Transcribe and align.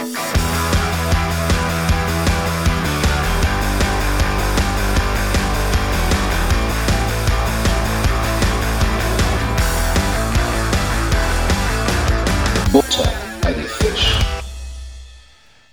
Butter 0.00 0.12
bei 13.42 13.52
die 13.52 13.60
Fisch. 13.60 14.18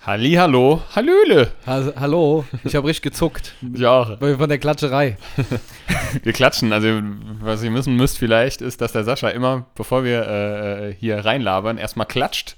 Hallihallo, 0.01 0.81
Hallöle. 0.93 1.51
Ha 1.65 1.93
hallo, 1.97 2.43
ich 2.65 2.75
habe 2.75 2.85
richtig 2.85 3.03
gezuckt. 3.03 3.53
Ja, 3.61 4.17
Von 4.17 4.49
der 4.49 4.57
Klatscherei. 4.57 5.17
wir 6.23 6.33
klatschen. 6.33 6.73
Also, 6.73 6.99
was 7.39 7.63
ihr 7.63 7.73
wissen 7.73 7.95
müsst 7.95 8.17
vielleicht, 8.17 8.61
ist, 8.61 8.81
dass 8.81 8.91
der 8.91 9.05
Sascha 9.05 9.29
immer, 9.29 9.67
bevor 9.75 10.03
wir 10.03 10.27
äh, 10.27 10.93
hier 10.99 11.23
reinlabern, 11.23 11.77
erstmal 11.77 12.07
klatscht, 12.07 12.57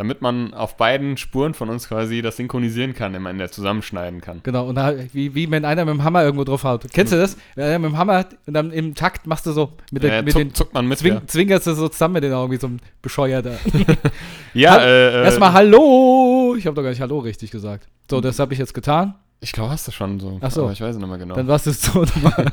damit 0.00 0.22
man 0.22 0.54
auf 0.54 0.78
beiden 0.78 1.18
Spuren 1.18 1.52
von 1.52 1.68
uns 1.68 1.86
quasi 1.86 2.22
das 2.22 2.38
synchronisieren 2.38 2.94
kann, 2.94 3.14
immer 3.14 3.28
in 3.28 3.36
der 3.36 3.52
zusammenschneiden 3.52 4.22
kann. 4.22 4.40
Genau, 4.44 4.66
und 4.66 4.76
da, 4.76 4.94
wie, 5.12 5.34
wie 5.34 5.50
wenn 5.50 5.66
einer 5.66 5.84
mit 5.84 5.92
dem 5.92 6.02
Hammer 6.04 6.24
irgendwo 6.24 6.44
drauf 6.44 6.64
haut. 6.64 6.86
Kennst 6.90 7.12
du 7.12 7.18
das? 7.18 7.36
Wenn 7.54 7.64
einer 7.66 7.78
mit 7.78 7.90
dem 7.90 7.98
Hammer 7.98 8.24
und 8.46 8.54
dann 8.54 8.70
im 8.70 8.94
Takt 8.94 9.26
machst 9.26 9.44
du 9.44 9.52
so 9.52 9.74
mit, 9.92 10.02
der, 10.02 10.20
Äh, 10.20 10.22
mit 10.22 10.32
zuck, 10.32 10.40
den 10.40 10.54
zuckt 10.54 10.72
man 10.72 10.88
mit. 10.88 10.98
Zwing, 11.00 11.12
ja, 11.12 11.22
zwingerst 11.26 11.66
du 11.66 11.74
so 11.74 11.88
zusammen 11.90 12.14
mit 12.14 12.22
den 12.24 12.32
Augen 12.32 12.50
wie 12.50 12.56
so 12.56 12.66
ein 12.68 12.80
Bescheuerter. 13.02 13.58
ja 14.54 14.70
Hall- 14.72 14.80
äh, 14.80 15.08
äh, 15.20 15.24
Erstmal 15.24 15.52
Hallo! 15.52 16.54
Ich 16.56 16.66
habe 16.66 16.74
doch 16.74 16.82
gar 16.82 16.88
nicht 16.88 17.02
Hallo 17.02 17.18
richtig 17.18 17.50
gesagt. 17.50 17.86
So, 18.10 18.22
das 18.22 18.38
habe 18.38 18.54
ich 18.54 18.58
jetzt 18.58 18.72
getan. 18.72 19.16
Ich 19.42 19.52
glaube, 19.52 19.70
hast 19.70 19.86
du 19.86 19.92
schon 19.92 20.18
so. 20.18 20.38
Ach 20.40 20.50
so. 20.50 20.62
Aber 20.62 20.72
ich 20.72 20.80
weiß 20.80 20.94
es 20.94 20.98
nicht 20.98 21.08
mehr 21.08 21.18
genau. 21.18 21.34
Dann 21.34 21.46
warst 21.46 21.66
du 21.66 21.72
so 21.72 22.04
normal. 22.14 22.46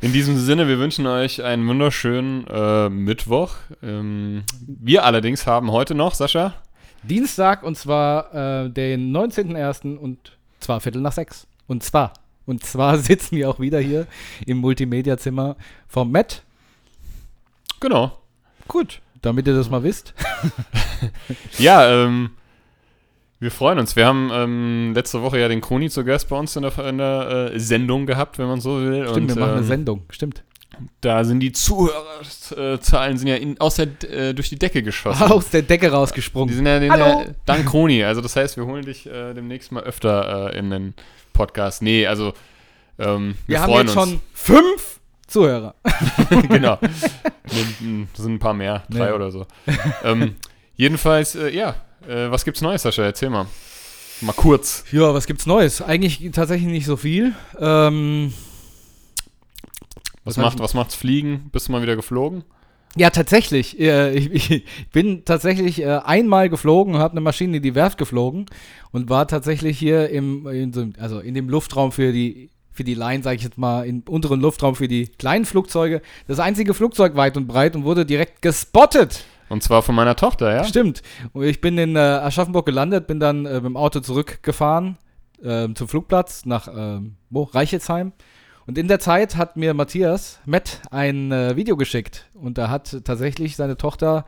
In 0.00 0.12
diesem 0.12 0.36
Sinne, 0.36 0.68
wir 0.68 0.78
wünschen 0.78 1.06
euch 1.06 1.42
einen 1.42 1.66
wunderschönen 1.66 2.46
äh, 2.48 2.90
Mittwoch. 2.90 3.54
Ähm, 3.82 4.42
wir 4.66 5.04
allerdings 5.04 5.46
haben 5.46 5.72
heute 5.72 5.94
noch, 5.94 6.14
Sascha, 6.14 6.54
Dienstag 7.02 7.62
und 7.62 7.78
zwar 7.78 8.34
äh, 8.64 8.70
den 8.70 9.10
19.01. 9.16 9.96
und 9.96 10.36
zwar 10.60 10.80
Viertel 10.80 11.00
nach 11.00 11.12
sechs. 11.12 11.46
Und 11.66 11.82
zwar, 11.82 12.12
und 12.44 12.62
zwar 12.62 12.98
sitzen 12.98 13.36
wir 13.36 13.48
auch 13.48 13.58
wieder 13.58 13.80
hier 13.80 14.06
im 14.44 14.58
Multimedia-Zimmer 14.58 15.56
vom 15.88 16.12
Matt. 16.12 16.42
genau. 17.80 18.18
Gut, 18.68 19.00
damit 19.22 19.46
ihr 19.46 19.54
das 19.54 19.70
mal 19.70 19.82
wisst. 19.82 20.14
Ja, 21.58 21.88
ähm, 21.88 22.30
wir 23.38 23.50
freuen 23.50 23.78
uns. 23.78 23.96
Wir 23.96 24.06
haben 24.06 24.30
ähm, 24.32 24.92
letzte 24.94 25.22
Woche 25.22 25.38
ja 25.38 25.48
den 25.48 25.60
Kroni 25.60 25.90
zu 25.90 26.04
Gast 26.04 26.28
bei 26.28 26.36
uns 26.38 26.56
in 26.56 26.62
der, 26.62 26.78
in 26.88 26.98
der 26.98 27.50
äh, 27.54 27.58
Sendung 27.60 28.06
gehabt, 28.06 28.38
wenn 28.38 28.46
man 28.46 28.60
so 28.60 28.80
will. 28.80 29.06
Stimmt, 29.08 29.16
Und, 29.30 29.36
wir 29.36 29.40
machen 29.40 29.50
eine 29.52 29.60
ähm, 29.60 29.66
Sendung. 29.66 30.02
Stimmt. 30.10 30.42
Da 31.00 31.24
sind 31.24 31.40
die 31.40 31.52
Zuhörerzahlen 31.52 33.16
sind 33.16 33.28
ja 33.28 33.36
in, 33.36 33.58
aus 33.60 33.76
der, 33.76 33.88
äh, 34.10 34.34
durch 34.34 34.50
die 34.50 34.58
Decke 34.58 34.82
geschossen. 34.82 35.22
Aus 35.30 35.48
der 35.50 35.62
Decke 35.62 35.86
Die 35.86 35.92
rausgesprungen. 35.92 36.54
sind 36.54 36.66
ja 36.66 36.78
den, 36.78 36.90
Hallo. 36.92 37.22
äh, 37.22 37.32
dank 37.46 37.66
Kroni. 37.66 38.04
Also 38.04 38.20
das 38.20 38.36
heißt, 38.36 38.56
wir 38.58 38.66
holen 38.66 38.84
dich 38.84 39.06
äh, 39.06 39.32
demnächst 39.32 39.72
mal 39.72 39.82
öfter 39.84 40.52
äh, 40.52 40.58
in 40.58 40.68
den 40.70 40.94
Podcast. 41.32 41.80
Nee, 41.82 42.06
also 42.06 42.34
ähm, 42.98 43.36
wir, 43.46 43.54
Wir 43.54 43.62
haben 43.62 43.72
freuen 43.72 43.86
jetzt 43.86 43.96
uns. 43.96 44.10
schon 44.10 44.20
fünf 44.34 45.00
Zuhörer. 45.26 45.74
genau. 46.48 46.78
Das 47.48 48.22
sind 48.24 48.34
ein 48.34 48.38
paar 48.40 48.54
mehr, 48.54 48.82
drei 48.90 49.06
Nee. 49.06 49.12
oder 49.12 49.30
so. 49.30 49.46
ähm, 50.02 50.34
jedenfalls, 50.74 51.36
äh, 51.36 51.48
ja, 51.50 51.76
äh, 52.08 52.30
was 52.30 52.44
gibt's 52.44 52.60
Neues, 52.60 52.82
Sascha? 52.82 53.02
Erzähl 53.02 53.30
mal. 53.30 53.46
Mal 54.20 54.32
kurz. 54.32 54.84
Ja, 54.92 55.12
was 55.12 55.26
gibt's 55.26 55.46
Neues? 55.46 55.82
Eigentlich 55.82 56.30
tatsächlich 56.32 56.70
nicht 56.70 56.86
so 56.86 56.96
viel. 56.96 57.34
Ähm, 57.58 58.32
Was, 60.24 60.36
Was 60.36 60.44
macht, 60.44 60.58
was 60.58 60.74
macht's 60.74 60.94
Fliegen? 60.94 61.50
Bist 61.52 61.68
du 61.68 61.72
mal 61.72 61.82
wieder 61.82 61.96
geflogen? 61.96 62.44
ja, 62.96 63.10
tatsächlich. 63.10 63.78
Äh, 63.78 64.14
ich, 64.14 64.64
bin 64.92 65.24
tatsächlich 65.24 65.82
äh, 65.82 66.00
einmal 66.04 66.48
geflogen 66.48 66.94
und 66.94 67.00
habe 67.00 67.12
eine 67.12 67.20
Maschine 67.20 67.58
in 67.58 67.62
die 67.62 67.74
Werft 67.74 67.98
geflogen 67.98 68.46
und 68.90 69.10
war 69.10 69.28
tatsächlich 69.28 69.78
hier 69.78 70.08
im, 70.08 70.46
also 70.98 71.20
in 71.20 71.34
dem 71.34 71.48
Luftraum 71.48 71.92
für 71.92 72.12
die 72.12 72.50
für 72.72 72.84
die 72.84 72.94
Line, 72.94 73.22
sage 73.22 73.36
ich 73.36 73.42
jetzt 73.42 73.56
mal, 73.56 73.86
im 73.86 74.02
unteren 74.06 74.38
Luftraum 74.38 74.76
für 74.76 74.86
die 74.86 75.06
kleinen 75.06 75.46
Flugzeuge. 75.46 76.02
Das 76.28 76.38
einzige 76.40 76.74
Flugzeug 76.74 77.16
weit 77.16 77.38
und 77.38 77.46
breit 77.46 77.74
und 77.74 77.84
wurde 77.84 78.04
direkt 78.04 78.42
gespottet. 78.42 79.24
Und 79.48 79.62
zwar 79.62 79.82
von 79.82 79.94
meiner 79.94 80.16
Tochter, 80.16 80.54
ja? 80.54 80.64
Stimmt. 80.64 81.02
Und 81.32 81.44
ich 81.44 81.60
bin 81.60 81.78
in 81.78 81.96
äh, 81.96 82.00
Aschaffenburg 82.00 82.66
gelandet, 82.66 83.06
bin 83.06 83.20
dann 83.20 83.46
äh, 83.46 83.54
mit 83.54 83.64
dem 83.64 83.76
Auto 83.76 84.00
zurückgefahren 84.00 84.98
ähm, 85.42 85.74
zum 85.76 85.88
Flugplatz 85.88 86.44
nach 86.46 86.68
ähm, 86.74 87.16
wo? 87.30 87.44
Reichelsheim. 87.44 88.12
Und 88.66 88.78
in 88.78 88.88
der 88.88 88.98
Zeit 88.98 89.36
hat 89.36 89.56
mir 89.56 89.74
Matthias 89.74 90.40
Matt 90.44 90.80
ein 90.90 91.30
äh, 91.30 91.54
Video 91.56 91.76
geschickt. 91.76 92.26
Und 92.34 92.58
da 92.58 92.68
hat 92.68 93.04
tatsächlich 93.04 93.54
seine 93.54 93.76
Tochter 93.76 94.26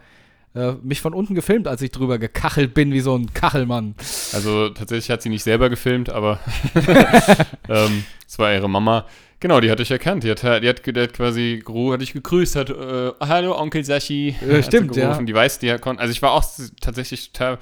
äh, 0.54 0.72
mich 0.82 1.00
von 1.00 1.12
unten 1.12 1.34
gefilmt, 1.34 1.66
als 1.66 1.82
ich 1.82 1.90
drüber 1.90 2.18
gekachelt 2.18 2.72
bin, 2.72 2.92
wie 2.92 3.00
so 3.00 3.16
ein 3.16 3.32
Kachelmann. 3.34 3.96
Also 4.32 4.68
tatsächlich 4.70 5.10
hat 5.10 5.22
sie 5.22 5.28
nicht 5.28 5.42
selber 5.42 5.68
gefilmt, 5.70 6.10
aber 6.10 6.38
ähm, 7.68 8.04
es 8.26 8.38
war 8.38 8.52
ihre 8.52 8.70
Mama. 8.70 9.06
Genau, 9.40 9.60
die 9.60 9.70
hat 9.70 9.78
dich 9.78 9.90
erkannt. 9.90 10.24
Die 10.24 10.30
hat, 10.30 10.42
die 10.42 10.68
hat, 10.68 10.84
die 10.84 11.00
hat 11.00 11.12
quasi 11.12 11.62
Gru 11.64 11.92
hat 11.92 12.00
dich 12.00 12.12
gegrüßt, 12.12 12.56
hat 12.56 12.70
äh, 12.70 13.12
Hallo 13.20 13.56
Onkel 13.56 13.84
Sashi. 13.84 14.34
Äh, 14.40 14.62
stimmt, 14.62 14.96
ja. 14.96 15.20
Die 15.22 15.34
weiß, 15.34 15.60
die 15.60 15.76
konnte. 15.78 16.02
Also 16.02 16.12
ich 16.12 16.22
war 16.22 16.32
auch 16.32 16.44
tatsächlich 16.80 17.32
total 17.32 17.58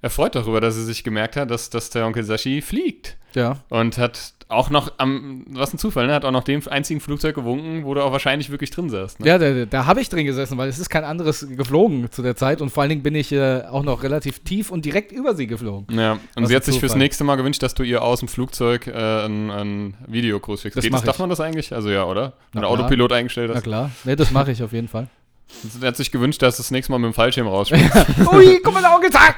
erfreut 0.00 0.34
darüber, 0.34 0.60
dass 0.60 0.74
sie 0.74 0.84
sich 0.84 1.04
gemerkt 1.04 1.36
hat, 1.36 1.50
dass, 1.50 1.70
dass 1.70 1.90
der 1.90 2.06
Onkel 2.06 2.24
Sashi 2.24 2.62
fliegt. 2.62 3.16
Ja. 3.34 3.62
Und 3.68 3.98
hat 3.98 4.34
auch 4.52 4.70
noch 4.70 4.92
am, 4.98 5.44
was 5.50 5.72
ein 5.72 5.78
Zufall, 5.78 6.06
ne? 6.06 6.14
Hat 6.14 6.24
auch 6.24 6.30
noch 6.30 6.44
dem 6.44 6.62
einzigen 6.68 7.00
Flugzeug 7.00 7.34
gewunken, 7.34 7.84
wo 7.84 7.94
du 7.94 8.02
auch 8.02 8.12
wahrscheinlich 8.12 8.50
wirklich 8.50 8.70
drin 8.70 8.90
saßt. 8.90 9.20
Ne? 9.20 9.26
Ja, 9.26 9.38
da, 9.38 9.64
da 9.64 9.86
habe 9.86 10.00
ich 10.00 10.08
drin 10.08 10.26
gesessen, 10.26 10.58
weil 10.58 10.68
es 10.68 10.78
ist 10.78 10.90
kein 10.90 11.04
anderes 11.04 11.46
geflogen 11.56 12.10
zu 12.10 12.22
der 12.22 12.36
Zeit. 12.36 12.60
Und 12.60 12.70
vor 12.70 12.82
allen 12.82 12.90
Dingen 12.90 13.02
bin 13.02 13.14
ich 13.14 13.32
äh, 13.32 13.62
auch 13.70 13.82
noch 13.82 14.02
relativ 14.02 14.40
tief 14.40 14.70
und 14.70 14.84
direkt 14.84 15.12
über 15.12 15.34
sie 15.34 15.46
geflogen. 15.46 15.98
Ja, 15.98 16.12
und 16.12 16.42
Was 16.42 16.48
sie 16.48 16.56
hat 16.56 16.64
sich 16.64 16.78
fürs 16.78 16.94
nächste 16.94 17.24
Mal 17.24 17.36
gewünscht, 17.36 17.62
dass 17.62 17.74
du 17.74 17.82
ihr 17.82 18.02
aus 18.02 18.20
dem 18.20 18.28
Flugzeug 18.28 18.86
äh, 18.86 19.24
ein, 19.24 19.50
ein 19.50 19.94
Videogruß 20.06 20.62
schickst. 20.62 20.76
Das 20.76 20.84
Geht 20.84 20.92
das, 20.92 21.02
darf 21.02 21.18
man 21.18 21.30
das 21.30 21.40
eigentlich? 21.40 21.72
Also 21.74 21.90
ja, 21.90 22.04
oder? 22.04 22.34
Na 22.52 22.60
Wenn 22.60 22.68
klar. 22.68 22.70
Autopilot 22.70 23.12
eingestellt 23.12 23.50
Na 23.50 23.56
hast. 23.56 23.64
klar. 23.64 23.90
Ne, 24.04 24.16
das 24.16 24.30
mache 24.30 24.52
ich 24.52 24.62
auf 24.62 24.72
jeden 24.72 24.88
Fall. 24.88 25.08
Sie 25.62 25.86
hat 25.86 25.96
sich 25.96 26.10
gewünscht, 26.10 26.40
dass 26.42 26.56
du 26.56 26.62
das 26.62 26.70
nächste 26.70 26.92
Mal 26.92 26.98
mit 26.98 27.12
dem 27.12 27.14
Fallschirm 27.14 27.46
rausspringst. 27.46 27.94
Ui, 28.32 28.60
guck 28.62 28.74
mal, 28.74 28.84
Auge 28.84 29.10
zack! 29.10 29.36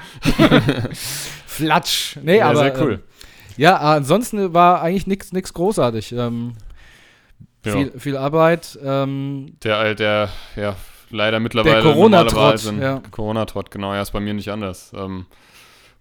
Flatsch. 1.47 2.17
Nee, 2.23 2.39
ja, 2.39 2.51
aber. 2.51 2.59
sehr 2.59 2.81
cool. 2.83 2.93
Ähm, 2.95 3.01
ja, 3.57 3.77
ansonsten 3.77 4.53
war 4.55 4.81
eigentlich 4.83 5.07
nichts 5.07 5.53
großartig. 5.53 6.13
Ähm, 6.13 6.55
Ja. 7.65 7.73
viel, 7.73 7.99
viel 7.99 8.17
Arbeit. 8.17 8.79
Ähm, 8.85 9.57
Der, 9.63 9.81
äh, 9.81 9.95
der, 9.95 10.29
ja, 10.55 10.77
leider 11.11 11.41
mittlerweile 11.41 11.83
Der 11.83 11.83
Corona-Trott, 11.83 12.73
ja. 12.79 13.01
Corona-Trott, 13.11 13.71
genau, 13.71 13.95
ja, 13.95 14.03
ist 14.03 14.11
bei 14.13 14.21
mir 14.21 14.35
nicht 14.35 14.51
anders. 14.51 14.93
Ähm, 14.95 15.27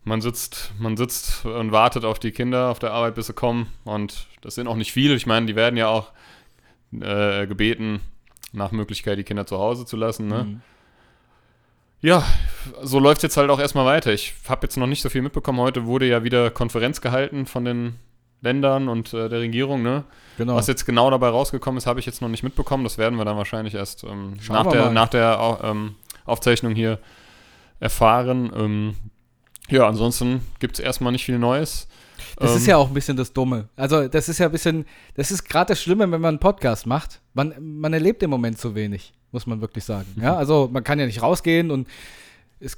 man 0.04 0.20
sitzt, 0.20 0.74
man 0.80 0.98
sitzt 0.98 1.46
und 1.46 1.72
wartet 1.72 2.04
auf 2.04 2.20
die 2.20 2.32
Kinder 2.32 2.70
auf 2.70 2.80
der 2.80 2.92
Arbeit, 2.92 3.16
bis 3.16 3.28
sie 3.28 3.34
kommen. 3.34 3.68
Und 3.86 4.28
das 4.42 4.56
sind 4.56 4.68
auch 4.68 4.76
nicht 4.76 4.92
viele. 4.92 5.16
Ich 5.16 5.26
meine, 5.26 5.46
die 5.46 5.56
werden 5.56 5.78
ja 5.78 5.88
auch 5.88 6.12
äh, 7.00 7.48
gebeten, 7.48 8.02
nach 8.52 8.72
Möglichkeit 8.72 9.18
die 9.18 9.24
Kinder 9.24 9.46
zu 9.46 9.58
Hause 9.58 9.86
zu 9.86 9.96
lassen. 9.96 10.28
Ne? 10.28 10.44
Mhm. 10.44 10.62
Ja, 12.04 12.22
so 12.82 13.00
läuft 13.00 13.20
es 13.20 13.24
jetzt 13.24 13.38
halt 13.38 13.50
auch 13.50 13.60
erstmal 13.60 13.86
weiter. 13.86 14.12
Ich 14.12 14.34
habe 14.50 14.64
jetzt 14.64 14.76
noch 14.76 14.88
nicht 14.88 15.02
so 15.02 15.10
viel 15.10 15.22
mitbekommen. 15.22 15.60
Heute 15.60 15.86
wurde 15.86 16.06
ja 16.06 16.26
wieder 16.26 16.52
Konferenz 16.52 17.00
gehalten 17.00 17.46
von 17.46 17.64
den 17.64 17.96
Ländern 18.42 18.90
und 18.90 19.14
äh, 19.14 19.30
der 19.30 19.40
Regierung. 19.40 19.84
Ne? 19.84 20.04
Genau. 20.38 20.56
Was 20.56 20.68
jetzt 20.68 20.86
genau 20.86 21.10
dabei 21.10 21.30
rausgekommen 21.30 21.78
ist, 21.78 21.88
habe 21.88 22.02
ich 22.02 22.06
jetzt 22.06 22.22
noch 22.22 22.28
nicht 22.28 22.44
mitbekommen. 22.44 22.84
Das 22.84 22.98
werden 22.98 23.18
wir 23.18 23.24
dann 23.24 23.38
wahrscheinlich 23.38 23.74
erst 23.74 24.04
ähm, 24.04 24.34
nach, 24.50 24.68
der, 24.68 24.90
nach 24.90 25.08
der 25.08 25.60
ähm, 25.64 25.96
Aufzeichnung 26.26 26.76
hier 26.76 27.00
erfahren. 27.80 28.52
Ähm, 28.54 28.96
ja, 29.70 29.88
ansonsten 29.88 30.46
gibt 30.60 30.74
es 30.74 30.84
erstmal 30.84 31.14
nicht 31.14 31.24
viel 31.24 31.40
Neues. 31.40 31.88
Das 32.38 32.52
Ähm, 32.52 32.58
ist 32.58 32.68
ja 32.68 32.78
auch 32.78 32.88
ein 32.88 32.94
bisschen 32.94 33.18
das 33.18 33.34
Dumme. 33.34 33.70
Also, 33.76 34.08
das 34.08 34.30
ist 34.30 34.40
ja 34.40 34.48
ein 34.48 34.52
bisschen, 34.52 34.86
das 35.16 35.32
ist 35.32 35.48
gerade 35.48 35.70
das 35.70 35.82
Schlimme, 35.82 36.04
wenn 36.12 36.22
man 36.22 36.30
einen 36.30 36.40
Podcast 36.40 36.86
macht. 36.86 37.22
Man, 37.34 37.54
man 37.60 37.94
erlebt 37.94 38.24
im 38.24 38.30
Moment 38.30 38.58
zu 38.58 38.76
wenig, 38.76 39.14
muss 39.32 39.48
man 39.48 39.62
wirklich 39.62 39.84
sagen. 39.84 40.08
Mhm. 40.16 40.24
Ja, 40.24 40.36
also 40.36 40.70
man 40.72 40.84
kann 40.84 41.00
ja 41.00 41.06
nicht 41.06 41.22
rausgehen 41.22 41.72
und 41.72 41.88
es, 42.60 42.78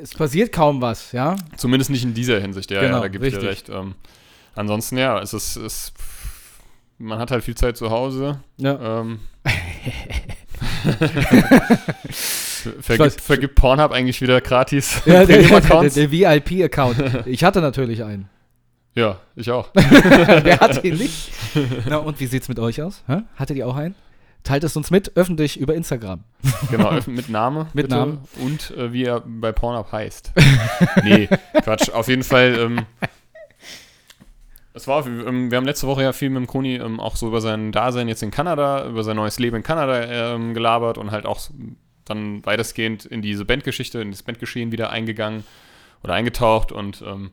es 0.00 0.14
passiert 0.14 0.52
kaum 0.52 0.80
was, 0.80 1.12
ja. 1.12 1.36
Zumindest 1.56 1.90
nicht 1.90 2.04
in 2.04 2.14
dieser 2.14 2.40
Hinsicht, 2.40 2.70
ja, 2.70 2.80
Genau, 2.80 2.96
ja 2.96 3.00
da 3.02 3.08
gebe 3.08 3.26
ich 3.26 3.38
dir 3.38 3.48
recht. 3.48 3.68
Ähm, 3.68 3.94
ansonsten, 4.54 4.98
ja, 4.98 5.20
es 5.20 5.32
ist, 5.32 5.56
es, 5.56 5.92
man 6.98 7.18
hat 7.18 7.30
halt 7.30 7.44
viel 7.44 7.56
Zeit 7.56 7.76
zu 7.76 7.90
Hause. 7.90 8.40
ja. 8.58 9.00
Ähm, 9.00 9.20
vergibt, 12.80 13.20
vergibt 13.20 13.54
Pornhub 13.54 13.92
eigentlich 13.92 14.20
wieder 14.20 14.40
gratis 14.42 15.00
Ja, 15.06 15.24
der, 15.24 15.42
der, 15.42 15.90
der 15.90 16.12
VIP-Account. 16.12 17.26
Ich 17.26 17.44
hatte 17.44 17.60
natürlich 17.60 18.04
einen. 18.04 18.28
Ja, 18.94 19.20
ich 19.36 19.50
auch. 19.50 19.68
Wer 19.74 20.58
hat 20.60 20.82
ihn 20.84 20.96
nicht? 20.96 21.30
Na, 21.88 21.98
und 21.98 22.18
wie 22.20 22.26
sieht's 22.26 22.48
mit 22.48 22.58
euch 22.58 22.82
aus? 22.82 23.02
Hä? 23.06 23.22
Hattet 23.36 23.56
ihr 23.56 23.66
auch 23.66 23.76
einen? 23.76 23.94
Teilt 24.42 24.64
es 24.64 24.74
uns 24.74 24.90
mit, 24.90 25.16
öffentlich 25.16 25.60
über 25.60 25.74
Instagram. 25.74 26.24
Genau, 26.70 26.98
mit 27.06 27.28
Name. 27.28 27.66
Mit 27.74 27.86
bitte. 27.86 27.96
Namen. 27.96 28.20
Und 28.40 28.70
äh, 28.76 28.92
wie 28.92 29.04
er 29.04 29.20
bei 29.20 29.52
Pornhub 29.52 29.92
heißt. 29.92 30.32
nee, 31.04 31.28
Quatsch. 31.62 31.90
Auf 31.90 32.08
jeden 32.08 32.24
Fall. 32.24 32.58
Ähm, 32.58 32.86
es 34.72 34.88
war, 34.88 35.06
ähm, 35.06 35.50
wir 35.50 35.58
haben 35.58 35.66
letzte 35.66 35.86
Woche 35.86 36.02
ja 36.02 36.12
viel 36.12 36.30
mit 36.30 36.38
dem 36.38 36.46
Koni 36.46 36.76
ähm, 36.76 37.00
auch 37.00 37.16
so 37.16 37.28
über 37.28 37.40
sein 37.40 37.70
Dasein 37.70 38.08
jetzt 38.08 38.22
in 38.22 38.30
Kanada, 38.30 38.86
über 38.86 39.04
sein 39.04 39.16
neues 39.16 39.38
Leben 39.38 39.56
in 39.56 39.62
Kanada 39.62 40.34
ähm, 40.34 40.54
gelabert 40.54 40.96
und 40.96 41.10
halt 41.10 41.26
auch 41.26 41.40
dann 42.06 42.44
weitestgehend 42.46 43.04
in 43.04 43.20
diese 43.22 43.44
Bandgeschichte, 43.44 44.00
in 44.00 44.10
das 44.10 44.22
Bandgeschehen 44.22 44.72
wieder 44.72 44.90
eingegangen. 44.90 45.44
oder 46.02 46.14
eingetaucht 46.14 46.72
und 46.72 47.02
ähm, 47.06 47.30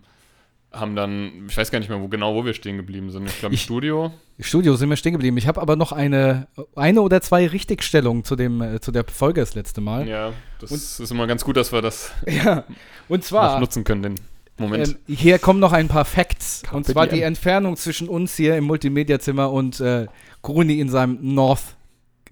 haben 0.71 0.95
dann, 0.95 1.45
ich 1.49 1.55
weiß 1.57 1.71
gar 1.71 1.79
nicht 1.79 1.89
mehr 1.89 1.99
wo, 2.01 2.07
genau, 2.07 2.35
wo 2.35 2.45
wir 2.45 2.53
stehen 2.53 2.77
geblieben 2.77 3.09
sind. 3.11 3.25
Ich 3.27 3.39
glaube 3.39 3.53
im 3.53 3.55
Ich- 3.55 3.63
Studio. 3.63 4.11
Studio 4.39 4.75
sind 4.75 4.89
wir 4.89 4.97
stehen 4.97 5.13
geblieben. 5.13 5.37
Ich 5.37 5.47
habe 5.47 5.59
aber 5.61 5.75
noch 5.75 5.91
eine, 5.91 6.47
eine 6.75 7.01
oder 7.01 7.21
zwei 7.21 7.47
Richtigstellungen 7.47 8.23
zu, 8.23 8.35
dem, 8.35 8.61
äh, 8.61 8.79
zu 8.79 8.91
der 8.91 9.03
Folge 9.05 9.39
das 9.41 9.55
letzte 9.55 9.81
Mal. 9.81 10.07
Ja, 10.07 10.33
das 10.59 10.71
ist 10.71 11.09
immer 11.11 11.25
ganz 11.25 11.43
gut, 11.43 11.57
dass 11.57 11.71
wir 11.71 11.81
das 11.81 12.11
Ja. 12.27 12.65
Und 13.07 13.21
noch 13.21 13.27
zwar, 13.27 13.59
nutzen 13.59 13.83
können, 13.83 14.03
den 14.03 14.15
Moment. 14.59 14.89
ähm, 15.07 15.15
hier 15.15 15.39
kommen 15.39 15.59
noch 15.59 15.71
ein 15.73 15.87
paar 15.87 16.05
Facts. 16.05 16.61
Carpe 16.63 16.77
und 16.77 16.85
zwar 16.85 17.07
die. 17.07 17.21
Entfernung 17.21 17.75
zwischen 17.77 18.07
uns 18.09 18.35
hier 18.35 18.57
im 18.57 18.65
Multimedia-Zimmer 18.65 19.51
und 19.51 19.79
äh, 19.79 20.05
Gruni 20.43 20.79
in 20.79 20.89
seinem 20.89 21.17
North 21.33 21.75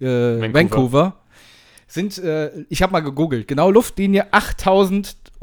äh, 0.00 0.04
Vancouver. 0.04 0.52
Vancouver. 0.54 1.16
sind, 1.88 2.18
äh, 2.18 2.50
ich 2.68 2.82
habe 2.82 2.92
mal 2.92 3.00
gegoogelt, 3.00 3.48
genau 3.48 3.70
Luftlinie 3.70 4.32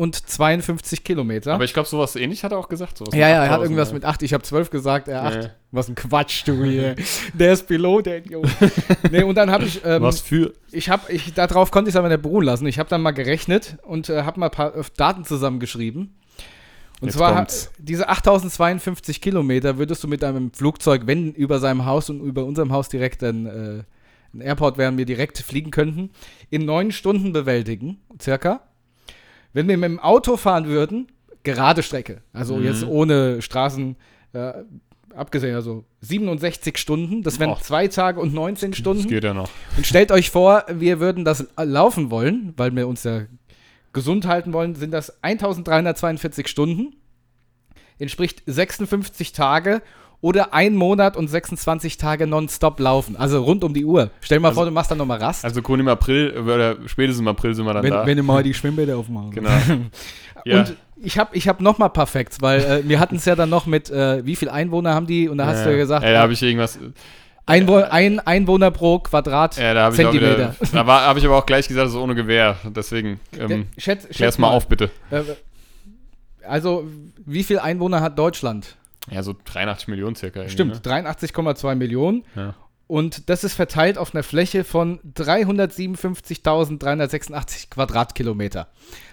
8052 0.03 1.03
Kilometer. 1.03 1.53
Aber 1.53 1.63
ich 1.63 1.73
glaube, 1.73 1.87
sowas 1.87 2.15
ähnlich 2.15 2.43
hat 2.43 2.51
er 2.51 2.57
auch 2.57 2.69
gesagt. 2.69 2.99
Ja, 3.11 3.19
ja, 3.19 3.27
er 3.27 3.41
hat 3.43 3.61
8000, 3.61 3.63
irgendwas 3.63 3.87
ja. 3.89 3.93
mit 3.93 4.05
8, 4.05 4.23
ich 4.23 4.33
habe 4.33 4.43
12 4.43 4.69
gesagt, 4.69 5.07
er 5.07 5.23
8. 5.23 5.37
Nee. 5.37 5.49
Was 5.71 5.89
ein 5.89 5.95
Quatsch, 5.95 6.43
du 6.47 6.63
hier. 6.63 6.95
Der 7.33 7.53
ist 7.53 7.67
Pilot, 7.67 8.05
der 8.05 8.17
Idiot. 8.19 8.47
nee, 9.11 9.23
und 9.23 9.35
dann 9.35 9.49
habe 9.49 9.65
ich, 9.65 9.83
ähm, 9.83 10.03
Was 10.03 10.19
für. 10.21 10.53
ich 10.71 10.89
habe, 10.89 11.11
ich, 11.11 11.33
darauf 11.33 11.71
konnte 11.71 11.89
ich 11.89 11.95
es 11.95 11.97
aber 11.97 12.09
nicht 12.09 12.21
beruhen 12.21 12.45
lassen. 12.45 12.67
Ich 12.67 12.77
habe 12.77 12.89
dann 12.89 13.01
mal 13.01 13.11
gerechnet 13.11 13.77
und 13.81 14.07
äh, 14.09 14.21
habe 14.21 14.39
mal 14.39 14.47
ein 14.47 14.51
paar 14.51 14.75
äh, 14.75 14.83
Daten 14.97 15.25
zusammengeschrieben. 15.25 16.13
Und 17.01 17.07
Jetzt 17.07 17.17
zwar, 17.17 17.35
kommt's. 17.35 17.71
diese 17.79 18.07
8052 18.07 19.19
Kilometer 19.19 19.77
würdest 19.77 20.03
du 20.03 20.07
mit 20.07 20.23
einem 20.23 20.53
Flugzeug, 20.53 21.01
wenn 21.05 21.33
über 21.33 21.59
seinem 21.59 21.85
Haus 21.85 22.09
und 22.09 22.21
über 22.21 22.45
unserem 22.45 22.71
Haus 22.71 22.87
direkt 22.87 23.23
ein, 23.23 23.45
äh, 23.45 23.83
ein 24.33 24.41
Airport 24.41 24.77
wären, 24.77 24.97
wir 24.97 25.05
direkt 25.05 25.39
fliegen 25.39 25.71
könnten, 25.71 26.11
in 26.49 26.65
neun 26.65 26.91
Stunden 26.91 27.33
bewältigen, 27.33 27.97
circa. 28.21 28.61
Wenn 29.53 29.67
wir 29.67 29.77
mit 29.77 29.89
dem 29.89 29.99
Auto 29.99 30.35
fahren 30.37 30.65
würden, 30.67 31.07
gerade 31.43 31.83
Strecke, 31.83 32.21
also 32.33 32.57
Mhm. 32.57 32.63
jetzt 32.65 32.85
ohne 32.85 33.41
Straßen, 33.41 33.95
äh, 34.33 34.53
abgesehen, 35.15 35.55
also 35.55 35.85
67 36.01 36.77
Stunden, 36.77 37.21
das 37.21 37.39
wären 37.39 37.51
Och. 37.51 37.61
zwei 37.61 37.87
Tage 37.87 38.19
und 38.19 38.33
19 38.33 38.71
Das 38.71 38.79
Stunden. 38.79 39.07
geht 39.07 39.23
ja 39.23 39.33
noch. 39.33 39.49
Und 39.77 39.85
stellt 39.85 40.11
euch 40.11 40.31
vor, 40.31 40.63
wir 40.69 40.99
würden 40.99 41.23
das 41.23 41.45
laufen 41.57 42.09
wollen, 42.09 42.53
weil 42.57 42.75
wir 42.75 42.87
uns 42.87 43.03
ja 43.03 43.25
gesund 43.93 44.25
halten 44.25 44.53
wollen, 44.53 44.73
sind 44.73 44.91
das 44.91 45.21
1342 45.21 46.47
Stunden, 46.47 46.95
entspricht 47.99 48.41
56 48.47 49.33
Tage 49.33 49.81
oder 50.23 50.53
ein 50.53 50.73
Monat 50.75 51.17
und 51.17 51.27
26 51.27 51.97
Tage 51.97 52.27
nonstop 52.27 52.79
laufen, 52.79 53.17
also 53.17 53.43
rund 53.43 53.63
um 53.65 53.73
die 53.73 53.83
Uhr. 53.83 54.09
Stell 54.21 54.37
dir 54.37 54.41
mal 54.41 54.47
Also- 54.47 54.61
vor, 54.61 54.65
du 54.65 54.71
machst 54.71 54.89
dann 54.89 54.97
nochmal 54.97 55.17
Rast, 55.19 55.43
Also 55.43 55.61
Kun 55.61 55.81
im 55.81 55.87
April, 55.89 56.31
oder 56.39 56.77
spätestens 56.85 57.19
im 57.21 57.27
April 57.27 57.53
sind 57.53 57.65
wir 57.65 57.73
dann 57.73 57.83
wenn, 57.83 57.91
da. 57.91 58.05
wenn 58.05 58.15
du 58.17 58.23
mal 58.23 58.41
die 58.41 58.53
Schwimmbäder 58.53 58.97
aufmachst. 58.97 59.33
genau. 59.33 59.49
ja. 60.45 60.59
Und 60.59 60.75
ich 61.01 61.17
habe 61.19 61.35
ich 61.35 61.49
hab 61.49 61.59
noch 61.59 61.77
mal 61.77 61.87
ein 61.87 61.93
paar 61.93 62.07
Facts, 62.07 62.37
weil 62.41 62.61
äh, 62.61 62.87
wir 62.87 63.01
hatten 63.01 63.17
es 63.17 63.25
ja 63.25 63.35
dann 63.35 63.49
noch 63.49 63.65
mit, 63.65 63.89
äh, 63.89 64.25
wie 64.25 64.37
viel 64.37 64.47
Einwohner 64.49 64.93
haben 64.95 65.07
die? 65.07 65.27
Und 65.27 65.39
da 65.39 65.45
hast 65.45 65.65
du 65.65 65.71
ja 65.71 65.75
gesagt, 65.75 66.05
Ja, 66.05 66.13
da 66.13 66.21
habe 66.21 66.31
ich 66.31 66.41
irgendwas. 66.41 66.79
Einwo 67.45 67.75
ein 67.75 68.21
Einwohner 68.21 68.71
pro 68.71 68.99
Quadrat. 68.99 69.57
Ja, 69.57 69.73
da 69.73 69.83
habe 69.83 69.95
ich 69.95 70.05
auch 70.05 70.13
wieder. 70.13 70.29
Zentimeter. 70.53 70.55
Da 70.71 70.87
war- 70.87 71.01
habe 71.01 71.19
ich 71.19 71.25
aber 71.25 71.35
auch 71.37 71.45
gleich 71.45 71.67
gesagt, 71.67 71.91
so 71.91 72.01
ohne 72.01 72.15
Gewehr. 72.15 72.55
Deswegen, 72.63 73.19
ähm, 73.37 73.47
Der- 73.49 73.57
schätz, 73.81 74.03
klär's 74.03 74.15
schätz 74.15 74.37
mal 74.37 74.47
auf, 74.47 74.69
bitte. 74.69 74.89
Äh, 75.11 75.23
also, 76.47 76.85
wie 77.25 77.43
viel 77.43 77.59
Einwohner 77.59 77.99
hat 77.99 78.17
Deutschland? 78.17 78.77
Ja, 79.11 79.21
so 79.23 79.35
83 79.45 79.87
Millionen 79.89 80.15
circa. 80.15 80.47
Stimmt, 80.49 80.73
Ne? 80.75 80.81
83,2 80.81 81.75
Millionen. 81.75 82.23
Ja. 82.35 82.55
Und 82.87 83.29
das 83.29 83.43
ist 83.43 83.53
verteilt 83.53 83.97
auf 83.97 84.13
einer 84.13 84.23
Fläche 84.23 84.63
von 84.63 84.99
357.386 85.15 87.69
Quadratkilometer. 87.69 88.67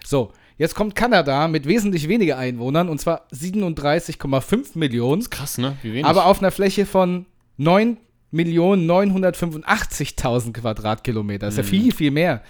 So, 0.05 0.33
jetzt 0.59 0.75
kommt 0.75 0.95
Kanada 0.95 1.49
mit 1.49 1.67
wesentlich 1.67 2.09
weniger 2.09 2.37
Einwohnern, 2.39 2.89
und 2.89 3.01
zwar 3.01 3.27
37,5 3.33 4.77
Millionen, 4.79 5.29
Krass, 5.31 5.59
ne? 5.59 5.77
Wie 5.83 5.93
wenig. 5.93 6.05
aber 6.05 6.27
auf 6.27 6.41
einer 6.41 6.51
Fläche 6.51 6.85
von 6.87 7.27
9.985.000 7.59 10.53
Quadratkilometer. 10.53 11.47
Das 11.47 11.55
ist 11.55 11.59
ja 11.59 11.65
Mhm. 11.65 11.69
viel, 11.83 11.93
viel 11.95 12.11
mehr. 12.11 12.43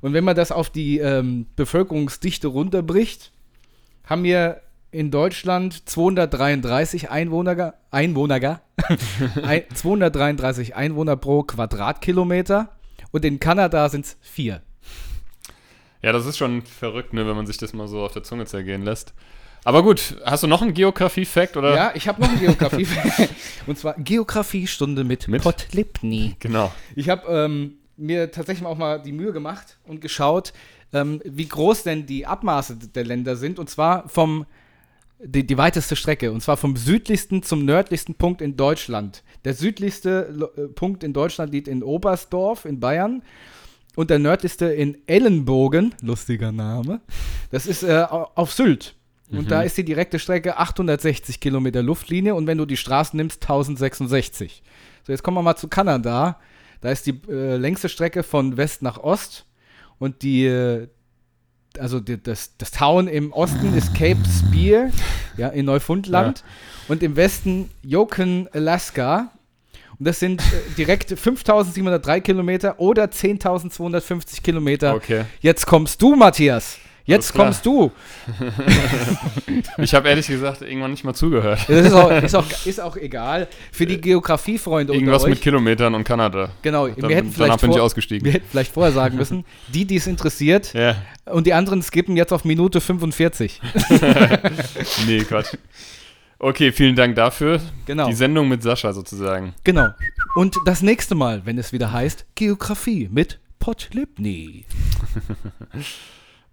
Und 0.00 0.12
wenn 0.12 0.24
man 0.24 0.36
das 0.36 0.52
auf 0.52 0.68
die 0.70 0.98
ähm, 0.98 1.46
Bevölkerungsdichte 1.56 2.48
runterbricht, 2.48 3.32
haben 4.04 4.22
wir 4.24 4.60
in 4.94 5.10
Deutschland 5.10 5.88
233 5.88 7.10
Einwohner, 7.10 7.74
Einwohner, 7.90 8.60
ein, 9.42 9.62
233 9.74 10.76
Einwohner 10.76 11.16
pro 11.16 11.42
Quadratkilometer 11.42 12.68
und 13.10 13.24
in 13.24 13.40
Kanada 13.40 13.88
sind 13.88 14.04
es 14.04 14.16
vier. 14.20 14.62
ja, 16.00 16.12
das 16.12 16.26
ist 16.26 16.38
schon 16.38 16.62
verrückt, 16.62 17.12
ne, 17.12 17.26
wenn 17.26 17.34
man 17.34 17.46
sich 17.46 17.56
das 17.56 17.72
mal 17.72 17.88
so 17.88 18.04
auf 18.04 18.12
der 18.12 18.22
Zunge 18.22 18.46
zergehen 18.46 18.82
lässt. 18.82 19.14
Aber 19.64 19.82
gut, 19.82 20.16
hast 20.24 20.44
du 20.44 20.46
noch 20.46 20.62
einen 20.62 20.74
Geografie-Fact 20.74 21.56
oder? 21.56 21.74
Ja, 21.74 21.92
ich 21.94 22.06
habe 22.06 22.20
noch 22.20 22.28
eine 22.28 22.38
Geografie. 22.40 22.86
und 23.66 23.76
zwar 23.76 23.94
Geografiestunde 23.94 25.02
mit, 25.02 25.26
Mit? 25.26 25.42
Potlipny. 25.42 26.36
Genau. 26.38 26.72
Ich 26.94 27.08
habe 27.08 27.26
ähm, 27.28 27.78
mir 27.96 28.30
tatsächlich 28.30 28.66
auch 28.66 28.76
mal 28.78 29.02
die 29.02 29.12
Mühe 29.12 29.32
gemacht 29.32 29.78
und 29.86 30.00
geschaut, 30.00 30.52
ähm, 30.92 31.20
wie 31.24 31.48
groß 31.48 31.82
denn 31.82 32.06
die 32.06 32.26
Abmaße 32.26 32.76
der 32.76 33.04
Länder 33.04 33.34
sind. 33.36 33.58
Und 33.58 33.70
zwar 33.70 34.08
vom 34.08 34.46
die, 35.24 35.46
die 35.46 35.56
weiteste 35.58 35.96
Strecke. 35.96 36.30
Und 36.32 36.42
zwar 36.42 36.56
vom 36.56 36.76
südlichsten 36.76 37.42
zum 37.42 37.64
nördlichsten 37.64 38.14
Punkt 38.14 38.40
in 38.40 38.56
Deutschland. 38.56 39.22
Der 39.44 39.54
südlichste 39.54 40.50
äh, 40.56 40.68
Punkt 40.68 41.02
in 41.04 41.12
Deutschland 41.12 41.52
liegt 41.52 41.68
in 41.68 41.82
Oberstdorf 41.82 42.64
in 42.64 42.80
Bayern. 42.80 43.22
Und 43.96 44.10
der 44.10 44.18
nördlichste 44.18 44.66
in 44.66 44.98
Ellenbogen, 45.06 45.94
lustiger 46.02 46.50
Name, 46.50 47.00
das 47.52 47.66
ist 47.66 47.84
äh, 47.84 48.04
au- 48.10 48.28
auf 48.34 48.52
Sylt. 48.52 48.96
Und 49.30 49.42
Mhm. 49.44 49.48
da 49.48 49.62
ist 49.62 49.76
die 49.78 49.84
direkte 49.84 50.18
Strecke 50.18 50.58
860 50.58 51.38
Kilometer 51.40 51.82
Luftlinie 51.82 52.34
und 52.34 52.46
wenn 52.46 52.58
du 52.58 52.66
die 52.66 52.76
Straßen 52.76 53.16
nimmst, 53.16 53.42
1066. 53.42 54.62
So, 55.06 55.12
jetzt 55.12 55.22
kommen 55.22 55.36
wir 55.36 55.42
mal 55.42 55.56
zu 55.56 55.68
Kanada. 55.68 56.38
Da 56.80 56.90
ist 56.90 57.06
die 57.06 57.20
äh, 57.28 57.56
längste 57.56 57.88
Strecke 57.88 58.22
von 58.22 58.56
West 58.56 58.82
nach 58.82 58.98
Ost 58.98 59.46
und 59.98 60.22
die, 60.22 60.44
äh, 60.46 60.88
also 61.78 62.00
die, 62.00 62.22
das, 62.22 62.56
das 62.58 62.70
Town 62.70 63.08
im 63.08 63.32
Osten 63.32 63.76
ist 63.76 63.94
Cape 63.94 64.20
Spear, 64.28 64.90
ja, 65.36 65.48
in 65.48 65.66
Neufundland 65.66 66.44
und 66.88 67.02
im 67.02 67.16
Westen 67.16 67.70
Yukon, 67.82 68.48
Alaska. 68.52 69.30
Und 69.98 70.08
das 70.08 70.18
sind 70.18 70.40
äh, 70.40 70.74
direkt 70.76 71.10
5703 71.18 72.20
Kilometer 72.20 72.80
oder 72.80 73.04
10.250 73.04 74.42
Kilometer. 74.42 74.94
Okay. 74.94 75.24
Jetzt 75.40 75.66
kommst 75.66 76.02
du, 76.02 76.16
Matthias. 76.16 76.78
Jetzt 77.06 77.32
klar. 77.32 77.46
kommst 77.46 77.66
du. 77.66 77.92
Ich 79.78 79.94
habe 79.94 80.08
ehrlich 80.08 80.26
gesagt 80.26 80.62
irgendwann 80.62 80.90
nicht 80.92 81.04
mal 81.04 81.14
zugehört. 81.14 81.60
Das 81.68 81.86
ist 81.86 81.92
auch, 81.92 82.10
ist 82.10 82.34
auch, 82.34 82.66
ist 82.66 82.80
auch 82.80 82.96
egal. 82.96 83.48
Für 83.72 83.86
die 83.86 84.00
Geografiefreunde 84.00 84.92
unter 84.92 85.00
Irgendwas 85.02 85.24
euch. 85.24 85.30
mit 85.30 85.40
Kilometern 85.40 85.94
und 85.94 86.04
Kanada. 86.04 86.50
genau, 86.62 86.88
Dann, 86.88 87.08
wir 87.08 87.16
hätten 87.16 87.32
danach 87.36 87.46
vielleicht 87.46 87.60
bin 87.60 87.70
ich 87.70 87.76
vor, 87.76 87.84
ausgestiegen. 87.84 88.24
wir 88.24 88.32
hätten 88.32 88.46
vielleicht 88.50 88.72
vorher 88.72 88.92
sagen 88.92 89.16
müssen, 89.16 89.44
die, 89.68 89.84
die 89.84 89.96
es 89.96 90.06
interessiert, 90.06 90.72
Ja, 90.74 90.96
und 91.26 91.46
die 91.46 91.52
anderen 91.52 91.82
skippen 91.82 92.16
jetzt 92.16 92.32
auf 92.32 92.44
Minute 92.44 92.80
45. 92.80 93.60
nee, 95.06 95.18
Quatsch. 95.20 95.54
Okay, 96.38 96.72
vielen 96.72 96.96
Dank 96.96 97.16
dafür. 97.16 97.60
Genau. 97.86 98.06
Die 98.08 98.14
Sendung 98.14 98.48
mit 98.48 98.62
Sascha 98.62 98.92
sozusagen. 98.92 99.54
Genau. 99.64 99.88
Und 100.36 100.56
das 100.66 100.82
nächste 100.82 101.14
Mal, 101.14 101.42
wenn 101.44 101.58
es 101.58 101.72
wieder 101.72 101.92
heißt 101.92 102.26
Geografie 102.34 103.08
mit 103.10 103.38
Potlipny. 103.58 104.64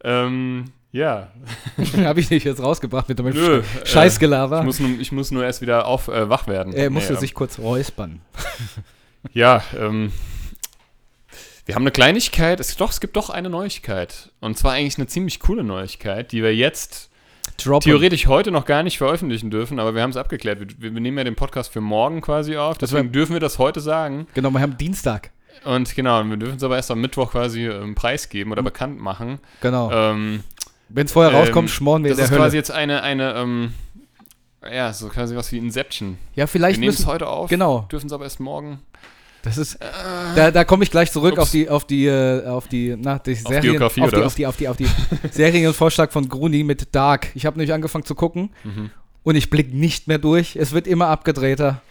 Ähm, 0.03 0.65
ja. 0.91 1.29
Habe 2.03 2.19
ich 2.19 2.27
dich 2.27 2.43
jetzt 2.43 2.61
rausgebracht 2.61 3.07
mit 3.09 3.17
dem 3.19 3.27
Nö, 3.29 3.63
Sch 3.63 3.89
Scheißgelaber. 3.91 4.59
Ich 4.59 4.65
muss, 4.65 4.79
nur, 4.79 4.99
ich 4.99 5.11
muss 5.11 5.31
nur 5.31 5.43
erst 5.45 5.61
wieder 5.61 5.85
auf, 5.85 6.07
äh, 6.09 6.29
wach 6.29 6.47
werden. 6.47 6.73
er 6.73 6.89
musste 6.89 7.13
Nee, 7.13 7.19
sich 7.19 7.33
kurz 7.33 7.59
räuspern. 7.59 8.21
Ja, 9.33 9.63
ähm, 9.79 10.11
wir 11.67 11.75
haben 11.75 11.83
eine 11.83 11.91
Kleinigkeit. 11.91 12.59
Es, 12.59 12.75
doch, 12.75 12.89
es 12.89 12.99
gibt 12.99 13.15
doch 13.15 13.29
eine 13.29 13.49
Neuigkeit. 13.51 14.31
Und 14.39 14.57
zwar 14.57 14.71
eigentlich 14.73 14.97
eine 14.97 15.05
ziemlich 15.05 15.39
coole 15.39 15.63
Neuigkeit, 15.63 16.31
die 16.31 16.41
wir 16.41 16.55
jetzt 16.55 17.11
Droppen. 17.63 17.81
theoretisch 17.83 18.25
heute 18.25 18.49
noch 18.49 18.65
gar 18.65 18.81
nicht 18.81 18.97
veröffentlichen 18.97 19.51
dürfen, 19.51 19.79
aber 19.79 19.93
wir 19.93 20.01
haben 20.01 20.09
es 20.09 20.17
abgeklärt. 20.17 20.59
Wir, 20.79 20.93
wir 20.93 20.99
nehmen 21.01 21.19
ja 21.19 21.23
den 21.23 21.35
Podcast 21.35 21.71
für 21.71 21.81
morgen 21.81 22.21
quasi 22.21 22.57
auf, 22.57 22.79
deswegen 22.79 23.05
wär- 23.05 23.11
dürfen 23.11 23.33
wir 23.33 23.39
das 23.39 23.59
heute 23.59 23.79
sagen. 23.79 24.25
Genau, 24.33 24.49
wir 24.49 24.59
haben 24.59 24.75
Dienstag. 24.77 25.29
Und 25.63 25.93
genau, 25.95 26.23
wir 26.23 26.37
dürfen 26.37 26.57
es 26.57 26.63
aber 26.63 26.75
erst 26.77 26.89
am 26.91 27.01
Mittwoch 27.01 27.31
quasi 27.31 27.67
ähm, 27.67 27.93
preisgeben 27.95 28.51
oder 28.51 28.63
bekannt 28.63 28.99
machen. 28.99 29.39
Genau. 29.61 29.91
Ähm, 29.91 30.43
Wenn 30.89 31.05
es 31.05 31.11
vorher 31.11 31.31
ähm, 31.31 31.37
rauskommt, 31.39 31.69
schmoren 31.69 32.03
wir 32.03 32.11
in 32.11 32.17
das 32.17 32.29
der 32.29 32.35
ist 32.35 32.37
quasi 32.41 32.51
Hölle. 32.51 32.57
jetzt 32.57 32.71
eine, 32.71 33.03
eine 33.03 33.33
ähm, 33.35 33.73
ja, 34.71 34.91
so 34.93 35.07
quasi 35.09 35.35
was 35.35 35.51
wie 35.51 35.57
Inception. 35.57 36.17
Ja, 36.35 36.43
Wir 36.43 36.47
vielleicht 36.47 36.79
nehmen 36.79 36.93
es 36.93 37.05
heute 37.05 37.27
auf, 37.27 37.49
Genau. 37.49 37.87
dürfen 37.91 38.07
es 38.07 38.13
aber 38.13 38.23
erst 38.25 38.39
morgen. 38.39 38.79
Das 39.43 39.57
ist. 39.57 39.79
Da, 40.35 40.51
da 40.51 40.63
komme 40.63 40.83
ich 40.83 40.91
gleich 40.91 41.11
zurück 41.11 41.33
Ups. 41.33 41.41
auf 41.41 41.49
die, 41.51 41.67
auf 41.67 41.85
die, 41.85 42.05
äh, 42.05 42.45
auf 42.45 42.67
die, 42.67 42.95
na, 42.95 43.17
die 43.17 43.33
Serien, 43.33 43.61
Geografie, 43.61 44.01
auf, 44.03 44.11
die, 44.11 44.17
was? 44.17 44.25
auf 44.25 44.35
die, 44.35 44.47
auf 44.47 44.57
die, 44.57 44.67
auf 44.67 44.77
die 44.77 44.87
Serienvorschlag 45.31 46.11
von 46.13 46.29
Gruni 46.29 46.63
mit 46.63 46.93
Dark. 46.93 47.29
Ich 47.33 47.45
habe 47.47 47.57
nämlich 47.57 47.73
angefangen 47.73 48.05
zu 48.05 48.13
gucken 48.13 48.51
und 49.23 49.35
ich 49.35 49.49
blick 49.49 49.73
nicht 49.73 50.07
mehr 50.07 50.19
durch. 50.19 50.55
Es 50.55 50.73
wird 50.73 50.85
immer 50.85 51.07
abgedrehter. 51.07 51.81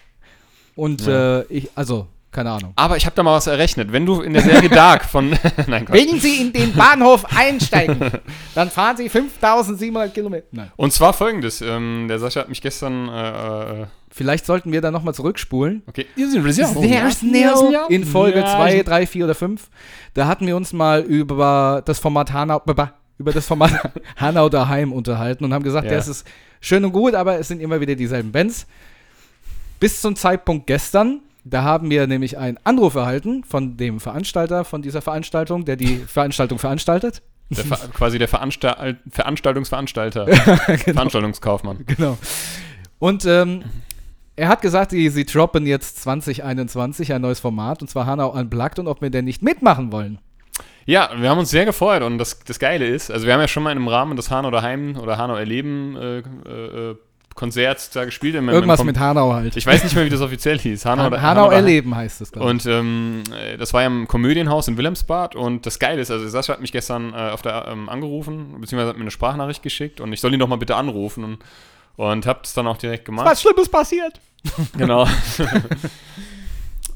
Und 0.76 1.06
Ja. 1.06 1.40
äh, 1.40 1.44
ich, 1.48 1.70
also, 1.74 2.06
keine 2.32 2.50
Ahnung. 2.50 2.72
Aber 2.76 2.96
ich 2.96 3.06
habe 3.06 3.16
da 3.16 3.22
mal 3.22 3.34
was 3.34 3.46
errechnet. 3.46 3.92
Wenn 3.92 4.06
du 4.06 4.20
in 4.20 4.32
der 4.32 4.42
Serie 4.42 4.68
Dark 4.68 5.04
von. 5.04 5.30
Nein, 5.66 5.84
Quatsch. 5.84 5.96
Wenn 6.08 6.20
Sie 6.20 6.40
in 6.40 6.52
den 6.52 6.72
Bahnhof 6.74 7.24
einsteigen, 7.36 8.10
dann 8.54 8.70
fahren 8.70 8.96
Sie 8.96 9.08
5700 9.08 10.14
Kilometer. 10.14 10.46
Nein. 10.52 10.72
Und 10.76 10.92
zwar 10.92 11.12
folgendes: 11.12 11.60
ähm, 11.60 12.06
Der 12.08 12.18
Sascha 12.18 12.40
hat 12.40 12.48
mich 12.48 12.60
gestern. 12.60 13.08
Äh, 13.08 13.82
äh, 13.82 13.86
Vielleicht 14.12 14.44
sollten 14.44 14.72
wir 14.72 14.80
da 14.80 14.90
nochmal 14.90 15.14
zurückspulen. 15.14 15.82
okay. 15.86 16.06
In 17.88 18.04
Folge 18.04 18.40
2, 18.40 18.82
3, 18.82 19.06
4 19.06 19.24
oder 19.24 19.34
5. 19.36 19.68
Da 20.14 20.26
hatten 20.26 20.46
wir 20.46 20.56
uns 20.56 20.72
mal 20.72 21.02
über 21.02 21.82
das 21.84 22.00
Format 22.00 22.32
Hanau, 22.32 22.60
über 23.18 23.32
das 23.32 23.46
Format 23.46 23.92
Hanau 24.16 24.48
daheim 24.48 24.92
unterhalten 24.92 25.44
und 25.44 25.54
haben 25.54 25.62
gesagt, 25.62 25.88
Ja. 25.90 25.96
es 25.96 26.08
ist 26.08 26.26
schön 26.60 26.84
und 26.84 26.92
gut, 26.92 27.14
aber 27.14 27.38
es 27.38 27.48
sind 27.48 27.60
immer 27.60 27.80
wieder 27.80 27.94
dieselben 27.94 28.32
Bands. 28.32 28.66
Bis 29.78 30.00
zum 30.00 30.16
Zeitpunkt 30.16 30.66
gestern, 30.66 31.20
da 31.44 31.62
haben 31.62 31.90
wir 31.90 32.06
nämlich 32.06 32.38
einen 32.38 32.58
Anruf 32.64 32.94
erhalten 32.94 33.44
von 33.44 33.76
dem 33.76 34.00
Veranstalter 34.00 34.64
von 34.64 34.82
dieser 34.82 35.02
Veranstaltung, 35.02 35.64
der 35.64 35.76
die 35.76 35.96
Veranstaltung 36.06 36.58
veranstaltet. 36.58 37.22
Der 37.50 37.64
Ver 37.64 37.78
quasi 37.92 38.18
der 38.18 38.28
Veranstalt 38.28 38.98
Veranstaltungsveranstalter. 39.10 40.26
Veranstaltungskaufmann. 40.84 41.84
Genau. 41.86 42.16
Und 43.00 43.24
ähm, 43.24 43.64
er 44.36 44.48
hat 44.48 44.62
gesagt, 44.62 44.92
sie, 44.92 45.08
sie 45.08 45.24
droppen 45.24 45.66
jetzt 45.66 46.00
2021 46.02 47.12
ein 47.12 47.22
neues 47.22 47.40
Format, 47.40 47.82
und 47.82 47.88
zwar 47.88 48.06
Hanau 48.06 48.30
Unplugged, 48.30 48.78
und 48.78 48.86
ob 48.86 49.02
wir 49.02 49.10
denn 49.10 49.24
nicht 49.24 49.42
mitmachen 49.42 49.90
wollen. 49.90 50.18
Ja, 50.86 51.10
wir 51.16 51.28
haben 51.28 51.38
uns 51.38 51.50
sehr 51.50 51.64
gefreut 51.64 52.02
und 52.02 52.18
das, 52.18 52.40
das 52.40 52.58
Geile 52.58 52.86
ist, 52.86 53.10
also 53.10 53.26
wir 53.26 53.34
haben 53.34 53.40
ja 53.40 53.48
schon 53.48 53.62
mal 53.62 53.76
im 53.76 53.86
Rahmen 53.86 54.16
des 54.16 54.30
Hanau 54.30 54.50
daheim 54.50 54.96
oder 54.96 55.18
Hanau 55.18 55.36
erleben 55.36 55.96
äh, 55.96 56.18
äh, 56.18 56.96
Konzerts 57.34 57.90
da 57.90 58.04
gespielt. 58.04 58.34
Im 58.34 58.48
Irgendwas 58.48 58.82
mit 58.84 58.98
Hanau 58.98 59.32
halt. 59.32 59.56
Ich 59.56 59.66
weiß 59.66 59.84
nicht 59.84 59.94
mehr, 59.94 60.04
wie 60.04 60.10
das 60.10 60.20
offiziell 60.20 60.58
hieß. 60.58 60.84
Hanau, 60.84 61.04
Han 61.04 61.22
Hanau 61.22 61.44
daheim. 61.46 61.64
erleben 61.64 61.94
heißt 61.94 62.20
es, 62.20 62.32
glaube 62.32 62.46
ich. 62.46 62.50
Und 62.50 62.66
ähm, 62.66 63.22
äh, 63.32 63.56
das 63.56 63.72
war 63.72 63.82
ja 63.82 63.86
im 63.86 64.08
Komödienhaus 64.08 64.68
in 64.68 64.76
Wilhelmsbad 64.76 65.36
und 65.36 65.64
das 65.64 65.78
Geile 65.78 66.00
ist, 66.00 66.10
also 66.10 66.28
Sascha 66.28 66.52
hat 66.52 66.60
mich 66.60 66.72
gestern 66.72 67.12
äh, 67.14 67.30
auf 67.30 67.42
der, 67.42 67.66
ähm, 67.68 67.88
angerufen, 67.88 68.56
beziehungsweise 68.60 68.90
hat 68.90 68.96
mir 68.96 69.02
eine 69.02 69.10
Sprachnachricht 69.10 69.62
geschickt 69.62 70.00
und 70.00 70.12
ich 70.12 70.20
soll 70.20 70.34
ihn 70.34 70.40
doch 70.40 70.48
mal 70.48 70.56
bitte 70.58 70.76
anrufen 70.76 71.24
und, 71.24 71.38
und 71.96 72.26
hab 72.26 72.44
es 72.44 72.52
dann 72.52 72.66
auch 72.66 72.76
direkt 72.76 73.04
gemacht. 73.04 73.26
Was 73.26 73.40
Schlimmes 73.42 73.68
passiert. 73.68 74.20
Genau. 74.78 75.06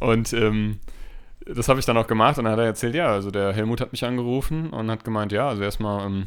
und 0.01 0.33
ähm, 0.33 0.79
das 1.47 1.69
habe 1.69 1.79
ich 1.81 1.87
dann 1.87 1.97
auch 1.97 2.07
gemacht 2.07 2.39
und 2.39 2.45
dann 2.45 2.55
hat 2.55 2.59
er 2.59 2.67
erzählt, 2.67 2.95
ja, 2.95 3.09
also 3.09 3.31
der 3.31 3.53
Helmut 3.53 3.81
hat 3.81 3.93
mich 3.93 4.05
angerufen 4.05 4.71
und 4.71 4.91
hat 4.91 5.05
gemeint, 5.05 5.33
ja, 5.33 5.49
also 5.49 5.63
erstmal, 5.63 6.07
ähm, 6.07 6.27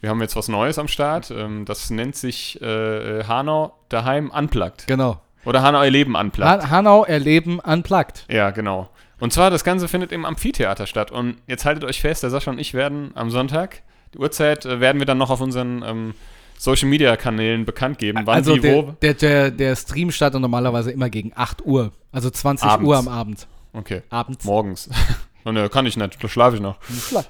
wir 0.00 0.10
haben 0.10 0.20
jetzt 0.20 0.36
was 0.36 0.48
Neues 0.48 0.78
am 0.78 0.88
Start. 0.88 1.30
Ähm, 1.30 1.64
das 1.64 1.90
nennt 1.90 2.16
sich 2.16 2.60
äh, 2.62 3.20
äh, 3.20 3.24
Hanau 3.24 3.74
daheim 3.88 4.30
unplugged. 4.30 4.86
Genau. 4.86 5.20
Oder 5.44 5.62
Hanau 5.62 5.82
erleben 5.82 6.14
unplugged. 6.14 6.62
Han 6.62 6.70
Hanau 6.70 7.04
erleben 7.04 7.60
unplugged. 7.60 8.24
Ja, 8.30 8.50
genau. 8.50 8.90
Und 9.20 9.32
zwar, 9.32 9.50
das 9.50 9.64
Ganze 9.64 9.88
findet 9.88 10.12
im 10.12 10.24
Amphitheater 10.24 10.86
statt. 10.86 11.10
Und 11.10 11.36
jetzt 11.46 11.64
haltet 11.64 11.84
euch 11.84 12.00
fest, 12.00 12.22
der 12.22 12.30
Sascha 12.30 12.50
und 12.50 12.58
ich 12.58 12.72
werden 12.74 13.12
am 13.14 13.30
Sonntag, 13.30 13.82
die 14.14 14.18
Uhrzeit 14.18 14.64
äh, 14.64 14.80
werden 14.80 14.98
wir 14.98 15.06
dann 15.06 15.18
noch 15.18 15.30
auf 15.30 15.40
unseren 15.40 15.82
ähm, 15.82 16.14
Social 16.56 16.88
Media 16.88 17.16
Kanälen 17.16 17.64
bekannt 17.64 17.98
geben, 17.98 18.20
wann 18.24 18.34
Also 18.34 18.54
die 18.54 18.60
der, 18.60 18.74
wo. 18.74 18.92
der, 19.02 19.14
der, 19.14 19.50
der 19.50 19.76
Stream 19.76 20.10
startet 20.10 20.40
normalerweise 20.40 20.90
immer 20.90 21.08
gegen 21.10 21.32
8 21.34 21.64
Uhr. 21.64 21.92
Also 22.12 22.28
20 22.30 22.68
Abends. 22.68 22.88
Uhr 22.88 22.96
am 22.96 23.08
Abend. 23.08 23.46
Okay, 23.72 24.02
Abends. 24.10 24.44
morgens. 24.44 24.90
Und 25.44 25.54
ne, 25.54 25.68
kann 25.68 25.86
ich 25.86 25.96
nicht, 25.96 26.22
da 26.22 26.28
schlafe 26.28 26.56
ich 26.56 26.62
noch. 26.62 26.76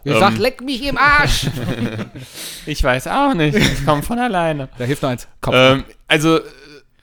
Ihr 0.05 0.15
Ähm. 0.15 0.19
sagt, 0.21 0.39
leck 0.39 0.61
mich 0.63 0.83
im 0.87 0.99
Arsch. 0.99 1.47
Ich 2.67 2.83
weiß 2.85 3.07
auch 3.09 3.35
nicht, 3.35 3.57
es 3.57 3.85
kommt 3.85 4.05
von 4.05 4.19
alleine. 4.19 4.69
da 4.79 4.85
hilft 4.85 5.03
nur 5.03 5.11
eins. 5.13 5.27
Kopf. 5.41 5.55
Ähm, 5.57 5.85
also, 6.09 6.39
äh, 6.39 6.43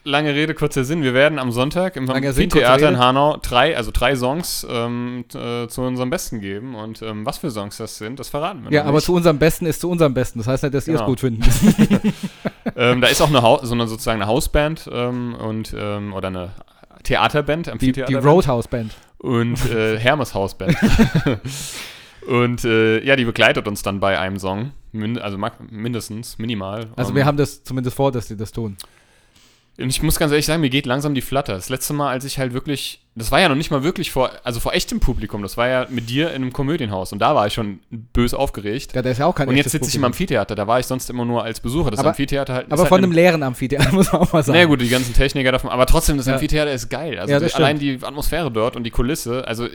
lange 0.03 0.33
Rede, 0.33 0.53
kurzer 0.53 0.83
Sinn. 0.83 1.01
Wir 1.03 1.13
werden 1.13 1.39
am 1.39 1.51
Sonntag 1.51 1.95
im 1.95 2.09
Amphitheater 2.09 2.89
in. 2.89 2.97
Hanau 2.99 3.37
drei, 3.41 3.75
also 3.75 3.91
drei 3.93 4.15
Songs 4.15 4.65
ähm, 4.69 5.25
äh, 5.33 5.67
zu 5.67 5.81
unserem 5.81 6.09
Besten 6.09 6.39
geben. 6.39 6.75
Und 6.75 7.01
ähm, 7.01 7.25
was 7.25 7.39
für 7.39 7.51
Songs 7.51 7.77
das 7.77 7.97
sind, 7.97 8.19
das 8.19 8.29
verraten 8.29 8.63
wir 8.63 8.71
ja, 8.71 8.83
aber 8.83 8.93
nicht. 8.97 9.05
zu 9.05 9.13
unserem 9.13 9.39
Besten 9.39 9.65
ist 9.65 9.81
zu 9.81 9.89
unserem 9.89 10.13
Besten. 10.13 10.39
Das 10.39 10.47
heißt 10.47 10.63
nicht, 10.63 10.75
dass 10.75 10.87
ihr 10.87 10.93
es 10.95 10.99
Genau. 10.99 11.09
gut 11.09 11.19
finden. 11.21 11.43
Ähm, 12.75 13.01
da 13.01 13.07
ist 13.07 13.21
auch 13.21 13.29
eine, 13.29 13.41
Hau 13.41 13.59
so 13.63 13.73
eine 13.73 13.87
sozusagen 13.87 14.21
eine 14.21 14.29
Hausband 14.29 14.87
ähm, 14.91 15.33
und 15.35 15.73
ähm, 15.75 16.13
oder 16.13 16.27
eine 16.27 16.49
Theaterband, 17.07 17.67
Die, 17.67 17.71
Amphitheater 17.71 18.07
die 18.07 18.15
Roadhouse 18.15 18.67
Band. 18.67 18.93
und 19.19 19.65
äh, 19.71 19.97
Hermes 19.99 20.33
Hausband. 20.33 20.75
und 22.27 22.63
äh, 22.65 23.03
ja, 23.03 23.15
die 23.15 23.25
begleitet 23.25 23.67
uns 23.67 23.81
dann 23.81 23.99
bei 23.99 24.19
einem 24.19 24.37
Song, 24.37 24.71
Min 24.91 25.17
also 25.17 25.37
mindestens, 25.69 26.37
minimal. 26.37 26.87
Also 26.95 27.11
Ähm, 27.11 27.15
wir 27.15 27.25
haben 27.25 27.37
das 27.37 27.63
zumindest 27.63 27.95
vor, 27.95 28.11
dass 28.11 28.27
die 28.27 28.35
das 28.35 28.51
tun. 28.51 28.77
Und 29.79 29.89
ich 29.89 30.01
muss 30.01 30.17
ganz 30.17 30.31
ehrlich 30.31 30.45
sagen, 30.45 30.61
mir 30.61 30.69
geht 30.69 30.85
langsam 30.85 31.13
die 31.13 31.21
Flatter. 31.21 31.53
Das 31.53 31.69
letzte 31.69 31.93
Mal, 31.93 32.09
als 32.09 32.25
ich 32.25 32.39
halt 32.39 32.53
wirklich, 32.53 33.05
das 33.17 33.31
war 33.31 33.39
ja 33.39 33.49
noch 33.49 33.55
nicht 33.55 33.71
mal 33.71 33.83
wirklich 33.83 34.11
vor, 34.11 34.31
also 34.43 34.59
vor 34.59 34.73
echtem 34.73 34.99
Publikum, 34.99 35.41
das 35.41 35.57
war 35.57 35.67
ja 35.67 35.87
mit 35.89 36.09
dir 36.09 36.29
in 36.29 36.35
einem 36.43 36.53
Komödienhaus 36.53 37.11
und 37.11 37.19
da 37.19 37.33
war 37.33 37.47
ich 37.47 37.53
schon 37.53 37.79
bös 37.89 38.33
aufgeregt. 38.33 38.93
Ja, 38.95 39.01
der 39.01 39.11
ist 39.13 39.17
ja 39.17 39.25
auch 39.25 39.33
kein 39.33 39.47
und 39.47 39.55
jetzt 39.57 39.71
sitze 39.71 39.89
ich 39.89 39.95
im. 39.95 40.03
Amphitheater, 40.03 40.53
da 40.55 40.67
war 40.67 40.79
ich 40.79 40.85
sonst 40.85 41.09
immer 41.09 41.25
nur 41.25 41.43
als 41.43 41.59
Besucher. 41.59 41.89
Das 41.91 41.99
Aber- 41.99 42.09
Amphitheater 42.09 42.53
halt. 42.53 42.67
ist 42.67 42.71
Aber 42.73 42.83
halt 42.83 42.89
von 42.89 42.97
eine- 42.99 43.05
einem 43.07 43.13
leeren 43.13 43.43
Amphitheater, 43.43 43.91
muss 43.93 44.11
man 44.11 44.21
auch 44.21 44.31
mal 44.33 44.43
sagen. 44.43 44.55
Na 44.55 44.61
ja, 44.61 44.65
gut, 44.67 44.81
die 44.81 44.89
ganzen 44.89 45.13
Techniker 45.13 45.51
davon, 45.51 45.69
aber 45.71 45.85
trotzdem, 45.85 46.17
das 46.17 46.27
Ja. 46.27 46.33
Amphitheater 46.35 46.71
ist 46.71 46.89
geil. 46.89 47.17
Also 47.19 47.31
Ja, 47.33 47.39
das 47.39 47.53
die, 47.53 47.57
allein 47.57 47.79
die 47.79 47.99
Atmosphäre 48.01 48.51
dort 48.51 48.75
und 48.75 48.83
die 48.83 48.91
Kulisse. 48.91 49.47
Also 49.47 49.67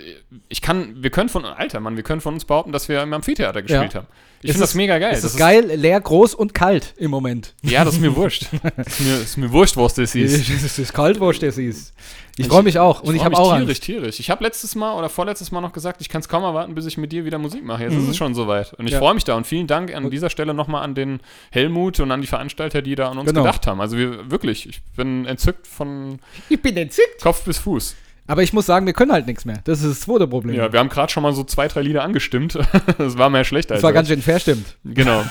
ich 0.49 0.62
kann, 0.62 1.02
wir 1.02 1.11
können 1.11 1.28
von, 1.28 1.44
alter 1.44 1.80
Mann, 1.80 1.96
wir 1.96 2.02
können 2.04 2.20
von 2.20 2.34
uns 2.34 2.44
behaupten, 2.44 2.72
dass 2.72 2.88
wir 2.88 3.02
im 3.02 3.12
Amphitheater 3.12 3.62
gespielt 3.62 3.94
haben. 3.94 4.06
Ich 4.44 4.50
finde 4.50 4.62
das 4.62 4.70
ist- 4.70 4.76
mega 4.76 4.99
geil. 4.99 5.12
Es 5.14 5.22
Das 5.22 5.32
ist 5.32 5.38
geil, 5.38 5.70
leer, 5.76 6.00
groß 6.00 6.34
und 6.34 6.52
kalt 6.54 6.94
im 6.96 7.11
Moment. 7.12 7.54
Ja, 7.62 7.84
das 7.84 7.94
ist 7.94 8.00
mir 8.00 8.14
wurscht. 8.16 8.46
das 8.76 8.87
ist 8.87 9.00
mir, 9.00 9.14
ist 9.18 9.37
mir 9.38 9.52
wurscht, 9.52 9.76
was 9.76 9.94
das 9.94 10.14
ist. 10.16 10.49
Es 10.50 10.78
ist 10.78 10.92
kalt, 10.92 11.20
wo 11.20 11.30
der 11.30 11.52
siehst. 11.52 11.92
Ich 12.38 12.46
freue 12.48 12.62
mich 12.62 12.78
auch. 12.78 13.02
Und 13.02 13.14
ich, 13.14 13.20
freu 13.20 13.26
habe 13.26 13.36
auch 13.36 13.52
tierisch, 13.54 13.68
Angst. 13.68 13.82
tierisch. 13.84 14.20
Ich 14.20 14.30
habe 14.30 14.42
letztes 14.42 14.74
Mal 14.74 14.94
oder 14.96 15.08
vorletztes 15.10 15.52
Mal 15.52 15.60
noch 15.60 15.72
gesagt, 15.72 16.00
ich 16.00 16.08
kann 16.08 16.20
es 16.22 16.28
kaum 16.28 16.42
erwarten, 16.44 16.74
bis 16.74 16.86
ich 16.86 16.96
mit 16.96 17.12
dir 17.12 17.24
wieder 17.26 17.38
Musik 17.38 17.62
mache. 17.64 17.82
Jetzt 17.84 17.92
Mhm. 17.92 18.04
ist 18.04 18.08
es 18.08 18.16
schon 18.16 18.34
soweit. 18.34 18.72
Und 18.74 18.86
ich 18.86 18.92
Ja. 18.92 18.98
freue 19.00 19.12
mich 19.14 19.24
da. 19.24 19.34
Und 19.36 19.46
vielen 19.46 19.66
Dank 19.66 19.94
an 19.94 20.08
dieser 20.10 20.30
Stelle 20.30 20.54
nochmal 20.54 20.82
an 20.82 20.94
den 20.94 21.20
Helmut 21.50 22.00
und 22.00 22.10
an 22.10 22.20
die 22.22 22.26
Veranstalter, 22.26 22.80
die 22.80 22.94
da 22.94 23.10
an 23.10 23.18
uns 23.18 23.28
Genau. 23.28 23.42
gedacht 23.42 23.66
haben. 23.66 23.80
Also 23.82 23.98
wir 23.98 24.30
wirklich, 24.30 24.66
ich 24.68 24.80
bin 24.96 25.26
entzückt 25.26 25.66
von 25.66 26.20
Ich 26.48 26.60
bin 26.62 26.76
entzückt. 26.76 27.20
Kopf 27.22 27.44
bis 27.44 27.58
Fuß. 27.58 27.96
Aber 28.29 28.43
ich 28.43 28.52
muss 28.52 28.67
sagen, 28.67 28.87
wir 28.87 28.93
können 28.93 29.12
halt 29.12 29.26
nichts 29.26 29.45
mehr. 29.45 29.59
Das 29.64 29.83
ist 29.83 29.91
das 29.91 30.00
zweite 30.00 30.29
Problem. 30.29 30.55
Ja, 30.55 30.73
wir 30.73 30.79
haben 30.79 30.88
gerade 30.88 31.11
schon 31.12 31.25
mal 31.25 31.33
so 31.33 31.43
zwei, 31.43 31.67
drei 31.67 31.83
Lieder 31.83 32.05
angestimmt. 32.05 32.57
das 32.99 33.19
war 33.19 33.31
mehr 33.31 33.45
schlecht 33.45 33.71
als 33.73 33.81
das 33.81 33.85
war 33.85 33.93
ganz 33.93 34.09
schön 34.09 34.23
verstimmt. 34.23 34.76
Genau. 34.85 35.25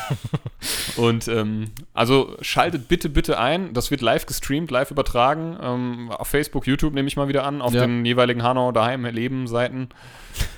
Und 0.98 1.28
ähm, 1.30 1.72
also 1.94 2.36
schaltet 2.42 2.90
bitte, 2.90 3.10
bitte 3.10 3.40
ein. 3.40 3.74
Das 3.74 3.92
wird 3.92 4.02
live 4.02 4.26
gestreamt, 4.26 4.72
live 4.72 4.92
übertragen. 4.92 5.58
Ähm, 5.62 6.12
auf 6.12 6.28
Facebook, 6.28 6.68
YouTube 6.68 6.94
nehme 6.94 7.08
ich 7.08 7.16
mal 7.16 7.30
wieder 7.30 7.46
an, 7.46 7.62
auf 7.62 7.74
Ja. 7.74 7.82
den 7.82 8.04
jeweiligen 8.06 8.44
Hanau 8.44 8.74
daheim 8.74 9.06
Leben 9.06 9.48
Seiten. 9.48 9.90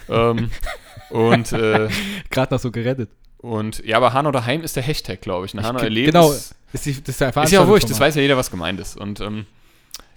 ähm, 0.09 0.49
und, 1.11 1.51
äh, 1.53 1.87
Gerade 2.31 2.53
noch 2.53 2.59
so 2.59 2.71
gerettet. 2.71 3.11
und 3.37 3.85
ja, 3.85 3.97
aber 3.97 4.13
Hanau 4.13 4.31
daheim 4.31 4.63
ist 4.63 4.75
der 4.75 4.83
Hashtag, 4.83 5.21
glaube 5.21 5.45
ich. 5.45 5.53
Ne? 5.53 5.61
Hanau 5.61 5.79
erleben 5.79 6.11
genau. 6.11 6.31
ist, 6.31 6.55
die, 6.73 6.77
das 6.77 6.87
ist, 6.87 7.21
der 7.21 7.43
ist 7.43 7.51
ja 7.51 7.61
auch 7.61 7.67
wurscht, 7.67 7.89
das 7.91 7.99
weiß 7.99 8.15
ja 8.15 8.23
jeder, 8.23 8.37
was 8.37 8.49
gemeint 8.49 8.79
ist. 8.79 8.97
Und 8.97 9.21
ähm, 9.21 9.45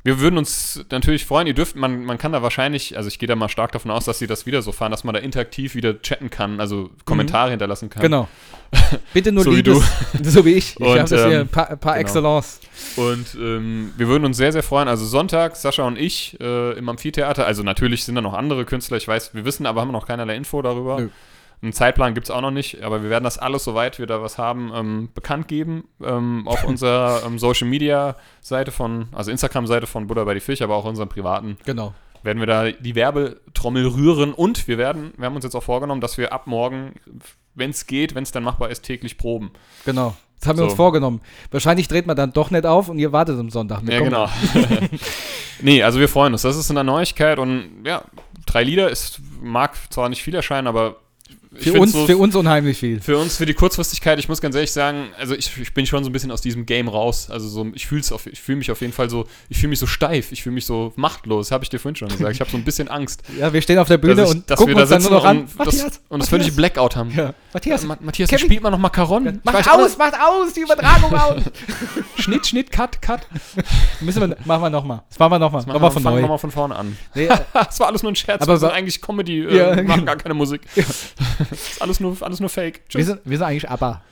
wir 0.07 0.21
würden 0.21 0.39
uns 0.39 0.85
natürlich 0.93 1.27
freuen, 1.27 1.49
ihr 1.49 1.55
dürft, 1.55 1.75
man, 1.75 2.05
man 2.05 2.17
kann 2.17 2.31
da 2.31 2.41
wahrscheinlich, 2.41 2.97
also 2.97 3.09
ich 3.09 3.19
gehe 3.19 3.27
da 3.27 3.35
mal 3.35 3.49
stark 3.49 3.73
davon 3.73 3.91
aus, 3.91 4.05
dass 4.05 4.21
sie 4.21 4.29
das 4.29 4.47
wieder 4.47 4.63
so 4.63 4.71
fahren, 4.71 4.93
dass 4.93 5.03
man 5.03 5.15
da 5.15 5.21
interaktiv 5.21 5.75
wieder 5.75 6.01
chatten 6.01 6.31
kann, 6.31 6.61
also 6.61 6.91
Kommentare 7.05 7.51
hinterlassen 7.51 7.91
kann. 7.91 8.03
Genau. 8.03 8.29
Bitte 9.13 9.33
nur 9.33 9.43
So 9.43 9.51
wie 9.51 9.57
Liebes, 9.57 9.83
so 10.23 10.45
wie 10.45 10.53
ich. 10.53 10.79
Ich 10.79 10.87
habe 10.87 10.99
das 11.01 11.11
hier 11.11 11.41
ähm, 11.41 11.49
par, 11.49 11.75
par 11.77 11.95
genau. 11.95 12.01
excellence. 12.03 12.61
Und 12.95 13.35
ähm, 13.35 13.95
wir 13.97 14.07
würden 14.07 14.25
uns 14.25 14.37
sehr, 14.37 14.53
sehr 14.53 14.63
freuen. 14.63 14.87
Also 14.87 15.05
Sonntag, 15.05 15.57
Sascha 15.57 15.83
und 15.85 15.99
ich 15.99 16.39
äh, 16.41 16.79
im 16.79 16.89
Amphitheater. 16.89 17.45
Also 17.45 17.65
natürlich 17.65 18.05
sind 18.05 18.15
da 18.15 18.21
noch 18.21 18.35
andere 18.35 18.65
Künstler, 18.65 18.99
ich 18.99 19.09
weiß, 19.09 19.35
wir 19.35 19.45
wissen, 19.45 19.67
aber 19.67 19.81
haben 19.81 19.91
noch 19.91 20.07
keinerlei 20.07 20.37
Info 20.37 20.63
darüber. 20.63 21.01
Nö. 21.01 21.09
Einen 21.63 21.73
Zeitplan 21.73 22.15
gibt 22.15 22.27
es 22.27 22.31
auch 22.31 22.43
noch 22.43 22.51
nicht, 22.51 22.83
aber 22.83 23.03
wir 23.03 23.11
werden 23.11 23.25
das 23.25 23.39
alles, 23.39 23.65
soweit 23.65 23.99
wir 23.99 24.07
da 24.07 24.21
was 24.23 24.37
haben, 24.39 24.71
ähm, 24.75 25.09
bekannt 25.15 25.49
geben 25.49 25.85
ähm, 26.05 26.47
auf 26.47 26.65
unserer 26.69 27.23
ähm, 27.27 27.39
Social 27.39 27.67
Media 27.67 28.17
Seite 28.41 28.71
von, 28.73 29.09
also 29.13 29.31
Instagram-Seite 29.31 29.87
von 29.87 30.07
Buddha 30.07 30.25
bei 30.25 30.35
die 30.35 30.41
Fisch, 30.41 30.61
aber 30.63 30.77
auch 30.77 30.85
unserem 30.85 31.09
privaten, 31.09 31.57
Genau. 31.65 31.95
werden 32.23 32.41
wir 32.41 32.47
da 32.47 32.71
die 32.71 32.95
Werbetrommel 32.95 33.87
rühren 33.87 34.33
und 34.35 34.69
wir 34.69 34.77
werden, 34.79 35.13
wir 35.17 35.27
haben 35.27 35.35
uns 35.35 35.45
jetzt 35.45 35.55
auch 35.55 35.63
vorgenommen, 35.63 36.01
dass 36.03 36.19
wir 36.19 36.33
ab 36.33 36.47
morgen, 36.47 36.93
wenn 37.55 37.71
es 37.71 37.87
geht, 37.87 38.15
wenn 38.15 38.23
es 38.23 38.33
dann 38.33 38.43
machbar 38.45 38.69
ist, 38.71 38.83
täglich 38.83 39.17
proben. 39.17 39.51
Genau. 39.87 40.15
Das 40.39 40.49
haben 40.49 40.59
wir 40.59 40.65
So. 40.65 40.69
uns 40.69 40.75
vorgenommen. 40.77 41.23
Wahrscheinlich 41.51 41.89
dreht 41.89 42.07
man 42.07 42.15
dann 42.15 42.35
doch 42.35 42.51
nicht 42.51 42.67
auf 42.67 42.91
und 42.91 42.99
ihr 42.99 43.11
wartet 43.13 43.41
am 43.41 43.49
Sonntag. 43.49 43.87
Wir 43.87 43.95
Ja, 43.95 43.99
kommen. 44.01 44.11
genau. 44.11 44.89
nee, 45.63 45.83
also 45.83 45.99
wir 45.99 46.09
freuen 46.11 46.35
uns. 46.35 46.43
Das 46.43 46.57
ist 46.57 46.71
eine 46.71 46.85
Neuigkeit 46.85 47.39
und 47.39 47.85
ja, 47.87 48.03
drei 48.45 48.63
Lieder 48.63 48.91
ist, 48.91 49.21
mag 49.43 49.75
zwar 49.91 50.11
nicht 50.11 50.23
viel 50.23 50.35
erscheinen, 50.35 50.67
aber 50.67 50.97
Für 51.59 51.81
uns, 51.81 51.93
so, 51.93 52.07
für 52.07 52.17
uns 52.17 52.35
unheimlich 52.37 52.79
viel. 52.79 53.01
für 53.01 53.19
uns, 53.19 53.37
für 53.37 53.47
die 53.47 53.55
Kurzfristigkeit, 53.55 54.19
ich 54.19 54.29
muss 54.29 54.41
ganz 54.41 54.55
ehrlich 54.55 54.73
sagen, 54.73 55.09
also 55.19 55.35
ich, 55.35 55.57
ich 55.61 55.73
bin 55.75 55.87
schon 55.87 56.05
so 56.05 56.11
ein 56.11 56.13
bisschen 56.13 56.31
aus 56.31 56.41
diesem 56.41 56.67
Game 56.67 56.89
raus. 56.89 57.29
Also 57.31 57.49
so, 57.49 57.67
ich 57.75 57.87
fühle 57.87 58.03
ich 58.31 58.41
fühle 58.41 58.59
mich 58.59 58.71
auf 58.71 58.81
jeden 58.81 58.93
Fall 58.93 59.09
so, 59.11 59.27
ich 59.49 59.59
fühle 59.59 59.71
mich 59.71 59.79
so 59.79 59.87
steif, 59.87 60.33
ich 60.33 60.43
fühle 60.43 60.55
mich 60.55 60.67
so 60.67 60.93
machtlos, 60.97 61.51
habe 61.51 61.65
ich 61.65 61.71
dir 61.71 61.79
vorhin 61.79 61.97
schon 61.97 62.09
gesagt. 62.09 62.33
Ich 62.35 62.41
habe 62.41 62.51
so 62.51 62.57
ein 62.57 62.65
bisschen 62.65 62.89
Angst, 62.89 63.23
Ja, 63.39 63.53
wir 63.53 63.61
stehen 63.63 63.79
auf 63.79 63.89
der 63.89 63.99
Bühne 63.99 64.23
ich, 64.25 64.31
und 64.31 64.47
gucken 64.49 64.69
wir 64.69 64.75
da 64.77 64.81
uns 64.83 64.91
dann 64.91 65.03
nur 65.03 65.11
noch 65.13 65.25
an. 65.25 65.39
und, 65.41 65.49
das, 65.59 65.75
und 65.75 65.83
das 65.85 65.99
Matthias, 66.11 66.29
völlige 66.29 66.53
Blackout 66.53 66.97
haben. 66.97 67.11
Ja. 67.17 67.35
Matthias, 67.53 67.85
Ma 67.85 67.97
Matthias, 68.01 68.29
Kevin- 68.31 68.45
spielt 68.47 68.63
man 68.63 68.73
noch 68.73 68.79
mal 68.79 68.91
Caron? 68.91 69.27
Ich 69.27 69.35
weiß 69.53 69.67
macht 69.67 69.71
aus, 69.71 69.97
macht 69.99 70.15
aus, 70.15 70.53
die 70.53 70.61
Übertragung 70.61 71.15
aus. 71.19 71.43
Schnitt, 72.19 72.47
Schnitt, 72.47 72.71
Cut, 72.71 73.01
Cut. 73.01 73.27
Müssen 74.01 74.21
wir, 74.21 74.37
machen 74.45 74.63
wir 74.63 74.71
nochmal. 74.71 75.03
Das 75.09 75.19
machen 75.19 75.33
wir 75.33 75.39
nochmal. 75.39 75.63
Nochmal 75.63 75.81
wir 75.83 75.91
von 75.91 76.03
fangen 76.03 76.21
wir 76.21 76.29
mal 76.29 76.39
von 76.39 76.51
vorne 76.51 76.77
an. 76.77 76.97
Nee, 77.15 77.29
Das 77.53 77.81
war 77.81 77.87
alles 77.89 78.03
nur 78.03 78.13
ein 78.13 78.17
Scherz. 78.17 78.43
Aber 78.43 78.53
wir 78.55 78.59
sind 78.59 78.69
wa- 78.71 78.75
eigentlich 78.75 79.01
Comedy, 79.01 79.41
äh, 79.45 79.57
Ja, 79.57 79.69
machen 79.75 79.87
genau. 79.87 80.05
gar 80.05 80.17
keine 80.17 80.35
Musik. 80.35 80.63
Das 81.51 81.61
ist 81.73 81.83
alles 81.83 82.01
nur, 82.01 82.17
alles 82.21 82.41
nur 82.41 82.49
Fake. 82.49 82.81
wir, 82.89 82.89
Tschüss. 83.01 83.07
sind, 83.07 83.21
wir 83.25 83.39
sind 83.39 83.47
eigentlich 83.47 83.69
aber. 83.71 84.03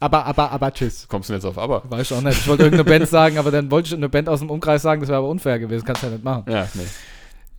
Aber, 0.00 0.26
aber, 0.26 0.50
aber, 0.52 0.72
tschüss. 0.72 1.06
Kommst 1.08 1.28
du 1.28 1.32
denn 1.32 1.40
jetzt 1.40 1.46
auf 1.46 1.56
Aber? 1.56 1.82
Weiß 1.88 2.10
ich 2.10 2.16
auch 2.16 2.20
nicht. 2.20 2.38
Ich 2.40 2.46
wollte 2.46 2.64
irgendeine 2.64 2.84
Band 2.98 3.08
sagen, 3.08 3.38
aber 3.38 3.50
dann 3.50 3.70
wollte 3.70 3.88
ich 3.88 3.94
eine 3.94 4.08
Band 4.10 4.28
aus 4.28 4.40
dem 4.40 4.50
Umkreis 4.50 4.82
sagen, 4.82 5.00
das 5.00 5.08
wäre 5.08 5.18
aber 5.18 5.28
unfair 5.28 5.58
gewesen. 5.58 5.84
Kannst 5.84 6.02
du 6.02 6.08
ja 6.08 6.12
nicht 6.12 6.24
machen. 6.24 6.44
Ja, 6.48 6.68
nee. 6.74 6.82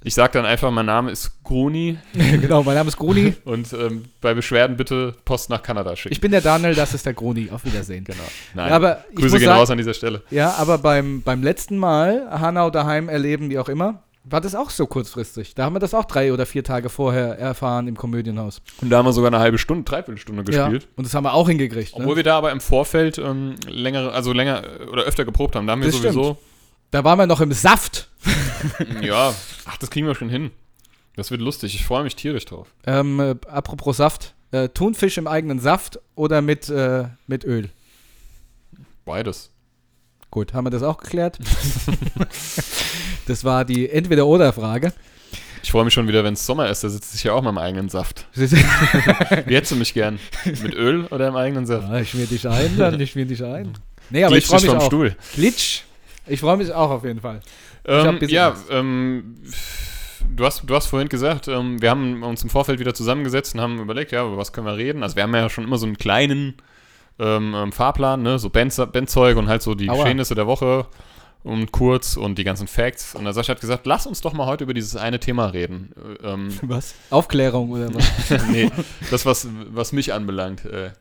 Ich 0.03 0.13
sag 0.15 0.31
dann 0.31 0.45
einfach, 0.45 0.71
mein 0.71 0.85
Name 0.87 1.11
ist 1.11 1.43
Gruni 1.43 1.97
genau, 2.13 2.63
mein 2.63 2.73
Name 2.75 2.87
ist 2.87 2.97
Gruni. 2.97 3.35
und 3.45 3.71
ähm, 3.73 4.05
bei 4.19 4.33
Beschwerden 4.33 4.75
bitte 4.75 5.15
Post 5.25 5.49
nach 5.51 5.61
Kanada 5.61 5.95
schicken. 5.95 6.13
Ich 6.13 6.19
bin 6.21 6.31
der 6.31 6.41
Daniel, 6.41 6.73
das 6.73 6.93
ist 6.95 7.05
der 7.05 7.13
Gruni. 7.13 7.49
Auf 7.51 7.65
Wiedersehen. 7.65 8.03
genau. 8.03 8.23
Nein. 8.55 8.71
Aber 8.71 9.03
ich 9.09 9.15
Grüße 9.17 9.29
muss 9.29 9.39
gehen 9.39 9.47
sagen- 9.47 9.59
raus 9.59 9.69
an 9.71 9.77
dieser 9.77 9.93
Stelle. 9.93 10.21
Ja, 10.31 10.55
aber 10.57 10.77
beim, 10.79 11.21
beim 11.21 11.43
letzten 11.43 11.77
Mal, 11.77 12.27
Hanau 12.31 12.69
daheim 12.71 13.09
erleben, 13.09 13.49
wie 13.51 13.59
auch 13.59 13.69
immer, 13.69 14.01
war 14.23 14.39
das 14.41 14.53
auch 14.55 14.69
so 14.69 14.85
kurzfristig. 14.85 15.55
Da 15.55 15.65
haben 15.65 15.73
wir 15.75 15.79
das 15.79 15.93
auch 15.93 16.05
drei 16.05 16.31
oder 16.31 16.45
vier 16.45 16.63
Tage 16.63 16.89
vorher 16.89 17.37
erfahren 17.39 17.87
im 17.87 17.95
Komödienhaus. 17.97 18.61
Und 18.81 18.89
da 18.89 18.97
haben 18.97 19.05
wir 19.05 19.13
sogar 19.13 19.29
eine 19.31 19.39
halbe 19.39 19.57
Stunde, 19.57 19.83
dreiviertel 19.83 20.15
gespielt. 20.43 20.83
Ja, 20.83 20.89
und 20.95 21.05
das 21.05 21.13
haben 21.15 21.23
wir 21.23 21.33
auch 21.33 21.47
hingekriegt. 21.47 21.93
Obwohl 21.93 22.11
Ne? 22.11 22.15
wir 22.17 22.23
da 22.23 22.37
aber 22.37 22.51
im 22.51 22.61
Vorfeld 22.61 23.17
ähm, 23.17 23.55
längere, 23.67 24.11
also 24.11 24.31
länger 24.33 24.63
äh, 24.81 24.83
oder 24.85 25.03
öfter 25.03 25.25
geprobt 25.25 25.55
haben. 25.55 25.65
Da 25.65 25.71
haben 25.73 25.81
wir 25.81 25.87
Das 25.91 25.99
sowieso, 26.01 26.37
Da 26.91 27.03
waren 27.03 27.17
wir 27.17 27.25
noch 27.27 27.41
im 27.41 27.51
Saft. 27.51 28.09
ja, 29.01 29.33
ach, 29.65 29.77
das 29.77 29.89
kriegen 29.89 30.05
wir 30.05 30.13
schon 30.15 30.29
hin. 30.29 30.51
Das 31.15 31.31
wird 31.31 31.41
lustig. 31.41 31.73
Ich 31.75 31.85
freue 31.85 32.03
mich 32.03 32.15
tierisch 32.15 32.45
drauf. 32.45 32.67
Ähm, 32.85 33.19
äh, 33.19 33.35
apropos 33.47 33.97
Saft. 33.97 34.33
Äh, 34.51 34.69
Thunfisch 34.69 35.17
im 35.17 35.27
eigenen 35.27 35.59
Saft 35.59 35.99
oder 36.15 36.41
mit, 36.41 36.69
äh, 36.69 37.05
mit 37.25 37.43
Öl? 37.45 37.69
Beides. 39.05 39.49
Gut, 40.31 40.53
haben 40.53 40.65
wir 40.65 40.71
das 40.71 40.81
auch 40.81 40.97
geklärt? 40.97 41.37
das 43.27 43.43
war 43.43 43.65
die 43.65 43.89
Entweder-Oder-Frage. 43.89 44.93
Ich 45.61 45.71
freue 45.71 45.83
mich 45.83 45.93
schon 45.93 46.07
wieder, 46.07 46.23
wenn 46.23 46.35
es 46.35 46.45
Sommer 46.45 46.69
ist. 46.69 46.85
Da 46.85 46.89
sitze 46.89 47.17
ich 47.17 47.25
ja 47.25 47.33
auch 47.33 47.39
in 47.39 47.45
meinem 47.45 47.57
eigenen 47.57 47.89
Saft. 47.89 48.27
Wie 48.33 49.55
hättest 49.55 49.73
du 49.73 49.75
mich 49.75 49.93
gern? 49.93 50.19
Mit 50.45 50.73
Öl 50.73 51.05
oder 51.07 51.27
im 51.27 51.35
eigenen 51.35 51.65
Saft? 51.65 51.85
Ja, 51.89 51.99
ich 51.99 52.11
schmier 52.11 52.27
dich 52.27 52.47
ein, 52.47 52.77
dann 52.77 52.97
ich 53.01 53.11
schmier 53.11 53.25
dich 53.25 53.43
ein. 53.43 53.73
Nee, 54.09 54.23
aber 54.23 54.37
ich 54.37 54.47
Glitsch 54.47 54.49
freue 54.49 54.59
dich 54.59 54.63
mich 54.63 54.71
vom 54.71 54.79
auch. 54.79 54.85
Stuhl. 54.85 55.15
Glitsch. 55.35 55.81
Ich 56.27 56.39
freue 56.39 56.55
mich 56.55 56.71
auch 56.71 56.91
auf 56.91 57.03
jeden 57.03 57.19
Fall. 57.19 57.41
Ähm, 57.83 58.17
ja, 58.21 58.55
ähm, 58.69 59.35
du, 60.29 60.45
hast, 60.45 60.63
du 60.65 60.73
hast 60.73 60.87
vorhin 60.87 61.09
gesagt, 61.09 61.49
ähm, 61.49 61.81
wir 61.81 61.89
haben 61.89 62.23
uns 62.23 62.41
im 62.41 62.49
Vorfeld 62.49 62.79
wieder 62.79 62.93
zusammengesetzt 62.93 63.53
und 63.53 63.59
haben 63.59 63.79
überlegt, 63.79 64.13
ja, 64.13 64.25
über 64.25 64.37
was 64.37 64.53
können 64.53 64.65
wir 64.65 64.77
reden. 64.77 65.03
Also 65.03 65.17
wir 65.17 65.23
haben 65.23 65.35
ja 65.35 65.49
schon 65.49 65.65
immer 65.65 65.77
so 65.77 65.85
einen 65.85 65.97
kleinen 65.97 66.55
ähm, 67.21 67.53
ähm, 67.55 67.71
Fahrplan, 67.71 68.21
ne? 68.21 68.39
so 68.39 68.49
Band, 68.49 68.75
Bandzeug 68.91 69.37
und 69.37 69.47
halt 69.47 69.61
so 69.61 69.75
die 69.75 69.89
Aua. 69.89 70.03
Geschehnisse 70.03 70.35
der 70.35 70.47
Woche 70.47 70.87
und 71.43 71.71
kurz 71.71 72.17
und 72.17 72.37
die 72.37 72.43
ganzen 72.43 72.67
Facts. 72.67 73.15
Und 73.15 73.23
der 73.23 73.33
Sascha 73.33 73.51
hat 73.53 73.61
gesagt, 73.61 73.85
lass 73.85 74.05
uns 74.05 74.21
doch 74.21 74.33
mal 74.33 74.45
heute 74.45 74.63
über 74.63 74.73
dieses 74.73 74.95
eine 74.95 75.19
Thema 75.19 75.47
reden. 75.47 75.93
Äh, 76.23 76.27
ähm, 76.27 76.49
Was? 76.63 76.95
Aufklärung 77.09 77.69
oder 77.71 77.93
was? 77.93 78.47
nee, 78.49 78.69
das, 79.09 79.25
was, 79.25 79.47
was 79.69 79.91
mich 79.91 80.13
anbelangt. 80.13 80.65
Äh, 80.65 80.91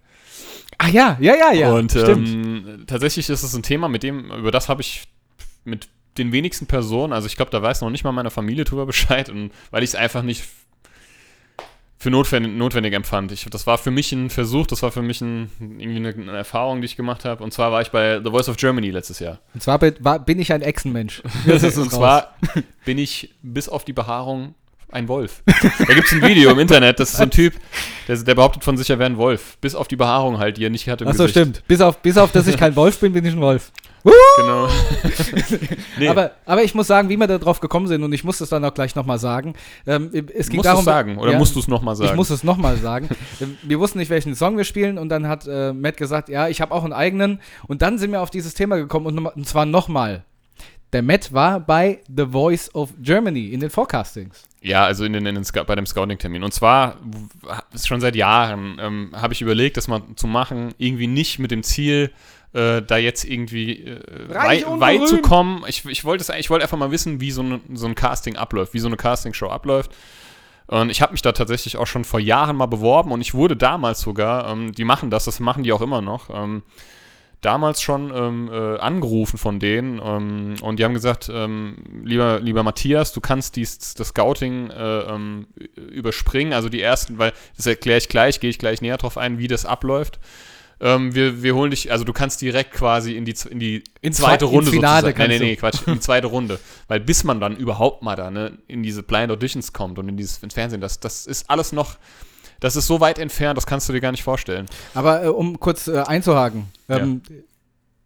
Ach 0.78 0.88
ja, 0.88 1.18
ja, 1.20 1.34
ja, 1.34 1.52
ja. 1.52 1.72
und 1.72 1.90
stimmt. 1.90 2.28
ähm, 2.28 2.84
tatsächlich 2.86 3.28
ist 3.28 3.42
es 3.42 3.54
ein 3.54 3.62
Thema, 3.62 3.88
mit 3.88 4.02
dem, 4.02 4.30
über 4.30 4.50
das 4.50 4.68
habe 4.68 4.80
ich 4.80 5.08
mit 5.64 5.88
den 6.16 6.32
wenigsten 6.32 6.66
Personen, 6.66 7.12
also 7.12 7.26
ich 7.26 7.36
glaube, 7.36 7.50
da 7.50 7.60
weiß 7.62 7.82
noch 7.82 7.90
nicht 7.90 8.04
mal 8.04 8.12
meine 8.12 8.30
Familie 8.30 8.64
drüber 8.64 8.86
Bescheid, 8.86 9.28
und 9.28 9.50
weil 9.70 9.82
ich 9.82 9.90
es 9.90 9.94
einfach 9.94 10.22
nicht 10.22 10.44
für 12.00 12.10
notwendig, 12.10 12.54
notwendig 12.54 12.94
empfand. 12.94 13.30
Ich, 13.30 13.44
das 13.44 13.66
war 13.66 13.76
für 13.76 13.90
mich 13.90 14.10
ein 14.10 14.30
Versuch, 14.30 14.66
das 14.66 14.82
war 14.82 14.90
für 14.90 15.02
mich 15.02 15.20
ein, 15.20 15.50
irgendwie 15.60 15.96
eine, 15.96 16.08
eine 16.08 16.38
Erfahrung, 16.38 16.80
die 16.80 16.86
ich 16.86 16.96
gemacht 16.96 17.26
habe. 17.26 17.44
Und 17.44 17.52
zwar 17.52 17.72
war 17.72 17.82
ich 17.82 17.90
bei 17.90 18.22
The 18.24 18.30
Voice 18.30 18.48
of 18.48 18.56
Germany 18.56 18.90
letztes 18.90 19.18
Jahr. 19.18 19.38
Und 19.52 19.62
zwar 19.62 19.78
bin, 19.78 19.94
war, 20.00 20.18
bin 20.18 20.40
ich 20.40 20.50
ein 20.50 20.62
Echsenmensch. 20.62 21.22
Das 21.46 21.62
ist 21.62 21.76
es 21.76 21.78
und 21.78 21.90
zwar 21.90 22.34
bin 22.86 22.96
ich 22.96 23.34
bis 23.42 23.68
auf 23.68 23.84
die 23.84 23.92
Behaarung 23.92 24.54
ein 24.90 25.08
Wolf. 25.08 25.42
Da 25.44 25.92
gibt 25.94 26.06
es 26.06 26.12
ein 26.14 26.22
Video 26.22 26.50
im 26.50 26.58
Internet, 26.58 26.98
das 26.98 27.10
ist 27.10 27.18
so 27.18 27.22
ein 27.22 27.30
Typ, 27.30 27.54
der, 28.08 28.16
der 28.16 28.34
behauptet 28.34 28.64
von 28.64 28.78
sich, 28.78 28.88
er 28.88 28.98
wäre 28.98 29.10
ein 29.10 29.18
Wolf. 29.18 29.58
Bis 29.60 29.74
auf 29.74 29.86
die 29.86 29.96
Behaarung 29.96 30.38
halt, 30.38 30.56
die 30.56 30.64
er 30.64 30.70
nicht 30.70 30.88
hat 30.88 31.02
im 31.02 31.08
Achso, 31.08 31.28
stimmt. 31.28 31.62
Bis 31.68 31.82
auf, 31.82 31.98
bis 31.98 32.16
auf, 32.16 32.32
dass 32.32 32.46
ich 32.46 32.56
kein 32.56 32.74
Wolf 32.76 32.98
bin, 32.98 33.12
bin 33.12 33.26
ich 33.26 33.34
ein 33.34 33.40
Wolf. 33.40 33.72
Genau. 34.02 34.68
nee, 35.98 36.08
Aber, 36.08 36.32
aber 36.46 36.62
ich 36.62 36.74
muss 36.74 36.86
sagen, 36.86 37.08
wie 37.08 37.16
wir 37.16 37.26
da 37.26 37.38
drauf 37.38 37.60
gekommen 37.60 37.86
sind, 37.86 38.02
und 38.02 38.12
ich 38.12 38.24
muss 38.24 38.38
das 38.38 38.48
dann 38.48 38.64
auch 38.64 38.74
gleich 38.74 38.94
nochmal 38.94 39.18
sagen. 39.18 39.54
Ähm, 39.86 40.10
es 40.34 40.48
ging 40.48 40.56
musst 40.56 40.66
darum, 40.66 40.84
sagen 40.84 41.18
oder 41.18 41.32
ja, 41.32 41.38
musst 41.38 41.54
du 41.54 41.60
es 41.60 41.68
nochmal 41.68 41.96
sagen? 41.96 42.10
Ich 42.10 42.16
muss 42.16 42.30
es 42.30 42.44
nochmal 42.44 42.76
sagen. 42.76 43.08
Ähm, 43.40 43.58
wir 43.62 43.78
wussten 43.78 43.98
nicht, 43.98 44.10
welchen 44.10 44.34
Song 44.34 44.56
wir 44.56 44.64
spielen, 44.64 44.98
und 44.98 45.08
dann 45.08 45.28
hat 45.28 45.46
äh, 45.46 45.72
Matt 45.72 45.96
gesagt, 45.96 46.28
ja, 46.28 46.48
ich 46.48 46.60
habe 46.60 46.74
auch 46.74 46.84
einen 46.84 46.92
eigenen. 46.92 47.40
Und 47.66 47.82
dann 47.82 47.98
sind 47.98 48.12
wir 48.12 48.22
auf 48.22 48.30
dieses 48.30 48.54
Thema 48.54 48.76
gekommen, 48.76 49.06
und, 49.06 49.26
und 49.26 49.46
zwar 49.46 49.66
nochmal. 49.66 50.24
Der 50.92 51.02
Matt 51.02 51.32
war 51.32 51.60
bei 51.60 52.00
The 52.14 52.26
Voice 52.26 52.74
of 52.74 52.90
Germany 53.00 53.48
in 53.48 53.60
den 53.60 53.70
Forecastings. 53.70 54.42
Ja, 54.60 54.84
also 54.84 55.04
in 55.04 55.12
den, 55.12 55.24
in 55.24 55.36
den 55.36 55.44
bei 55.66 55.74
dem 55.74 55.86
Scouting-Termin. 55.86 56.42
Und 56.42 56.52
zwar 56.52 56.96
schon 57.82 58.00
seit 58.00 58.16
Jahren 58.16 58.78
ähm, 58.80 59.10
habe 59.14 59.32
ich 59.32 59.40
überlegt, 59.40 59.76
das 59.76 59.88
mal 59.88 60.02
zu 60.16 60.26
machen, 60.26 60.74
irgendwie 60.78 61.06
nicht 61.06 61.38
mit 61.38 61.50
dem 61.50 61.62
Ziel, 61.62 62.10
äh, 62.52 62.82
da 62.82 62.96
jetzt 62.96 63.24
irgendwie 63.24 63.84
äh, 63.84 64.00
wei 64.28 64.58
weit 64.80 65.08
zu 65.08 65.18
kommen. 65.22 65.64
Ich, 65.68 65.84
ich 65.84 66.04
wollte 66.04 66.22
es- 66.22 66.38
ich 66.38 66.50
wollte 66.50 66.64
einfach 66.64 66.78
mal 66.78 66.90
wissen, 66.90 67.20
wie 67.20 67.30
so, 67.30 67.42
ein- 67.42 67.60
so 67.74 67.86
ein 67.86 67.94
Casting 67.94 68.36
abläuft, 68.36 68.74
wie 68.74 68.78
so 68.80 68.88
eine 68.88 68.96
Castingshow 68.96 69.48
abläuft. 69.48 69.92
Und 70.66 70.90
ich 70.90 71.02
habe 71.02 71.12
mich 71.12 71.22
da 71.22 71.32
tatsächlich 71.32 71.76
auch 71.76 71.86
schon 71.88 72.04
vor 72.04 72.20
Jahren 72.20 72.54
mal 72.56 72.66
beworben 72.66 73.10
und 73.12 73.20
ich 73.20 73.34
wurde 73.34 73.56
damals 73.56 74.00
sogar, 74.00 74.48
ähm, 74.50 74.72
die 74.72 74.84
machen 74.84 75.10
das, 75.10 75.24
das 75.24 75.40
machen 75.40 75.64
die 75.64 75.72
auch 75.72 75.80
immer 75.80 76.00
noch, 76.00 76.30
ähm, 76.32 76.62
damals 77.40 77.80
schon 77.82 78.12
ähm, 78.14 78.50
äh, 78.52 78.78
angerufen 78.78 79.38
von 79.38 79.58
denen 79.58 79.98
ähm, 80.04 80.54
und 80.60 80.78
die 80.78 80.84
haben 80.84 80.92
gesagt, 80.94 81.30
ähm, 81.32 81.76
lieber, 82.04 82.38
lieber 82.38 82.62
Matthias, 82.62 83.12
du 83.12 83.20
kannst 83.20 83.56
dies, 83.56 83.94
das 83.94 84.08
Scouting 84.08 84.70
äh, 84.70 85.00
ähm, 85.00 85.46
überspringen, 85.74 86.52
also 86.52 86.68
die 86.68 86.82
ersten, 86.82 87.18
weil 87.18 87.32
das 87.56 87.66
erkläre 87.66 87.98
ich 87.98 88.08
gleich, 88.08 88.38
gehe 88.40 88.50
ich 88.50 88.58
gleich 88.58 88.80
näher 88.82 88.98
drauf 88.98 89.16
ein, 89.18 89.38
wie 89.38 89.48
das 89.48 89.64
abläuft. 89.66 90.20
Ähm, 90.82 91.14
wir, 91.14 91.42
wir 91.42 91.54
holen 91.54 91.70
dich, 91.70 91.92
also 91.92 92.04
du 92.04 92.12
kannst 92.12 92.40
direkt 92.40 92.72
quasi 92.72 93.16
in 93.16 93.24
die, 93.24 93.34
in 93.50 93.58
die 93.58 93.84
Ins 94.00 94.16
zweite 94.16 94.46
Runde 94.46 94.70
Finale 94.70 95.08
sozusagen. 95.08 95.28
Nee, 95.28 95.38
du. 95.38 95.44
nee, 95.44 95.56
Quatsch, 95.56 95.86
in 95.86 95.94
die 95.94 96.00
zweite 96.00 96.26
Runde. 96.28 96.58
Weil 96.88 97.00
bis 97.00 97.22
man 97.22 97.38
dann 97.38 97.56
überhaupt 97.56 98.02
mal 98.02 98.16
da 98.16 98.30
ne, 98.30 98.58
in 98.66 98.82
diese 98.82 99.02
Blind 99.02 99.30
Auditions 99.30 99.72
kommt 99.72 99.98
und 99.98 100.08
in 100.08 100.16
dieses 100.16 100.42
ins 100.42 100.54
Fernsehen, 100.54 100.80
das, 100.80 100.98
das 100.98 101.26
ist 101.26 101.50
alles 101.50 101.72
noch, 101.72 101.96
das 102.60 102.76
ist 102.76 102.86
so 102.86 103.00
weit 103.00 103.18
entfernt, 103.18 103.56
das 103.58 103.66
kannst 103.66 103.88
du 103.88 103.92
dir 103.92 104.00
gar 104.00 104.10
nicht 104.10 104.22
vorstellen. 104.22 104.66
Aber 104.94 105.24
äh, 105.24 105.28
um 105.28 105.60
kurz 105.60 105.86
äh, 105.86 105.98
einzuhaken, 105.98 106.68
ähm, 106.88 107.22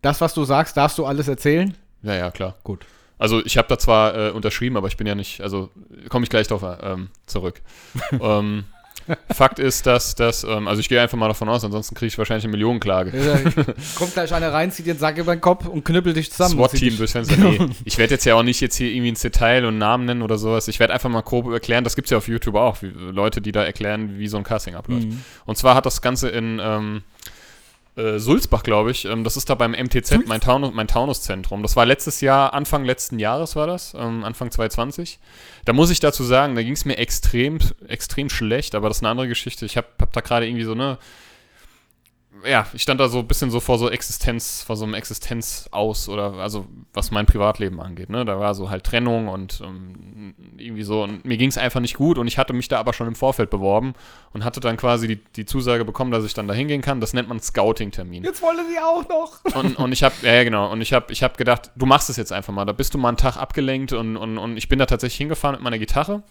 das, 0.03 0.21
was 0.21 0.35
du 0.35 0.45
sagst, 0.45 0.77
darfst 0.77 0.99
du 0.99 1.07
alles 1.07 1.29
erzählen? 1.29 1.77
Ja, 2.03 2.15
ja, 2.15 2.31
klar. 2.31 2.57
Gut. 2.65 2.85
Also 3.19 3.45
ich 3.45 3.57
habe 3.57 3.69
da 3.69 3.79
zwar 3.79 4.17
äh, 4.17 4.31
unterschrieben, 4.31 4.77
aber 4.77 4.89
ich 4.89 4.97
bin 4.97 5.07
ja 5.07 5.15
nicht, 5.15 5.41
also 5.41 5.71
komme 6.09 6.25
ich 6.25 6.31
gleich 6.31 6.49
drauf 6.49 6.63
ähm, 6.83 7.09
zurück. 7.27 7.63
ähm, 8.21 8.65
Fakt 9.33 9.59
ist, 9.59 9.87
dass 9.87 10.15
das, 10.15 10.45
ähm, 10.45 10.69
also 10.69 10.81
ich 10.81 10.89
gehe 10.89 11.01
einfach 11.01 11.19
mal 11.19 11.29
davon 11.29 11.49
aus, 11.49 11.65
ansonsten 11.65 11.95
kriege 11.95 12.09
ich 12.09 12.19
wahrscheinlich 12.19 12.45
eine 12.45 12.53
Millionenklage. 12.53 13.13
Kommt 13.95 14.15
gleich 14.15 14.33
einer 14.33 14.53
rein, 14.53 14.71
zieht 14.71 14.87
den 14.87 14.99
Sack 14.99 15.19
über 15.19 15.35
den 15.35 15.41
Kopf 15.41 15.67
und 15.67 15.85
knüppelt 15.85 16.17
dich 16.17 16.31
zusammen. 16.31 16.55
SWAT-Team 16.55 16.97
durchs 16.97 17.13
Fenster. 17.13 17.37
Nee, 17.37 17.69
ich 17.85 17.99
werde 17.99 18.15
jetzt 18.15 18.25
ja 18.25 18.35
auch 18.35 18.43
nicht 18.43 18.61
jetzt 18.61 18.77
hier 18.77 18.89
irgendwie 18.89 19.11
ins 19.11 19.21
Detail 19.21 19.65
und 19.65 19.79
Namen 19.79 20.07
nennen 20.07 20.23
oder 20.23 20.39
sowas. 20.39 20.69
Ich 20.69 20.81
werde 20.81 20.93
einfach 20.95 21.11
mal 21.11 21.23
grob 21.23 21.51
erklären, 21.53 21.85
das 21.85 21.97
gibt 21.97 22.07
es 22.07 22.11
ja 22.11 22.19
auf 22.19 22.29
YouTube 22.29 22.55
auch, 22.55 22.83
wie, 22.83 22.89
Leute, 22.89 23.41
die 23.41 23.53
da 23.53 23.65
erklären, 23.65 24.19
wie 24.19 24.29
so 24.29 24.37
ein 24.37 24.45
Casting 24.45 24.75
abläuft. 24.75 25.09
Mhm. 25.09 25.23
Und 25.45 25.57
zwar 25.57 25.75
hat 25.75 25.87
das 25.87 26.03
Ganze 26.03 26.29
in 26.29 26.61
ähm, 26.63 27.03
äh, 27.97 28.19
Sulzbach, 28.19 28.63
glaube 28.63 28.91
ich, 28.91 29.05
ähm, 29.05 29.25
das 29.25 29.37
ist 29.37 29.49
da 29.49 29.55
beim 29.55 29.73
MTZ, 29.73 30.27
mein, 30.27 30.41
Taunus, 30.41 30.73
mein 30.75 30.89
Taunus-Zentrum. 30.89 31.63
Das 31.63 31.77
war 31.77 31.87
letztes 31.87 32.21
Jahr, 32.21 32.53
Anfang 32.53 32.85
letzten 32.85 33.19
Jahres 33.19 33.55
war 33.55 33.67
das, 33.67 33.95
ähm, 33.95 34.25
Anfang 34.25 34.51
2020. 34.51 35.19
Da 35.65 35.73
muss 35.73 35.91
ich 35.91 36.01
dazu 36.01 36.25
sagen, 36.25 36.55
da 36.55 36.63
ging 36.63 36.73
es 36.73 36.85
mir 36.85 36.99
extrem, 36.99 37.59
extrem 37.87 38.31
schlecht, 38.31 38.75
aber 38.75 38.89
das 38.89 38.99
ist 38.99 39.03
eine 39.03 39.11
andere 39.11 39.29
Geschichte. 39.29 39.65
Ich 39.65 39.77
habe 39.77 39.87
hab 40.01 40.13
da 40.13 40.21
gerade 40.21 40.47
irgendwie 40.47 40.65
so 40.65 40.73
eine 40.73 40.99
ja, 42.45 42.67
ich 42.73 42.83
stand 42.83 43.01
da 43.01 43.09
so 43.09 43.21
ein 43.21 43.27
bisschen 43.27 43.51
so 43.51 43.61
vor 43.61 43.79
so 43.79 43.89
Existenz, 43.89 44.63
vor 44.63 44.77
so 44.77 44.85
einem 44.85 44.95
Existenz 44.95 45.69
aus 45.71 46.09
oder 46.09 46.35
also 46.35 46.67
was 46.93 47.11
mein 47.11 47.27
Privatleben 47.27 47.81
angeht, 47.81 48.11
ne? 48.11 48.25
Da 48.25 48.39
war 48.39 48.55
so 48.55 48.71
halt 48.71 48.85
Trennung 48.85 49.29
und 49.29 49.61
ähm, 49.65 50.35
irgendwie 50.57 50.83
so 50.83 51.03
und 51.05 51.25
mir 51.25 51.37
ging 51.37 51.49
es 51.49 51.59
einfach 51.59 51.81
nicht 51.81 51.97
gut 51.97 52.19
und 52.19 52.27
ich 52.27 52.39
hatte 52.39 52.53
mich 52.53 52.69
da 52.69 52.79
aber 52.79 52.93
schon 52.93 53.07
im 53.07 53.15
Vorfeld 53.15 53.51
beworben 53.51 53.95
und 54.33 54.45
hatte 54.45 54.61
dann 54.61 54.77
quasi 54.77 55.07
die, 55.09 55.17
die 55.17 55.45
Zusage 55.45 55.85
bekommen, 55.85 56.11
dass 56.11 56.25
ich 56.25 56.35
dann 56.35 56.49
da 56.49 56.55
hingehen 56.55 56.83
kann. 56.83 57.01
Das 57.01 57.13
nennt 57.13 57.29
man 57.29 57.41
Scouting-Termin. 57.41 58.25
Jetzt 58.25 58.43
wollen 58.43 58.59
sie 58.69 58.79
auch 58.79 59.09
noch. 59.09 59.55
Und, 59.55 59.77
und 59.77 59.93
ich 59.93 60.03
habe, 60.03 60.15
ja 60.23 60.35
ja, 60.35 60.45
genau, 60.45 60.71
und 60.71 60.81
ich 60.81 60.93
habe 60.93 61.13
ich 61.13 61.23
hab 61.23 61.37
gedacht, 61.37 61.71
du 61.77 61.87
machst 61.87 62.11
es 62.11 62.17
jetzt 62.17 62.33
einfach 62.33 62.53
mal. 62.53 62.65
Da 62.65 62.73
bist 62.73 62.95
du 62.95 62.99
mal 62.99 63.09
einen 63.09 63.17
Tag 63.17 63.37
abgelenkt 63.37 63.93
und, 63.93 64.17
und, 64.17 64.39
und 64.39 64.57
ich 64.57 64.69
bin 64.69 64.79
da 64.79 64.87
tatsächlich 64.87 65.19
hingefahren 65.19 65.55
mit 65.57 65.63
meiner 65.63 65.79
Gitarre 65.79 66.23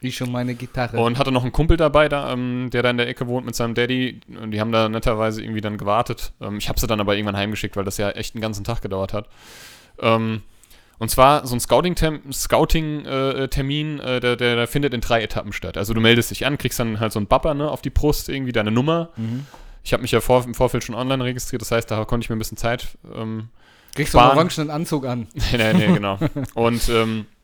Wie 0.00 0.12
schon 0.12 0.30
meine 0.30 0.54
Gitarre. 0.54 1.00
Und 1.00 1.18
hatte 1.18 1.32
noch 1.32 1.42
einen 1.42 1.52
Kumpel 1.52 1.76
dabei, 1.76 2.08
da, 2.08 2.32
ähm, 2.32 2.70
der 2.72 2.82
da 2.82 2.90
in 2.90 2.98
der 2.98 3.08
Ecke 3.08 3.26
wohnt 3.26 3.44
mit 3.44 3.56
seinem 3.56 3.74
Daddy. 3.74 4.20
Und 4.40 4.52
die 4.52 4.60
haben 4.60 4.70
da 4.70 4.88
netterweise 4.88 5.42
irgendwie 5.42 5.60
dann 5.60 5.76
gewartet. 5.76 6.32
Ähm, 6.40 6.58
ich 6.58 6.68
habe 6.68 6.78
sie 6.78 6.86
dann 6.86 7.00
aber 7.00 7.16
irgendwann 7.16 7.36
heimgeschickt, 7.36 7.76
weil 7.76 7.84
das 7.84 7.96
ja 7.98 8.10
echt 8.10 8.34
einen 8.34 8.42
ganzen 8.42 8.62
Tag 8.62 8.80
gedauert 8.80 9.12
hat. 9.12 9.28
Ähm, 10.00 10.42
und 10.98 11.10
zwar 11.10 11.46
so 11.46 11.54
ein 11.54 11.60
Scouting-Termin, 11.60 12.32
Scouting, 12.32 13.04
äh, 13.06 13.48
Termin, 13.48 14.00
äh, 14.00 14.20
der, 14.20 14.36
der, 14.36 14.56
der 14.56 14.66
findet 14.66 14.94
in 14.94 15.00
drei 15.00 15.22
Etappen 15.22 15.52
statt. 15.52 15.76
Also 15.76 15.94
du 15.94 16.00
meldest 16.00 16.30
dich 16.30 16.44
an, 16.46 16.58
kriegst 16.58 16.78
dann 16.78 17.00
halt 17.00 17.12
so 17.12 17.20
ein 17.20 17.26
Bapper 17.26 17.54
ne, 17.54 17.70
auf 17.70 17.82
die 17.82 17.90
Brust, 17.90 18.28
irgendwie 18.28 18.52
deine 18.52 18.70
Nummer. 18.70 19.10
mhm. 19.16 19.46
Ich 19.84 19.92
habe 19.92 20.02
mich 20.02 20.10
ja 20.10 20.20
vor, 20.20 20.44
im 20.44 20.54
Vorfeld 20.54 20.84
schon 20.84 20.94
online 20.94 21.24
registriert, 21.24 21.62
das 21.62 21.70
heißt, 21.70 21.90
da 21.90 22.04
konnte 22.04 22.24
ich 22.24 22.28
mir 22.28 22.36
ein 22.36 22.40
bisschen 22.40 22.58
Zeit 22.58 22.98
ähm, 23.14 23.48
Kriegst 23.94 24.12
du 24.12 24.18
einen 24.18 24.26
Sparen. 24.26 24.38
orangenen 24.38 24.70
Anzug 24.70 25.06
an. 25.06 25.28
nee, 25.52 25.72
nee, 25.72 25.86
genau. 25.86 26.18
Und 26.54 26.88
ähm, 26.88 27.20
äh, 27.20 27.37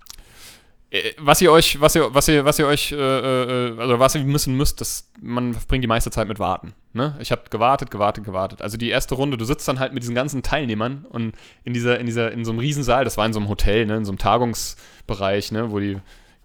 was 1.19 1.41
ihr 1.41 1.51
euch, 1.51 1.81
was 1.81 1.95
ihr, 1.97 2.15
was 2.15 2.29
ihr, 2.29 2.45
was 2.45 2.59
ihr 2.59 2.67
euch, 2.67 2.93
äh, 2.93 2.97
äh, 2.97 3.79
also 3.79 3.99
was 3.99 4.15
ihr 4.15 4.23
müssen 4.23 4.57
müsst, 4.57 4.81
das, 4.81 5.11
man 5.21 5.55
verbringt 5.55 5.83
die 5.83 5.89
meiste 5.89 6.11
Zeit 6.11 6.29
mit 6.29 6.39
Warten. 6.39 6.75
Ne? 6.93 7.17
Ich 7.21 7.33
habe 7.33 7.43
gewartet, 7.51 7.91
gewartet, 7.91 8.25
gewartet. 8.25 8.63
Also 8.63 8.77
die 8.77 8.91
erste 8.91 9.17
Runde, 9.17 9.37
du 9.37 9.45
sitzt 9.45 9.67
dann 9.67 9.81
halt 9.81 9.93
mit 9.93 10.03
diesen 10.05 10.15
ganzen 10.15 10.43
Teilnehmern 10.43 11.05
und 11.09 11.35
in 11.65 11.75
dieser, 11.75 11.99
in 11.99 12.07
dieser, 12.07 12.31
in 12.31 12.45
so 12.45 12.53
einem 12.53 12.61
Riesensaal, 12.61 13.05
das 13.05 13.17
war 13.17 13.27
in 13.27 13.33
so 13.33 13.41
einem 13.41 13.49
Hotel, 13.49 13.87
ne, 13.87 13.97
in 13.97 14.05
so 14.05 14.13
einem 14.13 14.19
Tagungsbereich, 14.19 15.51
ne, 15.51 15.73
wo 15.73 15.81
die 15.81 15.99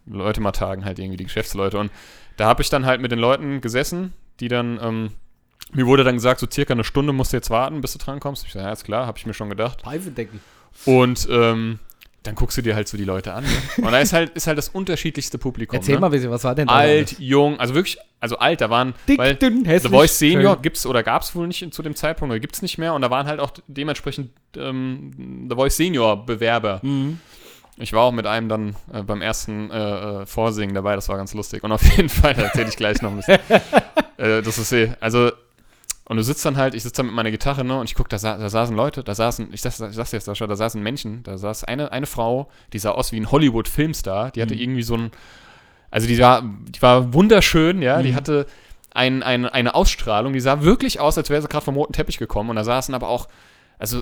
Leute 0.08 0.42
mal 0.42 0.52
tagen, 0.52 0.84
halt 0.84 0.98
irgendwie 0.98 1.18
die 1.18 1.26
Geschäftsleute. 1.26 1.78
Und 1.78 1.92
da 2.38 2.48
habe 2.48 2.64
ich 2.64 2.70
dann 2.70 2.86
halt 2.86 3.02
mit 3.02 3.12
den 3.12 3.20
Leuten 3.20 3.62
gesessen, 3.62 4.14
die 4.40 4.48
dann, 4.48 4.80
ähm, 4.82 5.12
mir 5.74 5.86
wurde 5.86 6.04
dann 6.04 6.16
gesagt, 6.16 6.40
so 6.40 6.48
circa 6.52 6.74
eine 6.74 6.84
Stunde 6.84 7.14
musst 7.14 7.34
du 7.34 7.38
jetzt 7.38 7.52
warten, 7.52 7.82
bis 7.82 7.94
du 7.94 8.00
drankommst. 8.00 8.46
Ich 8.48 8.54
sage, 8.54 8.66
ja, 8.66 8.72
ist 8.72 8.84
klar, 8.84 9.06
habe 9.06 9.20
ich 9.20 9.28
mir 9.28 9.36
schon 9.36 9.50
gedacht. 9.50 9.82
Pfeifendeckel. 9.84 10.40
Und 10.86 11.28
ähm, 11.30 11.78
dann 12.24 12.36
guckst 12.36 12.58
du 12.58 12.62
dir 12.62 12.76
halt 12.76 12.88
so 12.88 12.98
die 12.98 13.06
Leute 13.06 13.34
an. 13.34 13.44
Ne? 13.44 13.86
Und 13.86 13.92
da 13.92 14.00
ist 14.00 14.14
halt, 14.14 14.32
ist 14.32 14.48
halt 14.48 14.58
das 14.58 14.70
unterschiedlichste 14.70 15.38
Publikum. 15.38 15.78
Erzähl 15.78 15.96
ne? 15.96 16.02
mal 16.02 16.10
bisschen, 16.10 16.32
was 16.32 16.44
war 16.44 16.56
denn 16.56 16.68
da? 16.68 16.74
Alt, 16.74 17.10
alles? 17.10 17.16
jung, 17.20 17.60
also 17.60 17.76
wirklich, 17.76 17.98
also 18.20 18.38
alt, 18.38 18.62
da 18.62 18.70
waren, 18.70 18.94
Dick, 19.08 19.18
weil 19.18 19.36
dünn, 19.36 19.64
The 19.64 19.70
hässlich. 19.70 19.92
Voice 19.92 20.20
Senior 20.20 20.54
schön. 20.54 20.62
gibt's 20.62 20.86
oder 20.86 21.04
gab's 21.04 21.36
wohl 21.36 21.48
nicht 21.48 21.74
zu 21.74 21.82
dem 21.82 21.96
Zeitpunkt 21.96 22.32
oder 22.32 22.40
gibt's 22.40 22.62
nicht 22.62 22.78
mehr 22.78 22.94
und 22.94 23.02
da 23.02 23.10
waren 23.10 23.28
halt 23.28 23.40
auch 23.40 23.52
dementsprechend 23.68 24.32
ähm, 24.58 25.48
The 25.50 25.56
Voice 25.56 25.78
Senior 25.78 26.26
Bewerber. 26.26 26.82
Mhm. 26.84 27.20
Ich 27.82 27.94
war 27.94 28.04
auch 28.04 28.12
mit 28.12 28.28
einem 28.28 28.50
dann 28.50 28.76
äh, 28.92 29.02
beim 29.04 29.22
ersten 29.22 29.72
äh, 29.72 30.22
äh, 30.22 30.26
Vorsingen 30.26 30.76
dabei, 30.76 30.96
das 30.96 31.08
war 31.08 31.16
ganz 31.16 31.34
lustig. 31.34 31.64
Und 31.64 31.72
auf 31.72 31.84
jeden 31.96 32.10
Fall, 32.10 32.34
da 32.34 32.44
erzähle 32.44 32.68
ich 32.68 32.76
gleich 32.76 33.02
noch 33.02 33.12
ein 33.12 33.16
bisschen. 33.16 33.40
äh, 34.18 34.42
das 34.42 34.58
ist 34.58 34.74
eh, 34.74 34.92
also, 35.00 35.32
und 36.10 36.18
du 36.18 36.24
sitzt 36.24 36.44
dann 36.46 36.58
halt, 36.58 36.74
ich 36.74 36.84
sitze 36.84 36.98
da 36.98 37.04
mit 37.04 37.14
meiner 37.14 37.32
Gitarre, 37.32 37.64
ne, 37.64 37.80
und 37.80 37.86
ich 37.90 37.96
guck, 37.96 38.10
da, 38.10 38.18
sa 38.18 38.38
da 38.38 38.50
saßen 38.50 38.76
Leute, 38.76 39.04
da 39.04 39.16
saßen, 39.16 39.54
ich 39.54 39.62
sag, 39.62 39.72
ich 39.90 39.96
sag's 39.96 40.12
jetzt, 40.12 40.26
Sascha, 40.26 40.46
da 40.48 40.56
saßen 40.58 40.82
Menschen, 40.84 41.24
da 41.24 41.38
saß 41.38 41.64
eine, 41.64 41.92
eine 41.94 42.08
Frau, 42.08 42.50
die 42.74 42.80
sah 42.80 42.92
aus 42.92 43.12
wie 43.14 43.20
ein 43.20 43.32
Hollywood-Filmstar, 43.32 44.32
die 44.32 44.42
hatte 44.42 44.56
Mhm. 44.56 44.60
irgendwie 44.62 44.84
so 44.84 44.96
ein, 44.96 45.12
also 45.92 46.08
die 46.08 46.20
war, 46.20 46.42
die 46.44 46.82
war 46.82 47.14
wunderschön, 47.14 47.82
ja, 47.82 48.02
die 48.02 48.12
Mhm. 48.12 48.16
hatte 48.16 48.46
ein, 48.94 49.22
ein, 49.24 49.46
eine 49.46 49.76
Ausstrahlung, 49.76 50.34
die 50.34 50.40
sah 50.40 50.64
wirklich 50.64 51.00
aus, 51.00 51.18
als 51.18 51.30
wäre 51.30 51.42
sie 51.42 51.48
gerade 51.48 51.64
vom 51.64 51.76
roten 51.76 51.94
Teppich 51.94 52.18
gekommen 52.18 52.50
und 52.50 52.56
da 52.58 52.64
saßen 52.64 52.94
aber 52.96 53.08
auch, 53.08 53.28
also 53.78 54.02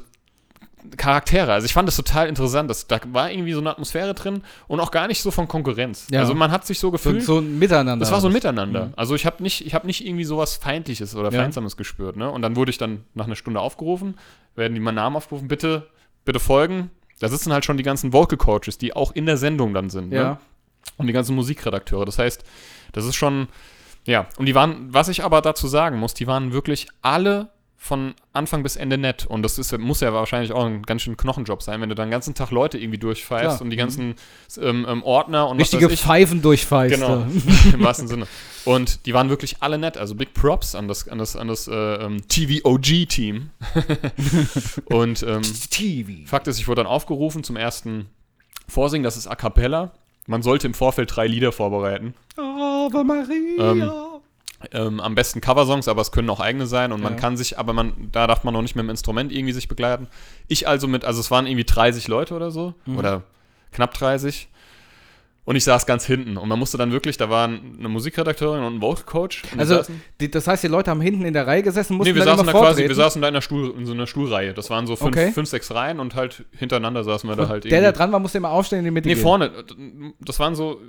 Charaktere. 0.96 1.52
Also 1.54 1.66
ich 1.66 1.74
fand 1.74 1.88
das 1.88 1.96
total 1.96 2.28
interessant. 2.30 2.70
Das, 2.70 2.88
da 2.88 3.00
war 3.12 3.32
irgendwie 3.32 3.52
so 3.54 3.60
eine 3.60 3.72
Atmosphäre 3.72 4.14
drin 4.14 4.44
und 4.68 4.80
auch 4.80 4.92
gar 4.92 5.08
nicht 5.08 5.22
so 5.22 5.32
von 5.32 5.48
Konkurrenz. 5.48 6.08
Ja. 6.12 6.20
Also 6.22 6.34
man 6.36 6.52
hat 6.52 6.66
sich 6.66 6.80
so 6.80 6.88
So, 6.88 6.92
gefühlt. 6.92 7.24
so 7.24 7.40
ein 7.40 7.58
Miteinander. 7.60 7.98
das 7.98 8.12
war 8.12 8.22
so 8.22 8.28
ein. 8.28 8.34
Miteinander. 8.34 8.86
Mhm. 8.88 8.94
Also 8.96 9.16
ich 9.16 9.26
habe 9.26 9.42
nicht, 9.44 9.66
ich 9.66 9.74
habe 9.74 9.88
nicht 9.88 10.06
irgendwie 10.06 10.24
sowas 10.24 10.56
Feindliches 10.56 11.16
oder 11.16 11.32
Ja. 11.32 11.40
Feindsames 11.42 11.76
gespürt. 11.78 12.16
Ne? 12.16 12.30
Und 12.30 12.42
dann 12.44 12.56
wurde 12.56 12.70
ich 12.70 12.78
dann 12.78 13.04
nach 13.16 13.26
einer 13.26 13.36
Stunde 13.36 13.60
aufgerufen, 13.60 14.16
werden 14.56 14.76
die 14.76 14.80
meinen 14.80 14.96
Namen 14.96 15.16
aufgerufen, 15.16 15.48
bitte, 15.48 15.88
bitte 16.26 16.40
folgen. 16.40 16.92
Da 17.20 17.28
sitzen 17.28 17.52
halt 17.52 17.66
schon 17.66 17.78
die 17.78 17.84
ganzen 17.84 18.14
Vocal 18.14 18.38
Coaches, 18.38 18.78
die 18.78 18.96
auch 18.96 19.12
in 19.14 19.26
der 19.26 19.38
Sendung 19.38 19.74
dann 19.74 19.90
sind. 19.90 20.10
Ne? 20.10 20.16
Ja. 20.16 20.40
und 20.98 21.08
die 21.08 21.14
ganzen 21.14 21.36
Musikredakteure. 21.36 22.06
Das 22.06 22.20
heißt, 22.20 22.44
das 22.94 23.06
ist 23.06 23.16
schon, 23.16 23.48
ja, 24.06 24.28
und 24.38 24.46
die 24.46 24.56
waren, 24.56 24.94
was 24.94 25.10
ich 25.10 25.24
aber 25.24 25.42
dazu 25.42 25.68
sagen 25.68 25.98
muss, 25.98 26.14
die 26.14 26.28
waren 26.28 26.54
wirklich 26.54 26.88
alle 27.02 27.50
von 27.80 28.16
Anfang 28.34 28.64
bis 28.64 28.76
Ende 28.76 28.98
nett. 28.98 29.26
Und 29.28 29.44
das 29.44 29.60
ist, 29.60 29.78
muss 29.78 30.02
ja 30.02 30.12
wahrscheinlich 30.12 30.52
auch 30.52 30.66
ein 30.66 30.82
ganz 30.82 31.04
schön 31.04 31.16
Knochenjob 31.16 31.62
sein, 31.62 31.80
wenn 31.80 31.90
du 31.90 31.96
dann 31.96 32.08
den 32.08 32.12
ganzen 32.12 32.34
Tag 32.34 32.50
Leute 32.50 32.78
irgendwie 32.78 32.98
durchfeierst 32.98 33.44
Klar. 33.44 33.56
Mhm. 33.56 33.62
und 33.62 33.70
die 33.70 33.76
ganzen 33.78 34.16
ähm, 34.60 34.86
ähm, 34.90 35.04
Ordner 35.04 35.48
und 35.48 35.60
Richtige. 35.60 35.88
Pfeifen 35.90 36.42
durchfeist. 36.42 36.96
Genau, 36.96 37.26
im 37.74 37.84
wahrsten 37.84 38.08
Sinne. 38.08 38.28
Und 38.66 39.06
die 39.06 39.14
waren 39.14 39.30
wirklich 39.30 39.58
alle 39.62 39.78
nett. 39.78 39.98
Also 39.98 40.16
Big 40.16 40.34
Props 40.34 40.76
an 40.76 40.88
das, 40.88 41.08
an 41.08 41.20
das, 41.20 41.36
an 41.36 41.48
das 41.48 41.68
äh, 41.68 41.74
ähm, 41.74 42.28
TVOG-Team. 42.28 43.52
und 44.86 45.24
ähm, 45.24 45.42
TV. 45.70 46.26
Fakt 46.26 46.48
ist, 46.48 46.60
ich 46.60 46.68
wurde 46.68 46.84
dann 46.84 46.92
aufgerufen 46.92 47.44
zum 47.44 47.56
ersten 47.56 48.10
Vorsingen, 48.68 49.04
das 49.04 49.16
ist 49.16 49.28
A 49.28 49.36
Cappella. 49.36 49.92
Man 50.26 50.42
sollte 50.42 50.68
im 50.68 50.74
Vorfeld 50.74 51.16
drei 51.16 51.28
Lieder 51.28 51.54
vorbereiten. 51.54 52.14
Ave 52.36 53.04
Maria. 53.06 53.72
Ähm, 53.72 53.92
Ähm, 54.72 55.00
am 55.00 55.14
besten 55.14 55.40
Coversongs, 55.40 55.88
aber 55.88 56.02
es 56.02 56.12
können 56.12 56.30
auch 56.32 56.40
eigene 56.40 56.66
sein 56.66 56.92
und 56.92 57.02
man 57.04 57.14
Ja. 57.14 57.20
kann 57.20 57.38
sich, 57.38 57.60
aber 57.60 57.74
man, 57.74 57.94
da 58.12 58.26
darf 58.26 58.44
man 58.44 58.56
noch 58.56 58.64
nicht 58.64 58.76
mit 58.76 58.84
dem 58.84 58.90
Instrument 58.90 59.32
irgendwie 59.32 59.54
sich 59.54 59.68
begleiten. 59.68 60.08
Ich 60.48 60.68
also 60.68 60.88
mit, 60.88 61.06
also 61.06 61.20
es 61.20 61.30
waren 61.30 61.46
irgendwie 61.46 61.64
30 61.66 62.08
Leute 62.08 62.34
oder 62.34 62.50
so, 62.50 62.74
Mhm. 62.88 62.98
oder 62.98 63.24
knapp 63.72 63.94
30. 63.94 64.48
Und 65.46 65.56
ich 65.56 65.64
saß 65.64 65.86
ganz 65.86 66.06
hinten 66.06 66.36
und 66.38 66.50
man 66.50 66.58
musste 66.60 66.78
dann 66.78 66.92
wirklich, 66.92 67.16
da 67.18 67.30
waren 67.30 67.76
eine 67.80 67.88
Musikredakteurin 67.88 68.64
und 68.64 68.76
ein 68.78 68.82
Vocal 68.82 69.06
Coach. 69.06 69.44
und 69.54 69.60
also, 69.60 69.82
die, 70.20 70.30
das 70.30 70.46
heißt, 70.48 70.62
die 70.64 70.68
Leute 70.68 70.90
haben 70.92 71.00
hinten 71.02 71.24
in 71.24 71.34
der 71.34 71.46
Reihe 71.48 71.62
gesessen, 71.64 71.96
mussten 71.96 72.12
Nee, 72.14 72.20
wir 72.20 72.26
dann 72.26 72.36
saßen 72.38 72.50
immer 72.50 72.60
da 72.60 72.66
quasi, 72.66 72.86
wir 72.86 72.96
saßen 72.96 73.22
da 73.22 73.28
in, 73.30 73.34
der 73.36 73.42
Stuhl, 73.42 73.74
in 73.78 73.86
so 73.86 73.94
einer 73.94 74.08
Stuhlreihe. 74.08 74.54
Das 74.56 74.70
waren 74.72 74.88
so 74.88 74.96
fünf, 74.98 75.16
Okay. 75.16 75.32
fünf 75.32 75.48
sechs 75.48 75.72
Reihen 75.74 76.00
und 76.02 76.16
halt 76.16 76.44
hintereinander 76.52 77.04
saßen 77.06 77.30
wir 77.30 77.36
da 77.38 77.48
halt 77.48 77.64
der, 77.64 77.80
der 77.80 77.92
dran 77.94 78.12
war, 78.12 78.20
musste 78.20 78.40
immer 78.40 78.50
aufstehen 78.50 78.80
in 78.80 78.86
die 78.86 78.92
Mitte 78.92 79.08
Nee, 79.08 79.14
gehen. 79.14 79.24
vorne. 79.24 79.52
Das 80.20 80.38
waren 80.40 80.54
so, 80.56 80.82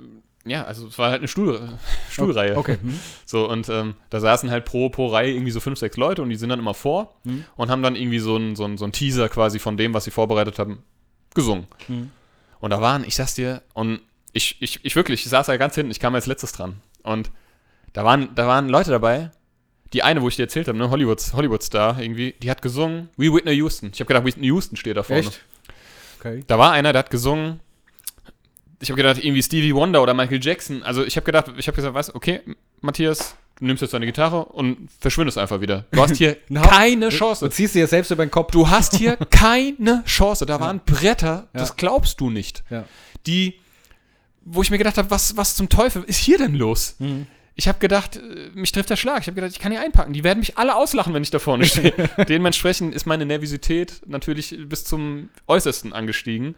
ja, 0.49 0.63
also 0.65 0.87
es 0.87 0.97
war 0.97 1.11
halt 1.11 1.19
eine 1.19 1.27
Stuhl, 1.27 1.77
Stuhlreihe. 2.11 2.57
Okay. 2.57 2.77
So, 3.25 3.47
und 3.49 3.69
ähm, 3.69 3.93
da 4.09 4.19
saßen 4.19 4.49
halt 4.49 4.65
pro, 4.65 4.89
pro 4.89 5.07
Reihe 5.07 5.31
irgendwie 5.31 5.51
so 5.51 5.59
fünf, 5.59 5.77
sechs 5.77 5.97
Leute 5.97 6.21
und 6.23 6.29
die 6.29 6.35
sind 6.35 6.49
dann 6.49 6.59
immer 6.59 6.73
vor 6.73 7.15
Mhm. 7.23 7.45
und 7.55 7.69
haben 7.69 7.83
dann 7.83 7.95
irgendwie 7.95 8.19
so 8.19 8.35
einen 8.35 8.55
so 8.55 8.65
ein, 8.65 8.77
so 8.77 8.85
ein 8.85 8.91
Teaser 8.91 9.29
quasi 9.29 9.59
von 9.59 9.77
dem, 9.77 9.93
was 9.93 10.05
sie 10.05 10.11
vorbereitet 10.11 10.57
haben, 10.59 10.83
gesungen. 11.35 11.67
Mhm. 11.87 12.09
Und 12.59 12.71
da 12.71 12.81
waren, 12.81 13.03
ich 13.05 13.15
sag's 13.15 13.35
dir, 13.35 13.61
und 13.73 14.01
ich, 14.33 14.61
ich, 14.61 14.83
ich 14.83 14.95
wirklich, 14.95 15.23
ich 15.23 15.29
saß 15.29 15.45
da 15.47 15.57
ganz 15.57 15.75
hinten, 15.75 15.91
ich 15.91 15.99
kam 15.99 16.13
als 16.15 16.25
letztes 16.25 16.51
dran. 16.51 16.81
Und 17.03 17.29
da 17.93 18.03
waren, 18.03 18.33
da 18.35 18.47
waren 18.47 18.67
Leute 18.69 18.89
dabei, 18.91 19.31
die 19.93 20.03
eine, 20.03 20.21
wo 20.21 20.27
ich 20.27 20.35
dir 20.35 20.43
erzählt 20.43 20.67
habe, 20.67 20.77
ne, 20.77 20.89
Hollywoods, 20.89 21.33
Hollywood-Star 21.33 21.99
irgendwie, 22.01 22.35
die 22.41 22.49
hat 22.51 22.61
gesungen, 22.61 23.09
We 23.17 23.33
Whitney 23.33 23.53
Houston. 23.53 23.91
Ich 23.93 23.99
habe 23.99 24.07
gedacht, 24.07 24.25
Whitney 24.25 24.47
Houston 24.47 24.75
steht 24.75 24.97
da 24.97 25.03
vorne. 25.03 25.21
Echt? 25.21 25.39
Okay. 26.19 26.43
Da 26.47 26.59
war 26.59 26.71
einer, 26.73 26.91
der 26.93 26.99
hat 26.99 27.09
gesungen. 27.11 27.59
Ich 28.81 28.89
habe 28.89 28.97
gedacht, 28.97 29.23
irgendwie 29.23 29.43
Stevie 29.43 29.75
Wonder 29.75 30.01
oder 30.01 30.13
Michael 30.13 30.39
Jackson. 30.41 30.83
Also 30.83 31.03
ich 31.03 31.15
habe 31.17 31.25
gedacht, 31.25 31.51
ich 31.57 31.67
habe 31.67 31.75
gesagt, 31.75 31.93
was, 31.93 32.15
okay, 32.15 32.39
Matthias, 32.81 33.35
du 33.59 33.65
nimmst 33.65 33.81
jetzt 33.81 33.93
deine 33.93 34.05
Gitarre 34.05 34.45
und 34.45 34.89
verschwindest 34.99 35.37
einfach 35.37 35.59
wieder. 35.59 35.85
Du 35.91 36.01
hast 36.01 36.15
hier 36.15 36.35
keine 36.53 37.09
Du 37.09 37.15
Chance. 37.15 37.49
ziehst 37.49 37.75
dir 37.75 37.87
selbst 37.87 38.09
über 38.11 38.25
den 38.25 38.31
Kopf. 38.31 38.51
Du 38.51 38.69
hast 38.69 38.95
hier 38.95 39.17
keine 39.29 40.03
Chance. 40.05 40.45
Da 40.45 40.59
waren 40.61 40.79
Bretter, 40.85 41.49
Ja. 41.53 41.59
das 41.59 41.75
glaubst 41.75 42.21
du 42.21 42.29
nicht. 42.29 42.63
Ja. 42.69 42.85
Die, 43.27 43.55
wo 44.45 44.61
ich 44.61 44.71
mir 44.71 44.77
gedacht 44.77 44.97
habe, 44.97 45.11
was, 45.11 45.35
was 45.35 45.55
zum 45.57 45.67
Teufel 45.67 46.03
ist 46.03 46.17
hier 46.17 46.37
denn 46.37 46.55
los? 46.55 46.95
Mhm. 46.99 47.27
Ich 47.55 47.67
habe 47.67 47.79
gedacht, 47.79 48.15
äh, 48.15 48.49
mich 48.53 48.71
trifft 48.71 48.89
der 48.89 48.95
Schlag. 48.95 49.19
Ich 49.23 49.27
habe 49.27 49.35
gedacht, 49.35 49.51
ich 49.51 49.59
kann 49.59 49.73
hier 49.73 49.81
einpacken. 49.81 50.13
Die 50.13 50.23
werden 50.23 50.39
mich 50.39 50.57
alle 50.57 50.75
auslachen, 50.75 51.13
wenn 51.13 51.23
ich 51.23 51.31
da 51.31 51.39
vorne 51.39 51.65
stehe. 51.65 51.93
Dementsprechend 52.29 52.95
ist 52.95 53.05
meine 53.05 53.25
Nervosität 53.25 54.01
natürlich 54.05 54.55
bis 54.69 54.85
zum 54.85 55.27
Äußersten 55.47 55.91
angestiegen. 55.91 56.55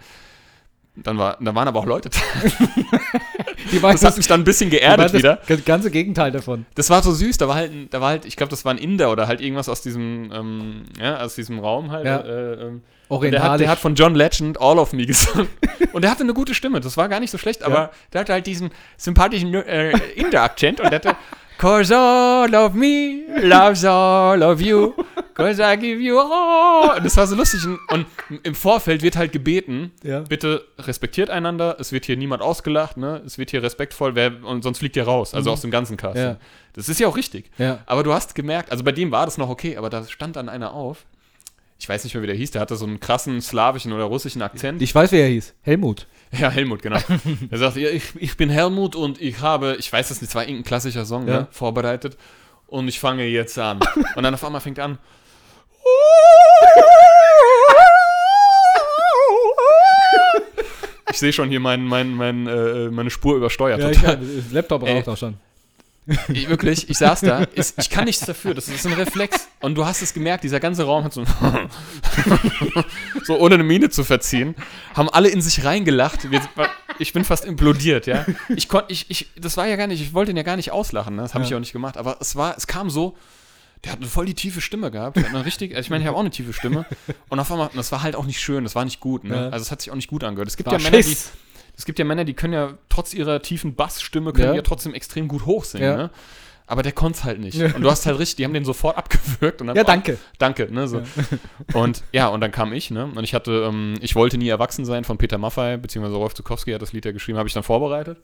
Dann, 1.03 1.17
war, 1.17 1.37
dann 1.39 1.55
waren 1.55 1.67
aber 1.67 1.79
auch 1.79 1.85
Leute 1.85 2.09
da. 2.09 2.19
Das 3.81 4.03
hat 4.03 4.17
mich 4.17 4.27
dann 4.27 4.41
ein 4.41 4.43
bisschen 4.43 4.69
geerdet 4.69 5.05
das 5.05 5.13
wieder. 5.13 5.39
Das 5.47 5.63
ganze 5.65 5.91
Gegenteil 5.91 6.31
davon. 6.31 6.65
Das 6.75 6.89
war 6.89 7.01
so 7.03 7.11
süß. 7.11 7.37
Da 7.37 7.47
war 7.47 7.55
halt, 7.55 7.71
da 7.93 8.01
war 8.01 8.09
halt 8.09 8.25
ich 8.25 8.35
glaube, 8.35 8.49
das 8.49 8.65
war 8.65 8.73
ein 8.73 8.77
Inder 8.77 9.11
oder 9.11 9.27
halt 9.27 9.39
irgendwas 9.39 9.69
aus 9.69 9.81
diesem, 9.81 10.31
ähm, 10.33 10.83
ja, 10.99 11.21
aus 11.21 11.35
diesem 11.35 11.59
Raum 11.59 11.91
halt. 11.91 12.05
Ja. 12.05 12.17
Äh, 12.17 12.53
ähm, 12.53 12.81
der, 13.09 13.43
hat, 13.43 13.59
der 13.59 13.69
hat 13.69 13.79
von 13.79 13.95
John 13.95 14.15
Legend 14.15 14.59
All 14.59 14.79
of 14.79 14.93
Me 14.93 15.05
gesungen. 15.05 15.47
Und 15.93 16.03
der 16.03 16.11
hatte 16.11 16.23
eine 16.23 16.33
gute 16.33 16.53
Stimme. 16.53 16.79
Das 16.79 16.97
war 16.97 17.09
gar 17.09 17.19
nicht 17.19 17.31
so 17.31 17.37
schlecht, 17.37 17.63
aber 17.63 17.91
der 18.13 18.21
hatte 18.21 18.33
halt 18.33 18.47
diesen 18.47 18.71
sympathischen 18.97 19.53
äh, 19.53 19.91
Inder-Akzent 20.15 20.79
und 20.79 20.89
der 20.91 20.99
hatte 20.99 21.15
Cause 21.57 21.95
all 21.95 22.55
of 22.55 22.73
me 22.73 23.23
loves 23.41 23.85
all 23.85 24.41
of 24.41 24.61
you. 24.61 24.93
Cause 25.33 25.61
I 25.61 25.77
give 25.77 25.99
you 26.01 26.19
all. 26.19 26.97
Und 26.97 27.05
das 27.05 27.15
war 27.17 27.27
so 27.27 27.35
lustig. 27.35 27.61
Und, 27.89 28.05
im 28.43 28.55
Vorfeld 28.55 29.01
wird 29.01 29.15
halt 29.15 29.31
gebeten, 29.31 29.91
ja. 30.03 30.19
bitte 30.21 30.65
respektiert 30.79 31.29
einander. 31.29 31.77
Es 31.79 31.91
wird 31.91 32.05
hier 32.05 32.17
niemand 32.17 32.41
ausgelacht, 32.41 32.97
ne? 32.97 33.21
Es 33.25 33.37
wird 33.37 33.51
hier 33.51 33.61
respektvoll, 33.63 34.15
wer, 34.15 34.43
und 34.43 34.63
sonst 34.63 34.79
fliegt 34.79 34.95
ihr 34.95 35.03
raus. 35.03 35.33
Also 35.33 35.49
Mhm. 35.49 35.53
aus 35.53 35.61
dem 35.61 35.71
ganzen 35.71 35.97
Casting. 35.97 36.23
Ja. 36.23 36.37
Das 36.73 36.87
ist 36.89 36.99
ja 36.99 37.07
auch 37.07 37.17
richtig. 37.17 37.49
ja. 37.57 37.79
Aber 37.85 38.03
du 38.03 38.13
hast 38.13 38.35
gemerkt, 38.35 38.71
also 38.71 38.83
bei 38.83 38.91
dem 38.91 39.11
war 39.11 39.25
das 39.25 39.37
noch 39.37 39.49
okay, 39.49 39.77
aber 39.77 39.89
da 39.89 40.03
stand 40.05 40.35
dann 40.35 40.49
einer 40.49 40.73
auf. 40.73 41.05
Ich 41.79 41.89
weiß 41.89 42.03
nicht 42.03 42.13
mehr, 42.13 42.21
wie 42.21 42.27
der 42.27 42.35
hieß. 42.35 42.51
Der 42.51 42.61
hatte 42.61 42.75
so 42.75 42.85
einen 42.85 42.99
krassen 42.99 43.41
slawischen 43.41 43.91
oder 43.91 44.03
russischen 44.03 44.41
Akzent. 44.43 44.81
Ich 44.83 44.93
weiß, 44.93 45.11
wer 45.11 45.23
er 45.23 45.29
hieß. 45.29 45.53
Helmut. 45.61 46.05
Ja, 46.39 46.49
Helmut, 46.49 46.81
genau. 46.81 46.99
er 47.49 47.57
sagt, 47.57 47.75
ich, 47.75 48.03
ich 48.15 48.37
bin 48.37 48.49
Helmut 48.49 48.95
und 48.95 49.19
ich 49.19 49.41
habe, 49.41 49.75
ich 49.79 49.91
weiß 49.91 50.11
es 50.11 50.21
nicht, 50.21 50.29
es 50.29 50.35
war 50.35 50.43
irgendein 50.43 50.63
klassischer 50.63 51.05
Song, 51.05 51.25
ne, 51.25 51.47
vorbereitet. 51.51 52.17
Und 52.67 52.87
ich 52.87 52.99
fange 53.01 53.25
jetzt 53.25 53.57
an. 53.59 53.79
Und 54.15 54.23
dann 54.23 54.33
auf 54.33 54.45
einmal 54.45 54.61
fängt 54.61 54.77
er 54.77 54.85
an. 54.85 54.97
Ich 61.11 61.19
sehe 61.19 61.33
schon 61.33 61.49
hier 61.49 61.59
mein, 61.59 61.83
mein, 61.83 62.13
mein, 62.15 62.47
äh, 62.47 62.89
meine 62.89 63.09
Spur 63.09 63.35
übersteuert. 63.35 63.79
Ja, 63.81 63.91
total. 63.91 64.23
ich, 64.23 64.43
das 64.45 64.53
Laptop 64.53 64.83
raucht 64.83 65.09
auch 65.09 65.17
schon. 65.17 65.35
Ich, 66.29 66.49
wirklich, 66.49 66.89
ich 66.89 66.97
saß 66.97 67.21
da, 67.21 67.45
ich, 67.53 67.73
ich 67.77 67.89
kann 67.89 68.05
nichts 68.05 68.25
dafür, 68.25 68.53
das 68.55 68.67
ist 68.69 68.85
ein 68.87 68.93
Reflex. 68.93 69.47
Und 69.59 69.75
du 69.75 69.85
hast 69.85 70.01
es 70.01 70.13
gemerkt, 70.13 70.43
dieser 70.43 70.59
ganze 70.59 70.83
Raum 70.83 71.03
hat 71.03 71.13
so, 71.13 71.23
so 73.23 73.37
ohne 73.37 73.55
eine 73.55 73.63
Miene 73.63 73.89
zu 73.89 74.03
verziehen, 74.03 74.55
haben 74.95 75.09
alle 75.09 75.29
in 75.29 75.41
sich 75.41 75.63
reingelacht. 75.63 76.31
Wir, 76.31 76.41
ich 76.97 77.13
bin 77.13 77.23
fast 77.23 77.45
implodiert, 77.45 78.07
ja. 78.07 78.25
Ich 78.49 78.67
konnte, 78.67 78.91
ich, 78.91 79.09
ich, 79.11 79.29
das 79.39 79.57
war 79.57 79.67
ja 79.67 79.75
gar 79.75 79.87
nicht, 79.87 80.01
ich 80.01 80.13
wollte 80.13 80.31
ihn 80.31 80.37
ja 80.37 80.43
gar 80.43 80.55
nicht 80.55 80.71
auslachen, 80.71 81.15
ne? 81.15 81.21
das 81.21 81.33
habe 81.35 81.43
ich 81.43 81.51
Ja. 81.51 81.57
auch 81.57 81.61
nicht 81.61 81.73
gemacht, 81.73 81.97
aber 81.97 82.17
es 82.19 82.35
war, 82.35 82.55
es 82.57 82.65
kam 82.67 82.89
so, 82.89 83.15
der 83.83 83.93
hat 83.93 83.99
eine 83.99 84.07
voll 84.07 84.25
die 84.25 84.33
tiefe 84.35 84.61
Stimme 84.61 84.91
gehabt, 84.91 85.17
der 85.17 85.23
hat 85.23 85.33
eine 85.33 85.45
richtig, 85.45 85.75
ich 85.75 85.89
meine, 85.89 86.03
ich 86.03 86.07
habe 86.07 86.15
auch 86.17 86.21
eine 86.21 86.29
tiefe 86.29 86.53
Stimme 86.53 86.85
und 87.29 87.39
auf 87.39 87.51
einmal, 87.51 87.69
das 87.75 87.91
war 87.91 88.03
halt 88.03 88.15
auch 88.15 88.25
nicht 88.25 88.39
schön, 88.39 88.63
das 88.63 88.75
war 88.75 88.85
nicht 88.85 88.99
gut, 88.99 89.23
ne? 89.23 89.35
Ja. 89.35 89.49
Also 89.49 89.63
es 89.63 89.71
hat 89.71 89.81
sich 89.81 89.91
auch 89.91 89.95
nicht 89.95 90.09
gut 90.09 90.23
angehört. 90.23 90.47
Es 90.49 90.57
gibt 90.57 90.67
War 90.67 90.77
ja 90.77 90.83
Männer, 90.83 91.01
die, 91.03 91.17
es 91.77 91.85
gibt 91.85 91.97
ja 91.99 92.05
Männer, 92.05 92.23
die 92.25 92.33
können 92.33 92.53
ja 92.53 92.73
trotz 92.89 93.13
ihrer 93.13 93.41
tiefen 93.41 93.75
Bassstimme 93.75 94.33
können 94.33 94.49
Ja. 94.49 94.53
ja 94.55 94.61
trotzdem 94.61 94.93
extrem 94.93 95.27
gut 95.27 95.45
hochsingen, 95.45 95.87
Ja. 95.89 95.97
ne? 95.97 96.09
Aber 96.67 96.83
der 96.83 96.93
konnte 96.93 97.17
es 97.17 97.23
halt 97.25 97.39
nicht. 97.39 97.55
Ja. 97.57 97.75
Und 97.75 97.81
du 97.81 97.91
hast 97.91 98.05
halt 98.05 98.17
richtig, 98.17 98.37
die 98.37 98.45
haben 98.45 98.53
den 98.53 98.63
sofort 98.63 98.95
abgewürgt 98.97 99.61
und 99.61 99.75
Ja, 99.75 99.83
danke. 99.83 100.17
danke, 100.37 100.71
ne? 100.73 100.87
So. 100.87 101.01
Und 101.73 102.03
ja, 102.13 102.27
und 102.27 102.39
dann 102.39 102.51
kam 102.51 102.71
ich, 102.71 102.91
ne? 102.91 103.05
Und 103.13 103.23
ich 103.25 103.33
hatte, 103.33 103.67
ähm, 103.67 103.95
ich 103.99 104.15
wollte 104.15 104.37
nie 104.37 104.47
erwachsen 104.47 104.85
sein 104.85 105.03
von 105.03 105.17
Peter 105.17 105.37
Maffay, 105.37 105.75
beziehungsweise 105.77 106.15
Rolf 106.15 106.33
Zukowski 106.33 106.71
hat 106.71 106.81
das 106.81 106.93
Lied 106.93 107.03
ja 107.03 107.11
geschrieben, 107.11 107.37
habe 107.39 107.47
ich 107.49 107.53
dann 107.53 107.63
vorbereitet. 107.63 108.19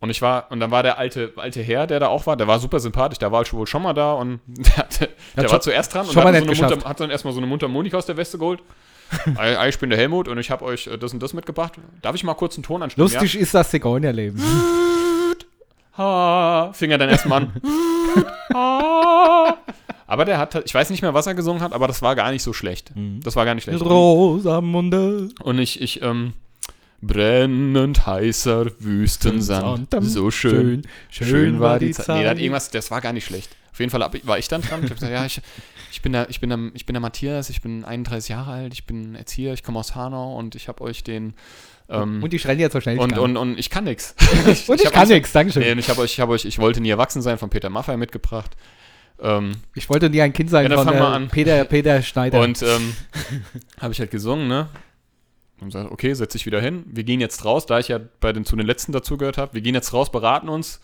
Und 0.00 0.08
ich 0.08 0.22
war, 0.22 0.50
und 0.50 0.60
dann 0.60 0.70
war 0.70 0.82
der 0.82 0.98
alte, 0.98 1.32
alte 1.36 1.60
Herr, 1.62 1.86
der 1.86 2.00
da 2.00 2.08
auch 2.08 2.26
war, 2.26 2.34
der 2.36 2.46
war 2.48 2.58
super 2.58 2.80
sympathisch, 2.80 3.18
der 3.18 3.32
war 3.32 3.44
wohl 3.52 3.66
schon 3.66 3.82
mal 3.82 3.92
da 3.92 4.14
und 4.14 4.40
der, 4.46 4.76
hatte, 4.78 5.08
der 5.36 5.42
schon- 5.42 5.52
war 5.52 5.60
zuerst 5.60 5.92
dran 5.94 6.06
und 6.08 6.16
hat, 6.16 6.34
so 6.36 6.44
Munter, 6.64 6.88
hat 6.88 7.00
dann 7.00 7.10
erstmal 7.10 7.34
so 7.34 7.38
eine 7.40 7.46
Mundharmonika 7.46 7.98
aus 7.98 8.06
der 8.06 8.16
Weste 8.16 8.38
geholt. 8.38 8.62
Ich 9.68 9.78
bin 9.80 9.90
der 9.90 9.98
Helmut 9.98 10.28
und 10.28 10.38
ich 10.38 10.52
habe 10.52 10.64
euch 10.64 10.86
äh, 10.86 10.96
das 10.96 11.12
und 11.12 11.20
das 11.20 11.34
mitgebracht. 11.34 11.72
Darf 12.00 12.14
ich 12.14 12.22
mal 12.22 12.34
kurz 12.34 12.54
einen 12.56 12.62
Ton 12.62 12.80
anstimmen? 12.82 13.10
Lustig 13.10 13.36
ist 13.36 13.52
das 13.52 13.68
Zigeunerleben. 13.70 14.40
Ha, 15.98 16.70
fing 16.72 16.90
er 16.92 16.98
dann 16.98 17.08
erstmal 17.08 17.42
an. 17.42 17.52
Ha. 18.52 19.56
aber 20.08 20.24
der 20.24 20.38
hat, 20.38 20.62
ich 20.64 20.74
weiß 20.74 20.90
nicht 20.90 21.02
mehr, 21.02 21.14
was 21.14 21.26
er 21.28 21.34
gesungen 21.34 21.62
hat, 21.62 21.72
aber 21.72 21.86
das 21.86 22.02
war 22.02 22.16
gar 22.16 22.32
nicht 22.32 22.42
so 22.42 22.52
schlecht. 22.52 22.92
Das 23.22 23.36
war 23.36 23.44
gar 23.44 23.54
nicht 23.54 23.64
schlecht. 23.64 23.80
Rosamunde. 23.84 25.28
Und 25.42 25.58
ich, 25.60 25.80
ich, 25.80 26.02
ähm, 26.02 26.32
brennend 27.02 28.06
heißer 28.06 28.66
Wüstensand, 28.78 29.88
so 30.00 30.30
schön, 30.30 30.82
schön 31.10 31.60
war 31.60 31.78
die 31.78 31.92
Zeit. 31.92 32.08
Nee, 32.22 32.28
hat 32.28 32.38
irgendwas, 32.38 32.70
das 32.70 32.90
war 32.90 33.00
gar 33.00 33.12
nicht 33.12 33.24
schlecht. 33.26 33.50
Auf 33.72 33.78
jeden 33.80 33.90
Fall 33.90 34.02
hab- 34.02 34.26
war 34.26 34.38
ich 34.38 34.48
dann 34.48 34.60
dran. 34.62 34.80
Ich 34.84 34.90
hab 34.90 34.96
gesagt, 34.98 35.12
ja, 35.12 35.24
ich, 35.24 35.40
ich 35.92 36.02
bin 36.02 36.12
der, 36.12 36.28
ich 36.28 36.40
bin 36.40 36.50
der, 36.50 36.58
ich 36.74 36.84
bin 36.86 36.94
der 36.94 37.00
Matthias, 37.00 37.48
ich 37.50 37.62
bin 37.62 37.84
31 37.84 38.28
Jahre 38.30 38.52
alt, 38.52 38.72
ich 38.74 38.84
bin 38.86 39.14
Erzieher, 39.14 39.54
ich 39.54 39.62
komme 39.62 39.78
aus 39.78 39.94
Hanau 39.94 40.36
und 40.36 40.54
ich 40.54 40.68
habe 40.68 40.82
euch 40.82 41.02
den, 41.04 41.34
ähm, 41.88 42.22
Und 42.22 42.32
die 42.32 42.38
schreien 42.38 42.58
jetzt 42.58 42.72
so 42.74 42.80
schnell. 42.80 42.96
ich 42.96 43.00
und, 43.00 43.16
und, 43.18 43.36
und 43.36 43.58
ich 43.58 43.70
kann 43.70 43.84
nix. 43.84 44.14
und 44.68 44.80
ich, 44.80 44.86
hab 44.86 44.92
kann 44.92 45.08
nichts, 45.08 45.32
Dankeschön. 45.32 45.62
Nee, 45.62 45.72
und 45.72 45.78
ich 45.78 45.88
habe 45.88 46.00
euch, 46.02 46.12
ich 46.12 46.20
habe 46.20 46.32
euch, 46.32 46.44
ich 46.44 46.58
wollte 46.58 46.80
nie 46.80 46.90
erwachsen 46.90 47.22
sein 47.22 47.38
von 47.38 47.48
Peter 47.50 47.70
Maffay 47.70 47.96
mitgebracht. 47.96 48.50
Ähm, 49.22 49.52
Ich 49.74 49.88
wollte 49.88 50.08
nie 50.10 50.20
ein 50.22 50.32
Kind 50.32 50.50
sein 50.50 50.70
Ja, 50.70 50.76
dann 50.84 50.86
von 50.86 51.22
äh. 51.24 51.26
Peter, 51.28 51.64
Peter 51.64 52.02
Schneider. 52.02 52.40
und 52.40 52.62
ähm, 52.62 52.94
habe 53.80 53.92
ich 53.92 54.00
halt 54.00 54.10
gesungen, 54.10 54.48
ne? 54.48 54.68
Und 55.60 55.68
gesagt, 55.68 55.90
okay, 55.90 56.14
setz 56.14 56.32
dich 56.32 56.46
wieder 56.46 56.60
hin. 56.60 56.84
Wir 56.86 57.04
gehen 57.04 57.20
jetzt 57.20 57.44
raus, 57.44 57.66
da 57.66 57.78
ich 57.78 57.88
ja 57.88 58.00
bei 58.20 58.32
den 58.32 58.44
zu 58.44 58.56
den 58.56 58.66
letzten 58.66 58.92
dazugehört 58.92 59.38
habe. 59.38 59.54
Wir 59.54 59.60
gehen 59.60 59.74
jetzt 59.74 59.92
raus, 59.92 60.10
beraten 60.10 60.48
uns. 60.48 60.80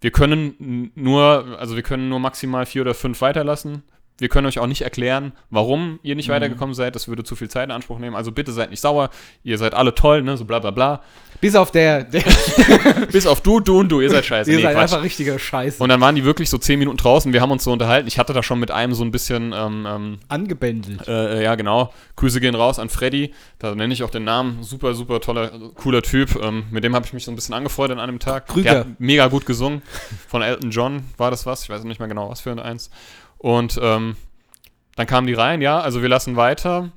Wir 0.00 0.10
können 0.10 0.90
nur, 0.94 1.58
also 1.58 1.76
wir 1.76 1.82
können 1.82 2.08
nur 2.08 2.20
maximal 2.20 2.66
vier 2.66 2.82
oder 2.82 2.94
fünf 2.94 3.20
weiterlassen. 3.20 3.82
Wir 4.18 4.28
können 4.28 4.46
euch 4.46 4.60
auch 4.60 4.66
nicht 4.68 4.82
erklären, 4.82 5.32
warum 5.50 5.98
ihr 6.04 6.14
Mhm. 6.14 6.18
nicht 6.18 6.28
weitergekommen 6.28 6.74
seid. 6.74 6.94
Das 6.94 7.08
würde 7.08 7.24
zu 7.24 7.34
viel 7.34 7.48
Zeit 7.50 7.64
in 7.64 7.70
Anspruch 7.72 7.98
nehmen. 7.98 8.14
Also 8.14 8.30
bitte 8.30 8.52
seid 8.52 8.70
nicht 8.70 8.80
sauer. 8.80 9.10
Ihr 9.42 9.58
seid 9.58 9.74
alle 9.74 9.94
toll, 9.94 10.22
ne? 10.22 10.36
So 10.36 10.44
bla 10.44 10.60
bla 10.60 10.70
bla. 10.70 11.02
Bis 11.40 11.56
auf 11.56 11.72
der, 11.72 12.04
der 12.04 12.22
Bis 13.12 13.26
auf 13.26 13.40
du, 13.40 13.60
du 13.60 13.80
und 13.80 13.88
du. 13.90 14.00
Ihr 14.00 14.10
seid 14.10 14.24
scheiße. 14.24 14.50
ihr 14.50 14.56
Nee, 14.58 14.62
seid 14.62 14.74
Quatsch. 14.74 14.82
einfach 14.92 15.02
richtiger 15.02 15.38
Scheiß. 15.38 15.80
Und 15.80 15.88
dann 15.88 16.00
waren 16.00 16.14
die 16.14 16.24
wirklich 16.24 16.48
so 16.48 16.58
zehn 16.58 16.78
Minuten 16.78 16.96
draußen. 16.96 17.32
Wir 17.32 17.40
haben 17.40 17.50
uns 17.50 17.64
so 17.64 17.72
unterhalten. 17.72 18.06
Ich 18.06 18.18
hatte 18.18 18.32
da 18.32 18.42
schon 18.42 18.60
mit 18.60 18.70
einem 18.70 18.94
so 18.94 19.02
ein 19.04 19.10
bisschen, 19.10 19.52
ähm, 19.54 19.86
ähm, 19.88 20.18
Angebändelt. 20.28 21.06
äh, 21.08 21.42
ja 21.42 21.54
genau, 21.56 21.92
Grüße 22.16 22.40
gehen 22.40 22.54
raus 22.54 22.78
an 22.78 22.88
Freddy. 22.88 23.34
Da 23.58 23.74
nenne 23.74 23.92
ich 23.92 24.04
auch 24.04 24.10
den 24.10 24.24
Namen. 24.24 24.62
Super, 24.62 24.94
super 24.94 25.20
toller, 25.20 25.50
cooler 25.74 26.02
Typ. 26.02 26.40
Ähm, 26.42 26.64
mit 26.70 26.84
dem 26.84 26.94
habe 26.94 27.04
ich 27.04 27.12
mich 27.12 27.24
so 27.24 27.32
ein 27.32 27.34
bisschen 27.34 27.54
angefreundet 27.54 27.98
an 27.98 28.04
einem 28.08 28.20
Tag. 28.20 28.46
Krüger. 28.46 28.70
Der 28.70 28.80
hat 28.80 28.86
mega 29.00 29.26
gut 29.26 29.44
gesungen. 29.44 29.82
Von 30.28 30.40
Elton 30.40 30.70
John 30.70 31.02
war 31.16 31.30
das 31.32 31.46
was. 31.46 31.64
Ich 31.64 31.68
weiß 31.68 31.82
nicht 31.84 31.98
mehr 31.98 32.08
genau, 32.08 32.30
was 32.30 32.40
für 32.42 32.52
ein 32.52 32.60
eins. 32.60 32.90
Und 33.44 33.78
ähm, 33.82 34.16
dann 34.96 35.06
kamen 35.06 35.26
die 35.26 35.34
rein. 35.34 35.60
Ja, 35.60 35.78
also 35.78 36.00
wir 36.00 36.08
lassen 36.08 36.34
weiter. 36.34 36.92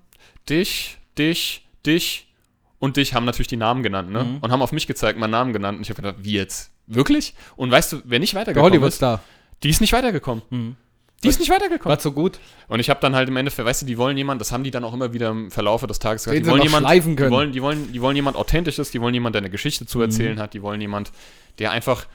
Dich, 0.49 0.97
dich, 1.17 1.67
dich 1.85 2.31
und 2.79 2.95
dich 2.95 3.13
haben 3.13 3.25
natürlich 3.25 3.49
die 3.49 3.57
Namen 3.57 3.83
genannt, 3.83 4.11
ne? 4.11 4.23
Mhm. 4.23 4.37
Und 4.37 4.49
haben 4.53 4.61
auf 4.61 4.71
mich 4.71 4.87
gezeigt, 4.87 5.19
meinen 5.19 5.31
Namen 5.31 5.51
genannt. 5.51 5.77
Und 5.77 5.81
ich 5.83 5.89
habe 5.89 6.01
gedacht, 6.01 6.15
wie 6.23 6.31
jetzt? 6.31 6.71
Wirklich? 6.85 7.33
Und 7.57 7.69
weißt 7.69 7.91
du, 7.91 8.01
wer 8.05 8.19
nicht 8.19 8.33
weitergekommen 8.33 8.71
ist? 8.71 8.75
Hollywood-Star. 8.79 9.21
Die 9.61 9.69
ist 9.69 9.81
nicht 9.81 9.91
weitergekommen. 9.91 10.77
Die 11.21 11.27
ist 11.27 11.41
nicht 11.41 11.49
weitergekommen. 11.49 11.97
War 11.97 11.99
so 12.01 12.13
gut. 12.13 12.39
Und 12.69 12.79
ich 12.79 12.89
habe 12.89 13.01
dann 13.01 13.13
halt 13.13 13.27
im 13.27 13.35
Endeffekt, 13.35 13.67
weißt 13.67 13.81
du, 13.81 13.85
die 13.85 13.97
wollen 13.97 14.15
jemanden, 14.15 14.39
das 14.39 14.53
haben 14.53 14.63
die 14.63 14.71
dann 14.71 14.85
auch 14.85 14.93
immer 14.93 15.11
wieder 15.11 15.29
im 15.31 15.51
Verlaufe 15.51 15.85
des 15.85 15.99
Tages 15.99 16.23
gesagt, 16.23 16.45
die 16.45 16.49
wollen 16.49 16.61
jemand, 16.61 16.87
die 16.89 17.29
wollen, 17.29 17.51
die 17.51 17.61
wollen, 17.61 17.91
die 17.91 18.01
wollen 18.01 18.15
jemand 18.15 18.37
authentisches, 18.37 18.91
die 18.91 19.01
wollen 19.01 19.13
jemand, 19.13 19.35
der 19.35 19.41
eine 19.41 19.49
Geschichte 19.49 19.83
Mhm. 19.83 19.87
zu 19.89 19.99
erzählen 19.99 20.39
hat, 20.39 20.53
die 20.53 20.61
wollen 20.61 20.79
jemand, 20.79 21.11
der 21.59 21.71
einfach 21.71 22.05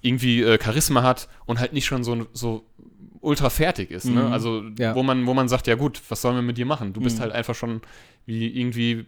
irgendwie 0.00 0.42
äh, 0.42 0.58
Charisma 0.60 1.04
hat 1.04 1.28
und 1.46 1.60
halt 1.60 1.72
nicht 1.72 1.86
schon 1.86 2.02
so, 2.02 2.26
so 2.32 2.64
ultra 3.20 3.50
fertig 3.50 3.90
ist, 3.90 4.06
ne? 4.06 4.22
Mhm. 4.22 4.32
Also 4.32 4.62
Ja. 4.78 4.94
wo 4.94 5.02
man, 5.02 5.26
wo 5.26 5.34
man 5.34 5.48
sagt, 5.48 5.66
ja 5.66 5.74
gut, 5.74 6.00
was 6.08 6.22
sollen 6.22 6.36
wir 6.36 6.42
mit 6.42 6.56
dir 6.58 6.66
machen? 6.66 6.92
Du 6.92 7.00
bist 7.00 7.18
Mhm. 7.18 7.22
halt 7.22 7.32
einfach 7.32 7.54
schon 7.54 7.80
wie 8.26 8.48
irgendwie, 8.48 9.06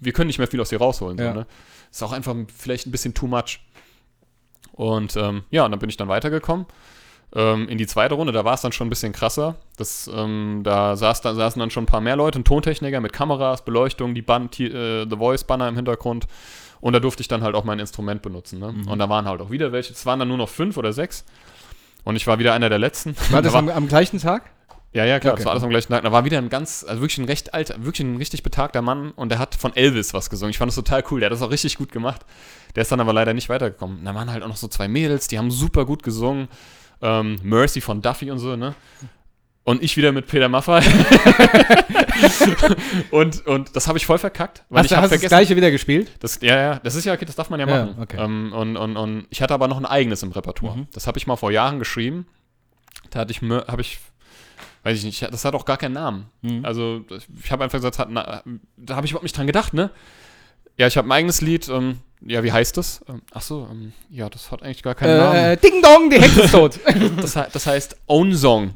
wir 0.00 0.12
können 0.12 0.26
nicht 0.26 0.38
mehr 0.38 0.48
viel 0.48 0.60
aus 0.60 0.70
dir 0.70 0.78
rausholen, 0.78 1.18
Ja. 1.18 1.32
so, 1.32 1.38
ne? 1.40 1.46
Ist 1.90 2.02
auch 2.02 2.12
einfach 2.12 2.34
vielleicht 2.56 2.86
ein 2.86 2.90
bisschen 2.90 3.14
too 3.14 3.26
much. 3.28 3.60
Und 4.72 5.16
ähm, 5.16 5.44
ja, 5.50 5.64
und 5.64 5.70
dann 5.70 5.78
bin 5.78 5.88
ich 5.88 5.96
dann 5.96 6.08
weitergekommen 6.08 6.66
ähm, 7.36 7.68
in 7.68 7.78
die 7.78 7.86
zweite 7.86 8.14
Runde. 8.14 8.32
Da 8.32 8.44
war 8.44 8.54
es 8.54 8.62
dann 8.62 8.72
schon 8.72 8.88
ein 8.88 8.90
bisschen 8.90 9.12
krasser. 9.12 9.56
Das, 9.76 10.10
ähm, 10.12 10.62
da, 10.64 10.96
saß, 10.96 11.20
da 11.20 11.34
saßen 11.34 11.60
dann 11.60 11.70
schon 11.70 11.84
ein 11.84 11.86
paar 11.86 12.00
mehr 12.00 12.16
Leute, 12.16 12.40
ein 12.40 12.44
Tontechniker 12.44 13.00
mit 13.00 13.12
Kameras, 13.12 13.64
Beleuchtung, 13.64 14.14
die 14.14 14.22
Band, 14.22 14.58
die, 14.58 14.66
äh, 14.66 15.06
The 15.08 15.16
Voice 15.16 15.44
Banner 15.44 15.68
im 15.68 15.76
Hintergrund. 15.76 16.26
Und 16.80 16.92
da 16.92 17.00
durfte 17.00 17.20
ich 17.22 17.28
dann 17.28 17.42
halt 17.42 17.54
auch 17.54 17.64
mein 17.64 17.78
Instrument 17.78 18.20
benutzen. 18.22 18.58
Ne? 18.58 18.72
Mhm. 18.72 18.88
Und 18.88 18.98
da 18.98 19.08
waren 19.08 19.26
halt 19.26 19.40
auch 19.40 19.50
wieder 19.50 19.70
welche. 19.72 19.92
Es 19.92 20.04
waren 20.06 20.18
dann 20.18 20.28
nur 20.28 20.36
noch 20.36 20.48
fünf 20.48 20.76
oder 20.76 20.92
sechs. 20.92 21.24
Und 22.04 22.16
ich 22.16 22.26
war 22.26 22.38
wieder 22.38 22.52
einer 22.54 22.68
der 22.68 22.78
letzten. 22.78 23.16
War 23.30 23.40
Da 23.40 23.48
das 23.48 23.54
am, 23.54 23.68
am 23.68 23.88
gleichen 23.88 24.18
Tag? 24.20 24.42
ja, 24.92 25.04
ja, 25.04 25.18
klar, 25.18 25.32
Okay. 25.32 25.40
das 25.40 25.46
war 25.46 25.52
alles 25.52 25.64
am 25.64 25.70
gleichen 25.70 25.90
Tag. 25.92 26.02
Da 26.04 26.12
war 26.12 26.24
wieder 26.24 26.38
ein 26.38 26.48
ganz, 26.50 26.84
also 26.86 27.00
wirklich 27.00 27.18
ein 27.18 27.24
recht 27.24 27.52
alter, 27.54 27.82
wirklich 27.84 28.06
ein 28.06 28.16
richtig 28.16 28.42
betagter 28.42 28.82
Mann 28.82 29.10
und 29.12 29.30
der 29.30 29.38
hat 29.40 29.54
von 29.56 29.74
Elvis 29.74 30.14
was 30.14 30.30
gesungen. 30.30 30.50
Ich 30.50 30.58
fand 30.58 30.68
das 30.68 30.76
total 30.76 31.02
cool, 31.10 31.20
der 31.20 31.28
hat 31.30 31.32
das 31.32 31.42
auch 31.42 31.50
richtig 31.50 31.76
gut 31.78 31.90
gemacht. 31.90 32.20
Der 32.76 32.82
ist 32.82 32.92
dann 32.92 33.00
aber 33.00 33.12
leider 33.12 33.34
nicht 33.34 33.48
weitergekommen. 33.48 33.98
Und 34.00 34.04
da 34.04 34.14
waren 34.14 34.30
halt 34.30 34.42
auch 34.44 34.48
noch 34.48 34.56
so 34.56 34.68
zwei 34.68 34.86
Mädels, 34.86 35.26
die 35.28 35.38
haben 35.38 35.50
super 35.50 35.84
gut 35.86 36.02
gesungen. 36.02 36.48
Ähm, 37.02 37.38
Mercy 37.42 37.80
von 37.80 38.02
Duffy 38.02 38.30
und 38.30 38.38
so, 38.38 38.54
ne? 38.56 38.74
Und 39.64 39.82
ich 39.82 39.96
wieder 39.96 40.12
mit 40.12 40.26
Peter 40.26 40.50
Maffay. 40.50 40.82
und, 43.10 43.46
und 43.46 43.76
das 43.76 43.88
habe 43.88 43.98
ich 43.98 44.06
voll 44.06 44.18
verkackt, 44.18 44.64
weil 44.68 44.80
Hast 44.80 44.86
ich 44.86 44.90
du 44.90 44.96
habe 44.96 45.04
hast 45.04 45.10
das 45.12 45.18
vergessen. 45.20 45.28
gleiche 45.30 45.56
wieder 45.56 45.70
gespielt? 45.70 46.10
Das, 46.20 46.38
ja, 46.42 46.56
ja, 46.56 46.78
das 46.80 46.94
ist 46.94 47.04
ja 47.04 47.12
okay, 47.14 47.24
das 47.24 47.36
darf 47.36 47.50
man 47.50 47.60
ja 47.60 47.68
Ja, 47.68 47.86
machen. 47.86 48.02
okay. 48.02 48.16
Ähm, 48.22 48.52
und, 48.52 48.76
und, 48.76 48.96
und 48.96 49.26
ich 49.30 49.42
hatte 49.42 49.54
aber 49.54 49.68
noch 49.68 49.78
ein 49.78 49.86
eigenes 49.86 50.22
im 50.22 50.32
Repertoire. 50.32 50.76
Mhm. 50.78 50.88
Das 50.92 51.06
habe 51.06 51.18
ich 51.18 51.26
mal 51.26 51.36
vor 51.36 51.50
Jahren 51.50 51.78
geschrieben. 51.78 52.26
Da 53.10 53.20
hatte 53.20 53.32
ich, 53.32 53.40
habe 53.42 53.80
ich, 53.80 53.98
weiß 54.82 54.98
ich 54.98 55.04
nicht, 55.04 55.22
das 55.22 55.44
hat 55.44 55.54
auch 55.54 55.64
gar 55.64 55.76
keinen 55.78 55.94
Namen. 55.94 56.26
Mhm. 56.42 56.64
Also 56.64 57.00
das- 57.00 57.26
ich 57.42 57.50
habe 57.50 57.64
einfach 57.64 57.78
gesagt, 57.78 57.98
hat, 57.98 58.08
na, 58.10 58.42
da 58.76 58.96
habe 58.96 59.06
ich 59.06 59.12
überhaupt 59.12 59.24
nicht 59.24 59.36
dran 59.36 59.46
gedacht, 59.46 59.74
ne? 59.74 59.90
Ja, 60.76 60.86
ich 60.88 60.96
habe 60.96 61.08
ein 61.08 61.12
eigenes 61.12 61.40
Lied. 61.40 61.68
Ähm, 61.68 61.98
ja, 62.26 62.42
wie 62.42 62.52
heißt 62.52 62.76
das? 62.76 63.04
Ähm, 63.08 63.22
ach 63.32 63.42
so, 63.42 63.68
ähm, 63.70 63.92
ja, 64.10 64.28
das 64.30 64.50
hat 64.50 64.62
eigentlich 64.62 64.82
gar 64.82 64.94
keinen 64.94 65.18
Namen. 65.18 65.36
Äh, 65.36 65.56
Ding 65.56 65.82
Dong, 65.82 66.10
die 66.10 66.20
Hexe 66.20 66.42
ist 66.42 66.52
tot. 66.52 66.80
Das, 67.20 67.38
das 67.52 67.66
heißt 67.66 67.96
Own 68.06 68.34
Song. 68.34 68.74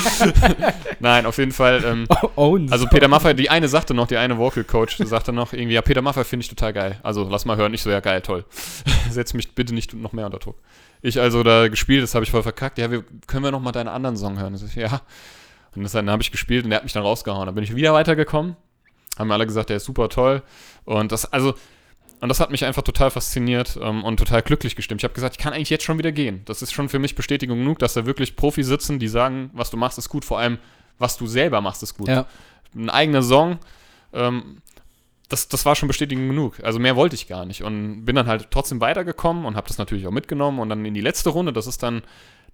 Nein, 1.00 1.26
auf 1.26 1.38
jeden 1.38 1.52
Fall. 1.52 1.84
Ähm, 1.84 2.06
Owns. 2.36 2.72
also 2.72 2.86
Peter 2.86 3.08
Maffay, 3.08 3.34
die 3.34 3.50
eine 3.50 3.68
sagte 3.68 3.94
noch, 3.94 4.06
die 4.06 4.16
eine 4.16 4.38
Vocal 4.38 4.64
Coach, 4.64 4.96
sagte 4.98 5.32
noch 5.32 5.52
irgendwie, 5.52 5.74
ja, 5.74 5.82
Peter 5.82 6.02
Maffay 6.02 6.24
finde 6.24 6.44
ich 6.44 6.48
total 6.48 6.72
geil. 6.72 6.98
Also 7.02 7.28
lass 7.28 7.44
mal 7.44 7.56
hören. 7.56 7.74
Ich 7.74 7.82
so, 7.82 7.90
ja 7.90 8.00
geil, 8.00 8.22
toll. 8.22 8.44
Setz 9.10 9.34
mich 9.34 9.54
bitte 9.54 9.74
nicht 9.74 9.94
noch 9.94 10.12
mehr 10.12 10.26
unter 10.26 10.38
Druck. 10.38 10.56
Ich 11.02 11.20
also 11.20 11.42
da 11.42 11.68
gespielt, 11.68 12.02
das 12.02 12.14
habe 12.14 12.24
ich 12.24 12.30
voll 12.30 12.42
verkackt. 12.42 12.78
Ja, 12.78 12.90
wir, 12.90 13.04
können 13.26 13.44
wir 13.44 13.50
noch 13.50 13.60
mal 13.60 13.72
deinen 13.72 13.88
anderen 13.88 14.16
Song 14.16 14.38
hören? 14.38 14.54
Ich 14.54 14.74
ja. 14.74 15.02
Und 15.74 15.82
das 15.82 15.92
dann 15.92 16.08
habe 16.08 16.22
ich 16.22 16.32
gespielt 16.32 16.64
und 16.64 16.70
der 16.70 16.78
hat 16.78 16.84
mich 16.84 16.94
dann 16.94 17.02
rausgehauen. 17.02 17.46
Dann 17.46 17.54
bin 17.54 17.64
ich 17.64 17.74
wieder 17.74 17.92
weitergekommen. 17.92 18.56
Haben 19.18 19.32
alle 19.32 19.46
gesagt, 19.46 19.70
der 19.70 19.76
ist 19.76 19.84
super 19.84 20.08
toll. 20.08 20.42
Und 20.84 21.12
das, 21.12 21.30
also, 21.32 21.54
und 22.20 22.28
das 22.28 22.40
hat 22.40 22.50
mich 22.50 22.64
einfach 22.64 22.82
total 22.82 23.10
fasziniert 23.10 23.78
ähm, 23.80 24.02
und 24.04 24.16
total 24.18 24.42
glücklich 24.42 24.76
gestimmt. 24.76 25.00
Ich 25.00 25.04
habe 25.04 25.14
gesagt, 25.14 25.36
ich 25.36 25.42
kann 25.42 25.52
eigentlich 25.52 25.70
jetzt 25.70 25.84
schon 25.84 25.98
wieder 25.98 26.12
gehen. 26.12 26.42
Das 26.46 26.62
ist 26.62 26.72
schon 26.72 26.88
für 26.88 26.98
mich 26.98 27.14
Bestätigung 27.14 27.58
genug, 27.58 27.78
dass 27.78 27.94
da 27.94 28.06
wirklich 28.06 28.36
Profis 28.36 28.66
sitzen, 28.66 28.98
die 28.98 29.08
sagen, 29.08 29.50
was 29.52 29.70
du 29.70 29.76
machst, 29.76 29.98
ist 29.98 30.08
gut. 30.08 30.24
Vor 30.24 30.38
allem, 30.38 30.58
was 30.98 31.18
du 31.18 31.26
selber 31.26 31.60
machst, 31.60 31.82
ist 31.82 31.94
gut 31.94 32.08
ja. 32.08 32.26
ein 32.74 32.88
eigener 32.88 33.22
Song, 33.22 33.58
ähm, 34.12 34.62
das, 35.28 35.48
das 35.48 35.64
war 35.66 35.74
schon 35.74 35.86
Bestätigung 35.88 36.28
genug. 36.28 36.60
Also 36.62 36.78
mehr 36.78 36.96
wollte 36.96 37.14
ich 37.14 37.26
gar 37.28 37.44
nicht. 37.46 37.62
Und 37.62 38.04
bin 38.04 38.16
dann 38.16 38.26
halt 38.26 38.48
trotzdem 38.50 38.80
weitergekommen 38.80 39.44
und 39.44 39.56
habe 39.56 39.66
das 39.68 39.78
natürlich 39.78 40.06
auch 40.06 40.12
mitgenommen. 40.12 40.58
Und 40.60 40.68
dann 40.68 40.84
in 40.84 40.94
die 40.94 41.00
letzte 41.00 41.30
Runde, 41.30 41.52
das 41.52 41.66
ist 41.66 41.82
dann 41.82 42.02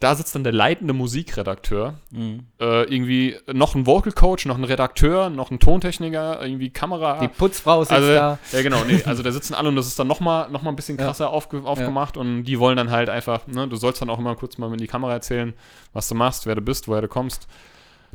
da 0.00 0.16
sitzt 0.16 0.34
dann 0.34 0.42
der 0.42 0.52
leitende 0.52 0.94
Musikredakteur, 0.94 1.94
Mhm. 2.10 2.46
äh, 2.60 2.82
irgendwie 2.92 3.36
noch 3.52 3.76
ein 3.76 3.86
Vocal 3.86 4.12
Coach, 4.12 4.46
noch 4.46 4.58
ein 4.58 4.64
Redakteur, 4.64 5.30
noch 5.30 5.52
ein 5.52 5.60
Tontechniker, 5.60 6.42
irgendwie 6.42 6.70
Kamera. 6.70 7.20
Die 7.20 7.28
Putzfrau 7.28 7.82
sitzt 7.82 7.92
also, 7.92 8.08
da. 8.12 8.38
Ja, 8.50 8.62
genau, 8.62 8.82
nee, 8.84 9.00
also 9.04 9.22
da 9.22 9.30
sitzen 9.30 9.54
alle 9.54 9.68
und 9.68 9.76
das 9.76 9.86
ist 9.86 9.96
dann 9.98 10.08
nochmal 10.08 10.50
noch 10.50 10.62
mal 10.62 10.70
ein 10.70 10.76
bisschen 10.76 10.98
Ja. 10.98 11.04
krasser 11.06 11.30
aufge, 11.30 11.62
aufgemacht 11.64 12.16
und 12.16 12.42
die 12.44 12.58
wollen 12.58 12.76
dann 12.76 12.90
halt 12.90 13.10
einfach, 13.10 13.46
ne, 13.46 13.68
du 13.68 13.76
sollst 13.76 14.02
dann 14.02 14.10
auch 14.10 14.18
immer 14.18 14.34
kurz 14.34 14.58
mal 14.58 14.72
in 14.72 14.78
die 14.78 14.88
Kamera 14.88 15.12
erzählen, 15.12 15.54
was 15.92 16.08
du 16.08 16.16
machst, 16.16 16.46
wer 16.46 16.56
du 16.56 16.62
bist, 16.62 16.88
woher 16.88 17.02
du 17.02 17.08
kommst. 17.08 17.46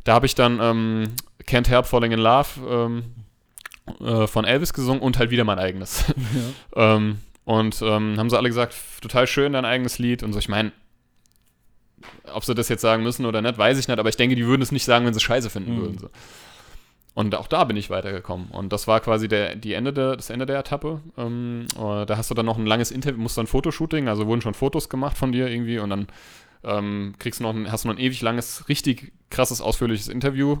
Da 0.04 0.12
habe 0.12 0.26
ich 0.26 0.34
dann 0.34 0.58
ähm, 0.60 1.04
Can't 1.46 1.68
Help 1.68 1.86
Falling 1.86 2.12
in 2.12 2.20
Love 2.20 2.48
ähm, 2.68 3.04
äh, 4.00 4.26
von 4.26 4.44
Elvis 4.44 4.72
gesungen 4.72 5.00
und 5.02 5.18
halt 5.18 5.30
wieder 5.30 5.44
mein 5.44 5.58
eigenes. 5.58 6.04
ähm, 6.76 7.18
und 7.44 7.80
ähm, 7.82 8.16
haben 8.18 8.28
sie 8.30 8.36
alle 8.36 8.48
gesagt, 8.48 8.74
total 9.00 9.26
schön, 9.26 9.54
dein 9.54 9.64
eigenes 9.64 9.98
Lied 9.98 10.22
und 10.22 10.32
so. 10.32 10.38
Ich 10.38 10.48
meine, 10.48 10.72
ob 12.32 12.44
sie 12.44 12.54
das 12.54 12.68
jetzt 12.68 12.82
sagen 12.82 13.02
müssen 13.02 13.26
oder 13.26 13.42
nicht, 13.42 13.58
weiß 13.58 13.78
ich 13.78 13.88
nicht, 13.88 13.98
aber 13.98 14.08
ich 14.08 14.16
denke, 14.16 14.36
die 14.36 14.46
würden 14.46 14.62
es 14.62 14.72
nicht 14.72 14.84
sagen, 14.84 15.06
wenn 15.06 15.14
sie 15.14 15.20
scheiße 15.20 15.50
finden 15.50 15.76
Mhm. 15.76 15.80
würden. 15.80 15.98
So. 15.98 16.10
Und 17.14 17.34
auch 17.34 17.48
da 17.48 17.64
bin 17.64 17.76
ich 17.76 17.90
weitergekommen. 17.90 18.48
Und 18.50 18.72
das 18.72 18.86
war 18.86 19.00
quasi 19.00 19.26
der, 19.26 19.56
die 19.56 19.72
Ende 19.72 19.92
der, 19.92 20.14
das 20.16 20.30
Ende 20.30 20.46
der 20.46 20.58
Etappe. 20.60 21.00
Ähm, 21.16 21.66
äh, 21.76 22.06
da 22.06 22.16
hast 22.16 22.30
du 22.30 22.34
dann 22.34 22.46
noch 22.46 22.58
ein 22.58 22.66
langes 22.66 22.90
Interview, 22.92 23.20
musst 23.20 23.36
dann 23.38 23.48
Fotoshooting, 23.48 24.08
also 24.08 24.26
wurden 24.26 24.40
schon 24.40 24.54
Fotos 24.54 24.88
gemacht 24.88 25.18
von 25.18 25.32
dir 25.32 25.48
irgendwie 25.48 25.78
und 25.80 25.90
dann 25.90 26.06
ähm, 26.64 27.14
kriegst 27.18 27.40
du 27.40 27.44
noch 27.44 27.54
ein, 27.54 27.72
hast 27.72 27.84
du 27.84 27.88
noch 27.88 27.96
ein 27.96 28.00
ewig 28.00 28.20
langes, 28.22 28.68
richtig 28.68 29.12
krasses, 29.30 29.60
ausführliches 29.60 30.06
Interview. 30.08 30.58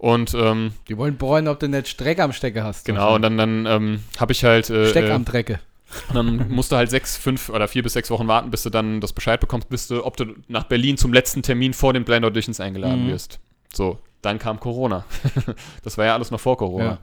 Und 0.00 0.32
ähm, 0.32 0.72
Die 0.88 0.96
wollen 0.96 1.16
bohren, 1.18 1.46
ob 1.46 1.60
du 1.60 1.68
nicht 1.68 1.86
Streck 1.86 2.20
am 2.20 2.32
Stecker 2.32 2.64
hast. 2.64 2.86
genau, 2.86 3.16
und 3.16 3.20
dann, 3.22 3.36
dann 3.36 3.66
ähm, 3.66 4.00
habe 4.18 4.32
ich 4.32 4.42
halt 4.44 4.70
äh, 4.70 4.86
Steck 4.88 5.04
äh, 5.04 5.10
am 5.10 5.26
Drecke. 5.26 5.60
und 6.08 6.14
dann 6.14 6.48
musst 6.48 6.72
du 6.72 6.76
halt 6.76 6.88
sechs, 6.88 7.18
fünf 7.18 7.50
oder 7.50 7.68
vier 7.68 7.82
bis 7.82 7.92
sechs 7.92 8.10
Wochen 8.10 8.26
warten, 8.26 8.50
bis 8.50 8.62
du 8.62 8.70
dann 8.70 9.02
das 9.02 9.12
Bescheid 9.12 9.38
bekommst, 9.40 9.68
bis 9.68 9.88
du, 9.88 10.02
ob 10.06 10.16
du 10.16 10.24
nach 10.48 10.64
Berlin 10.64 10.96
zum 10.96 11.12
letzten 11.12 11.42
Termin 11.42 11.74
vor 11.74 11.92
den 11.92 12.04
Blind 12.04 12.24
Auditions 12.24 12.60
eingeladen 12.60 13.04
Mhm. 13.04 13.10
wirst. 13.10 13.40
So, 13.74 13.98
dann 14.22 14.38
kam 14.38 14.58
Corona. 14.58 15.04
das 15.84 15.98
war 15.98 16.06
ja 16.06 16.14
alles 16.14 16.30
noch 16.30 16.40
vor 16.40 16.56
Corona. 16.56 16.98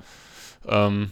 Ähm, 0.67 1.11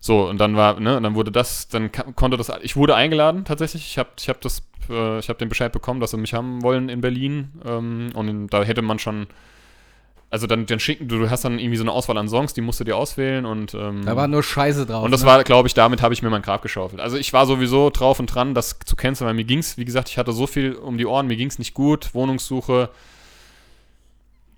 so, 0.00 0.28
und 0.28 0.36
dann 0.38 0.54
war, 0.56 0.80
ne, 0.80 0.98
und 0.98 1.02
dann 1.02 1.14
wurde 1.14 1.32
das, 1.32 1.66
dann 1.68 1.90
konnte 2.14 2.36
das, 2.36 2.52
ich 2.60 2.76
wurde 2.76 2.94
eingeladen 2.94 3.46
tatsächlich. 3.46 3.86
Ich 3.86 3.96
habe 3.98 4.10
ich 4.18 4.28
hab 4.28 4.40
das, 4.42 4.62
äh, 4.90 5.18
ich 5.18 5.30
habe 5.30 5.38
den 5.38 5.48
Bescheid 5.48 5.72
bekommen, 5.72 6.00
dass 6.00 6.10
sie 6.10 6.18
mich 6.18 6.34
haben 6.34 6.62
wollen 6.62 6.90
in 6.90 7.00
Berlin. 7.00 7.52
Ähm, 7.64 8.10
und 8.14 8.48
da 8.48 8.62
hätte 8.64 8.82
man 8.82 8.98
schon, 8.98 9.28
also 10.32 10.46
dann, 10.46 10.64
dann 10.64 10.80
schicken, 10.80 11.08
du, 11.08 11.18
du 11.18 11.28
hast 11.30 11.44
dann 11.44 11.58
irgendwie 11.58 11.76
so 11.76 11.84
eine 11.84 11.92
Auswahl 11.92 12.16
an 12.16 12.26
Songs, 12.26 12.54
die 12.54 12.62
musst 12.62 12.80
du 12.80 12.84
dir 12.84 12.96
auswählen 12.96 13.44
und 13.44 13.74
ähm, 13.74 14.02
Da 14.06 14.16
war 14.16 14.28
nur 14.28 14.42
Scheiße 14.42 14.86
drauf. 14.86 15.04
und 15.04 15.10
das 15.10 15.20
ne? 15.20 15.26
war, 15.26 15.44
glaube 15.44 15.68
ich, 15.68 15.74
damit 15.74 16.00
habe 16.00 16.14
ich 16.14 16.22
mir 16.22 16.30
mein 16.30 16.40
Grab 16.40 16.62
geschaufelt. 16.62 17.02
Also 17.02 17.18
ich 17.18 17.34
war 17.34 17.44
sowieso 17.44 17.90
drauf 17.90 18.18
und 18.18 18.28
dran, 18.28 18.54
das 18.54 18.78
zu 18.86 18.96
canceln, 18.96 19.28
weil 19.28 19.34
mir 19.34 19.44
ging 19.44 19.58
es, 19.58 19.76
wie 19.76 19.84
gesagt, 19.84 20.08
ich 20.08 20.16
hatte 20.16 20.32
so 20.32 20.46
viel 20.46 20.72
um 20.72 20.96
die 20.96 21.04
Ohren, 21.04 21.26
mir 21.26 21.36
ging 21.36 21.48
es 21.48 21.58
nicht 21.58 21.74
gut, 21.74 22.14
Wohnungssuche. 22.14 22.88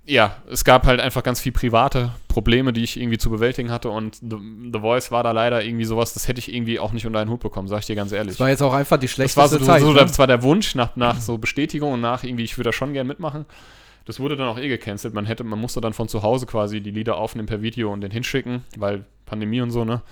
Ja, 0.06 0.36
es 0.48 0.62
gab 0.64 0.86
halt 0.86 1.00
einfach 1.00 1.24
ganz 1.24 1.40
viel 1.40 1.50
private 1.50 2.12
Probleme, 2.28 2.72
die 2.72 2.84
ich 2.84 2.96
irgendwie 2.96 3.18
zu 3.18 3.28
bewältigen 3.28 3.72
hatte 3.72 3.90
und 3.90 4.14
The, 4.16 4.36
The 4.72 4.78
Voice 4.78 5.10
war 5.10 5.24
da 5.24 5.32
leider 5.32 5.64
irgendwie 5.64 5.86
sowas, 5.86 6.14
das 6.14 6.28
hätte 6.28 6.38
ich 6.38 6.54
irgendwie 6.54 6.78
auch 6.78 6.92
nicht 6.92 7.04
unter 7.04 7.18
einen 7.18 7.30
Hut 7.30 7.40
bekommen, 7.40 7.66
sag 7.66 7.80
ich 7.80 7.86
dir 7.86 7.96
ganz 7.96 8.12
ehrlich. 8.12 8.34
Das 8.34 8.40
war 8.40 8.48
jetzt 8.48 8.62
auch 8.62 8.74
einfach 8.74 8.98
die 8.98 9.06
Das 9.06 9.12
schlechteste 9.14 9.40
war 9.40 9.48
so, 9.48 9.58
Zeit. 9.58 9.80
so, 9.80 9.92
ne? 9.92 9.98
das 9.98 10.20
war 10.20 10.28
der 10.28 10.44
Wunsch 10.44 10.76
nach, 10.76 10.94
nach 10.94 11.20
so 11.20 11.36
Bestätigung 11.36 11.94
und 11.94 12.00
nach 12.00 12.22
irgendwie, 12.22 12.44
ich 12.44 12.56
würde 12.58 12.68
da 12.68 12.72
schon 12.72 12.92
gern 12.92 13.08
mitmachen. 13.08 13.44
Das 14.04 14.20
wurde 14.20 14.36
dann 14.36 14.48
auch 14.48 14.58
eh 14.58 14.68
gecancelt. 14.68 15.14
Man 15.14 15.26
hätte, 15.26 15.44
man 15.44 15.58
musste 15.58 15.80
dann 15.80 15.94
von 15.94 16.08
zu 16.08 16.22
Hause 16.22 16.46
quasi 16.46 16.80
die 16.80 16.90
Lieder 16.90 17.16
aufnehmen 17.16 17.46
per 17.46 17.62
Video 17.62 17.92
und 17.92 18.02
den 18.02 18.10
hinschicken, 18.10 18.64
weil 18.76 19.04
Pandemie 19.24 19.60
und 19.60 19.70
so, 19.70 19.84
ne? 19.84 20.02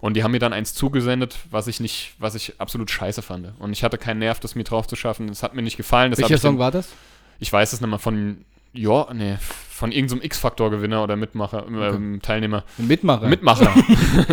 Und 0.00 0.14
die 0.14 0.22
haben 0.22 0.32
mir 0.32 0.38
dann 0.38 0.52
eins 0.52 0.74
zugesendet, 0.74 1.38
was 1.50 1.66
ich 1.68 1.80
nicht, 1.80 2.14
was 2.18 2.34
ich 2.34 2.60
absolut 2.60 2.90
scheiße 2.90 3.22
fand. 3.22 3.52
Und 3.58 3.72
ich 3.72 3.82
hatte 3.82 3.96
keinen 3.96 4.18
Nerv, 4.18 4.40
das 4.40 4.54
mir 4.54 4.64
drauf 4.64 4.86
zu 4.86 4.94
schaffen. 4.94 5.28
Das 5.28 5.42
hat 5.42 5.54
mir 5.54 5.62
nicht 5.62 5.78
gefallen. 5.78 6.10
Das 6.10 6.20
Welcher 6.20 6.38
Song 6.38 6.58
war 6.58 6.70
das? 6.70 6.92
Ich 7.38 7.50
weiß 7.52 7.72
es 7.72 7.80
nicht 7.80 7.90
mal 7.90 7.98
von, 7.98 8.44
ja, 8.74 9.08
nee, 9.14 9.38
von 9.70 9.92
irgendeinem 9.92 10.22
X-Factor-Gewinner 10.22 11.02
oder 11.02 11.16
Mitmacher, 11.16 11.66
ähm, 11.66 12.20
Teilnehmer. 12.22 12.64
Ein 12.78 12.88
Mitmacher. 12.88 13.26
Mitmacher. 13.26 13.74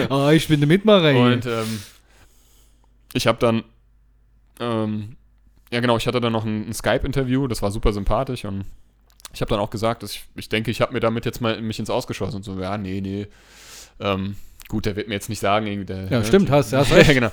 oh, 0.10 0.30
ich 0.34 0.48
bin 0.48 0.60
der 0.60 0.68
Mitmacher. 0.68 1.18
Und 1.18 1.46
ähm, 1.46 1.82
ich 3.14 3.26
habe 3.28 3.40
dann, 3.40 3.64
ähm, 4.60 5.16
ja 5.74 5.80
genau, 5.80 5.98
ich 5.98 6.08
hatte 6.08 6.22
dann 6.22 6.32
noch 6.34 6.46
ein, 6.46 6.70
ein 6.70 6.74
Skype-Interview, 6.74 7.48
das 7.48 7.62
war 7.62 7.72
super 7.72 7.92
sympathisch 7.94 8.46
und 8.46 8.66
ich 9.34 9.42
habe 9.42 9.50
dann 9.50 9.60
auch 9.60 9.70
gesagt, 9.72 10.04
dass 10.04 10.12
ich, 10.14 10.26
ich 10.36 10.48
denke, 10.50 10.70
ich 10.72 10.80
habe 10.82 10.94
mir 10.94 11.00
damit 11.00 11.26
jetzt 11.26 11.42
mal 11.42 11.60
mich 11.62 11.80
ins 11.80 11.90
Ausgeschossen 11.90 12.38
und 12.38 12.44
so, 12.44 12.60
ja, 12.60 12.78
nee, 12.78 13.02
nee. 13.02 13.28
Ähm, 14.00 14.36
gut, 14.70 14.86
der 14.86 14.96
wird 14.96 15.08
mir 15.08 15.16
jetzt 15.16 15.30
nicht 15.30 15.40
sagen, 15.40 15.66
irgendwie 15.68 15.86
der, 15.86 16.04
Ja, 16.10 16.20
ne, 16.20 16.26
stimmt, 16.26 16.50
hast- 16.52 16.72
hast 16.74 16.90
ja, 16.92 16.98
recht. 16.98 17.14
genau. 17.14 17.32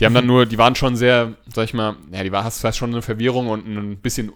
Die 0.00 0.06
haben 0.06 0.14
dann 0.14 0.26
nur, 0.26 0.46
die 0.46 0.56
waren 0.58 0.74
schon 0.74 0.96
sehr, 0.96 1.34
sag 1.54 1.64
ich 1.64 1.74
mal, 1.74 1.96
ja, 2.10 2.22
die 2.24 2.32
war, 2.32 2.42
hast, 2.44 2.64
hast 2.64 2.76
schon 2.78 2.90
eine 2.90 3.02
Verwirrung 3.02 3.48
und 3.48 3.66
ein 3.66 3.98
bisschen, 3.98 4.32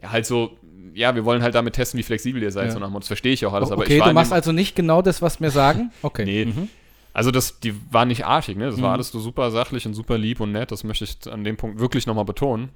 ja, 0.00 0.12
halt 0.12 0.26
so, 0.26 0.56
ja, 0.92 1.14
wir 1.14 1.24
wollen 1.24 1.42
halt 1.42 1.54
damit 1.54 1.74
testen, 1.74 1.98
wie 1.98 2.02
flexibel 2.04 2.42
ihr 2.42 2.52
seid, 2.52 2.66
Ja. 2.66 2.70
so 2.72 2.78
nach 2.78 2.88
dem. 2.88 2.94
Das 2.94 3.06
verstehe 3.08 3.32
ich 3.32 3.44
auch 3.46 3.52
alles, 3.54 3.72
aber 3.72 3.82
okay, 3.82 3.94
ich 3.94 4.00
war 4.00 4.08
du 4.08 4.14
machst 4.14 4.32
also 4.32 4.52
nicht 4.52 4.76
genau 4.76 5.00
das, 5.02 5.22
was 5.22 5.40
wir 5.40 5.50
sagen? 5.50 5.90
Okay. 6.02 6.24
Nee. 6.24 6.44
Mhm. 6.44 6.68
Also 7.14 7.30
das, 7.30 7.60
die 7.60 7.74
war 7.90 8.04
nicht 8.04 8.26
artig, 8.26 8.56
ne? 8.58 8.66
Das 8.66 8.82
war 8.82 8.90
Mhm. 8.90 8.94
alles 8.94 9.10
so 9.10 9.18
super 9.20 9.50
sachlich 9.50 9.86
und 9.86 9.94
super 9.94 10.18
lieb 10.18 10.40
und 10.40 10.52
nett. 10.52 10.70
Das 10.72 10.84
möchte 10.84 11.04
ich 11.04 11.32
an 11.32 11.44
dem 11.44 11.56
Punkt 11.56 11.78
wirklich 11.80 12.06
nochmal 12.06 12.24
betonen. 12.26 12.68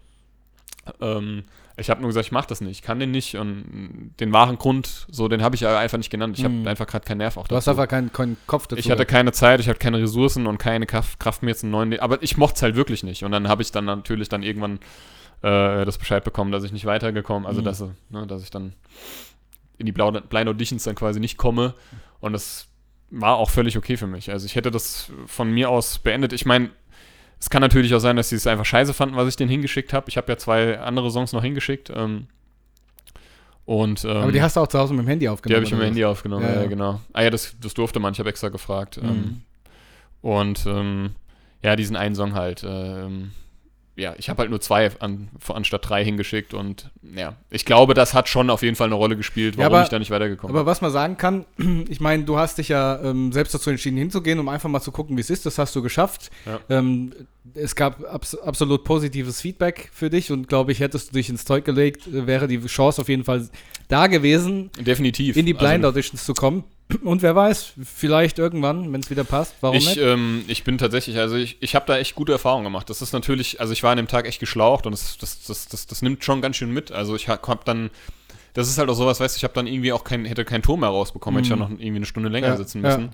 Ähm, 1.01 1.42
ich 1.77 1.90
habe 1.90 2.01
nur 2.01 2.09
gesagt, 2.09 2.27
ich 2.27 2.33
mache 2.33 2.48
das 2.48 2.61
nicht, 2.61 2.70
ich 2.79 2.83
kann 2.83 2.98
den 2.98 3.11
nicht 3.11 3.37
und 3.37 4.12
den 4.18 4.33
wahren 4.33 4.57
Grund, 4.59 5.07
so 5.11 5.29
den 5.29 5.42
habe 5.42 5.55
ich 5.55 5.64
einfach 5.66 5.98
nicht 5.98 6.11
genannt. 6.11 6.37
Ich 6.38 6.44
habe 6.44 6.55
Mhm. 6.55 6.66
einfach 6.66 6.87
gerade 6.87 7.05
keinen 7.05 7.18
Nerv 7.18 7.37
auch 7.37 7.46
Du 7.46 7.55
hast 7.55 7.68
einfach 7.68 7.87
keinen, 7.87 8.12
keinen 8.12 8.37
Kopf 8.46 8.66
dazu. 8.66 8.81
Ich 8.81 8.90
hatte 8.90 9.05
keine 9.07 9.31
Zeit, 9.33 9.61
ich 9.61 9.68
hatte 9.68 9.79
keine 9.79 10.01
Ressourcen 10.01 10.46
und 10.46 10.59
keine 10.59 10.87
Kraft, 10.87 11.20
Kraft 11.20 11.42
mir 11.42 11.51
jetzt 11.51 11.62
einen 11.62 11.70
neuen. 11.72 11.98
Aber 12.01 12.22
ich 12.22 12.37
mochte 12.37 12.57
es 12.57 12.62
halt 12.62 12.74
wirklich 12.74 13.05
nicht. 13.05 13.22
Und 13.24 13.31
dann 13.33 13.48
habe 13.48 13.62
ich 13.62 13.70
dann 13.70 13.85
natürlich 13.85 14.29
dann 14.29 14.42
irgendwann 14.42 14.81
äh, 15.42 15.85
das 15.85 15.98
Bescheid 15.98 16.24
bekommen, 16.24 16.51
dass 16.51 16.64
ich 16.64 16.72
nicht 16.72 16.85
weitergekommen, 16.85 17.46
also 17.46 17.61
Mhm. 17.61 17.64
dass, 17.66 17.81
ne, 17.81 18.27
dass 18.27 18.42
ich 18.42 18.51
dann 18.51 18.72
in 19.79 19.87
die 19.87 19.92
Blind 19.92 20.48
Auditions 20.48 20.83
dann 20.85 20.96
quasi 20.96 21.20
nicht 21.20 21.37
komme. 21.37 21.74
Und 22.18 22.33
das 22.33 22.66
war 23.10 23.36
auch 23.36 23.50
völlig 23.50 23.76
okay 23.76 23.96
für 23.96 24.06
mich. 24.06 24.30
Also 24.30 24.46
ich 24.46 24.54
hätte 24.54 24.70
das 24.70 25.10
von 25.26 25.50
mir 25.50 25.70
aus 25.70 25.98
beendet. 25.98 26.32
Ich 26.32 26.44
meine, 26.46 26.70
es 27.40 27.50
kann 27.50 27.62
natürlich 27.62 27.94
auch 27.94 28.00
sein, 28.00 28.16
dass 28.16 28.28
sie 28.28 28.36
es 28.36 28.46
einfach 28.46 28.64
scheiße 28.64 28.92
fanden, 28.94 29.16
was 29.16 29.28
ich 29.28 29.36
denen 29.36 29.50
hingeschickt 29.50 29.92
habe. 29.92 30.08
Ich 30.08 30.16
habe 30.16 30.30
ja 30.32 30.36
zwei 30.36 30.78
andere 30.78 31.10
Songs 31.10 31.32
noch 31.32 31.42
hingeschickt. 31.42 31.90
Ähm, 31.94 32.26
und, 33.64 34.04
ähm, 34.04 34.10
Aber 34.10 34.32
die 34.32 34.42
hast 34.42 34.56
du 34.56 34.60
auch 34.60 34.66
zu 34.66 34.78
Hause 34.78 34.94
mit 34.94 35.04
dem 35.04 35.08
Handy 35.08 35.24
die 35.24 35.28
aufgenommen. 35.28 35.56
habe 35.56 35.66
ich 35.66 35.72
mit 35.72 35.80
dem? 35.80 35.84
Handy 35.86 36.04
aufgenommen, 36.04 36.44
Ja, 36.44 36.54
ja, 36.54 36.60
ja. 36.62 36.66
genau. 36.68 37.00
Ah 37.12 37.22
ja, 37.22 37.30
das, 37.30 37.54
das 37.60 37.74
durfte 37.74 38.00
man, 38.00 38.12
ich 38.12 38.18
habe 38.18 38.30
extra 38.30 38.48
gefragt. 38.48 39.00
Mhm. 39.02 39.08
Ähm, 39.08 39.42
und 40.22 40.64
ähm, 40.66 41.10
ja, 41.62 41.76
diesen 41.76 41.94
einen 41.96 42.14
Song 42.14 42.34
halt. 42.34 42.64
Ähm, 42.66 43.32
ja, 43.98 44.14
ich 44.16 44.28
habe 44.30 44.38
halt 44.42 44.50
nur 44.50 44.61
zwei 44.61 44.90
an, 45.00 45.28
anstatt 45.48 45.88
drei 45.88 46.04
hingeschickt 46.04 46.54
und 46.54 46.90
ja, 47.16 47.34
ich 47.50 47.64
glaube, 47.64 47.94
das 47.94 48.14
hat 48.14 48.28
schon 48.28 48.48
auf 48.48 48.62
jeden 48.62 48.76
Fall 48.76 48.87
eine 48.87 48.94
Rolle 48.94 49.16
gespielt, 49.16 49.56
Ja, 49.56 49.62
warum 49.64 49.74
aber- 49.74 49.82
ich 49.82 49.88
da 49.88 49.98
nicht 49.98 50.11
weitergekommen 50.12 50.54
Aber 50.56 50.66
was 50.66 50.80
man 50.80 50.92
sagen 50.92 51.16
kann, 51.16 51.44
ich 51.88 52.00
meine, 52.00 52.22
du 52.22 52.38
hast 52.38 52.58
dich 52.58 52.68
ja 52.68 53.00
ähm, 53.02 53.32
selbst 53.32 53.52
dazu 53.54 53.70
entschieden 53.70 53.96
hinzugehen, 53.98 54.38
um 54.38 54.48
einfach 54.48 54.68
mal 54.68 54.80
zu 54.80 54.92
gucken, 54.92 55.16
wie 55.16 55.20
es 55.20 55.30
ist. 55.30 55.44
Das 55.46 55.58
hast 55.58 55.74
du 55.74 55.82
geschafft. 55.82 56.30
Ja. 56.46 56.61
Ähm, 56.70 57.12
es 57.54 57.74
gab 57.74 58.04
abs 58.04 58.34
absolut 58.37 58.84
positives 58.84 59.40
Feedback 59.40 59.90
für 59.92 60.11
dich 60.11 60.30
und 60.30 60.48
glaube 60.48 60.70
ich, 60.70 60.80
hättest 60.80 61.08
du 61.11 61.14
dich 61.14 61.28
ins 61.28 61.44
Zeug 61.44 61.64
gelegt, 61.64 62.06
äh, 62.06 62.26
wäre 62.26 62.46
die 62.46 62.61
Chance 62.66 63.00
auf 63.00 63.08
jeden 63.08 63.24
Fall 63.24 63.48
da 63.88 64.07
gewesen. 64.07 64.70
Definitiv. 64.79 65.37
in 65.37 65.46
die 65.46 65.55
Blind 65.55 65.85
also, 65.85 65.88
Auditions 65.88 66.24
zu 66.24 66.35
kommen. 66.35 66.64
Und 67.03 67.20
wer 67.20 67.37
weiß, 67.37 67.74
vielleicht 67.85 68.38
irgendwann, 68.38 68.90
wenn 68.92 69.01
es 69.01 69.11
wieder 69.11 69.24
passt, 69.24 69.55
warum 69.61 69.77
ich, 69.77 69.87
nicht? 69.88 69.98
ähm, 69.98 70.44
ich 70.48 70.64
bin 70.64 70.79
tatsächlich, 70.79 71.18
also 71.18 71.37
ich, 71.37 71.59
ich 71.61 71.74
habe 71.74 71.85
da 71.87 71.98
echt 71.98 72.14
gute 72.14 72.33
Erfahrungen 72.33 72.64
gemacht. 72.64 72.88
Das 72.88 73.03
ist 73.03 73.12
natürlich, 73.12 73.61
also 73.61 73.74
ich 73.74 73.83
war 73.83 73.90
an 73.90 73.98
dem 73.98 74.09
Tag 74.09 74.27
echt 74.27 74.40
geschlaucht 74.40 74.87
und 74.87 74.92
das, 74.92 75.18
das, 75.18 75.44
das, 75.44 75.68
das, 75.68 75.87
das 75.87 76.01
nimmt 76.01 76.24
schon 76.24 76.40
ganz 76.40 76.57
schön 76.57 76.72
mit. 76.72 76.90
Also 76.90 77.14
ich 77.14 77.29
habe 77.29 77.46
hab 77.46 77.66
dann, 77.66 77.90
das 78.55 78.70
ist 78.70 78.79
halt 78.79 78.88
auch 78.88 78.94
sowas, 78.94 79.20
weißt 79.20 79.37
du, 79.37 79.38
ich 79.38 79.44
habe 79.44 79.53
dann 79.53 79.66
irgendwie 79.66 79.92
auch 79.92 80.03
kein, 80.03 80.24
hätte 80.24 80.46
keinen 80.46 80.62
Ton 80.62 80.81
mehr 80.81 80.88
rausbekommen, 80.88 81.38
hätte 81.44 81.53
ich 81.53 81.59
Mhm. 81.59 81.62
ja 81.62 81.68
noch 81.68 81.79
irgendwie 81.79 81.96
eine 81.96 82.07
Stunde 82.07 82.31
länger 82.31 82.48
Ja, 82.48 82.57
sitzen 82.57 82.83
ja. 82.83 82.88
müssen. 82.96 83.11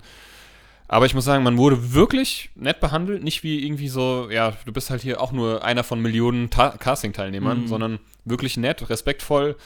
Aber 0.87 1.05
ich 1.07 1.13
muss 1.13 1.25
sagen, 1.25 1.43
man 1.43 1.57
wurde 1.57 1.93
wirklich 1.93 2.51
nett 2.55 2.79
behandelt, 2.79 3.23
nicht 3.23 3.43
wie 3.43 3.65
irgendwie 3.65 3.89
so, 3.89 4.29
ja, 4.31 4.53
du 4.65 4.71
bist 4.71 4.89
halt 4.89 5.01
hier 5.01 5.19
auch 5.19 5.33
nur 5.33 5.65
einer 5.65 5.83
von 5.83 5.99
Millionen 6.01 6.49
Ta 6.49 6.69
Casting-Teilnehmern, 6.77 7.63
Mhm. 7.63 7.67
sondern 7.67 7.99
wirklich 8.23 8.55
nett, 8.55 8.89
respektvoll. 8.89 9.57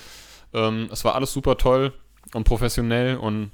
Ähm, 0.54 0.90
es 0.92 1.04
war 1.06 1.16
alles 1.16 1.32
super 1.34 1.58
toll 1.58 1.94
und 2.34 2.44
professionell 2.44 3.18
und 3.18 3.52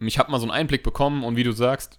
ich 0.00 0.18
habe 0.18 0.30
mal 0.30 0.38
so 0.38 0.44
einen 0.44 0.52
Einblick 0.52 0.82
bekommen 0.82 1.24
und 1.24 1.36
wie 1.36 1.44
du 1.44 1.52
sagst, 1.52 1.98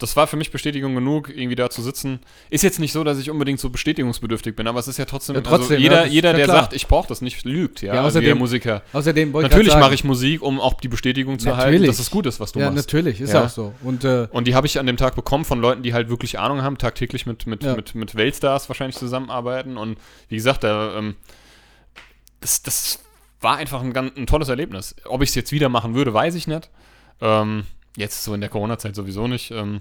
das 0.00 0.14
war 0.14 0.28
für 0.28 0.36
mich 0.36 0.52
Bestätigung 0.52 0.94
genug, 0.94 1.28
irgendwie 1.28 1.56
da 1.56 1.70
zu 1.70 1.82
sitzen. 1.82 2.20
Ist 2.50 2.62
jetzt 2.62 2.78
nicht 2.78 2.92
so, 2.92 3.02
dass 3.02 3.18
ich 3.18 3.30
unbedingt 3.30 3.58
so 3.58 3.68
bestätigungsbedürftig 3.68 4.54
bin, 4.54 4.68
aber 4.68 4.78
es 4.78 4.86
ist 4.86 4.96
ja 4.96 5.06
trotzdem, 5.06 5.34
Ja, 5.34 5.40
trotzdem, 5.42 5.72
also 5.72 5.74
jeder, 5.82 6.02
ja, 6.06 6.12
jeder 6.12 6.32
der 6.34 6.46
sagt, 6.46 6.72
ich 6.72 6.86
brauche 6.86 7.08
das 7.08 7.20
nicht, 7.20 7.44
lügt, 7.44 7.82
ja, 7.82 7.94
Ja, 7.94 8.04
also 8.04 8.18
außerdem- 8.20 8.22
jeder 8.22 8.34
Musiker. 8.36 8.82
Außerdem 8.92 9.32
Natürlich 9.32 9.74
mache 9.74 9.94
ich 9.94 10.04
Musik, 10.04 10.40
um 10.42 10.60
auch 10.60 10.74
die 10.74 10.86
Bestätigung 10.86 11.40
zu 11.40 11.48
erhalten, 11.48 11.72
Natürlich. 11.72 11.88
dass 11.88 11.98
es 11.98 12.10
gut 12.12 12.26
ist, 12.26 12.38
was 12.38 12.52
du 12.52 12.60
Ja, 12.60 12.66
machst. 12.70 12.76
natürlich, 12.76 13.20
ist 13.20 13.32
Ja. 13.32 13.46
auch 13.46 13.48
so. 13.48 13.74
Und 13.82 14.04
äh, 14.04 14.28
Und 14.30 14.46
die 14.46 14.54
habe 14.54 14.68
ich 14.68 14.78
an 14.78 14.86
dem 14.86 14.96
Tag 14.98 15.16
bekommen 15.16 15.44
von 15.44 15.60
Leuten, 15.60 15.82
die 15.82 15.92
halt 15.94 16.08
wirklich 16.08 16.38
Ahnung 16.38 16.62
haben, 16.62 16.78
tagtäglich 16.78 17.26
mit, 17.26 17.48
mit, 17.48 17.64
Ja. 17.64 17.74
mit, 17.74 17.96
mit 17.96 18.14
Weltstars 18.14 18.68
wahrscheinlich 18.70 18.96
zusammenarbeiten. 18.96 19.76
Und 19.76 19.98
wie 20.28 20.36
gesagt, 20.36 20.62
da, 20.62 20.96
ähm, 20.96 21.16
das, 22.40 22.62
das 22.62 23.00
war 23.40 23.56
einfach 23.56 23.80
ein, 23.82 23.92
ganz, 23.92 24.16
ein 24.16 24.26
tolles 24.26 24.48
Erlebnis. 24.48 24.94
Ob 25.04 25.22
ich 25.22 25.28
es 25.30 25.34
jetzt 25.34 25.52
wieder 25.52 25.68
machen 25.68 25.94
würde, 25.94 26.12
weiß 26.12 26.34
ich 26.34 26.46
nicht. 26.46 26.68
Ähm, 27.20 27.64
jetzt 27.96 28.24
so 28.24 28.34
in 28.34 28.40
der 28.40 28.50
Corona-Zeit 28.50 28.94
sowieso 28.94 29.28
nicht. 29.28 29.50
Ähm, 29.50 29.80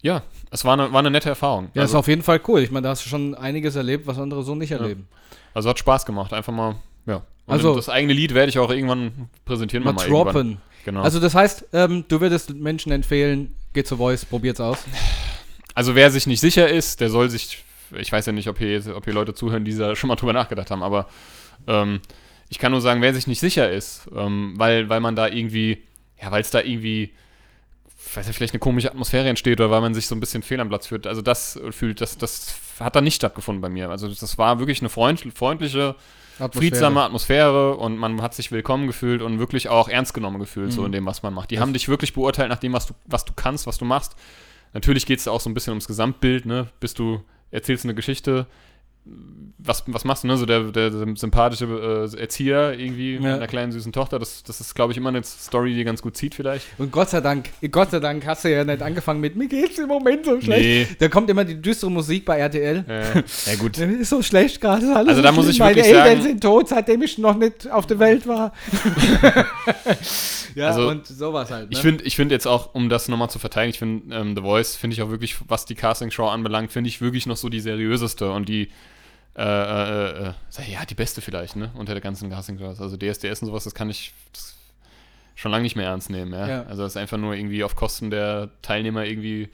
ja, 0.00 0.22
es 0.50 0.64
war 0.64 0.74
eine, 0.74 0.92
war 0.92 1.00
eine 1.00 1.10
nette 1.10 1.28
Erfahrung. 1.28 1.70
Ja, 1.74 1.82
also, 1.82 1.92
ist 1.92 1.98
auf 1.98 2.08
jeden 2.08 2.22
Fall 2.22 2.40
cool. 2.48 2.60
Ich 2.60 2.70
meine, 2.70 2.84
da 2.84 2.90
hast 2.90 3.04
du 3.04 3.08
schon 3.08 3.34
einiges 3.34 3.74
erlebt, 3.74 4.06
was 4.06 4.18
andere 4.18 4.42
so 4.44 4.54
nicht 4.54 4.70
erleben. 4.70 5.08
also 5.54 5.68
hat 5.70 5.78
Spaß 5.78 6.06
gemacht, 6.06 6.32
einfach 6.32 6.52
mal, 6.52 6.76
ja. 7.06 7.16
Und 7.16 7.24
Also- 7.54 7.74
das 7.76 7.88
eigene 7.88 8.12
Lied 8.12 8.34
werde 8.34 8.50
ich 8.50 8.58
auch 8.58 8.70
irgendwann 8.70 9.28
präsentieren. 9.44 9.82
Mal 9.84 9.92
irgendwann. 9.92 10.10
droppen. 10.10 10.60
Genau. 10.84 11.02
Also 11.02 11.18
das 11.20 11.34
heißt, 11.34 11.66
ähm, 11.72 12.04
du 12.06 12.20
würdest 12.20 12.54
Menschen 12.54 12.92
empfehlen, 12.92 13.54
geht 13.74 13.86
zu 13.88 13.96
Voice, 13.96 14.24
probiert's 14.24 14.60
aus. 14.60 14.78
Also 15.74 15.94
wer 15.94 16.10
sich 16.10 16.26
nicht 16.26 16.40
sicher 16.40 16.68
ist, 16.68 17.00
der 17.00 17.10
soll 17.10 17.28
sich, 17.30 17.64
ich 17.96 18.12
weiß 18.12 18.26
ja 18.26 18.32
nicht, 18.32 18.48
ob 18.48 18.58
hier, 18.58 18.82
ob 18.96 19.04
hier 19.04 19.14
Leute 19.14 19.34
zuhören, 19.34 19.64
die 19.64 19.76
da 19.76 19.96
schon 19.96 20.08
mal 20.08 20.16
drüber 20.16 20.32
nachgedacht 20.32 20.70
haben, 20.70 20.82
aber 20.82 21.06
ähm, 21.66 22.00
ich 22.48 22.58
kann 22.58 22.72
nur 22.72 22.80
sagen, 22.80 23.02
wer 23.02 23.12
sich 23.14 23.26
nicht 23.26 23.40
sicher 23.40 23.70
ist, 23.70 24.08
ähm, 24.14 24.54
weil, 24.56 24.88
weil 24.88 25.00
man 25.00 25.16
da 25.16 25.28
irgendwie, 25.28 25.82
ja, 26.22 26.30
weil 26.30 26.40
es 26.40 26.50
da 26.50 26.60
irgendwie, 26.60 27.12
ich 28.06 28.16
weiß 28.16 28.26
nicht, 28.26 28.36
vielleicht 28.36 28.54
eine 28.54 28.60
komische 28.60 28.90
Atmosphäre 28.90 29.28
entsteht 29.28 29.60
oder 29.60 29.70
weil 29.70 29.80
man 29.82 29.92
sich 29.94 30.06
so 30.06 30.14
ein 30.14 30.20
bisschen 30.20 30.42
fehl 30.42 30.60
am 30.60 30.68
Platz 30.68 30.86
fühlt, 30.86 31.06
also 31.06 31.20
das 31.20 31.60
fühlt, 31.70 32.00
das, 32.00 32.16
das 32.16 32.54
hat 32.80 32.96
da 32.96 33.00
nicht 33.00 33.16
stattgefunden 33.16 33.60
bei 33.60 33.68
mir. 33.68 33.90
Also 33.90 34.08
das 34.08 34.38
war 34.38 34.58
wirklich 34.60 34.80
eine 34.80 34.88
freund, 34.88 35.20
freundliche, 35.34 35.94
friedsame 36.52 37.02
Atmosphäre 37.02 37.76
und 37.76 37.98
man 37.98 38.22
hat 38.22 38.32
sich 38.34 38.52
willkommen 38.52 38.86
gefühlt 38.86 39.20
und 39.22 39.40
wirklich 39.40 39.68
auch 39.68 39.88
ernst 39.88 40.14
genommen 40.14 40.38
gefühlt, 40.38 40.72
so 40.72 40.82
Mhm. 40.82 40.86
in 40.86 40.92
dem, 40.92 41.06
was 41.06 41.22
man 41.22 41.34
macht. 41.34 41.50
Die 41.50 41.58
haben 41.58 41.72
dich 41.72 41.88
wirklich 41.88 42.14
beurteilt 42.14 42.48
nach 42.48 42.58
dem, 42.60 42.72
was 42.72 42.86
du, 42.86 42.94
was 43.06 43.24
du 43.24 43.32
kannst, 43.34 43.66
was 43.66 43.76
du 43.76 43.84
machst. 43.84 44.14
Natürlich 44.72 45.04
geht 45.04 45.18
es 45.18 45.26
auch 45.28 45.40
so 45.40 45.50
ein 45.50 45.54
bisschen 45.54 45.72
ums 45.72 45.86
Gesamtbild, 45.88 46.46
ne? 46.46 46.68
Bist 46.78 46.98
du, 47.00 47.22
erzählst 47.50 47.84
eine 47.84 47.94
Geschichte, 47.94 48.46
was, 49.60 49.82
was 49.88 50.04
machst 50.04 50.22
du, 50.22 50.28
ne? 50.28 50.36
So 50.36 50.46
der, 50.46 50.64
der 50.70 50.90
sympathische 51.16 51.64
äh, 52.14 52.20
Erzieher 52.20 52.78
irgendwie 52.78 53.14
mit 53.14 53.24
Ja. 53.24 53.34
einer 53.36 53.46
kleinen 53.48 53.72
süßen 53.72 53.92
Tochter, 53.92 54.18
das, 54.18 54.42
das 54.44 54.60
ist, 54.60 54.74
glaube 54.74 54.92
ich, 54.92 54.98
immer 54.98 55.08
eine 55.08 55.22
Story, 55.24 55.74
die 55.74 55.82
ganz 55.84 56.00
gut 56.00 56.16
zieht 56.16 56.34
vielleicht. 56.34 56.66
Und 56.78 56.92
Gott 56.92 57.10
sei 57.10 57.20
Dank, 57.20 57.50
Gott 57.72 57.90
sei 57.90 57.98
Dank 58.00 58.24
hast 58.26 58.44
du 58.44 58.50
ja 58.52 58.62
nicht 58.64 58.80
angefangen 58.82 59.20
mit, 59.20 59.34
mir 59.36 59.48
geht's 59.48 59.78
im 59.78 59.88
Moment 59.88 60.24
so 60.24 60.40
schlecht. 60.40 60.90
Nee. 60.90 60.96
Da 61.00 61.08
kommt 61.08 61.28
immer 61.28 61.44
die 61.44 61.60
düstere 61.60 61.90
Musik 61.90 62.24
bei 62.24 62.38
RTL. 62.38 62.84
Äh, 62.88 63.02
ja 63.50 63.56
gut. 63.58 63.76
Ist 63.78 64.10
so 64.10 64.22
schlecht 64.22 64.60
gerade. 64.60 64.94
Also 64.94 65.14
so 65.14 65.22
da 65.22 65.32
muss 65.32 65.48
ich 65.48 65.58
Meine 65.58 65.74
wirklich 65.76 65.92
Eltern 65.94 66.06
sagen- 66.06 66.22
sind 66.22 66.40
tot, 66.42 66.68
seitdem 66.68 67.02
ich 67.02 67.18
noch 67.18 67.36
nicht 67.36 67.70
auf 67.70 67.86
der 67.86 67.98
Welt 67.98 68.26
war. 68.28 68.52
ja, 70.54 70.68
Also, 70.68 70.88
und 70.88 71.06
sowas 71.06 71.50
halt. 71.50 71.70
Ne? 71.70 71.76
Ich 71.76 71.80
finde 71.80 72.04
ich 72.04 72.16
find 72.16 72.30
jetzt 72.30 72.46
auch, 72.46 72.74
um 72.74 72.88
das 72.88 73.08
nochmal 73.08 73.30
zu 73.30 73.38
verteidigen, 73.38 73.70
ich 73.70 73.78
finde 73.78 74.14
ähm, 74.14 74.36
The 74.36 74.42
Voice, 74.42 74.76
finde 74.76 74.94
ich 74.94 75.02
auch 75.02 75.10
wirklich, 75.10 75.36
was 75.48 75.64
die 75.64 75.74
Castingshow 75.74 76.28
anbelangt, 76.28 76.72
finde 76.72 76.88
ich 76.88 77.00
wirklich 77.00 77.26
noch 77.26 77.36
so 77.36 77.48
die 77.48 77.60
seriöseste 77.60 78.30
und 78.30 78.48
die, 78.48 78.68
äh, 79.38 79.42
äh, 79.42 80.28
äh, 80.28 80.32
sag- 80.50 80.68
ja, 80.68 80.84
die 80.84 80.94
beste 80.94 81.20
vielleicht, 81.20 81.56
ne, 81.56 81.70
unter 81.74 81.92
der 81.94 82.00
ganzen 82.00 82.28
Castingshows. 82.30 82.80
Also 82.80 82.96
DSDS 82.96 83.40
und 83.42 83.46
sowas, 83.48 83.64
das 83.64 83.74
kann 83.74 83.88
ich 83.88 84.12
das 84.32 84.56
schon 85.36 85.52
lange 85.52 85.62
nicht 85.62 85.76
mehr 85.76 85.86
ernst 85.86 86.10
nehmen, 86.10 86.32
ja. 86.32 86.48
Ja. 86.48 86.62
Also 86.64 86.82
das 86.82 86.92
ist 86.92 86.96
einfach 86.96 87.16
nur 87.18 87.34
irgendwie 87.34 87.62
auf 87.62 87.76
Kosten 87.76 88.10
der 88.10 88.50
Teilnehmer 88.62 89.04
irgendwie 89.04 89.48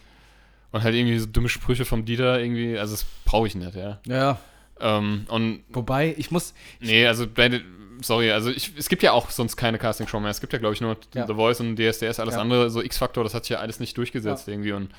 und 0.73 0.83
halt 0.83 0.95
irgendwie 0.95 1.19
so 1.19 1.27
dumme 1.27 1.49
Sprüche 1.51 1.85
vom 1.85 2.05
Dieter 2.07 2.41
irgendwie, 2.41 2.79
also 2.79 2.95
das 2.95 3.05
brauche 3.27 3.47
ich 3.47 3.55
nicht, 3.55 3.75
ja. 3.77 4.01
ja, 4.07 4.39
Ähm, 4.81 5.27
und 5.29 5.63
wobei, 5.69 6.15
ich 6.17 6.31
muss, 6.31 6.55
Nee, 6.81 7.07
also 7.07 7.27
bei 7.29 7.61
sorry, 8.01 8.33
also 8.33 8.51
ich, 8.51 8.73
es 8.77 8.89
gibt 8.89 9.03
ja 9.03 9.13
auch 9.13 9.31
sonst 9.31 9.57
keine 9.57 9.79
Castingshow 9.79 10.19
mehr. 10.19 10.31
Es 10.31 10.41
gibt 10.41 10.53
ja, 10.53 10.59
glaube 10.59 10.75
ich, 10.75 10.81
nur 10.81 10.97
Ja. 11.15 11.27
The 11.27 11.35
Voice 11.35 11.61
und 11.61 11.77
DSDS, 11.77 12.19
alles 12.19 12.35
Ja. 12.35 12.41
andere, 12.41 12.69
so 12.71 12.83
X-Factor, 12.83 13.23
das 13.23 13.35
hat 13.35 13.45
sich 13.45 13.51
ja 13.51 13.59
alles 13.59 13.79
nicht 13.81 13.97
durchgesetzt 13.97 14.49
irgendwie. 14.49 14.73
Und 14.73 14.91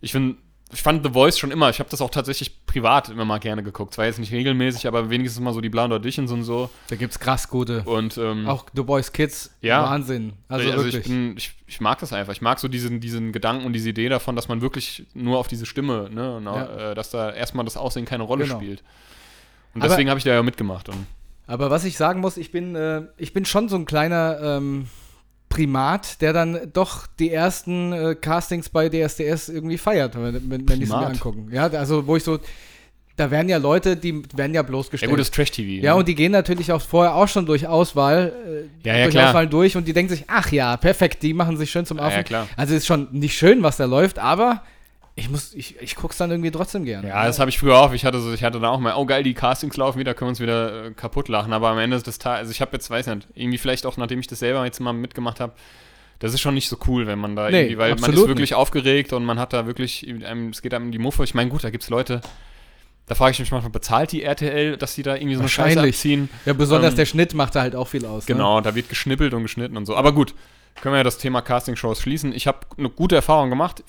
ich 0.00 0.10
finde, 0.12 0.36
ich 0.72 0.82
fand 0.82 1.04
The 1.06 1.12
Voice 1.12 1.38
schon 1.38 1.52
immer, 1.52 1.70
ich 1.70 1.78
habe 1.78 1.88
das 1.90 2.00
auch 2.00 2.10
tatsächlich 2.10 2.66
privat 2.66 3.08
immer 3.08 3.24
mal 3.24 3.38
gerne 3.38 3.62
geguckt. 3.62 3.94
Zwar 3.94 4.06
jetzt 4.06 4.18
nicht 4.18 4.32
regelmäßig, 4.32 4.86
aber 4.88 5.10
wenigstens 5.10 5.40
mal 5.42 5.54
so 5.54 5.60
die 5.60 5.68
blauen 5.68 5.92
Auditions 5.92 6.32
und 6.32 6.42
so. 6.42 6.70
da 6.88 6.96
gibt's 6.96 7.20
krass 7.20 7.48
gute. 7.48 7.82
Und 7.84 8.18
ähm, 8.18 8.46
Auch 8.48 8.66
The 8.74 8.82
Boys 8.82 9.12
Kids, 9.12 9.50
Ja. 9.60 9.84
Wahnsinn. 9.84 10.32
Also, 10.48 10.68
also, 10.70 10.84
wirklich. 10.84 10.96
ich, 11.04 11.08
bin, 11.10 11.36
ich, 11.36 11.54
ich 11.66 11.80
mag 11.80 11.98
das 12.00 12.12
einfach. 12.12 12.32
Ich 12.32 12.42
mag 12.42 12.58
so 12.58 12.66
diesen, 12.68 13.00
diesen 13.00 13.32
Gedanken 13.32 13.64
und 13.64 13.72
diese 13.74 13.90
Idee 13.90 14.08
davon, 14.08 14.34
dass 14.34 14.48
man 14.48 14.60
wirklich 14.60 15.06
nur 15.14 15.38
auf 15.38 15.46
diese 15.46 15.66
Stimme, 15.66 16.10
ne, 16.10 16.36
und, 16.36 16.44
Ja. 16.46 16.90
äh, 16.90 16.94
dass 16.96 17.10
da 17.10 17.30
erstmal 17.32 17.64
das 17.64 17.76
Aussehen 17.76 18.04
keine 18.04 18.24
Rolle 18.24 18.44
Genau. 18.44 18.56
spielt. 18.56 18.82
Und 19.74 19.84
deswegen 19.84 20.08
habe 20.10 20.18
ich 20.18 20.24
da 20.24 20.32
ja 20.32 20.42
mitgemacht. 20.42 20.88
Und 20.88 21.06
Aber 21.46 21.70
was 21.70 21.84
ich 21.84 21.96
sagen 21.96 22.20
muss, 22.20 22.36
ich 22.38 22.50
bin, 22.50 22.74
äh, 22.74 23.02
ich 23.18 23.32
bin 23.32 23.44
schon 23.44 23.68
so 23.68 23.76
ein 23.76 23.84
kleiner 23.84 24.38
ähm, 24.42 24.88
Primat, 25.56 26.20
der 26.20 26.34
dann 26.34 26.70
doch 26.74 27.06
die 27.18 27.30
ersten 27.30 27.92
äh, 27.92 28.14
Castings 28.14 28.68
bei 28.68 28.90
DSDS 28.90 29.48
irgendwie 29.48 29.78
feiert, 29.78 30.14
wenn, 30.14 30.34
wenn, 30.50 30.68
wenn 30.68 30.80
die 30.80 30.84
sie 30.84 30.92
mir 30.92 31.06
angucken. 31.06 31.48
Ja, 31.50 31.68
also 31.68 32.06
wo 32.06 32.16
ich 32.16 32.24
so, 32.24 32.38
da 33.16 33.30
werden 33.30 33.48
ja 33.48 33.56
Leute, 33.56 33.96
die 33.96 34.22
werden 34.36 34.52
ja 34.52 34.60
ja 34.60 34.62
bloßgestellt. 34.62 35.08
gut, 35.08 35.18
das 35.18 35.30
Trash-TV. 35.30 35.82
ja, 35.82 35.94
ne? 35.94 35.98
und 35.98 36.08
die 36.08 36.14
gehen 36.14 36.32
natürlich 36.32 36.72
auch 36.72 36.82
vorher 36.82 37.14
auch 37.14 37.26
schon 37.28 37.46
durch 37.46 37.66
Auswahl, 37.66 38.34
äh, 38.84 38.86
Ja, 38.86 38.96
ja, 38.96 39.04
durch 39.04 39.14
klar. 39.14 39.28
Auswahl 39.30 39.46
durch 39.48 39.76
und 39.78 39.88
die 39.88 39.94
denken 39.94 40.10
sich, 40.12 40.24
ach 40.26 40.52
ja, 40.52 40.76
perfekt, 40.76 41.22
die 41.22 41.32
machen 41.32 41.56
sich 41.56 41.70
schön 41.70 41.86
zum 41.86 41.96
Ja, 41.96 42.04
Affen. 42.04 42.16
ja, 42.18 42.22
klar. 42.22 42.48
Also 42.56 42.74
ist 42.74 42.84
schon 42.86 43.08
nicht 43.12 43.34
schön, 43.38 43.62
was 43.62 43.78
da 43.78 43.86
läuft, 43.86 44.18
aber 44.18 44.62
ich 45.18 45.30
muss, 45.30 45.54
ich, 45.54 45.80
ich 45.80 45.96
guck's 45.96 46.18
dann 46.18 46.30
irgendwie 46.30 46.50
trotzdem 46.50 46.84
gerne. 46.84 47.08
Ja, 47.08 47.24
das 47.24 47.38
habe 47.38 47.48
ich 47.48 47.58
früher 47.58 47.78
auch. 47.78 47.92
Ich 47.94 48.04
hatte, 48.04 48.20
so, 48.20 48.34
ich 48.34 48.44
hatte 48.44 48.60
da 48.60 48.68
auch 48.68 48.78
mal, 48.78 48.94
oh 48.96 49.06
geil, 49.06 49.22
die 49.22 49.32
Castings 49.32 49.78
laufen 49.78 49.98
wieder, 49.98 50.12
können 50.12 50.26
wir 50.26 50.30
uns 50.30 50.40
wieder 50.40 50.86
äh, 50.86 50.90
kaputt 50.90 51.28
lachen. 51.28 51.54
Aber 51.54 51.70
am 51.70 51.78
Ende 51.78 52.00
des 52.00 52.18
Tages, 52.18 52.40
also 52.40 52.50
ich 52.50 52.60
habe 52.60 52.72
jetzt, 52.74 52.90
weiß 52.90 53.06
nicht, 53.06 53.26
irgendwie 53.34 53.56
vielleicht 53.56 53.86
auch, 53.86 53.96
nachdem 53.96 54.20
ich 54.20 54.26
das 54.26 54.40
selber 54.40 54.62
jetzt 54.66 54.78
mal 54.78 54.92
mitgemacht 54.92 55.40
habe, 55.40 55.54
das 56.18 56.34
ist 56.34 56.40
schon 56.42 56.52
nicht 56.52 56.68
so 56.68 56.76
cool, 56.86 57.06
wenn 57.06 57.18
man 57.18 57.34
da 57.34 57.48
Nee, 57.48 57.62
irgendwie, 57.62 57.78
weil 57.78 57.94
man 57.96 58.12
ist 58.12 58.28
wirklich 58.28 58.54
aufgeregt 58.54 59.14
und 59.14 59.24
man 59.24 59.38
hat 59.38 59.54
da 59.54 59.66
wirklich, 59.66 60.06
einem, 60.06 60.50
es 60.50 60.60
geht 60.60 60.74
einem 60.74 60.86
in 60.86 60.92
die 60.92 60.98
Muffe. 60.98 61.24
Ich 61.24 61.34
meine, 61.34 61.48
gut, 61.48 61.64
da 61.64 61.70
gibt 61.70 61.84
es 61.84 61.90
Leute, 61.90 62.20
da 63.06 63.14
frage 63.14 63.32
ich 63.32 63.38
mich 63.38 63.50
manchmal, 63.50 63.70
bezahlt 63.70 64.12
die 64.12 64.22
RTL, 64.22 64.76
dass 64.76 64.96
die 64.96 65.02
da 65.02 65.14
irgendwie 65.14 65.36
so 65.36 65.40
eine 65.40 65.48
Scheiße 65.48 65.76
Wahrscheinlich. 65.76 65.96
abziehen? 65.96 66.28
Ja, 66.44 66.52
besonders 66.52 66.92
Ähm, 66.92 66.96
der 66.96 67.06
Schnitt 67.06 67.32
macht 67.32 67.54
da 67.54 67.62
halt 67.62 67.74
auch 67.74 67.88
viel 67.88 68.04
aus. 68.04 68.28
Ne? 68.28 68.34
Genau, 68.34 68.60
da 68.60 68.74
wird 68.74 68.90
geschnippelt 68.90 69.32
und 69.32 69.44
geschnitten 69.44 69.78
und 69.78 69.86
so. 69.86 69.96
Aber 69.96 70.12
gut, 70.12 70.34
können 70.82 70.92
wir 70.92 70.98
ja 70.98 71.04
das 71.04 71.16
Thema 71.16 71.40
Castingshows 71.40 72.02
schließen. 72.02 72.34
Ich 72.34 72.46
habe 72.46 72.58
eine 72.76 72.90
gute 72.90 73.16
Erfahrung 73.16 73.48
gemacht. 73.48 73.82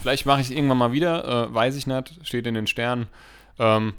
Vielleicht 0.00 0.26
mache 0.26 0.40
ich 0.40 0.48
es 0.48 0.52
irgendwann 0.52 0.78
mal 0.78 0.92
wieder, 0.92 1.48
äh, 1.48 1.54
weiß 1.54 1.76
ich 1.76 1.86
nicht, 1.86 2.14
steht 2.22 2.46
in 2.46 2.54
den 2.54 2.66
Sternen. 2.66 3.06
Ähm, 3.58 3.94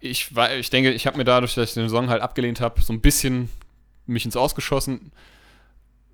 ich, 0.00 0.30
ich 0.58 0.70
denke, 0.70 0.92
ich 0.92 1.06
habe 1.06 1.16
mir 1.18 1.24
dadurch, 1.24 1.54
dass 1.54 1.70
ich 1.70 1.74
den 1.74 1.88
Song 1.88 2.08
halt 2.08 2.22
abgelehnt 2.22 2.60
habe, 2.60 2.80
so 2.82 2.92
ein 2.92 3.00
bisschen 3.00 3.48
mich 4.06 4.24
ins 4.24 4.36
Ausgeschossen. 4.36 5.12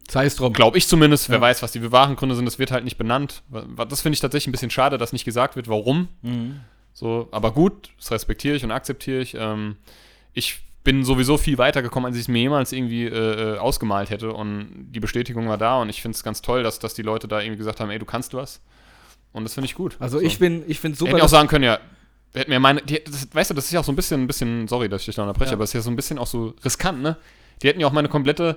Sei 0.09 0.25
es 0.25 0.37
drum. 0.37 0.53
Glaube 0.53 0.79
ich 0.79 0.89
zumindest. 0.89 1.29
Wer 1.29 1.37
Ja. 1.37 1.43
weiß, 1.43 1.63
was 1.63 1.73
die 1.73 1.93
wahren 1.93 2.17
Gründe 2.17 2.35
sind, 2.35 2.45
das 2.45 2.59
wird 2.59 2.71
halt 2.71 2.85
nicht 2.85 2.99
benannt. 2.99 3.43
Das 3.89 4.03
finde 4.03 4.15
ich 4.15 4.21
tatsächlich 4.21 4.49
ein 4.49 4.53
bisschen 4.53 4.71
schade, 4.71 4.99
dass 4.99 5.13
nicht 5.13 5.25
gesagt 5.25 5.57
wird, 5.57 5.69
warum. 5.69 6.09
Mhm. 6.23 6.61
So, 6.93 7.29
aber 7.31 7.53
gut, 7.53 7.91
das 7.99 8.11
respektiere 8.11 8.57
ich 8.57 8.65
und 8.65 8.71
akzeptiere 8.71 9.21
ich. 9.21 9.35
Ähm, 9.39 9.77
ich 10.35 10.61
bin 10.85 11.05
sowieso 11.05 11.39
viel 11.39 11.59
weitergekommen, 11.59 12.07
als 12.09 12.17
ich 12.17 12.23
es 12.23 12.29
mir 12.29 12.41
jemals 12.41 12.73
irgendwie 12.73 13.05
äh, 13.07 13.55
äh, 13.55 13.59
ausgemalt 13.59 14.11
hätte. 14.11 14.33
Und 14.33 14.91
die 14.91 15.01
Bestätigung 15.01 15.49
war 15.49 15.59
da 15.59 15.81
und 15.81 15.89
ich 15.89 16.03
finde 16.03 16.17
es 16.17 16.25
ganz 16.25 16.43
toll, 16.43 16.63
dass, 16.63 16.79
dass 16.81 16.95
die 16.95 17.03
Leute 17.03 17.29
da 17.29 17.41
irgendwie 17.41 17.59
gesagt 17.59 17.81
haben, 17.81 17.91
ey, 17.91 17.99
du 17.99 18.05
kannst 18.05 18.35
was. 18.35 18.61
Und 19.33 19.45
das 19.45 19.55
finde 19.55 19.67
ich 19.67 19.75
gut. 19.75 19.97
Also 19.99 20.19
so. 20.19 20.25
ich 20.25 20.39
bin, 20.39 20.63
ich 20.69 20.79
finde 20.81 20.97
super. 20.99 21.11
Hätten 21.11 21.19
ja 21.19 21.25
auch 21.25 21.29
sagen 21.29 21.49
können, 21.49 21.65
ja, 21.65 21.79
hätten 22.35 22.51
mir 22.51 22.61
meine, 22.61 22.83
die, 22.83 23.03
das, 23.05 23.29
weißt 23.33 23.51
du, 23.51 23.55
das 23.55 23.67
ist 23.67 23.73
ja 23.73 23.81
auch 23.81 23.85
so 23.85 23.93
ein 23.93 23.97
bisschen, 23.97 24.23
ein 24.23 24.27
bisschen, 24.27 24.69
sorry, 24.69 24.89
dass 24.89 25.03
ich 25.03 25.07
dich 25.07 25.17
da 25.17 25.23
unterbreche, 25.23 25.51
Ja. 25.51 25.55
aber 25.55 25.65
es 25.65 25.71
ist 25.71 25.75
ja 25.75 25.81
so 25.81 25.91
ein 25.91 25.97
bisschen 25.97 26.19
auch 26.19 26.27
so 26.27 26.55
riskant, 26.65 27.03
ne? 27.03 27.17
Die 27.63 27.69
hätten 27.69 27.81
ja 27.81 27.87
auch 27.87 27.93
meine 27.93 28.09
komplette, 28.09 28.57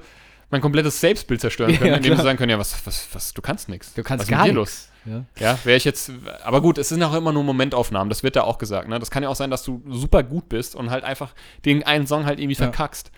mein 0.51 0.61
komplettes 0.61 0.99
Selbstbild 0.99 1.41
zerstören 1.41 1.73
können, 1.77 1.91
Ja, 1.91 1.95
indem 1.97 2.11
sie 2.11 2.15
klar. 2.15 2.23
sagen 2.25 2.37
können, 2.37 2.51
ja, 2.51 2.59
was, 2.59 2.85
was, 2.85 3.07
was, 3.13 3.33
du 3.33 3.41
kannst 3.41 3.69
nichts. 3.69 3.93
du 3.93 4.03
kannst 4.03 4.23
was 4.23 4.29
gar 4.29 4.47
nichts. 4.47 4.89
Ja. 5.05 5.23
ja, 5.39 5.59
wäre 5.63 5.77
ich 5.77 5.83
jetzt. 5.85 6.11
Aber 6.43 6.61
gut, 6.61 6.79
es 6.79 6.89
sind 6.89 7.03
auch 7.03 7.13
immer 7.13 7.31
nur 7.31 7.43
Momentaufnahmen, 7.43 8.09
das 8.09 8.23
wird 8.23 8.35
da 8.35 8.41
auch 8.41 8.57
gesagt. 8.57 8.87
Ne? 8.89 8.97
Das 8.97 9.11
kann 9.11 9.21
ja 9.21 9.29
auch 9.29 9.35
sein, 9.35 9.51
dass 9.51 9.63
du 9.63 9.83
super 9.89 10.23
gut 10.23 10.49
bist 10.49 10.75
und 10.75 10.89
halt 10.89 11.03
einfach 11.03 11.33
den 11.63 11.83
einen 11.83 12.07
Song 12.07 12.25
halt 12.25 12.39
irgendwie 12.39 12.55
Ja. 12.57 12.63
verkackst. 12.65 13.11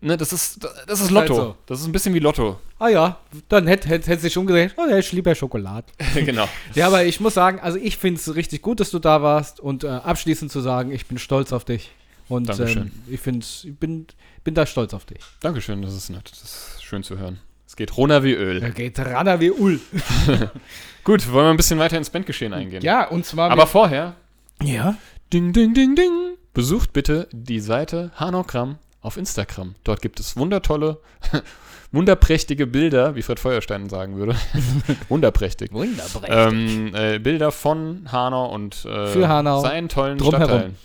Ne, 0.00 0.16
das 0.16 0.32
ist, 0.32 0.66
das 0.86 1.00
ist 1.00 1.10
Lotto. 1.10 1.34
so. 1.34 1.56
Das 1.66 1.80
ist 1.80 1.86
ein 1.86 1.92
bisschen 1.92 2.14
wie 2.14 2.20
Lotto. 2.20 2.60
Ah 2.78 2.88
ja, 2.88 3.18
dann 3.48 3.66
hätte 3.66 3.88
hätt, 3.88 4.06
hätt 4.06 4.20
sich 4.20 4.36
umgedreht. 4.38 4.74
Oh, 4.76 4.86
der 4.88 4.98
ist 4.98 5.10
lieber 5.12 5.34
Schokolade. 5.34 5.86
genau. 6.14 6.48
Ja, 6.74 6.86
aber 6.86 7.04
ich 7.04 7.18
muss 7.20 7.34
sagen, 7.34 7.58
also 7.60 7.78
ich 7.78 7.96
finde 7.96 8.20
es 8.20 8.34
richtig 8.34 8.62
gut, 8.62 8.78
dass 8.78 8.90
du 8.90 9.00
da 9.00 9.22
warst 9.22 9.58
und 9.58 9.82
äh, 9.82 9.88
abschließend 9.88 10.52
zu 10.52 10.60
sagen, 10.60 10.92
ich 10.92 11.06
bin 11.06 11.18
stolz 11.18 11.52
auf 11.52 11.64
dich. 11.64 11.90
Und 12.28 12.48
Dankeschön. 12.48 12.82
ähm, 12.82 12.92
ich, 13.12 13.20
find's, 13.20 13.64
ich 13.64 13.74
bin, 13.76 14.06
bin 14.44 14.54
da 14.54 14.66
stolz 14.66 14.94
auf 14.94 15.04
dich. 15.04 15.18
Dankeschön, 15.40 15.82
das 15.82 15.94
ist 15.94 16.10
nett. 16.10 16.30
Das 16.30 16.42
ist 16.42 16.82
schön 16.82 17.02
zu 17.02 17.18
hören. 17.18 17.40
Es 17.66 17.74
geht 17.74 17.96
runter 17.96 18.22
wie 18.22 18.32
Öl. 18.32 18.60
Da 18.60 18.68
geht 18.68 18.98
Rana 18.98 19.40
wie 19.40 19.50
Ul. 19.50 19.80
Gut, 21.04 21.30
wollen 21.32 21.46
wir 21.46 21.50
ein 21.50 21.56
bisschen 21.56 21.78
weiter 21.78 21.98
ins 21.98 22.10
Bandgeschehen 22.10 22.52
eingehen. 22.52 22.82
Ja, 22.82 23.08
und 23.08 23.26
zwar. 23.26 23.50
Aber 23.50 23.66
vorher, 23.66 24.14
ja. 24.62 24.96
ding, 25.32 25.52
ding, 25.52 25.74
ding, 25.74 25.96
ding, 25.96 26.36
besucht 26.54 26.92
bitte 26.92 27.28
die 27.32 27.60
Seite 27.60 28.12
Hanogramm 28.14 28.78
auf 29.08 29.16
Instagram. 29.16 29.74
Dort 29.84 30.02
gibt 30.02 30.20
es 30.20 30.36
wundertolle, 30.36 30.98
wunderprächtige 31.92 32.66
Bilder, 32.66 33.16
wie 33.16 33.22
Fred 33.22 33.40
Feuerstein 33.40 33.88
sagen 33.88 34.16
würde. 34.16 34.36
Wunderprächtig. 35.08 35.72
Wunderbar. 35.72 36.28
ähm, 36.28 36.94
äh, 36.94 37.18
Bilder 37.18 37.50
von 37.50 38.06
Hanau 38.12 38.54
und 38.54 38.84
äh, 38.84 39.26
Hanau. 39.26 39.60
seinen 39.60 39.88
tollen 39.88 40.18
Drumherum. 40.18 40.46
Stadtteilen. 40.46 40.76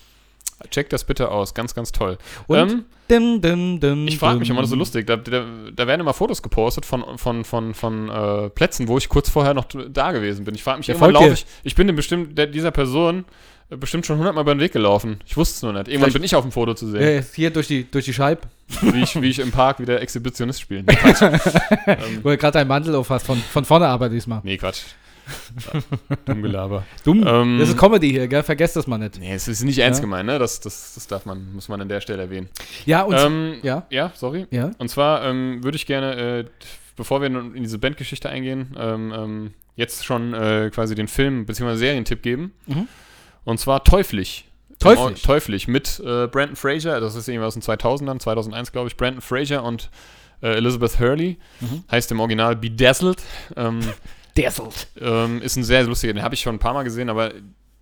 Checkt 0.69 0.93
das 0.93 1.03
bitte 1.03 1.29
aus, 1.29 1.53
ganz, 1.53 1.75
ganz 1.75 1.91
toll. 1.91 2.17
Und 2.47 2.57
ähm, 2.57 2.85
dim, 3.11 3.41
dim, 3.41 3.79
dim, 3.81 4.07
ich 4.07 4.17
frage 4.17 4.39
mich 4.39 4.49
immer, 4.49 4.65
so 4.65 4.77
lustig, 4.77 5.05
da, 5.05 5.17
da, 5.17 5.43
da 5.75 5.87
werden 5.87 5.99
immer 5.99 6.13
Fotos 6.13 6.41
gepostet 6.41 6.85
von, 6.85 7.17
von, 7.17 7.43
von, 7.43 7.73
von 7.73 8.09
äh, 8.09 8.49
Plätzen, 8.49 8.87
wo 8.87 8.97
ich 8.97 9.09
kurz 9.09 9.29
vorher 9.29 9.53
noch 9.53 9.65
da 9.65 10.13
gewesen 10.13 10.45
bin. 10.45 10.55
Ich 10.55 10.63
frage 10.63 10.77
mich, 10.77 10.87
Ja, 10.87 10.95
folgt 10.95 11.15
laufe 11.15 11.33
ich, 11.33 11.45
ich 11.63 11.75
bin 11.75 11.93
bestimmt, 11.93 12.37
der, 12.37 12.47
dieser 12.47 12.71
Person 12.71 13.25
bestimmt 13.77 14.05
schon 14.05 14.17
hundertmal 14.17 14.43
über 14.43 14.53
den 14.55 14.59
Weg 14.61 14.71
gelaufen. 14.73 15.19
Ich 15.25 15.35
wusste 15.37 15.55
es 15.55 15.61
nur 15.63 15.73
nicht. 15.73 15.87
Irgendwann 15.87 16.01
Vielleicht- 16.11 16.13
bin 16.13 16.23
ich 16.23 16.35
auf 16.35 16.43
dem 16.43 16.51
Foto 16.51 16.73
zu 16.73 16.85
Ja, 16.87 16.91
sehen, 16.91 17.01
jetzt 17.15 17.35
hier 17.35 17.49
durch 17.51 17.67
die, 17.67 17.89
durch 17.89 18.05
die 18.05 18.13
Scheibe, 18.13 18.41
wie, 18.81 19.01
ich, 19.03 19.21
wie 19.21 19.29
ich 19.29 19.39
im 19.39 19.51
Park 19.51 19.79
wieder 19.79 20.01
Exhibitionist 20.01 20.61
spielen. 20.61 20.85
Nee, 21.85 21.93
ähm, 21.93 22.19
wo 22.23 22.29
du 22.29 22.37
gerade 22.37 22.53
deinen 22.59 22.67
Mantel 22.67 22.95
auf 22.95 23.09
hast, 23.09 23.25
von, 23.25 23.37
von 23.37 23.65
vorne 23.65 23.87
aber 23.87 24.09
diesmal. 24.09 24.41
nee, 24.43 24.57
Quatsch. 24.57 24.81
Dumm 26.25 26.41
Gelaber. 26.41 26.83
Dumm. 27.05 27.23
Ähm, 27.25 27.57
das 27.59 27.69
ist 27.69 27.77
Comedy 27.77 28.09
hier, 28.11 28.27
gell? 28.27 28.43
Vergesst 28.43 28.75
das 28.75 28.87
mal 28.87 28.97
nicht. 28.97 29.19
Nee, 29.19 29.33
es 29.33 29.47
ist 29.47 29.63
nicht 29.63 29.79
ernst 29.79 29.99
Ja. 29.99 30.01
gemeint, 30.05 30.27
ne? 30.27 30.37
Das, 30.39 30.59
das, 30.59 30.93
das 30.95 31.07
darf 31.07 31.25
man, 31.25 31.53
muss 31.53 31.69
man 31.69 31.79
an 31.81 31.87
der 31.87 32.01
Stelle 32.01 32.23
erwähnen. 32.23 32.49
Ja, 32.85 33.03
und. 33.03 33.15
ähm, 33.17 33.55
ja. 33.63 33.85
Ja, 33.89 34.11
sorry. 34.15 34.47
Ja. 34.51 34.71
Und 34.77 34.89
zwar 34.89 35.23
ähm, 35.25 35.63
würde 35.63 35.77
ich 35.77 35.85
gerne, 35.85 36.15
äh, 36.39 36.45
bevor 36.97 37.21
wir 37.21 37.29
nun 37.29 37.55
in 37.55 37.63
diese 37.63 37.79
Bandgeschichte 37.79 38.29
eingehen, 38.29 38.75
ähm, 38.77 39.13
ähm, 39.15 39.53
jetzt 39.77 40.03
schon 40.05 40.33
äh, 40.33 40.69
quasi 40.73 40.93
den 40.95 41.07
Film 41.07 41.45
bzw. 41.45 41.75
Serientipp 41.75 42.21
geben. 42.21 42.51
Mhm. 42.67 42.87
Und 43.45 43.59
zwar 43.59 43.83
Teuflisch. 43.83 44.45
Teuflisch? 44.79 45.21
Teuflisch 45.21 45.67
mit 45.67 45.99
äh, 45.99 46.27
Brandon 46.27 46.55
Fraser, 46.55 46.99
das 46.99 47.15
ist 47.15 47.27
irgendwie 47.27 47.45
aus 47.45 47.53
den 47.53 47.63
2000ern, 47.63 48.19
2001 48.19 48.71
glaube 48.71 48.89
ich, 48.89 48.97
Brandon 48.97 49.21
Fraser 49.21 49.63
und 49.63 49.89
äh, 50.41 50.55
Elizabeth 50.57 50.99
Hurley. 50.99 51.37
Mhm. 51.61 51.83
Heißt 51.89 52.11
im 52.11 52.19
Original 52.19 52.55
Bedazzled. 52.55 53.21
Ähm, 53.55 53.79
Dazzled. 54.35 54.87
ähm, 54.99 55.41
ist 55.41 55.55
ein 55.55 55.63
sehr 55.63 55.83
lustiger, 55.83 56.13
den 56.13 56.23
habe 56.23 56.35
ich 56.35 56.41
schon 56.41 56.55
ein 56.55 56.59
paar 56.59 56.73
Mal 56.73 56.83
gesehen, 56.83 57.09
aber 57.09 57.31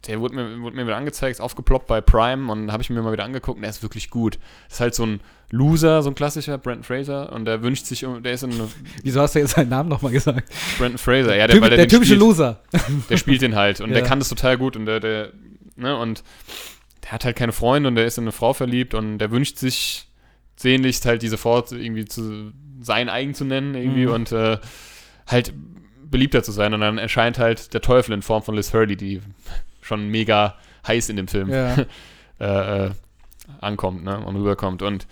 der 0.08 0.20
wurde 0.20 0.36
mir, 0.36 0.62
wurde 0.62 0.76
mir 0.76 0.86
wieder 0.86 0.98
angezeigt, 0.98 1.36
ist 1.36 1.42
aufgeploppt 1.42 1.88
bei 1.88 2.02
Prime 2.02 2.52
und 2.52 2.72
habe 2.72 2.82
ich 2.82 2.90
mir 2.90 3.02
mal 3.02 3.14
wieder 3.14 3.24
angeguckt 3.24 3.58
und 3.58 3.62
der 3.62 3.70
ist 3.70 3.84
wirklich 3.84 4.10
gut. 4.10 4.40
ist 4.70 4.80
halt 4.80 4.96
so 4.96 5.06
ein 5.06 5.22
Loser, 5.52 6.02
so 6.02 6.10
ein 6.10 6.16
klassischer 6.16 6.58
Brandon 6.58 6.84
Fraser 6.84 7.32
und 7.32 7.46
der 7.46 7.62
wünscht 7.62 7.86
sich, 7.86 8.06
der 8.24 8.34
ist 8.34 8.44
in 8.44 8.52
Wieso 9.04 9.22
hast 9.22 9.36
du 9.36 9.40
jetzt 9.40 9.56
seinen 9.56 9.70
Namen 9.70 9.90
nochmal 9.90 10.12
gesagt? 10.12 10.50
Brandon 10.78 10.98
Fraser, 10.98 11.36
ja, 11.36 11.48
der, 11.48 11.56
Typ, 11.56 11.68
der, 11.68 11.78
der, 11.78 11.88
typische 11.88 12.16
spielt, 12.16 12.20
Loser. 12.20 12.60
der 13.10 13.18
spielt 13.18 13.42
den 13.42 13.56
halt 13.56 13.80
und 13.80 13.90
Ja. 13.92 13.96
der 13.96 14.04
kann 14.04 14.20
das 14.20 14.30
total 14.30 14.58
gut 14.58 14.76
und 14.76 14.86
der, 14.86 15.00
der, 15.00 15.32
ne, 15.82 15.98
und 15.98 16.24
der 17.04 17.12
hat 17.12 17.26
halt 17.26 17.36
keine 17.36 17.52
Freunde 17.52 17.90
und 17.90 17.96
der 17.96 18.06
ist 18.06 18.18
in 18.18 18.24
eine 18.26 18.32
Frau 18.32 18.54
verliebt 18.54 18.94
und 18.94 19.18
der 19.18 19.32
wünscht 19.32 19.58
sich 19.58 20.08
sehnlichst 20.56 21.06
halt 21.06 21.22
diese 21.24 21.38
Frau 21.38 21.64
irgendwie 21.72 22.06
zu 22.06 22.52
sein 22.82 23.10
eigen 23.10 23.34
zu 23.34 23.46
nennen 23.46 23.74
irgendwie 23.76 24.06
Mhm. 24.06 24.14
und 24.14 24.32
äh, 24.32 24.58
halt 25.28 25.54
beliebter 26.04 26.44
zu 26.44 26.52
sein 26.52 26.74
und 26.74 26.82
dann 26.82 26.98
erscheint 26.98 27.40
halt 27.40 27.74
der 27.74 27.82
Teufel 27.82 28.14
in 28.14 28.22
Form 28.22 28.44
von 28.44 28.56
Liz 28.56 28.74
Hurley, 28.74 28.96
die 28.96 29.22
schon 29.82 30.10
mega 30.10 30.58
heiß 30.86 31.10
in 31.10 31.16
dem 31.16 31.28
Film 31.28 31.50
Ja. 31.50 31.76
äh, 32.40 32.86
äh, 32.86 32.92
ankommt 33.60 34.04
ne, 34.04 34.20
und 34.20 34.36
rüberkommt 34.36 34.82
und 34.82 35.08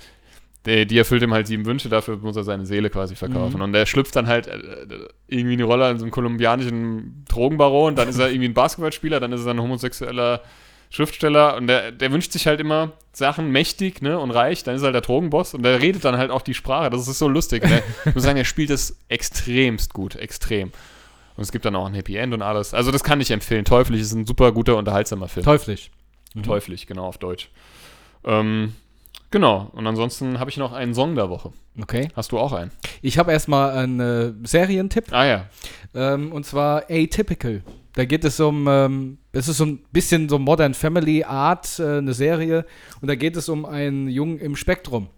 die, 0.65 0.85
die 0.85 0.97
erfüllt 0.97 1.23
ihm 1.23 1.33
halt 1.33 1.47
sieben 1.47 1.65
Wünsche, 1.65 1.89
dafür 1.89 2.17
muss 2.17 2.35
er 2.35 2.43
seine 2.43 2.65
Seele 2.65 2.89
quasi 2.89 3.15
verkaufen. 3.15 3.57
Mhm. 3.57 3.63
Und 3.63 3.75
er 3.75 3.85
schlüpft 3.85 4.15
dann 4.15 4.27
halt 4.27 4.47
äh, 4.47 4.85
irgendwie 5.27 5.53
in 5.53 5.59
die 5.59 5.63
Rolle 5.63 5.85
an 5.85 5.97
so 5.97 6.03
einem 6.03 6.11
kolumbianischen 6.11 7.25
Drogenbaron, 7.29 7.95
dann 7.95 8.09
ist 8.09 8.19
er 8.19 8.29
irgendwie 8.31 8.49
ein 8.49 8.53
Basketballspieler, 8.53 9.19
dann 9.19 9.31
ist 9.31 9.45
er 9.45 9.53
ein 9.53 9.61
homosexueller 9.61 10.41
Schriftsteller 10.89 11.55
und 11.55 11.67
der, 11.67 11.91
der 11.91 12.11
wünscht 12.11 12.31
sich 12.31 12.47
halt 12.47 12.59
immer 12.59 12.93
Sachen 13.13 13.51
mächtig 13.51 14.01
ne, 14.01 14.17
und 14.17 14.31
reich, 14.31 14.63
dann 14.63 14.75
ist 14.75 14.81
er 14.81 14.85
halt 14.85 14.95
der 14.95 15.01
Drogenboss 15.01 15.53
und 15.53 15.63
der 15.63 15.81
redet 15.81 16.03
dann 16.03 16.17
halt 16.17 16.31
auch 16.31 16.41
die 16.41 16.55
Sprache. 16.55 16.89
Das 16.89 17.07
ist 17.07 17.19
so 17.19 17.27
lustig. 17.27 17.63
Ne? 17.63 17.83
Ich 18.05 18.15
muss 18.15 18.23
sagen, 18.23 18.37
er 18.37 18.45
spielt 18.45 18.71
das 18.71 18.97
extremst 19.07 19.93
gut, 19.93 20.15
extrem. 20.15 20.71
Und 21.35 21.43
es 21.43 21.51
gibt 21.51 21.63
dann 21.63 21.75
auch 21.75 21.85
ein 21.85 21.93
Happy 21.93 22.17
End 22.17 22.33
und 22.33 22.41
alles. 22.41 22.73
Also 22.73 22.91
das 22.91 23.03
kann 23.03 23.21
ich 23.21 23.31
empfehlen. 23.31 23.65
Teuflisch 23.65 24.01
ist 24.01 24.13
ein 24.13 24.25
super 24.25 24.51
guter, 24.51 24.77
unterhaltsamer 24.77 25.27
Film. 25.27 25.45
Teuflisch. 25.45 25.91
Mhm. 26.33 26.43
Teuflisch, 26.43 26.85
genau, 26.85 27.05
auf 27.05 27.17
Deutsch. 27.17 27.49
Ähm, 28.25 28.73
genau. 29.31 29.69
Und 29.73 29.87
ansonsten 29.87 30.39
habe 30.39 30.49
ich 30.49 30.57
noch 30.57 30.73
einen 30.73 30.93
Song 30.93 31.15
der 31.15 31.29
Woche. 31.29 31.51
Okay. 31.81 32.09
Hast 32.15 32.31
du 32.31 32.39
auch 32.39 32.53
einen? 32.53 32.71
Ich 33.01 33.17
habe 33.17 33.31
erstmal 33.31 33.71
einen 33.71 33.99
äh, 33.99 34.47
Serientipp. 34.47 35.11
Ah 35.11 35.25
ja. 35.25 35.45
Ähm, 35.93 36.31
und 36.31 36.45
zwar 36.45 36.83
Atypical. 36.89 37.63
Da 37.93 38.05
geht 38.05 38.23
es 38.23 38.39
um, 38.39 38.67
ähm, 38.67 39.17
es 39.31 39.47
ist 39.47 39.57
so 39.57 39.65
ein 39.65 39.79
bisschen 39.91 40.29
so 40.29 40.39
Modern 40.39 40.73
Family 40.73 41.23
Art, 41.23 41.79
äh, 41.79 41.97
eine 41.97 42.13
Serie. 42.13 42.65
Und 43.01 43.07
da 43.07 43.15
geht 43.15 43.35
es 43.35 43.49
um 43.49 43.65
einen 43.65 44.07
Jungen 44.07 44.37
im 44.39 44.55
Spektrum, 44.55 45.09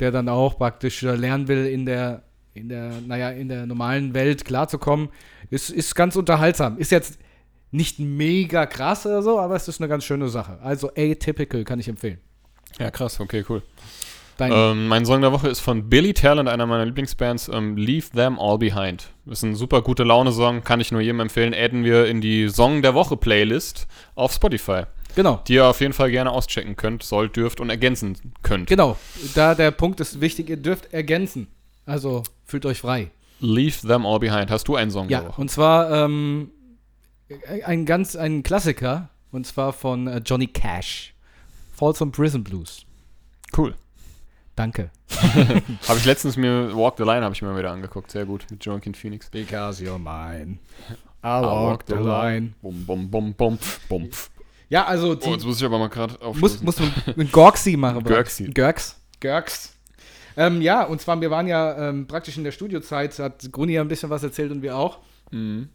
der 0.00 0.10
dann 0.10 0.28
auch 0.28 0.58
praktisch 0.58 1.02
äh, 1.02 1.14
lernen 1.14 1.48
will, 1.48 1.66
in 1.66 1.86
der, 1.86 2.22
in 2.52 2.68
der, 2.68 2.92
naja, 3.06 3.30
in 3.30 3.48
der 3.48 3.66
normalen 3.66 4.14
Welt 4.14 4.44
klarzukommen. 4.44 5.08
Ist, 5.50 5.70
ist 5.70 5.94
ganz 5.94 6.16
unterhaltsam. 6.16 6.78
Ist 6.78 6.92
jetzt 6.92 7.18
nicht 7.70 7.98
mega 7.98 8.66
krass 8.66 9.06
oder 9.06 9.22
so, 9.22 9.40
aber 9.40 9.56
es 9.56 9.66
ist 9.66 9.80
eine 9.80 9.88
ganz 9.88 10.04
schöne 10.04 10.28
Sache. 10.28 10.58
Also 10.62 10.90
Atypical 10.96 11.64
kann 11.64 11.80
ich 11.80 11.88
empfehlen. 11.88 12.20
Ja, 12.78 12.90
krass, 12.90 13.20
okay, 13.20 13.44
cool. 13.48 13.62
Ähm, 14.40 14.88
mein 14.88 15.06
Song 15.06 15.20
der 15.20 15.30
Woche 15.32 15.48
ist 15.48 15.60
von 15.60 15.88
Billy 15.88 16.12
Talent, 16.12 16.48
einer 16.48 16.66
meiner 16.66 16.84
Lieblingsbands, 16.84 17.48
ähm, 17.48 17.76
Leave 17.76 18.10
Them 18.10 18.38
All 18.38 18.58
Behind. 18.58 19.06
Ist 19.26 19.44
ein 19.44 19.54
super 19.54 19.82
gute 19.82 20.02
Laune-Song, 20.02 20.64
kann 20.64 20.80
ich 20.80 20.90
nur 20.90 21.00
jedem 21.00 21.20
empfehlen. 21.20 21.54
Adden 21.54 21.84
wir 21.84 22.06
in 22.06 22.20
die 22.20 22.48
Song 22.48 22.82
der 22.82 22.94
Woche 22.94 23.16
Playlist 23.16 23.86
auf 24.16 24.32
Spotify, 24.32 24.82
genau. 25.14 25.40
die 25.46 25.54
ihr 25.54 25.66
auf 25.66 25.80
jeden 25.80 25.92
Fall 25.92 26.10
gerne 26.10 26.32
auschecken 26.32 26.74
könnt, 26.74 27.04
sollt, 27.04 27.36
dürft 27.36 27.60
und 27.60 27.70
ergänzen 27.70 28.16
könnt. 28.42 28.68
Genau. 28.68 28.96
Da 29.34 29.54
der 29.54 29.70
Punkt 29.70 30.00
ist 30.00 30.20
wichtig, 30.20 30.50
ihr 30.50 30.56
dürft 30.56 30.92
ergänzen. 30.92 31.46
Also 31.86 32.24
fühlt 32.44 32.66
euch 32.66 32.80
frei. 32.80 33.10
Leave 33.38 33.86
Them 33.86 34.04
All 34.04 34.18
Behind. 34.18 34.50
Hast 34.50 34.66
du 34.66 34.74
einen 34.74 34.90
Song 34.90 35.08
Ja, 35.08 35.20
der 35.20 35.28
Woche? 35.28 35.40
und 35.40 35.50
zwar 35.50 35.92
ähm, 35.92 36.50
ein 37.64 37.86
ganz 37.86 38.16
ein 38.16 38.42
Klassiker 38.42 39.10
und 39.30 39.46
zwar 39.46 39.72
von 39.72 40.08
äh, 40.08 40.18
Johnny 40.24 40.48
Cash. 40.48 41.13
Falls 41.74 42.00
on 42.00 42.12
Prison 42.12 42.42
Blues. 42.44 42.86
Cool. 43.56 43.74
Danke. 44.56 44.90
Habe 45.88 45.98
ich 45.98 46.04
letztens 46.04 46.36
mir 46.36 46.76
Walk 46.76 46.94
the 46.96 47.02
Line 47.02 47.22
habe 47.24 47.34
ich 47.34 47.42
mir 47.42 47.48
mal 47.48 47.58
wieder 47.58 47.72
angeguckt. 47.72 48.10
Sehr 48.10 48.24
gut 48.24 48.46
mit 48.50 48.64
Joaquin 48.64 48.94
Phoenix. 48.94 49.28
Because 49.30 49.82
you're 49.84 49.98
mine. 49.98 50.58
I 51.24 51.42
walk 51.42 51.84
the 51.88 51.94
line. 51.94 52.54
Bum, 52.62 52.84
bum, 52.86 53.10
bum, 53.10 53.34
bum, 53.34 53.58
bum. 53.88 54.08
Ja, 54.68 54.84
also 54.86 55.16
Oh, 55.20 55.30
jetzt 55.32 55.44
muss 55.44 55.58
ich 55.58 55.64
aber 55.64 55.78
mal 55.78 55.88
gerade 55.88 56.14
muss, 56.14 56.22
aufstoßen. 56.22 56.64
muss 56.64 56.78
man 56.78 56.92
mit 57.16 57.32
Gorksi 57.32 57.76
machen. 57.76 58.02
Bro. 58.04 58.14
Görksi. 58.14 58.44
Görks. 58.52 58.96
Görks. 59.20 59.74
Ähm, 60.36 60.60
ja, 60.62 60.84
und 60.84 61.00
zwar, 61.00 61.20
wir 61.20 61.30
waren 61.30 61.46
ja 61.46 61.88
ähm, 61.88 62.06
praktisch 62.06 62.36
in 62.36 62.44
der 62.44 62.52
Studiozeit, 62.52 63.18
hat 63.18 63.50
Gruni 63.52 63.72
ja 63.74 63.80
ein 63.80 63.88
bisschen 63.88 64.10
was 64.10 64.22
erzählt 64.22 64.50
und 64.52 64.62
wir 64.62 64.76
auch. 64.76 64.98
Mhm. 65.30 65.68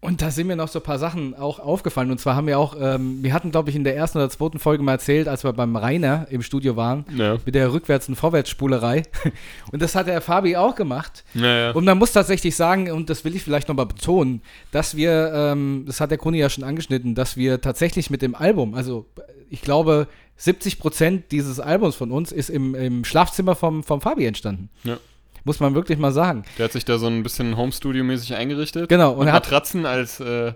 Und 0.00 0.22
da 0.22 0.30
sind 0.30 0.46
mir 0.46 0.54
noch 0.54 0.68
so 0.68 0.78
ein 0.78 0.84
paar 0.84 1.00
Sachen 1.00 1.34
auch 1.34 1.58
aufgefallen. 1.58 2.12
Und 2.12 2.20
zwar 2.20 2.36
haben 2.36 2.46
wir 2.46 2.56
auch, 2.60 2.76
ähm, 2.80 3.18
wir 3.20 3.32
hatten, 3.32 3.50
glaube 3.50 3.70
ich, 3.70 3.74
in 3.76 3.82
der 3.82 3.96
ersten 3.96 4.18
oder 4.18 4.30
zweiten 4.30 4.60
Folge 4.60 4.82
mal 4.84 4.92
erzählt, 4.92 5.26
als 5.26 5.42
wir 5.42 5.52
beim 5.52 5.74
Rainer 5.74 6.28
im 6.30 6.42
Studio 6.42 6.76
waren, 6.76 7.04
Ja. 7.16 7.36
mit 7.44 7.56
der 7.56 7.72
Rückwärts- 7.72 8.08
und 8.08 8.14
Vorwärtsspulerei. 8.14 9.02
Und 9.72 9.82
das 9.82 9.96
hat 9.96 10.06
der 10.06 10.20
Fabi 10.20 10.56
auch 10.56 10.76
gemacht. 10.76 11.24
Naja. 11.34 11.72
Und 11.72 11.84
man 11.84 11.98
muss 11.98 12.12
tatsächlich 12.12 12.54
sagen, 12.54 12.90
und 12.92 13.10
das 13.10 13.24
will 13.24 13.34
ich 13.34 13.42
vielleicht 13.42 13.66
nochmal 13.68 13.86
betonen, 13.86 14.40
dass 14.70 14.96
wir, 14.96 15.32
ähm, 15.34 15.82
das 15.86 16.00
hat 16.00 16.12
der 16.12 16.18
Kuni 16.18 16.38
ja 16.38 16.48
schon 16.48 16.62
angeschnitten, 16.62 17.16
dass 17.16 17.36
wir 17.36 17.60
tatsächlich 17.60 18.08
mit 18.08 18.22
dem 18.22 18.36
Album, 18.36 18.74
also 18.74 19.06
ich 19.50 19.62
glaube, 19.62 20.06
70 20.36 20.78
Prozent 20.78 21.32
dieses 21.32 21.58
Albums 21.58 21.96
von 21.96 22.12
uns 22.12 22.30
ist 22.30 22.50
im, 22.50 22.76
im 22.76 23.04
Schlafzimmer 23.04 23.56
vom, 23.56 23.82
vom 23.82 24.00
Fabi 24.00 24.26
entstanden. 24.26 24.70
Ja. 24.84 24.98
Muss 25.48 25.60
man 25.60 25.74
wirklich 25.74 25.98
mal 25.98 26.12
sagen. 26.12 26.44
Der 26.58 26.66
hat 26.66 26.72
sich 26.72 26.84
da 26.84 26.98
so 26.98 27.06
ein 27.06 27.22
bisschen 27.22 27.56
Homestudio-mäßig 27.56 28.34
eingerichtet. 28.36 28.86
Genau, 28.86 29.12
und 29.12 29.20
Und 29.20 29.28
er 29.28 29.32
hat 29.32 29.44
Matratzen 29.44 29.86
als, 29.86 30.20
äh, 30.20 30.52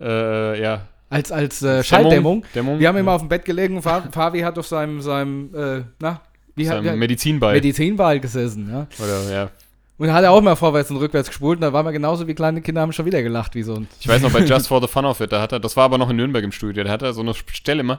äh, 0.00 0.62
ja. 0.62 0.80
als, 1.10 1.30
als 1.30 1.60
äh, 1.60 1.84
Schalldämmung. 1.84 2.42
Dämmung. 2.54 2.78
Wir 2.78 2.88
haben 2.88 2.96
immer 2.96 3.12
auf 3.12 3.20
dem 3.20 3.28
Bett 3.28 3.44
gelegen 3.44 3.82
Fabi 3.82 4.40
hat 4.40 4.58
auf 4.58 4.66
seinem, 4.66 5.02
seinem 5.02 5.54
äh, 5.54 5.82
na, 5.98 6.22
wie 6.56 6.66
hat, 6.66 6.76
Seinem 6.76 6.84
wie 6.84 6.88
hat 6.88 6.96
Medizinball. 6.96 7.52
Medizinball 7.52 8.18
gesessen, 8.18 8.70
ja. 8.72 8.86
Oder, 8.98 9.30
ja. 9.30 9.50
Und 9.98 10.10
hat 10.10 10.24
er 10.24 10.30
auch 10.30 10.40
mal 10.40 10.56
vorwärts 10.56 10.90
und 10.90 10.96
rückwärts 10.96 11.28
gespult 11.28 11.58
und 11.58 11.60
da 11.60 11.74
waren 11.74 11.84
wir 11.84 11.92
genauso 11.92 12.26
wie 12.26 12.32
kleine 12.32 12.62
Kinder, 12.62 12.80
haben 12.80 12.94
schon 12.94 13.04
wieder 13.04 13.22
gelacht, 13.22 13.54
wie 13.54 13.62
so 13.62 13.74
ein. 13.74 13.88
Ich 14.00 14.08
weiß 14.08 14.22
noch, 14.22 14.32
bei 14.32 14.40
Just 14.46 14.68
for 14.68 14.80
the 14.80 14.88
Fun 14.88 15.04
of 15.04 15.20
It, 15.20 15.32
da 15.32 15.42
hat 15.42 15.52
er, 15.52 15.60
das 15.60 15.76
war 15.76 15.84
aber 15.84 15.98
noch 15.98 16.08
in 16.08 16.16
Nürnberg 16.16 16.42
im 16.42 16.50
Studio, 16.50 16.82
da 16.82 16.90
hat 16.90 17.02
er 17.02 17.12
so 17.12 17.20
eine 17.20 17.34
Stelle 17.34 17.80
immer, 17.80 17.98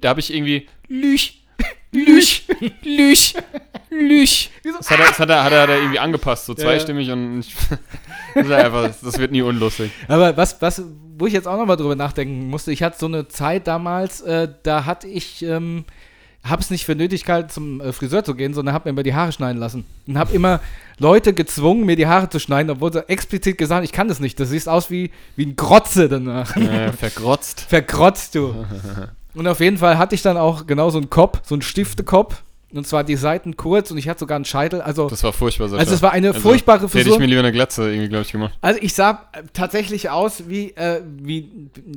da 0.00 0.10
habe 0.10 0.20
ich 0.20 0.32
irgendwie, 0.32 0.68
Lüch, 0.86 1.43
Lüch, 1.94 2.44
Lüch, 2.82 3.34
Lüch. 3.90 4.50
Das 4.64 4.90
hat 4.90 4.98
er, 4.98 5.06
das 5.06 5.18
hat 5.18 5.30
er, 5.30 5.44
hat 5.44 5.52
er, 5.52 5.62
hat 5.62 5.68
er 5.70 5.78
irgendwie 5.78 5.98
angepasst, 5.98 6.46
so 6.46 6.52
Ja. 6.54 6.58
zweistimmig 6.58 7.10
und 7.10 7.40
ich, 7.40 7.54
das, 8.34 8.50
einfach, 8.50 8.90
das 9.02 9.18
wird 9.18 9.30
nie 9.32 9.42
unlustig. 9.42 9.92
Aber 10.08 10.36
was, 10.36 10.60
was, 10.60 10.82
wo 11.16 11.26
ich 11.26 11.32
jetzt 11.32 11.46
auch 11.46 11.56
nochmal 11.56 11.76
drüber 11.76 11.94
nachdenken 11.96 12.48
musste, 12.50 12.72
ich 12.72 12.82
hatte 12.82 12.98
so 12.98 13.06
eine 13.06 13.28
Zeit 13.28 13.66
damals, 13.66 14.20
äh, 14.22 14.48
da 14.64 14.84
hatte 14.84 15.06
ich, 15.06 15.42
ähm, 15.44 15.84
habe 16.42 16.60
es 16.60 16.68
nicht 16.70 16.84
für 16.84 16.94
nötig 16.94 17.24
gehalten, 17.24 17.48
zum 17.48 17.80
äh, 17.80 17.92
Friseur 17.92 18.22
zu 18.24 18.34
gehen, 18.34 18.52
sondern 18.52 18.74
habe 18.74 18.86
mir 18.88 18.90
immer 18.90 19.02
die 19.02 19.14
Haare 19.14 19.32
schneiden 19.32 19.58
lassen. 19.58 19.86
Und 20.06 20.18
habe 20.18 20.34
immer 20.34 20.60
Leute 20.98 21.32
gezwungen, 21.32 21.86
mir 21.86 21.96
die 21.96 22.06
Haare 22.06 22.28
zu 22.28 22.38
schneiden, 22.38 22.68
obwohl 22.70 22.92
sie 22.92 23.08
explizit 23.08 23.56
gesagt 23.56 23.78
haben, 23.78 23.84
ich 23.84 23.92
kann 23.92 24.08
das 24.08 24.20
nicht. 24.20 24.38
Das 24.38 24.50
siehst 24.50 24.68
aus 24.68 24.90
wie, 24.90 25.10
wie 25.36 25.46
ein 25.46 25.56
Grotze 25.56 26.08
danach. 26.08 26.54
Äh, 26.56 26.92
vergrotzt. 26.92 27.60
Verkrotzt 27.68 28.34
du. 28.34 28.66
Und 29.34 29.46
auf 29.48 29.60
jeden 29.60 29.78
Fall 29.78 29.98
hatte 29.98 30.14
ich 30.14 30.22
dann 30.22 30.36
auch 30.36 30.66
genau 30.66 30.90
so 30.90 30.98
einen 30.98 31.10
Kopf, 31.10 31.40
so 31.44 31.54
einen 31.54 31.62
Stiftekopf. 31.62 32.42
Und 32.72 32.88
zwar 32.88 33.04
die 33.04 33.14
Seiten 33.14 33.56
kurz 33.56 33.92
und 33.92 33.98
ich 33.98 34.08
hatte 34.08 34.18
sogar 34.18 34.34
einen 34.34 34.44
Scheitel. 34.44 34.80
Also, 34.80 35.06
Das 35.08 35.22
war 35.22 35.32
furchtbar, 35.32 35.68
Sascha. 35.68 35.78
also 35.80 35.94
es 35.94 36.02
war 36.02 36.10
eine 36.10 36.28
Also, 36.28 36.40
furchtbare 36.40 36.80
Da 36.80 36.84
hätte 36.88 36.98
ich 36.98 37.04
Frisur. 37.04 37.18
mir 37.20 37.26
lieber 37.26 37.38
eine 37.38 37.52
Glatze 37.52 37.88
irgendwie, 37.88 38.08
glaube 38.08 38.22
ich, 38.22 38.32
gemacht. 38.32 38.52
Also 38.62 38.80
ich 38.82 38.94
sah 38.94 39.28
äh, 39.32 39.42
tatsächlich 39.52 40.10
aus 40.10 40.48
wie, 40.48 40.70
äh, 40.72 41.00
wie, 41.22 41.48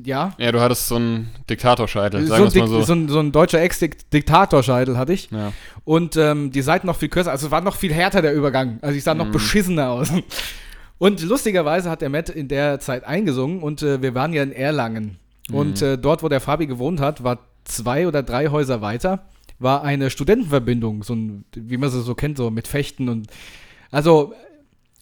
ja, 0.06 0.34
Ja, 0.38 0.52
du 0.52 0.60
hattest 0.62 0.88
so 0.88 0.98
einen 0.98 1.32
Diktatorscheitel, 1.50 2.22
so 2.22 2.28
sagen 2.28 2.42
wir 2.44 2.46
ein, 2.46 2.66
es 2.66 2.70
mal 2.72 2.80
so. 2.80 2.84
so 2.86 2.94
ein, 2.94 3.10
so 3.10 3.20
ein 3.20 3.32
deutscher 3.32 3.60
Ex-Diktatorscheitel 3.60 4.98
hatte 5.00 5.14
ich. 5.14 5.30
ja. 5.32 5.52
Und 5.84 6.16
ähm, 6.18 6.52
die 6.52 6.62
Seiten 6.62 6.86
noch 6.86 6.98
viel 6.98 7.10
kürzer. 7.10 7.32
Also 7.32 7.50
war 7.50 7.62
noch 7.62 7.76
viel 7.76 7.92
härter 7.94 8.22
der 8.22 8.36
Übergang. 8.36 8.78
Also 8.82 8.96
ich 8.98 9.04
sah 9.04 9.16
noch 9.16 9.26
Mhm. 9.28 9.32
beschissener 9.32 9.90
aus. 9.90 10.12
Und 11.00 11.22
lustigerweise 11.24 11.90
hat 11.90 12.02
der 12.02 12.10
Matt 12.10 12.30
in 12.30 12.48
der 12.50 12.80
Zeit 12.80 13.04
eingesungen 13.04 13.62
und 13.64 13.82
äh, 13.82 14.02
wir 14.02 14.14
waren 14.14 14.32
ja 14.34 14.44
in 14.44 14.52
Erlangen. 14.52 15.18
Und 15.52 15.82
Mhm. 15.82 15.88
äh, 15.88 15.98
dort, 15.98 16.24
wo 16.24 16.30
der 16.30 16.42
Fabi 16.42 16.68
gewohnt 16.68 17.00
hat, 17.00 17.24
war 17.24 17.40
zwei 17.64 18.08
oder 18.08 18.24
drei 18.24 18.48
Häuser 18.50 18.82
weiter, 18.82 19.26
war 19.60 19.84
eine 19.84 20.10
Studentenverbindung, 20.10 21.04
so 21.04 21.14
ein, 21.16 21.46
wie 21.56 21.78
man 21.78 21.90
sie 21.90 22.02
so 22.02 22.16
kennt, 22.16 22.38
so 22.38 22.52
mit 22.52 22.68
Fechten 22.68 23.10
und 23.10 23.28
also 23.92 24.34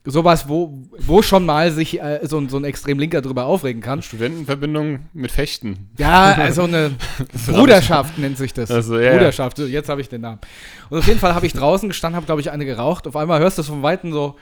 sowas, 0.08 0.48
wo, 0.48 0.72
wo 1.00 1.24
schon 1.24 1.48
mal 1.48 1.72
sich 1.72 2.00
äh, 2.00 2.20
so, 2.24 2.38
ein- 2.38 2.48
so 2.48 2.58
ein 2.58 2.64
extrem 2.64 3.00
Linker 3.00 3.24
drüber 3.24 3.46
aufregen 3.48 3.82
kann. 3.82 4.04
Studentenverbindung 4.04 5.00
mit 5.14 5.32
Fechten. 5.32 5.90
Ja, 5.98 6.34
also 6.34 6.62
eine 6.66 6.92
Bruderschaft 7.48 8.20
nennt 8.20 8.38
sich 8.38 8.54
das. 8.54 8.70
Also, 8.70 9.00
ja. 9.00 9.14
Bruderschaft, 9.14 9.58
so, 9.58 9.66
jetzt 9.66 9.90
habe 9.90 10.02
ich 10.02 10.10
den 10.10 10.22
Namen. 10.22 10.38
Und 10.92 11.00
auf 11.00 11.08
jeden 11.08 11.20
Fall 11.20 11.34
habe 11.34 11.48
ich 11.48 11.54
draußen 11.54 11.90
gestanden, 11.90 12.18
habe, 12.18 12.28
glaube 12.28 12.40
ich, 12.42 12.52
eine 12.52 12.66
geraucht. 12.66 13.08
Auf 13.08 13.16
einmal 13.16 13.40
hörst 13.40 13.58
du 13.58 13.64
es 13.64 13.68
von 13.68 13.82
Weitem 13.82 14.14
so. 14.14 14.36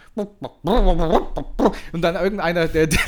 Und 1.93 2.01
dann 2.01 2.16
irgendeiner, 2.16 2.68
der, 2.68 2.88
der, 2.88 2.99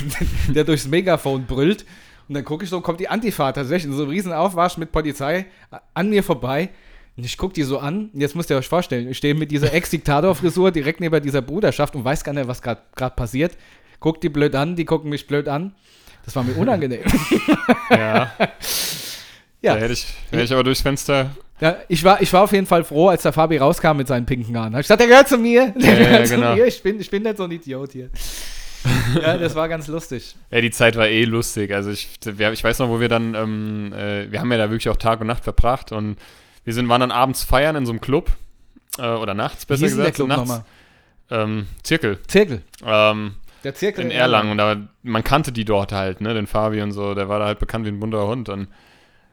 der 0.48 0.64
durchs 0.64 0.86
Megafon 0.88 1.44
brüllt. 1.44 1.84
Und 2.28 2.34
dann 2.34 2.44
gucke 2.44 2.64
ich 2.64 2.70
so, 2.70 2.80
kommt 2.80 3.00
die 3.00 3.08
Antifa 3.08 3.52
tatsächlich 3.52 3.90
in 3.90 3.96
so 3.96 4.02
einem 4.02 4.10
riesen 4.10 4.32
Aufwasch 4.32 4.76
mit 4.76 4.92
Polizei 4.92 5.46
an 5.94 6.10
mir 6.10 6.22
vorbei. 6.22 6.70
Und 7.16 7.24
ich 7.24 7.38
gucke 7.38 7.54
die 7.54 7.62
so 7.62 7.78
an. 7.78 8.10
Jetzt 8.12 8.34
müsst 8.34 8.50
ihr 8.50 8.56
euch 8.56 8.68
vorstellen, 8.68 9.08
ich 9.08 9.16
stehe 9.16 9.34
mit 9.34 9.50
dieser 9.50 9.72
Ex-Diktator-Frisur 9.72 10.70
direkt 10.70 11.00
neben 11.00 11.22
dieser 11.22 11.40
Bruderschaft 11.40 11.94
und 11.94 12.04
weiß 12.04 12.24
gar 12.24 12.32
nicht, 12.32 12.48
was 12.48 12.60
gerade 12.60 12.80
passiert. 13.14 13.56
Guck 14.00 14.20
die 14.20 14.28
blöd 14.28 14.54
an, 14.54 14.76
die 14.76 14.84
gucken 14.84 15.08
mich 15.08 15.26
blöd 15.26 15.48
an. 15.48 15.74
Das 16.24 16.36
war 16.36 16.42
mir 16.42 16.54
unangenehm. 16.56 17.04
Ja. 17.90 18.32
Ja. 19.62 19.74
Da 19.74 19.80
hätte 19.80 19.92
ich, 19.94 20.06
hätte 20.30 20.42
ich 20.42 20.52
aber 20.52 20.64
durchs 20.64 20.80
Fenster. 20.80 21.30
Ja, 21.60 21.76
ich 21.88 22.04
war, 22.04 22.20
ich 22.20 22.32
war 22.32 22.42
auf 22.42 22.52
jeden 22.52 22.66
Fall 22.66 22.84
froh, 22.84 23.08
als 23.08 23.22
der 23.22 23.32
Fabi 23.32 23.56
rauskam 23.56 23.96
mit 23.96 24.06
seinen 24.06 24.26
pinken 24.26 24.56
Haaren. 24.56 24.74
Ich 24.74 24.80
gesagt, 24.80 25.00
der 25.00 25.08
gehört 25.08 25.28
zu 25.28 25.38
mir. 25.38 25.72
Der 25.76 25.94
Ja, 25.94 25.98
ja, 25.98 26.08
gehört 26.08 26.28
genau. 26.30 26.50
zu 26.50 26.56
mir. 26.56 26.66
Ich 26.66 26.82
bin, 26.82 27.00
ich 27.00 27.10
bin 27.10 27.22
nicht 27.22 27.36
so 27.36 27.44
ein 27.44 27.50
Idiot 27.50 27.92
hier. 27.92 28.10
ja, 29.22 29.36
das 29.38 29.54
war 29.54 29.68
ganz 29.68 29.86
lustig. 29.88 30.36
Ja, 30.50 30.60
die 30.60 30.70
Zeit 30.70 30.96
war 30.96 31.08
eh 31.08 31.24
lustig. 31.24 31.72
Also 31.72 31.90
ich, 31.90 32.18
ich 32.24 32.64
weiß 32.64 32.78
noch, 32.78 32.88
wo 32.88 33.00
wir 33.00 33.08
dann, 33.08 33.34
ähm, 33.34 33.92
äh, 33.92 34.30
wir 34.30 34.40
haben 34.40 34.50
ja 34.52 34.58
da 34.58 34.70
wirklich 34.70 34.88
auch 34.88 34.96
Tag 34.96 35.20
und 35.20 35.26
Nacht 35.26 35.44
verbracht 35.44 35.92
und 35.92 36.16
wir 36.64 36.74
sind, 36.74 36.88
waren 36.88 37.00
dann 37.00 37.10
abends 37.12 37.44
feiern 37.44 37.76
in 37.76 37.86
so 37.86 37.92
einem 37.92 38.00
Club. 38.00 38.30
Äh, 38.98 39.08
oder 39.08 39.34
nachts, 39.34 39.64
Wie 39.64 39.72
besser 39.72 39.86
hieß 39.86 39.96
denn 39.96 40.04
der 40.04 40.12
gesagt. 40.12 40.16
Club 40.16 40.28
nachts. 40.28 40.40
nochmal? 40.48 40.64
Ähm, 41.30 41.66
Zirkel. 41.82 42.18
Zirkel. 42.28 42.62
Ähm, 42.84 43.34
Der 43.64 43.74
Zirkel 43.74 44.04
in 44.04 44.10
Erlangen. 44.10 44.52
Und 44.52 44.58
da, 44.58 44.76
man 45.02 45.24
kannte 45.24 45.52
die 45.52 45.64
dort 45.64 45.92
halt, 45.92 46.20
ne? 46.20 46.34
Den 46.34 46.46
Fabi 46.46 46.80
und 46.82 46.92
so. 46.92 47.14
Der 47.14 47.28
war 47.28 47.38
da 47.38 47.46
halt 47.46 47.58
bekannt 47.58 47.84
wie 47.84 47.90
ein 47.90 48.00
bunter 48.00 48.26
Hund. 48.26 48.48
Und 48.48 48.68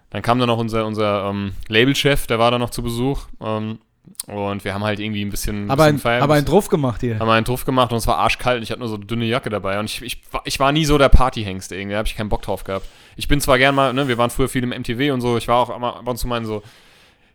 dann 0.09 0.21
kam 0.21 0.39
dann 0.39 0.47
noch 0.47 0.57
unser, 0.57 0.85
unser 0.85 1.29
ähm, 1.29 1.53
Labelchef, 1.67 2.27
der 2.27 2.39
war 2.39 2.51
da 2.51 2.59
noch 2.59 2.71
zu 2.71 2.83
Besuch. 2.83 3.27
Ähm, 3.41 3.79
und 4.27 4.63
wir 4.65 4.73
haben 4.73 4.83
halt 4.83 4.99
irgendwie 4.99 5.23
ein 5.23 5.29
bisschen, 5.29 5.69
Aber 5.71 5.91
bisschen 5.91 6.09
ein, 6.11 6.21
aber 6.21 6.33
ein 6.35 6.45
Druff 6.45 6.69
gemacht 6.69 7.01
hier. 7.01 7.19
haben 7.19 7.29
einen 7.29 7.45
Truff 7.45 7.65
gemacht 7.65 7.91
und 7.91 7.97
es 7.97 8.07
war 8.07 8.17
arschkalt 8.17 8.57
und 8.57 8.63
ich 8.63 8.69
hatte 8.71 8.79
nur 8.79 8.89
so 8.89 8.95
eine 8.95 9.05
dünne 9.05 9.25
Jacke 9.25 9.49
dabei 9.49 9.79
und 9.79 9.85
ich, 9.85 10.01
ich, 10.01 10.21
war- 10.31 10.41
ich 10.45 10.59
war 10.59 10.71
nie 10.71 10.85
so 10.85 10.97
der 10.97 11.09
Partyhengst 11.09 11.71
irgendwie, 11.71 11.93
da 11.93 11.97
habe 11.99 12.07
ich 12.07 12.15
keinen 12.15 12.29
Bock 12.29 12.41
drauf 12.41 12.63
gehabt. 12.63 12.85
Ich 13.15 13.27
bin 13.27 13.39
zwar 13.41 13.57
gern 13.57 13.75
mal, 13.75 13.93
ne, 13.93 14.07
wir 14.07 14.17
waren 14.17 14.29
früher 14.29 14.49
viel 14.49 14.63
im 14.63 14.69
MTV 14.69 15.13
und 15.13 15.21
so, 15.21 15.37
ich 15.37 15.47
war 15.47 15.57
auch 15.57 15.75
immer 15.75 15.97
ab 15.97 16.07
und 16.07 16.17
zu 16.17 16.27
mal 16.27 16.37
in 16.37 16.45
so 16.45 16.63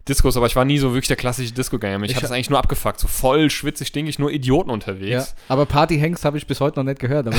Discos, 0.08 0.38
aber 0.38 0.46
ich 0.46 0.56
war 0.56 0.64
nie 0.64 0.78
so 0.78 0.94
wirklich 0.94 1.08
der 1.08 1.16
klassische 1.18 1.52
Disco-Gänger. 1.52 1.98
Mich 1.98 2.10
Ich 2.12 2.16
hat 2.16 2.22
das 2.22 2.30
ha- 2.30 2.34
eigentlich 2.34 2.48
nur 2.48 2.58
abgefuckt, 2.58 2.98
so 2.98 3.08
voll 3.08 3.50
schwitzig, 3.50 3.88
stinkig, 3.88 4.18
nur 4.18 4.30
Idioten 4.30 4.70
Ja, 4.70 4.74
unterwegs. 4.74 5.34
aber 5.48 5.66
Partyhengst 5.66 6.24
habe 6.24 6.38
ich 6.38 6.46
bis 6.46 6.60
heute 6.60 6.78
noch 6.80 6.84
nicht 6.84 6.98
gehört. 6.98 7.26
Aber 7.26 7.36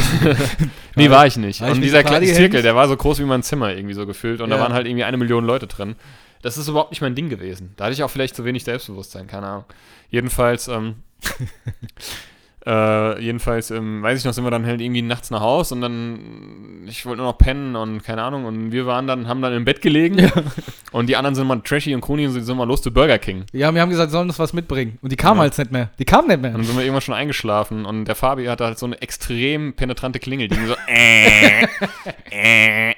Nee, 0.96 1.10
war 1.10 1.26
ich 1.26 1.36
nicht. 1.38 1.62
War 1.62 1.70
ich 1.70 1.74
und 1.74 1.80
nicht 1.80 1.88
dieser 1.88 2.00
ein 2.00 2.06
kleine? 2.06 2.28
Zirkel, 2.28 2.62
der 2.62 2.76
war 2.76 2.88
so 2.88 2.96
groß 2.96 3.18
wie 3.20 3.24
mein 3.24 3.42
Zimmer 3.42 3.74
irgendwie 3.74 3.96
so 3.96 4.06
gefüllt 4.06 4.40
und 4.42 4.52
da 4.52 4.58
Ja. 4.58 4.62
waren 4.62 4.74
halt 4.74 4.86
irgendwie 4.86 5.04
eine 5.04 5.18
Million 5.18 5.46
Leute 5.46 5.66
drin. 5.66 5.96
Das 6.42 6.58
ist 6.58 6.68
überhaupt 6.68 6.92
nicht 6.92 7.02
mein 7.02 7.16
Ding 7.16 7.30
gewesen. 7.30 7.74
Da 7.78 7.86
hatte 7.86 7.94
ich 7.94 8.04
auch 8.04 8.10
vielleicht 8.10 8.36
zu 8.36 8.46
wenig 8.46 8.64
Selbstbewusstsein, 8.64 9.28
keine 9.28 9.48
Ahnung. 9.48 9.66
Jedenfalls, 10.10 10.68
ähm, 10.70 10.96
äh, 12.66 13.22
jedenfalls, 13.22 13.72
ähm, 13.72 14.04
weiß 14.04 14.20
ich 14.20 14.26
noch, 14.26 14.34
sind 14.34 14.44
wir 14.44 14.52
dann 14.52 14.66
halt 14.66 14.82
irgendwie 14.82 15.02
nachts 15.02 15.32
nach 15.32 15.40
Haus 15.40 15.72
und 15.72 15.82
dann, 15.82 16.86
ich 16.88 17.06
wollte 17.06 17.22
nur 17.22 17.32
noch 17.32 17.38
pennen 17.38 17.76
und 17.76 18.04
keine 18.04 18.22
Ahnung 18.24 18.46
und 18.46 18.72
wir 18.72 18.86
waren 18.86 19.08
dann, 19.08 19.28
haben 19.28 19.42
dann 19.42 19.54
im 19.54 19.66
Bett 19.66 19.82
gelegen 19.82 20.32
und 20.92 21.08
die 21.08 21.16
anderen 21.16 21.36
sind 21.36 21.48
mal 21.48 21.62
Trashy 21.62 21.96
und 21.96 22.02
Kuni 22.02 22.26
und 22.28 22.34
sind 22.34 22.58
mal 22.58 22.66
los 22.68 22.82
zu 22.82 22.92
Burger 22.92 23.18
King. 23.18 23.46
ja, 23.54 23.74
wir 23.74 23.82
haben 23.82 23.90
gesagt, 23.90 24.12
sollen 24.12 24.28
uns 24.30 24.40
was 24.40 24.54
mitbringen. 24.54 24.98
Und 25.02 25.12
die 25.12 25.16
kamen 25.16 25.38
Ja. 25.38 25.44
halt 25.44 25.58
nicht 25.58 25.72
mehr. 25.72 25.90
Die 26.00 26.06
kamen 26.06 26.28
nicht 26.28 26.42
mehr. 26.42 26.52
Und 26.52 26.58
dann 26.60 26.66
sind 26.66 26.76
wir 26.78 26.84
irgendwann 26.84 27.02
schon 27.02 27.16
eingeschlafen 27.16 27.86
und 27.86 28.06
der 28.06 28.16
Fabi 28.16 28.46
hatte 28.46 28.66
halt 28.66 28.78
so 28.78 28.86
eine 28.86 29.02
extrem 29.02 29.74
penetrante 29.74 30.20
Klingel, 30.20 30.48
die 30.50 30.56
ging 30.56 30.68
so 30.68 30.76
äh, 30.88 31.64
äh. 32.92 32.96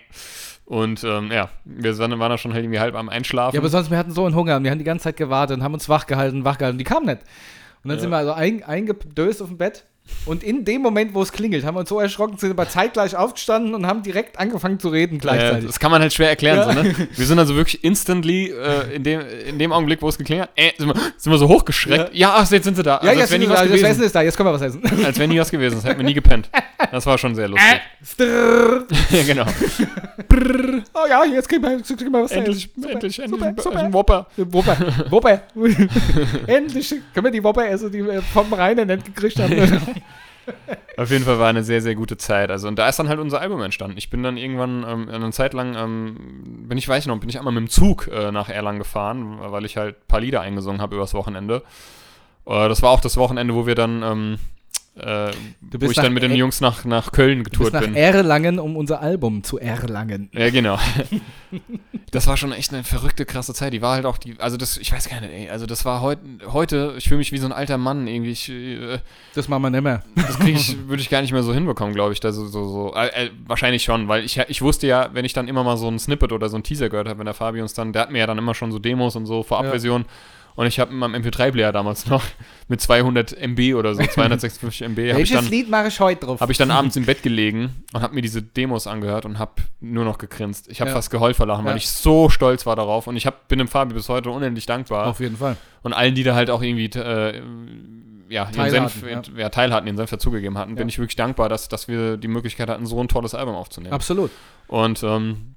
Und 0.72 1.04
ähm, 1.04 1.30
ja, 1.34 1.50
wir 1.66 1.98
waren 1.98 2.18
da 2.18 2.38
schon 2.38 2.54
halt 2.54 2.64
irgendwie 2.64 2.80
halb 2.80 2.96
am 2.96 3.10
Einschlafen. 3.10 3.54
Ja, 3.56 3.60
aber 3.60 3.68
sonst, 3.68 3.92
wir 3.92 3.98
hatten 3.98 4.12
so 4.12 4.26
einen 4.26 4.36
Hunger 4.36 4.56
und 4.56 4.64
wir 4.64 4.72
haben 4.72 4.78
die 4.78 4.86
ganze 4.86 5.04
Zeit 5.04 5.18
gewartet 5.18 5.58
und 5.58 5.64
haben 5.64 5.74
uns 5.74 5.90
wach 5.90 6.08
gehalten, 6.08 6.46
wach 6.46 6.58
gehalten. 6.58 6.78
Die 6.78 6.86
kamen 6.86 7.08
nicht. 7.08 7.20
Und 7.84 7.90
dann 7.90 7.98
Ja. 7.98 8.02
sind 8.04 8.10
wir 8.10 8.16
also 8.16 8.32
ein, 8.32 8.64
eingedöst 8.64 9.42
auf 9.42 9.50
dem 9.50 9.58
Bett. 9.58 9.84
Und 10.26 10.44
in 10.44 10.66
dem 10.66 10.82
Moment, 10.82 11.14
wo 11.16 11.22
es 11.24 11.32
klingelt, 11.32 11.66
haben 11.66 11.76
wir 11.76 11.80
uns 11.80 11.90
so 11.90 12.00
erschrocken, 12.00 12.38
sind 12.38 12.52
aber 12.52 12.70
zeitgleich 12.70 13.16
aufgestanden 13.16 13.74
und 13.74 13.88
haben 13.88 14.04
direkt 14.04 14.38
angefangen 14.40 14.80
zu 14.80 14.90
reden 14.90 15.16
äh, 15.16 15.20
gleichzeitig. 15.20 15.66
das 15.68 15.80
kann 15.80 15.90
man 15.90 16.02
halt 16.02 16.14
schwer 16.14 16.30
erklären. 16.30 16.58
Ja. 16.58 16.66
So, 16.74 16.82
ne? 16.84 17.08
Wir 17.16 17.26
sind 17.26 17.40
also 17.40 17.56
wirklich 17.56 17.84
instantly 17.84 18.50
äh, 18.52 18.96
in, 18.96 19.04
dem, 19.04 19.22
in 19.48 19.58
dem 19.58 19.72
Augenblick, 19.72 20.02
wo 20.02 20.10
es 20.10 20.18
geklingelt 20.18 20.50
hat, 20.50 20.58
äh, 20.58 20.72
sind, 20.78 20.90
wir, 20.90 20.96
sind 21.18 21.32
wir 21.32 21.38
so 21.40 21.48
hochgeschreckt. 21.48 22.14
Ja, 22.14 22.34
ach, 22.36 22.52
jetzt 22.52 22.64
sind 22.66 22.76
sie 22.76 22.84
da. 22.84 23.00
ja, 23.04 23.10
Also, 23.10 23.12
jetzt 23.14 23.22
als 23.22 23.32
wäre 23.32 23.40
nie 23.40 23.46
sind 23.48 23.54
was 23.54 23.60
da, 23.60 23.66
das 23.66 23.74
Essen 23.74 23.84
gewesen. 23.84 24.04
ist 24.04 24.16
da, 24.16 24.22
jetzt 24.22 24.38
können 24.38 24.50
wir 24.50 24.54
was 24.54 24.62
essen. 24.62 24.82
Als 25.06 25.18
wäre 25.18 25.28
nie 25.28 25.40
was 25.40 25.50
gewesen. 25.52 25.76
Das 25.76 25.86
hätten 25.86 26.00
wir 26.00 26.06
nie 26.06 26.14
gepennt. 26.14 26.50
Das 26.92 27.06
war 27.06 27.18
schon 27.18 27.34
sehr 27.36 27.48
lustig. 27.50 27.68
Strrrr. 28.04 28.86
ja, 29.12 29.24
genau. 29.24 29.46
oh 30.94 31.08
ja, 31.10 31.24
jetzt 31.26 31.50
kriegen 31.50 31.64
wir, 31.64 31.78
jetzt 31.78 31.88
kriegen 31.98 32.12
wir 32.12 32.24
was 32.24 32.32
Endlich, 32.32 32.70
essen. 32.78 32.90
endlich, 32.90 33.20
endlich 33.20 33.32
super, 33.32 33.46
ein, 33.46 33.58
super. 33.58 33.80
ein 33.80 33.94
Whopper. 33.94 34.28
Wopper, 34.38 34.78
Wopper. 35.10 35.42
Endlich 36.48 36.90
können 37.14 37.26
wir 37.26 37.32
die 37.32 37.44
Wopper 37.44 37.68
essen, 37.70 37.92
die 37.92 38.06
wir 38.06 38.22
vom 38.22 38.52
Rheine 38.54 38.86
nicht 38.86 39.06
gekriegt 39.06 39.40
haben. 39.40 39.52
Auf 40.98 41.12
jeden 41.12 41.24
Fall 41.24 41.40
war 41.40 41.50
eine 41.50 41.64
sehr, 41.64 41.82
sehr 41.82 41.96
gute 41.96 42.18
Zeit. 42.18 42.52
Also, 42.52 42.68
und 42.68 42.78
da 42.78 42.90
ist 42.90 42.98
dann 42.98 43.10
halt 43.10 43.20
unser 43.20 43.42
Album 43.42 43.62
entstanden. 43.62 43.98
Ich 43.98 44.10
bin 44.10 44.24
dann 44.24 44.38
irgendwann 44.38 44.84
ähm, 44.88 45.10
eine 45.10 45.32
Zeit 45.32 45.54
lang, 45.54 45.76
ähm, 45.76 46.68
bin 46.68 46.78
ich, 46.78 46.88
weiß 46.88 47.06
noch, 47.06 47.20
bin 47.20 47.30
ich 47.30 47.38
einmal 47.38 47.54
mit 47.54 47.62
dem 47.62 47.70
Zug 47.70 48.08
äh, 48.08 48.32
nach 48.32 48.50
Erlangen 48.50 48.80
gefahren, 48.80 49.38
weil 49.40 49.66
ich 49.66 49.78
halt 49.78 49.98
ein 49.98 50.08
paar 50.08 50.20
Lieder 50.20 50.42
eingesungen 50.42 50.82
habe 50.82 50.96
übers 50.96 51.14
Wochenende. 51.14 51.64
Äh, 52.46 52.70
das 52.70 52.82
war 52.82 52.92
auch 52.92 53.02
das 53.02 53.18
Wochenende, 53.18 53.54
wo 53.54 53.66
wir 53.66 53.76
dann, 53.76 54.04
ähm, 54.04 54.38
äh, 54.94 55.32
wo 55.62 55.90
ich 55.90 55.96
dann 55.96 56.14
mit 56.14 56.22
den 56.22 56.36
Jungs 56.36 56.60
nach, 56.60 56.84
nach 56.84 57.14
Köln 57.14 57.40
Du 57.40 57.44
bist 57.44 57.52
getourt 57.54 57.74
nach 57.74 57.82
bin. 57.82 57.96
Erlangen, 57.96 58.60
um 58.60 58.76
unser 58.76 59.00
Album 59.02 59.42
zu 59.42 59.58
erlangen. 59.58 60.30
Ja, 60.34 60.50
genau. 60.50 60.78
das 62.12 62.28
war 62.28 62.36
schon 62.36 62.52
echt 62.52 62.74
eine 62.74 62.84
verrückte, 62.84 63.26
krasse 63.26 63.54
Zeit. 63.54 63.72
Die 63.72 63.82
war 63.82 63.96
halt 63.96 64.06
auch 64.06 64.18
die, 64.18 64.36
also 64.40 64.58
das, 64.58 64.78
ich 64.78 64.92
weiß 64.92 65.08
gar 65.08 65.22
nicht, 65.22 65.32
ey, 65.32 65.50
also 65.50 65.66
das 65.66 65.86
war 65.86 66.02
heut, 66.02 66.20
heute, 66.46 66.96
ich 66.98 67.06
fühle 67.06 67.20
mich 67.20 67.32
wie 67.32 67.38
so 67.38 67.46
ein 67.46 67.54
alter 67.54 67.78
Mann 67.78 68.06
irgendwie. 68.06 68.32
Ich, 68.32 68.50
äh, 68.50 69.00
Das 69.34 69.48
machen 69.48 69.64
wir 69.64 69.70
nicht 69.70 69.84
mehr. 69.84 70.04
Das 70.16 70.38
ich, 70.46 70.88
würde 70.90 71.02
ich 71.02 71.10
gar 71.10 71.22
nicht 71.22 71.32
mehr 71.32 71.44
so 71.44 71.54
hinbekommen, 71.54 71.96
glaube 71.96 72.12
ich. 72.12 72.20
Da 72.20 72.34
so, 72.34 72.46
so, 72.48 72.68
so. 72.68 72.94
Äh, 72.94 73.28
äh, 73.28 73.30
wahrscheinlich 73.48 73.84
schon, 73.84 74.10
weil 74.10 74.26
ich, 74.26 74.38
ich 74.40 74.62
wusste 74.62 74.88
ja, 74.88 75.10
wenn 75.14 75.24
ich 75.24 75.32
dann 75.32 75.48
immer 75.48 75.64
mal 75.64 75.78
so 75.78 75.88
ein 75.88 76.00
Snippet 76.00 76.34
oder 76.34 76.50
so 76.50 76.58
ein 76.58 76.64
Teaser 76.64 76.90
gehört 76.90 77.08
habe, 77.08 77.20
wenn 77.20 77.26
der 77.26 77.34
Fabi 77.34 77.62
uns 77.62 77.74
dann, 77.74 77.94
der 77.94 78.02
hat 78.04 78.12
mir 78.12 78.20
ja 78.20 78.28
dann 78.28 78.38
immer 78.38 78.54
schon 78.54 78.74
so 78.74 78.80
Demos 78.80 79.16
und 79.16 79.26
so 79.26 79.42
Vorabversionen. 79.42 80.06
Und 80.56 80.66
ich 80.68 80.80
habe 80.80 80.92
in 80.92 80.98
meinem 80.98 81.16
MP3-Player 81.22 81.72
damals 81.72 82.06
noch 82.08 82.24
mit 82.68 82.82
200 82.82 83.34
MB 83.42 83.76
oder 83.76 83.96
so, 83.96 84.04
256 84.04 84.82
MB, 84.82 84.98
habe 84.98 85.02
ich, 85.12 85.16
Welches 85.18 85.36
dann- 85.42 85.50
Lied 85.50 85.70
mache 85.70 85.88
ich 85.88 86.00
heute 86.00 86.26
drauf? 86.26 86.42
hab 86.42 86.50
ich 86.50 86.58
dann 86.58 86.72
abends 86.72 86.96
im 86.98 87.06
Bett 87.06 87.24
gelegen 87.24 87.84
und 87.94 88.02
habe 88.02 88.14
mir 88.16 88.22
diese 88.22 88.42
Demos 88.42 88.86
angehört 88.88 89.26
und 89.26 89.40
habe 89.40 89.54
nur 89.80 90.04
noch 90.06 90.18
gegrinst. 90.18 90.68
Ich 90.70 90.82
habe 90.82 90.90
Ja. 90.90 90.96
fast 90.96 91.10
geheult 91.10 91.36
vor 91.36 91.46
Lachen, 91.48 91.66
Ja. 91.66 91.72
weil 91.72 91.78
ich 91.78 91.90
so 91.90 92.30
stolz 92.30 92.66
war 92.66 92.76
darauf. 92.76 93.08
Und 93.08 93.16
ich 93.16 93.26
hab, 93.26 93.48
bin 93.48 93.60
dem 93.60 93.68
Fabi 93.68 93.94
bis 93.94 94.10
heute 94.10 94.30
unendlich 94.30 94.66
dankbar. 94.66 95.08
Auf 95.08 95.20
jeden 95.20 95.38
Fall. 95.38 95.56
Und 95.84 95.94
allen, 95.94 96.16
die 96.16 96.24
da 96.24 96.36
halt 96.36 96.50
auch 96.50 96.62
irgendwie 96.62 96.86
äh, 97.00 97.42
ja, 98.30 98.44
ihren 98.44 98.54
Teilhaben, 98.54 98.90
Senf, 98.90 99.28
ja. 99.34 99.40
ja. 99.42 99.50
teilhatten, 99.50 99.86
den 99.88 99.98
Senf 99.98 100.10
dazugegeben 100.10 100.58
hatten, 100.58 100.76
bin 100.76 100.88
ich 100.88 100.98
wirklich 101.00 101.16
dankbar, 101.18 101.50
dass, 101.50 101.68
dass 101.70 101.88
wir 101.88 102.18
die 102.18 102.28
Möglichkeit 102.30 102.70
hatten, 102.70 102.86
so 102.86 103.00
ein 103.02 103.08
tolles 103.08 103.36
Album 103.36 103.56
aufzunehmen. 103.56 103.94
Absolut. 103.94 104.32
Und 104.68 105.04
ähm, 105.04 105.56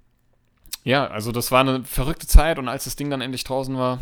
ja, 0.83 1.07
also 1.07 1.31
das 1.33 1.53
war 1.53 1.61
eine 1.61 1.85
verrückte 1.85 2.27
Zeit 2.27 2.59
und 2.59 2.69
als 2.69 2.85
das 2.85 2.97
Ding 2.97 3.11
dann 3.11 3.21
endlich 3.21 3.45
draußen 3.45 3.77
war, 3.79 4.01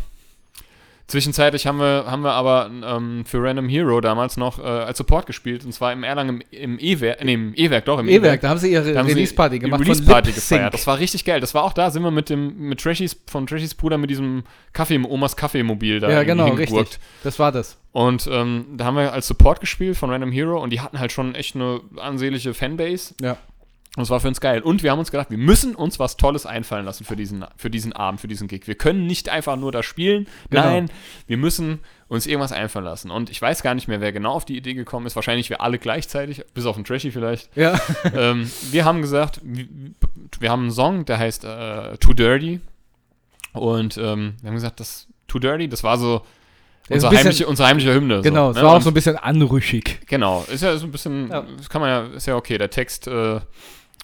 zwischenzeitlich 1.07 1.67
haben 1.67 1.79
wir, 1.79 2.05
haben 2.07 2.21
wir 2.23 2.31
aber 2.31 2.69
ähm, 2.71 3.25
für 3.25 3.41
Random 3.41 3.67
Hero 3.67 4.01
damals 4.01 4.37
noch 4.37 4.59
äh, 4.59 4.63
als 4.63 4.97
Support 4.97 5.25
gespielt 5.25 5.65
und 5.65 5.71
zwar 5.71 5.93
im 5.93 6.03
Erlangen 6.03 6.43
im, 6.51 6.79
E-Werk, 6.79 7.23
nee, 7.23 7.33
im 7.33 7.53
E-Werk, 7.55 7.85
doch, 7.85 7.99
im 7.99 8.07
E-Werk, 8.07 8.41
da 8.41 8.49
haben 8.49 8.59
sie 8.59 8.71
ihre 8.71 8.95
Release-Party 8.95 9.59
gemacht. 9.59 9.81
Release-Party 9.81 10.31
gefeiert. 10.31 10.73
Das 10.73 10.87
war 10.87 10.99
richtig 10.99 11.25
geil. 11.25 11.39
Das 11.39 11.53
war 11.53 11.63
auch 11.63 11.73
da, 11.73 11.91
sind 11.91 12.03
wir 12.03 12.11
mit 12.11 12.29
dem, 12.29 12.57
mit 12.57 12.81
Trashys, 12.81 13.17
von 13.27 13.45
Trashys 13.47 13.75
Bruder 13.75 13.97
mit 13.97 14.09
diesem 14.09 14.43
Kaffee, 14.71 14.97
Omas 14.97 15.35
Kaffeemobil 15.35 15.99
da 15.99 16.09
Ja, 16.09 16.23
genau, 16.23 16.49
richtig. 16.49 16.99
Das 17.23 17.39
war 17.39 17.51
das. 17.51 17.77
Und 17.91 18.27
ähm, 18.31 18.65
da 18.75 18.85
haben 18.85 18.97
wir 18.97 19.13
als 19.13 19.27
Support 19.27 19.59
gespielt 19.59 19.95
von 19.95 20.09
Random 20.09 20.31
Hero 20.31 20.61
und 20.61 20.71
die 20.71 20.81
hatten 20.81 20.99
halt 20.99 21.11
schon 21.11 21.35
echt 21.35 21.55
eine 21.55 21.79
ansehnliche 21.97 22.55
Fanbase. 22.55 23.13
Ja. 23.21 23.37
Und 23.95 24.01
das 24.01 24.09
war 24.09 24.19
für 24.19 24.27
uns 24.27 24.41
geil. 24.41 24.61
Und 24.61 24.81
wir 24.81 24.89
haben 24.89 24.97
uns 24.97 25.11
gedacht, 25.11 25.29
wir 25.29 25.37
müssen 25.37 25.75
uns 25.75 25.99
was 25.99 26.17
Tolles 26.17 26.47
einfallen 26.47 26.83
lassen 26.85 27.05
für 27.05 27.15
diesen, 27.15 27.45
für 27.55 27.69
diesen 27.69 27.93
Abend, 27.93 28.19
für 28.19 28.27
diesen 28.27 28.47
Gig. 28.47 28.65
Wir 28.65 28.73
können 28.73 29.05
nicht 29.05 29.29
einfach 29.29 29.55
nur 29.55 29.71
da 29.71 29.83
spielen. 29.83 30.27
Genau. 30.49 30.63
Nein, 30.63 30.89
wir 31.27 31.37
müssen 31.37 31.79
uns 32.07 32.25
irgendwas 32.25 32.51
einfallen 32.51 32.85
lassen. 32.85 33.11
Und 33.11 33.29
ich 33.29 33.39
weiß 33.39 33.61
gar 33.61 33.75
nicht 33.75 33.87
mehr, 33.87 34.01
wer 34.01 34.11
genau 34.11 34.31
auf 34.33 34.45
die 34.45 34.57
Idee 34.57 34.73
gekommen 34.73 35.05
ist. 35.05 35.15
Wahrscheinlich 35.15 35.51
wir 35.51 35.61
alle 35.61 35.77
gleichzeitig, 35.77 36.43
bis 36.55 36.65
auf 36.65 36.75
den 36.75 36.85
Trashy 36.85 37.11
vielleicht. 37.11 37.55
Ja. 37.55 37.79
ähm, 38.15 38.49
wir 38.71 38.83
haben 38.83 39.01
gesagt, 39.01 39.41
wir, 39.43 40.49
haben 40.49 40.61
einen 40.63 40.71
Song, 40.71 41.05
der 41.05 41.19
heißt 41.19 41.43
äh, 41.43 41.97
Too 41.97 42.13
Dirty. 42.13 42.61
Und 43.53 43.97
ähm, 43.97 44.33
wir 44.41 44.47
haben 44.47 44.55
gesagt, 44.55 44.79
das 44.79 45.07
Too 45.27 45.37
Dirty, 45.37 45.69
das 45.69 45.83
war 45.83 45.99
so 45.99 46.23
ein 46.89 46.95
bisschen- 46.95 47.15
heimliche, 47.15 47.47
unsere 47.47 47.67
heimliche 47.69 47.93
Hymne. 47.93 48.21
genau, 48.21 48.45
so, 48.45 48.51
es 48.51 48.57
ne? 48.57 48.63
war 48.63 48.77
auch 48.77 48.81
so 48.81 48.89
ein 48.89 48.93
bisschen 48.95 49.17
anrüchig. 49.17 50.01
Genau, 50.07 50.45
ist 50.51 50.63
ja 50.63 50.75
so 50.77 50.85
ein 50.85 50.91
bisschen, 50.91 51.29
Ja. 51.29 51.45
das 51.57 51.69
kann 51.69 51.79
man 51.81 51.89
ja, 51.89 52.15
ist 52.15 52.25
ja 52.25 52.35
okay. 52.35 52.57
Der 52.57 52.71
Text 52.71 53.07
äh, 53.07 53.39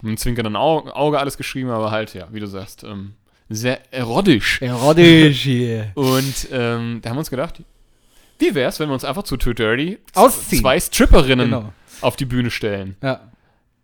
mit 0.01 0.09
einem 0.09 0.17
zwinkernden 0.17 0.55
Au 0.55 0.87
Auge 0.93 1.19
alles 1.19 1.37
geschrieben, 1.37 1.69
aber 1.69 1.91
halt, 1.91 2.13
ja, 2.13 2.27
wie 2.31 2.39
du 2.39 2.47
sagst, 2.47 2.83
ähm, 2.83 3.13
sehr 3.49 3.79
erotisch. 3.93 4.61
Erotisch 4.61 5.41
hier. 5.43 5.91
Und 5.95 6.47
ähm, 6.51 6.99
da 7.01 7.09
haben 7.09 7.15
wir 7.17 7.19
uns 7.19 7.29
gedacht, 7.29 7.61
wie 8.37 8.55
wär's, 8.55 8.79
wenn 8.79 8.89
wir 8.89 8.93
uns 8.93 9.03
einfach 9.03 9.23
zu 9.23 9.35
Too 9.37 9.53
Dirty 9.53 9.97
Ausziehen. 10.15 10.61
zwei 10.61 10.79
Stripperinnen 10.79 11.49
Genau. 11.49 11.73
auf 12.01 12.15
die 12.15 12.25
Bühne 12.25 12.51
stellen. 12.51 12.95
Ja. 13.03 13.19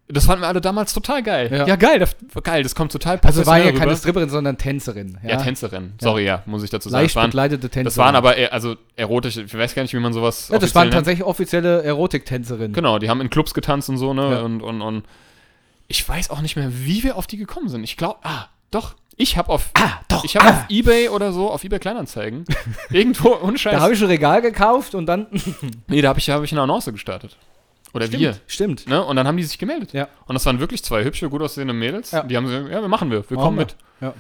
Das 0.08 0.26
fanden 0.26 0.44
wir 0.44 0.48
alle 0.50 0.62
damals 0.62 0.94
total 0.94 1.24
geil. 1.24 1.66
Ja. 1.68 1.76
geil, 1.78 1.98
das, 1.98 2.16
geil, 2.44 2.62
das 2.62 2.76
kommt 2.76 2.92
total 2.92 3.20
Also 3.24 3.44
war 3.48 3.58
ja 3.58 3.72
keine. 3.72 3.96
Stripperin, 3.98 4.30
sondern 4.30 4.56
Tänzerin. 4.56 5.18
Ja, 5.28 5.38
Tänzerin. 5.38 5.94
Sorry, 6.00 6.26
ja, 6.26 6.44
muss 6.46 6.62
ich 6.64 6.70
dazu 6.70 6.90
sagen. 6.90 7.02
Leicht 7.02 7.16
Das 7.16 7.22
waren, 7.24 7.30
begleitete 7.32 7.62
Tänzerin. 7.70 7.86
das 7.86 7.98
waren 7.98 8.16
aber 8.16 8.36
also 8.52 8.76
erotische, 8.96 9.42
ich 9.42 9.58
weiß 9.58 9.74
gar 9.74 9.82
nicht, 9.82 9.96
wie 9.96 10.00
man 10.00 10.14
sowas 10.14 10.50
Ja, 10.50 10.60
das 10.60 10.76
waren 10.76 10.84
nennt. 10.90 10.94
tatsächlich 10.94 11.26
offizielle 11.26 11.82
Erotiktänzerinnen. 11.82 12.74
Genau, 12.74 13.00
die 13.00 13.10
haben 13.10 13.20
in 13.20 13.32
Clubs 13.32 13.56
getanzt 13.56 13.90
und 13.90 13.98
so, 13.98 14.14
ne? 14.14 14.30
Ja. 14.30 14.42
Und, 14.44 14.62
und, 14.62 14.82
und 14.84 15.06
ich 15.88 16.08
weiß 16.08 16.30
auch 16.30 16.42
nicht 16.42 16.56
mehr, 16.56 16.70
wie 16.72 17.04
wir 17.04 17.18
auf 17.18 17.28
die 17.28 17.38
gekommen 17.38 17.70
sind. 17.70 17.84
Ich 17.84 17.98
glaube, 17.98 18.20
ah, 18.24 18.48
doch. 18.72 18.96
Ich 19.18 19.38
habe 19.38 19.50
auf, 19.50 19.70
Ah, 19.76 20.02
doch. 20.10 20.26
ich 20.26 20.36
habe 20.36 20.48
ah. 20.48 20.50
auf 20.52 20.66
Ebay 20.70 21.08
oder 21.08 21.32
so, 21.32 21.50
auf 21.50 21.64
Ebay 21.64 21.80
Kleinanzeigen, 21.80 22.44
irgendwo, 22.90 23.38
ohne 23.42 23.58
Scheiß. 23.58 23.74
Da 23.74 23.80
habe 23.82 23.94
ich 23.94 24.02
ein 24.02 24.08
Regal 24.08 24.42
gekauft 24.42 24.94
und 24.94 25.06
dann. 25.06 25.28
nee, 25.88 26.02
da 26.02 26.10
habe 26.10 26.20
ich, 26.20 26.30
hab 26.30 26.44
ich 26.44 26.52
eine 26.52 26.62
Annonce 26.62 26.92
gestartet. 26.92 27.38
Oder 27.94 28.12
wir. 28.12 28.38
Stimmt. 28.46 28.90
Ne? 28.90 29.02
Und 29.02 29.16
dann 29.16 29.26
haben 29.26 29.38
die 29.38 29.44
sich 29.44 29.58
gemeldet. 29.58 29.94
Ja. 29.94 30.10
Und 30.26 30.34
das 30.34 30.46
waren 30.46 30.60
wirklich 30.60 30.84
zwei 30.84 31.06
hübsche, 31.06 31.30
gut 31.30 31.42
aussehende 31.42 31.74
Mädels. 31.74 32.12
Ja. 32.12 32.24
Die 32.24 32.36
haben 32.36 32.46
gesagt, 32.46 32.70
ja, 32.70 32.82
wir 32.82 32.90
machen 32.90 33.10
wir, 33.10 33.30
wir 33.30 33.38
kommen 33.38 33.58
wir. 33.58 33.64
mit. 33.66 33.76
Ja. 34.02 34.14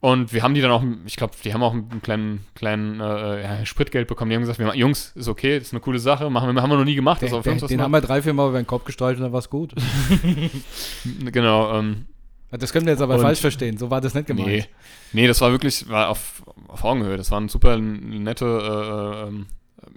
Und 0.00 0.32
wir 0.32 0.44
haben 0.44 0.54
die 0.54 0.60
dann 0.60 0.70
auch, 0.70 0.84
ich 1.06 1.16
glaube, 1.16 1.34
die 1.42 1.52
haben 1.52 1.62
auch 1.64 1.72
einen 1.72 2.00
kleinen, 2.02 2.46
kleinen 2.54 3.00
äh, 3.00 3.42
ja, 3.42 3.66
Spritgeld 3.66 4.06
bekommen. 4.06 4.30
Die 4.30 4.36
haben 4.36 4.42
gesagt, 4.42 4.60
wir, 4.60 4.72
Jungs, 4.76 5.10
ist 5.16 5.26
okay, 5.26 5.56
ist 5.58 5.72
eine 5.72 5.80
coole 5.80 5.98
Sache, 5.98 6.30
machen 6.30 6.54
wir, 6.54 6.62
haben 6.62 6.70
wir 6.70 6.76
noch 6.76 6.84
nie 6.84 6.94
gemacht. 6.94 7.20
Den, 7.20 7.30
das 7.32 7.42
den, 7.42 7.58
den 7.58 7.80
haben 7.82 7.90
wir 7.90 8.00
drei, 8.00 8.22
vier 8.22 8.32
Mal 8.32 8.48
über 8.48 8.60
den 8.60 8.66
Kopf 8.66 8.84
gestreichelt 8.84 9.18
und 9.18 9.24
dann 9.24 9.32
war 9.32 9.40
es 9.40 9.50
gut. 9.50 9.74
Genau, 11.32 11.78
ähm, 11.78 12.06
Das 12.50 12.72
können 12.72 12.86
wir 12.86 12.92
jetzt 12.92 13.02
aber 13.02 13.16
Und- 13.16 13.22
falsch 13.22 13.40
verstehen. 13.40 13.76
So 13.78 13.90
war 13.90 14.00
das 14.00 14.14
nicht 14.14 14.26
gemeint. 14.26 14.46
nee. 14.48 14.64
Nee, 15.12 15.26
das 15.26 15.40
war 15.40 15.50
wirklich, 15.50 15.88
war 15.88 16.10
auf, 16.10 16.42
auf 16.68 16.84
Augenhöhe. 16.84 17.16
Das 17.16 17.30
waren 17.30 17.48
super 17.48 17.76
nette, 17.78 18.44
äh, 18.44 19.28
ähm, 19.28 19.46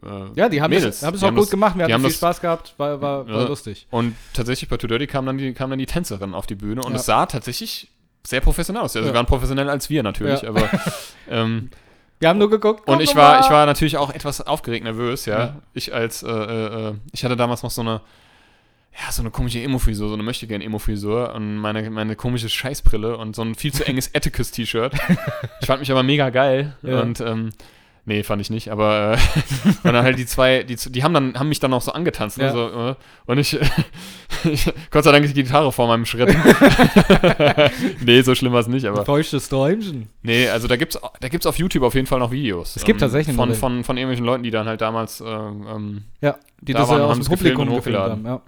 äh, 0.04 0.40
Ja, 0.40 0.50
die 0.50 0.62
haben 0.62 0.72
Mädels. 0.72 0.98
es 0.98 1.04
haben 1.04 1.14
es 1.14 1.20
Die 1.20 1.26
auch 1.26 1.28
haben 1.28 1.36
gut 1.36 1.44
das- 1.46 1.52
gemacht. 1.52 1.78
Wir 1.78 1.86
hatten 1.86 1.96
viel 1.96 2.04
das- 2.10 2.16
Spaß 2.18 2.42
gehabt. 2.42 2.74
War, 2.78 3.02
war, 3.02 3.28
war 3.28 3.42
Ja. 3.42 3.48
lustig. 3.48 3.88
Und 3.92 4.16
tatsächlich 4.34 4.70
bei 4.70 4.78
Too 4.78 4.88
Dirty 4.88 5.08
kam 5.08 5.26
dann 5.26 5.38
die, 5.38 5.54
kam 5.54 5.70
dann 5.70 5.80
die 5.80 5.86
Tänzerin 5.86 6.34
auf 6.34 6.48
die 6.48 6.56
Bühne 6.56 6.82
und 6.82 6.94
Ja. 6.94 6.98
es 7.00 7.06
sah 7.06 7.26
tatsächlich 7.26 7.90
sehr 8.26 8.42
professionell 8.42 8.82
aus. 8.84 8.96
Also 8.96 9.08
Ja. 9.08 9.12
sie 9.14 9.16
waren 9.18 9.26
professioneller 9.26 9.72
als 9.72 9.90
wir 9.90 10.04
natürlich, 10.04 10.42
Ja. 10.44 10.50
aber 10.50 10.70
ähm, 11.30 11.70
Wir 12.20 12.30
haben 12.30 12.38
nur 12.40 12.50
geguckt. 12.50 12.88
und 12.88 13.02
ich 13.02 13.16
war, 13.16 13.40
ich 13.42 13.50
war 13.50 13.66
natürlich 13.66 13.98
auch 13.98 14.14
etwas 14.14 14.42
aufgeregt 14.42 14.84
nervös, 14.84 15.26
ja. 15.26 15.40
Ja. 15.40 15.56
Ich 15.74 15.94
als, 15.94 16.22
äh, 16.24 16.30
äh, 16.30 16.90
äh, 16.90 16.94
ich 17.14 17.24
hatte 17.26 17.36
damals 17.36 17.64
noch 17.64 17.72
so 17.72 17.82
eine, 17.82 18.02
ja, 18.94 19.12
so 19.12 19.22
eine 19.22 19.32
komische 19.32 19.60
Emo-Frisur, 19.62 20.10
so 20.10 20.14
eine 20.16 20.24
möchtegern 20.24 20.62
Emo-Frisur 20.62 21.34
und 21.34 21.56
meine, 21.58 21.90
meine 21.90 22.16
komische 22.16 22.50
Scheißbrille 22.50 23.18
und 23.18 23.36
so 23.36 23.42
ein 23.42 23.56
viel 23.56 23.74
zu 23.74 23.88
enges 23.88 24.12
Atticus-T-Shirt. 24.16 24.94
ich 25.62 25.68
fand 25.68 25.80
mich 25.80 25.90
aber 25.92 26.04
mega 26.04 26.30
geil 26.30 26.76
Ja. 26.84 27.00
und 27.02 27.22
ähm, 27.22 27.52
Nee, 28.06 28.24
fand 28.24 28.42
ich 28.42 28.50
nicht, 28.50 28.70
aber 28.70 29.14
äh, 29.14 29.68
und 29.88 29.94
dann 29.94 30.04
halt 30.04 30.18
die 30.18 30.26
zwei, 30.26 30.64
die, 30.64 30.76
die 30.76 31.04
haben 31.04 31.14
dann 31.14 31.36
haben 31.38 31.50
mich 31.50 31.60
dann 31.60 31.72
auch 31.74 31.82
so 31.84 31.92
angetanzt, 31.92 32.40
ne, 32.40 32.46
Ja. 32.46 32.52
so, 32.52 32.68
äh, 32.90 32.96
und 33.28 33.38
ich, 33.38 33.60
ich 34.44 34.74
Gott 34.90 35.04
sei 35.04 35.12
Dank 35.12 35.24
ist 35.24 35.36
die 35.38 35.44
Gitarre 35.44 35.72
vor 35.72 35.88
meinem 35.88 36.06
Schritt. 36.06 36.36
nee, 38.06 38.22
so 38.22 38.34
schlimm 38.36 38.54
war 38.54 38.60
es 38.62 38.68
nicht, 38.68 38.86
aber 38.86 39.06
Feuchtes 39.06 39.50
Träumchen. 39.50 40.10
nee, 40.24 40.48
also 40.50 40.68
da 40.68 40.76
gibt's 40.78 41.00
da 41.20 41.28
gibt's 41.30 41.46
auf 41.46 41.58
YouTube 41.58 41.84
auf 41.84 41.94
jeden 41.96 42.08
Fall 42.08 42.20
noch 42.20 42.32
Videos. 42.32 42.76
Es 42.76 42.84
gibt 42.84 43.00
tatsächlich 43.02 43.36
von, 43.36 43.50
noch 43.50 43.56
von 43.56 43.84
von 43.84 43.98
irgendwelchen 43.98 44.26
Leuten, 44.26 44.44
die 44.44 44.52
dann 44.52 44.68
halt 44.68 44.82
damals 44.82 45.22
äh, 45.22 45.26
ähm, 45.26 46.04
Ja, 46.22 46.38
die 46.62 46.74
Da 46.74 46.80
das 46.80 46.90
waren- 46.90 47.00
ja 47.00 47.06
aus 47.06 47.18
dem 47.18 47.20
gefilmt 47.30 47.40
Publikum 47.58 47.66
gefilmt 47.76 47.98
hochgeladen. 48.00 48.12
haben. 48.12 48.26
Ja. 48.26 48.42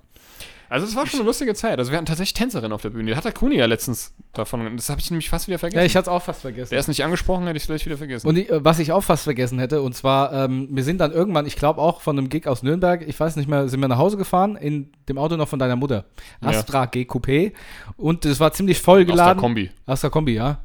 Also 0.74 0.88
es 0.88 0.96
war 0.96 1.06
schon 1.06 1.20
eine 1.20 1.28
lustige 1.28 1.54
Zeit. 1.54 1.78
Also 1.78 1.92
wir 1.92 1.98
hatten 1.98 2.08
tatsächlich 2.08 2.34
Tänzerin 2.34 2.72
auf 2.72 2.82
der 2.82 2.90
Bühne. 2.90 3.12
Die 3.12 3.16
hat 3.16 3.26
der 3.26 3.32
Kuni 3.32 3.58
ja 3.58 3.68
letztens 3.68 4.12
davon. 4.34 4.76
Das 4.76 4.90
habe 4.90 5.00
ich 5.00 5.12
nämlich 5.12 5.30
fast 5.30 5.48
wieder 5.48 5.60
vergessen. 5.60 5.78
ja, 5.78 5.86
ich 5.86 5.96
hatte 5.96 6.10
es 6.10 6.16
auch 6.16 6.24
fast 6.24 6.42
vergessen. 6.42 6.72
der 6.72 6.80
ist 6.80 6.88
nicht 6.88 7.04
angesprochen, 7.04 7.46
hätte 7.46 7.58
ich 7.58 7.64
vielleicht 7.64 7.86
wieder 7.86 7.98
vergessen. 7.98 8.28
Und 8.28 8.38
ich, 8.38 8.50
äh, 8.50 8.66
was 8.66 8.80
ich 8.80 8.92
auch 8.92 9.04
fast 9.04 9.26
vergessen 9.26 9.60
hätte, 9.60 9.84
und 9.84 9.94
zwar, 9.94 10.34
ähm, 10.34 10.70
wir 10.72 10.84
sind 10.84 10.98
dann 10.98 11.12
irgendwann, 11.12 11.46
ich 11.46 11.58
glaube 11.58 11.80
auch 11.80 12.02
von 12.02 12.18
einem 12.18 12.28
Gig 12.28 12.48
aus 12.48 12.64
Nürnberg, 12.64 13.08
ich 13.08 13.20
weiß 13.20 13.36
nicht 13.36 13.48
mehr, 13.48 13.70
sind 13.70 13.82
wir 13.82 13.88
nach 13.88 14.00
Hause 14.00 14.18
gefahren, 14.18 14.56
in 14.56 14.92
dem 15.08 15.20
Auto 15.20 15.38
noch 15.38 15.48
von 15.48 15.60
deiner 15.60 15.76
Mutter. 15.76 16.06
Ja. 16.42 16.50
Astra 16.50 16.88
G 16.88 17.04
Coupé. 17.04 17.52
Und 17.96 18.26
es 18.26 18.40
war 18.40 18.52
ziemlich 18.52 18.82
voll 18.82 19.06
geladen. 19.06 19.38
Kombi. 19.40 19.70
Astra 19.86 20.10
Kombi, 20.10 20.34
ja. 20.34 20.58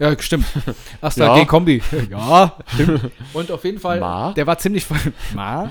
Ja, 0.00 0.18
stimmt. 0.18 0.46
Astra 1.00 1.26
Ja. 1.26 1.34
G 1.38 1.46
Kombi. 1.46 1.80
ja, 2.10 2.56
stimmt. 2.66 3.12
Und 3.32 3.52
auf 3.52 3.64
jeden 3.64 3.78
Fall, 3.78 4.00
Ma? 4.00 4.32
der 4.32 4.44
war 4.44 4.58
ziemlich 4.58 4.84
voll. 4.84 4.98
Ma? 5.36 5.70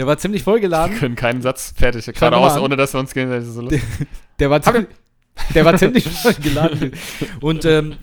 Der 0.00 0.06
war 0.06 0.16
ziemlich 0.16 0.42
voll 0.42 0.60
geladen. 0.60 0.94
Wir 0.94 0.98
können 0.98 1.14
keinen 1.14 1.42
Satz 1.42 1.74
fertig. 1.76 2.06
Geradeaus, 2.06 2.56
ohne 2.56 2.74
dass 2.74 2.94
wir 2.94 3.00
uns 3.00 3.12
ist 3.14 3.52
so 3.52 3.60
lustig. 3.60 3.82
Der 4.38 4.48
war 4.48 4.62
ziemlich, 4.62 4.86
der 5.54 5.64
war 5.66 5.76
ziemlich 5.76 6.08
voll 6.22 6.32
geladen. 6.42 6.92
Und 7.42 7.66
ähm, 7.66 7.96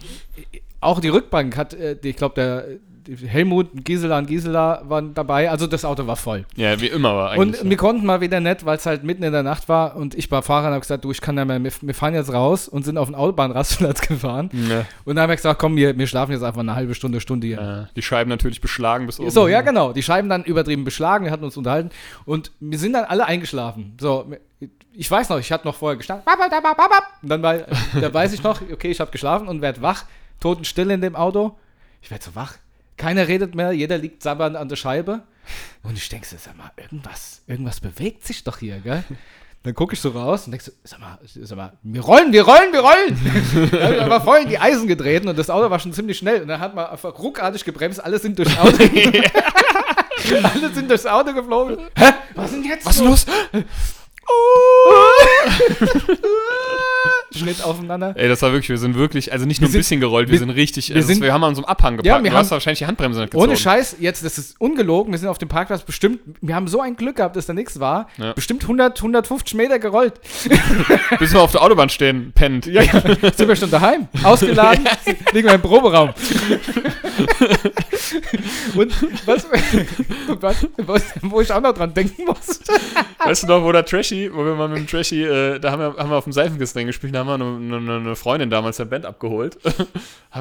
auch 0.79 0.99
die 0.99 1.07
Rückbank 1.07 1.57
hat, 1.57 1.73
äh, 1.73 1.97
ich 2.03 2.15
glaube, 2.15 2.35
der 2.35 2.67
Helmut, 3.07 3.69
Gisela 3.85 4.17
und 4.17 4.27
Gisela 4.27 4.81
waren 4.87 5.13
dabei. 5.13 5.49
Also 5.49 5.67
das 5.67 5.85
Auto 5.85 6.07
war 6.07 6.15
voll. 6.15 6.45
Ja, 6.55 6.79
wie 6.79 6.87
immer 6.87 7.15
war 7.15 7.31
eigentlich. 7.31 7.61
Und 7.61 7.69
wir 7.69 7.77
konnten 7.77 8.05
mal 8.05 8.21
wieder 8.21 8.39
nicht, 8.39 8.65
weil 8.65 8.77
es 8.77 8.85
halt 8.85 9.03
mitten 9.03 9.23
in 9.23 9.31
der 9.31 9.43
Nacht 9.43 9.69
war 9.69 9.95
und 9.95 10.15
ich 10.15 10.29
war 10.31 10.43
Fahrer 10.43 10.67
und 10.67 10.73
habe 10.73 10.81
gesagt, 10.81 11.05
du, 11.05 11.11
ich 11.11 11.21
kann 11.21 11.37
ja 11.37 11.45
mehr, 11.45 11.61
wir, 11.63 11.93
fahren 11.93 12.13
jetzt 12.13 12.33
raus 12.33 12.67
und 12.67 12.83
sind 12.85 12.97
auf 12.97 13.07
den 13.07 13.15
Autobahnrastplatz 13.15 14.01
gefahren. 14.07 14.49
ja. 14.53 14.85
Und 15.05 15.15
dann 15.15 15.23
haben 15.23 15.29
wir 15.29 15.35
gesagt, 15.35 15.59
komm, 15.59 15.75
wir, 15.75 15.97
wir 15.97 16.07
schlafen 16.07 16.31
jetzt 16.31 16.43
einfach 16.43 16.61
eine 16.61 16.75
halbe 16.75 16.95
Stunde, 16.95 17.21
Stunde 17.21 17.47
hier. 17.47 17.87
Äh, 17.89 17.93
die 17.95 18.01
Scheiben 18.01 18.29
natürlich 18.29 18.61
beschlagen 18.61 19.05
bis 19.05 19.19
oben. 19.19 19.29
So, 19.29 19.47
ja, 19.47 19.61
genau. 19.61 19.93
Die 19.93 20.03
Scheiben 20.03 20.29
dann 20.29 20.43
übertrieben 20.43 20.83
beschlagen, 20.83 21.25
wir 21.25 21.31
hatten 21.31 21.43
uns 21.43 21.57
unterhalten 21.57 21.89
und 22.25 22.51
wir 22.59 22.79
sind 22.79 22.93
dann 22.93 23.05
alle 23.05 23.25
eingeschlafen. 23.25 23.95
So, 23.99 24.31
ich 24.93 25.09
weiß 25.09 25.29
noch, 25.29 25.37
ich 25.37 25.51
hatte 25.51 25.67
noch 25.67 25.75
vorher 25.75 25.95
gestanden. 25.95 26.25
Und 27.21 27.29
dann 27.29 27.43
war, 27.43 27.57
da 27.99 28.13
weiß 28.13 28.33
ich 28.33 28.41
noch, 28.41 28.61
okay, 28.71 28.89
ich 28.89 28.99
habe 28.99 29.11
geschlafen 29.11 29.47
und 29.47 29.61
werde 29.61 29.81
wach, 29.81 30.05
totenstill 30.39 30.89
in 30.91 31.01
dem 31.01 31.15
Auto. 31.15 31.55
Ich 32.01 32.09
werde 32.09 32.23
so 32.23 32.35
wach. 32.35 32.55
Keiner 32.97 33.27
redet 33.27 33.55
mehr, 33.55 33.71
jeder 33.71 33.97
liegt 33.97 34.23
sabbernd 34.23 34.55
an 34.55 34.69
der 34.69 34.75
Scheibe. 34.75 35.21
Und 35.83 35.97
ich 35.97 36.09
denke 36.09 36.27
so, 36.27 36.35
sag 36.37 36.57
mal, 36.57 36.71
irgendwas, 36.75 37.41
irgendwas 37.47 37.79
bewegt 37.79 38.25
sich 38.25 38.43
doch 38.43 38.57
hier, 38.57 38.79
gell? 38.79 39.03
Dann 39.63 39.73
gucke 39.73 39.95
ich 39.95 40.01
so 40.01 40.09
raus 40.09 40.45
und 40.45 40.51
denke 40.51 40.65
so, 40.65 40.71
sag 40.83 40.99
mal, 40.99 41.17
sag 41.23 41.57
mal, 41.57 41.73
wir 41.81 42.01
rollen, 42.01 42.31
wir 42.31 42.43
rollen, 42.43 42.71
wir 42.71 42.79
rollen. 42.79 43.69
da 43.71 43.85
hab 43.85 43.91
ich 43.91 44.01
aber 44.01 44.21
voll 44.21 44.39
in 44.39 44.49
die 44.49 44.59
Eisen 44.59 44.87
getreten 44.87 45.27
und 45.27 45.37
das 45.37 45.49
Auto 45.49 45.69
war 45.69 45.79
schon 45.79 45.93
ziemlich 45.93 46.17
schnell. 46.17 46.41
Und 46.41 46.47
dann 46.47 46.59
hat 46.59 46.73
man 46.73 46.85
einfach 46.85 47.17
ruckartig 47.17 47.65
gebremst, 47.65 48.03
alle 48.03 48.17
sind 48.19 48.37
durchs 48.39 48.57
Auto. 48.57 48.77
alle 50.43 50.73
sind 50.73 50.89
durchs 50.89 51.05
Auto 51.05 51.33
geflogen. 51.33 51.79
Hä? 51.97 52.13
Was 52.35 52.51
ist 52.51 52.53
denn 52.53 52.63
jetzt? 52.63 52.85
Was 52.85 52.95
ist 52.95 53.01
los? 53.01 53.25
Schnitt 57.35 57.63
aufeinander. 57.63 58.13
Ey, 58.15 58.27
das 58.29 58.41
war 58.41 58.51
wirklich, 58.51 58.69
wir 58.69 58.77
sind 58.77 58.95
wirklich, 58.95 59.31
also 59.33 59.45
nicht 59.45 59.59
nur 59.61 59.67
Wir 59.67 59.69
ein 59.69 59.71
sind- 59.73 59.79
bisschen 59.81 59.99
gerollt, 59.99 60.27
wir, 60.29 60.33
wir- 60.33 60.39
sind 60.39 60.49
richtig, 60.51 60.89
wir 60.89 60.95
also 60.97 61.07
sind- 61.07 61.21
wir 61.21 61.33
haben 61.33 61.43
an 61.43 61.55
so 61.55 61.61
einem 61.61 61.69
Abhang 61.69 61.97
gepackt. 61.97 62.05
Ja, 62.07 62.23
wir 62.23 62.29
du 62.31 62.35
hast 62.37 62.45
haben- 62.47 62.51
wahrscheinlich 62.51 62.79
die 62.79 62.85
Handbremse 62.87 63.19
nicht 63.21 63.31
gezogen. 63.31 63.49
Ohne 63.49 63.57
Scheiß, 63.57 63.97
jetzt, 63.99 64.23
das 64.23 64.37
ist 64.37 64.55
ungelogen, 64.59 65.11
wir 65.11 65.19
sind 65.19 65.27
auf 65.29 65.37
dem 65.37 65.49
Parkplatz 65.49 65.83
bestimmt, 65.83 66.19
wir 66.41 66.55
haben 66.55 66.67
so 66.67 66.79
ein 66.81 66.95
Glück 66.95 67.17
gehabt, 67.17 67.35
dass 67.35 67.45
da 67.45 67.53
nichts 67.53 67.79
war, 67.79 68.07
Ja. 68.17 68.33
bestimmt 68.33 68.63
100, 68.63 68.97
150 69.01 69.53
Meter 69.55 69.79
gerollt. 69.79 70.13
Bis 71.19 71.33
wir 71.33 71.41
auf 71.41 71.51
der 71.51 71.61
Autobahn 71.61 71.89
stehen, 71.89 72.31
pennt. 72.33 72.65
Ja, 72.65 72.81
ja, 72.81 73.01
sind 73.35 73.47
wir 73.47 73.55
schon 73.55 73.71
daheim, 73.71 74.07
ausgeladen, 74.23 74.85
liegen 75.33 75.47
wir 75.47 75.55
im 75.55 75.61
Proberaum. 75.61 76.13
Und 78.75 78.93
was, 79.25 79.45
was, 80.77 81.03
wo 81.21 81.41
ich 81.41 81.51
auch 81.51 81.61
noch 81.61 81.73
dran 81.73 81.93
denken 81.93 82.25
muss. 82.25 82.59
Weißt 83.23 83.43
du 83.43 83.47
noch, 83.47 83.63
wo 83.63 83.71
der 83.71 83.85
Trashy, 83.85 84.29
wo 84.33 84.45
wir 84.45 84.55
mal 84.55 84.67
mit 84.67 84.77
dem 84.79 84.87
Trashy, 84.87 85.23
äh, 85.23 85.59
da 85.59 85.71
haben 85.71 85.79
wir, 85.81 85.95
haben 85.97 86.09
wir 86.09 86.17
auf 86.17 86.23
dem 86.23 86.33
Seifenkissen 86.33 86.85
gespielt, 86.85 87.15
da 87.17 87.25
haben 87.25 87.39
wir 87.39 87.69
eine, 87.69 87.77
eine, 87.77 87.95
eine 87.97 88.15
Freundin 88.15 88.49
damals 88.49 88.77
der 88.77 88.85
Band 88.85 89.05
abgeholt. 89.05 89.57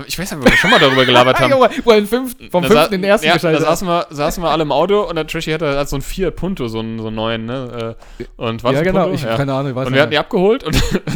Ich 0.07 0.19
weiß 0.19 0.31
nicht, 0.33 0.41
ob 0.45 0.51
wir 0.51 0.57
schon 0.59 0.71
mal 0.71 0.79
darüber 0.79 1.07
gelabert 1.07 1.41
haben. 1.41 1.51
Junge, 1.53 1.71
wo 1.85 1.93
fünften, 2.07 2.51
vom 2.51 2.65
Da 2.65 2.69
fünften 2.69 2.95
in 2.97 3.03
den 3.03 3.09
ersten 3.11 3.27
ja, 3.29 3.33
Da 3.33 3.37
geschaltet 3.39 3.61
hat. 3.63 3.69
saßen 3.69 3.89
wir, 3.89 4.07
saßen 4.11 4.43
wir 4.43 4.51
alle 4.51 4.65
im 4.65 4.73
Auto 4.73 5.01
und 5.09 5.17
der 5.17 5.27
Trashy 5.27 5.53
hatte 5.53 5.79
hat 5.79 5.89
so 5.89 5.97
einen 5.97 6.03
Fiat 6.03 6.37
Punto, 6.37 6.69
so 6.69 6.81
einen, 6.81 6.99
so 6.99 7.07
einen 7.07 7.17
neuen, 7.17 7.47
ne? 7.47 7.97
äh, 8.19 8.25
Und 8.37 8.63
war 8.63 8.75
Ja, 8.75 8.83
genau, 8.83 9.03
Punto? 9.05 9.15
ich 9.15 9.25
hab 9.25 9.39
keine 9.39 9.55
Ahnung, 9.55 9.71
ich 9.71 9.77
weiß 9.77 9.87
Und 9.87 9.95
wir 9.95 10.03
hatten 10.03 10.11
die 10.11 10.19
abgeholt 10.19 10.65
und, 10.65 10.75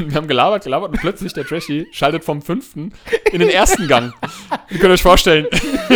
wir 0.09 0.15
haben 0.15 0.29
gelabert, 0.29 0.65
gelabert 0.65 0.93
und 0.93 1.01
plötzlich 1.01 1.35
der 1.35 1.45
Trashy 1.45 1.89
schaltet 1.93 2.25
vom 2.25 2.41
fünften 2.41 2.95
in 3.33 3.41
den 3.41 3.51
ersten 3.51 3.87
Gang. 3.87 4.15
Ihr 4.71 4.79
könnt 4.79 4.95
euch 4.95 5.03
vorstellen, 5.03 5.47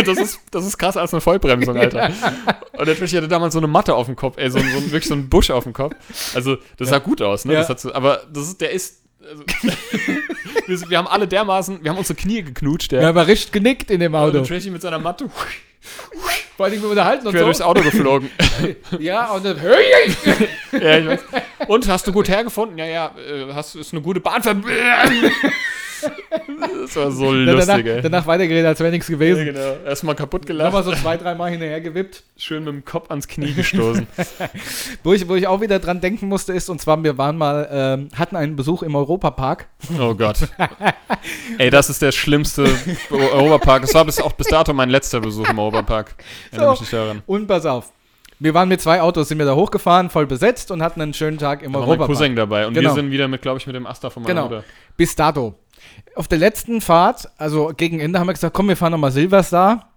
das 0.05 0.19
ist, 0.19 0.41
das 0.51 0.67
ist 0.67 0.77
krasser 0.77 1.01
als 1.01 1.11
eine 1.11 1.21
Vollbremsung, 1.21 1.77
Alter. 1.77 2.11
Und 2.77 2.87
der 2.87 2.95
Trashy 2.95 3.15
hatte 3.15 3.27
damals 3.29 3.53
so 3.53 3.59
eine 3.59 3.67
Matte 3.67 3.95
auf 3.95 4.05
dem 4.05 4.15
Kopf, 4.15 4.35
ey, 4.37 4.51
so, 4.51 4.59
ein- 4.59 4.69
so 4.69 4.77
ein, 4.77 4.83
wirklich 4.91 5.07
so 5.07 5.15
ein 5.15 5.27
Busch 5.27 5.49
auf 5.49 5.63
dem 5.63 5.73
Kopf. 5.73 5.95
Also, 6.35 6.57
das 6.77 6.89
sah 6.89 6.99
gut 6.99 7.23
aus, 7.23 7.45
ne? 7.45 7.53
Ja. 7.53 7.63
So, 7.63 7.93
aber 7.93 8.21
das 8.31 8.49
ist, 8.49 8.61
der 8.61 8.71
ist. 8.71 9.01
Also, 9.29 9.43
wir, 10.67 10.77
sind- 10.77 10.89
wir 10.89 10.97
haben 10.97 11.07
alle 11.07 11.27
dermaßen, 11.27 11.83
wir 11.83 11.91
haben 11.91 11.97
unsere 11.97 12.15
Knie 12.19 12.43
geknutscht, 12.43 12.91
der, 12.91 13.01
Er 13.01 13.15
war 13.15 13.27
richtig 13.27 13.51
genickt 13.51 13.89
in 13.91 13.99
dem 13.99 14.13
und 14.13 14.19
Auto. 14.19 14.31
der 14.39 14.43
Trashy 14.43 14.69
mit 14.69 14.81
seiner 14.81 14.99
Matte 14.99 15.29
Vor 16.57 16.65
allem, 16.65 16.81
wir 16.81 16.89
unterhalten 16.89 17.25
uns 17.27 17.35
quer 17.35 17.43
durchs 17.43 17.59
so. 17.59 17.65
Auto 17.65 17.81
geflogen. 17.81 18.29
Ja, 18.99 19.31
und 19.31 19.45
dann, 19.45 19.57
ja, 20.71 20.97
ich 20.97 21.05
weiß. 21.07 21.19
Und 21.67 21.87
hast 21.87 22.07
du 22.07 22.11
gut 22.11 22.29
hergefunden? 22.29 22.77
Ja, 22.77 22.85
ja, 22.85 23.11
äh, 23.17 23.53
hast, 23.53 23.75
ist 23.75 23.93
eine 23.93 24.01
gute 24.01 24.19
Bahnverbindung. 24.19 24.71
das 26.83 26.95
war 26.95 27.11
so 27.11 27.33
danach, 27.33 27.53
lustig, 27.67 27.85
ey. 27.87 28.01
danach 28.01 28.27
weitergeredet, 28.27 28.65
als 28.67 28.79
wäre 28.79 28.91
nichts 28.91 29.07
Ja, 29.07 29.15
gewesen. 29.15 29.45
genau. 29.45 29.77
Erstmal 29.85 30.15
kaputt 30.15 30.45
gelacht, 30.45 30.67
Nochmal 30.73 30.83
so 30.83 30.91
zwei, 30.93 31.17
dreimal 31.17 31.51
hinterher 31.51 31.81
gewippt. 31.81 32.23
schön 32.37 32.63
mit 32.63 32.73
dem 32.73 32.85
Kopf 32.85 33.09
ans 33.09 33.27
Knie 33.27 33.53
gestoßen. 33.53 34.07
Wo 35.03 35.13
ich, 35.13 35.27
wo 35.27 35.35
ich 35.35 35.47
auch 35.47 35.61
wieder 35.61 35.79
dran 35.79 36.01
denken 36.01 36.27
musste, 36.27 36.53
ist, 36.53 36.69
und 36.69 36.79
zwar, 36.81 37.03
wir 37.03 37.17
waren 37.17 37.37
mal, 37.37 37.67
ähm, 37.71 38.09
hatten 38.15 38.35
einen 38.35 38.55
Besuch 38.55 38.83
im 38.83 38.95
Europapark. 38.95 39.67
Oh 39.99 40.13
Gott. 40.15 40.37
Ey, 41.57 41.69
das 41.69 41.89
ist 41.89 42.01
der 42.01 42.11
schlimmste 42.11 42.65
Europapark. 43.11 43.83
Das 43.83 43.93
war 43.93 44.05
bis, 44.05 44.19
auch 44.19 44.33
bis 44.33 44.47
dato 44.47 44.73
mein 44.73 44.89
letzter 44.89 45.19
Besuch 45.21 45.49
im 45.49 45.59
Europapark. 45.59 46.15
So. 46.55 46.71
mich 46.71 46.81
nicht 46.81 46.93
daran. 46.93 47.21
Und 47.25 47.47
pass 47.47 47.65
auf. 47.65 47.91
Wir 48.39 48.53
waren 48.53 48.67
mit 48.69 48.81
zwei 48.81 49.01
Autos, 49.01 49.27
sind 49.29 49.37
wir 49.39 49.45
da 49.45 49.55
hochgefahren, 49.55 50.09
voll 50.09 50.25
besetzt 50.27 50.71
und 50.71 50.81
hatten 50.83 51.01
einen 51.01 51.13
schönen 51.13 51.37
Tag 51.37 51.61
im 51.63 51.71
mein 51.71 51.81
Europapark. 51.81 52.07
Cousin 52.09 52.35
dabei. 52.35 52.67
Und 52.67 52.73
Genau. 52.73 52.89
wir 52.89 52.95
sind 52.95 53.11
wieder 53.11 53.27
mit, 53.27 53.41
glaube 53.41 53.59
ich, 53.59 53.67
mit 53.67 53.75
dem 53.75 53.87
Asta 53.87 54.09
von 54.09 54.23
meiner 54.23 54.33
Genau. 54.33 54.45
Mutter. 54.55 54.63
Bis 54.97 55.15
dato. 55.15 55.55
Auf 56.15 56.27
der 56.27 56.37
letzten 56.39 56.81
Fahrt, 56.81 57.29
also 57.37 57.71
gegen 57.75 57.99
Ende, 57.99 58.19
haben 58.19 58.27
wir 58.27 58.33
gesagt, 58.33 58.53
komm, 58.55 58.67
wir 58.69 58.77
fahren 58.77 58.91
nochmal 58.91 59.11
Silverstar. 59.11 59.89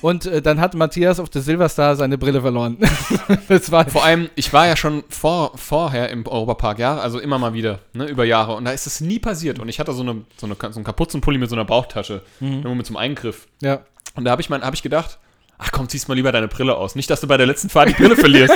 Und 0.00 0.26
äh, 0.26 0.42
dann 0.42 0.60
hat 0.60 0.74
Matthias 0.74 1.20
auf 1.20 1.30
der 1.30 1.42
Silverstar 1.42 1.94
seine 1.94 2.18
Brille 2.18 2.40
verloren. 2.40 2.78
das 3.48 3.70
war 3.70 3.88
Vor 3.88 4.04
allem, 4.04 4.28
ich 4.34 4.52
war 4.52 4.66
ja 4.66 4.74
schon 4.76 5.04
vor, 5.08 5.52
vorher 5.56 6.10
im 6.10 6.26
Europapark, 6.26 6.78
ja, 6.80 6.96
also 6.98 7.20
immer 7.20 7.38
mal 7.38 7.52
wieder, 7.54 7.78
ne, 7.92 8.06
über 8.06 8.24
Jahre. 8.24 8.54
Und 8.56 8.64
da 8.64 8.72
ist 8.72 8.86
es 8.86 9.00
nie 9.00 9.18
passiert. 9.20 9.58
Und 9.60 9.68
ich 9.68 9.78
hatte 9.78 9.92
so, 9.92 10.02
eine, 10.02 10.22
so, 10.36 10.46
eine, 10.46 10.56
so 10.58 10.66
einen 10.78 10.84
Kapuzenpulli 10.84 11.38
mit 11.38 11.48
so 11.50 11.54
einer 11.56 11.64
Bauchtasche, 11.64 12.22
irgendwo 12.40 12.74
mit 12.74 12.86
so 12.86 12.94
einem 12.96 13.10
Eingriff. 13.10 13.46
ja. 13.60 13.80
Und 14.16 14.24
da 14.24 14.32
habe 14.32 14.42
ich, 14.42 14.50
mein- 14.50 14.62
hab 14.62 14.74
ich 14.74 14.82
gedacht, 14.82 15.18
ach 15.60 15.70
komm, 15.72 15.88
ziehst 15.88 16.08
mal 16.08 16.14
lieber 16.14 16.32
deine 16.32 16.48
Brille 16.48 16.76
aus. 16.76 16.94
Nicht, 16.94 17.10
dass 17.10 17.20
du 17.20 17.26
bei 17.26 17.36
der 17.36 17.46
letzten 17.46 17.68
Fahrt 17.68 17.90
die 17.90 17.94
Brille 17.94 18.16
verlierst. 18.16 18.54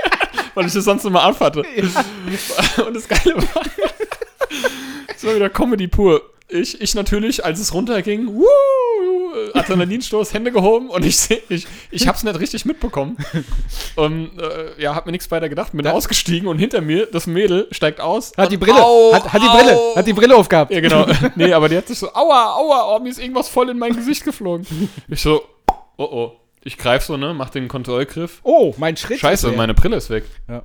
Weil 0.54 0.66
ich 0.66 0.72
das 0.72 0.84
sonst 0.84 1.04
immer 1.04 1.22
anfatte. 1.22 1.62
Und 1.62 2.94
das 2.94 3.06
Geile 3.08 3.36
war, 3.36 3.62
es 5.14 5.24
war 5.24 5.34
wieder 5.34 5.50
Comedy 5.50 5.86
pur. 5.86 6.22
Ich, 6.48 6.80
ich 6.80 6.94
natürlich, 6.94 7.44
als 7.44 7.58
es 7.58 7.74
runterging, 7.74 8.28
wuh, 8.28 8.46
Adrenalinstoß, 9.52 10.32
Hände 10.32 10.52
gehoben 10.52 10.88
und 10.90 11.04
ich 11.04 11.16
sehe, 11.18 11.42
ich, 11.48 11.66
ich 11.90 12.06
hab's 12.06 12.22
nicht 12.22 12.38
richtig 12.38 12.64
mitbekommen. 12.64 13.16
Und 13.96 14.30
äh, 14.38 14.80
ja, 14.80 14.94
hab 14.94 15.06
mir 15.06 15.12
nichts 15.12 15.30
weiter 15.30 15.48
gedacht, 15.48 15.72
bin 15.72 15.82
Da- 15.82 15.90
ausgestiegen 15.92 16.48
und 16.48 16.58
hinter 16.58 16.80
mir, 16.80 17.06
das 17.06 17.26
Mädel 17.26 17.66
steigt 17.72 18.00
aus. 18.00 18.32
Hat 18.36 18.50
die 18.52 18.56
Brille, 18.56 18.82
au, 18.82 19.12
hat, 19.12 19.32
hat 19.32 19.42
die 19.42 19.46
au. 19.46 19.56
Brille, 19.56 19.78
hat 19.96 20.06
die 20.06 20.12
Brille 20.12 20.36
aufgehabt. 20.36 20.70
Ja, 20.70 20.80
genau. 20.80 21.06
Nee, 21.34 21.52
aber 21.52 21.68
die 21.68 21.76
hat 21.76 21.88
sich 21.88 21.98
so, 21.98 22.14
aua, 22.14 22.54
aua, 22.54 22.96
oh, 22.96 23.00
mir 23.00 23.10
ist 23.10 23.18
irgendwas 23.18 23.48
voll 23.48 23.68
in 23.68 23.78
mein 23.78 23.94
Gesicht 23.94 24.24
geflogen. 24.24 24.66
Ich 25.08 25.20
so, 25.20 25.42
oh 25.98 26.04
oh. 26.04 26.32
Ich 26.66 26.78
greif 26.78 27.04
so, 27.04 27.16
ne, 27.16 27.32
mach 27.32 27.50
den 27.50 27.68
Kontrollgriff. 27.68 28.40
Oh, 28.42 28.74
mein 28.78 28.96
Schritt. 28.96 29.20
Scheiße, 29.20 29.52
meine 29.52 29.72
Brille 29.74 29.96
ist 29.96 30.10
weg. 30.10 30.24
Ja. 30.48 30.62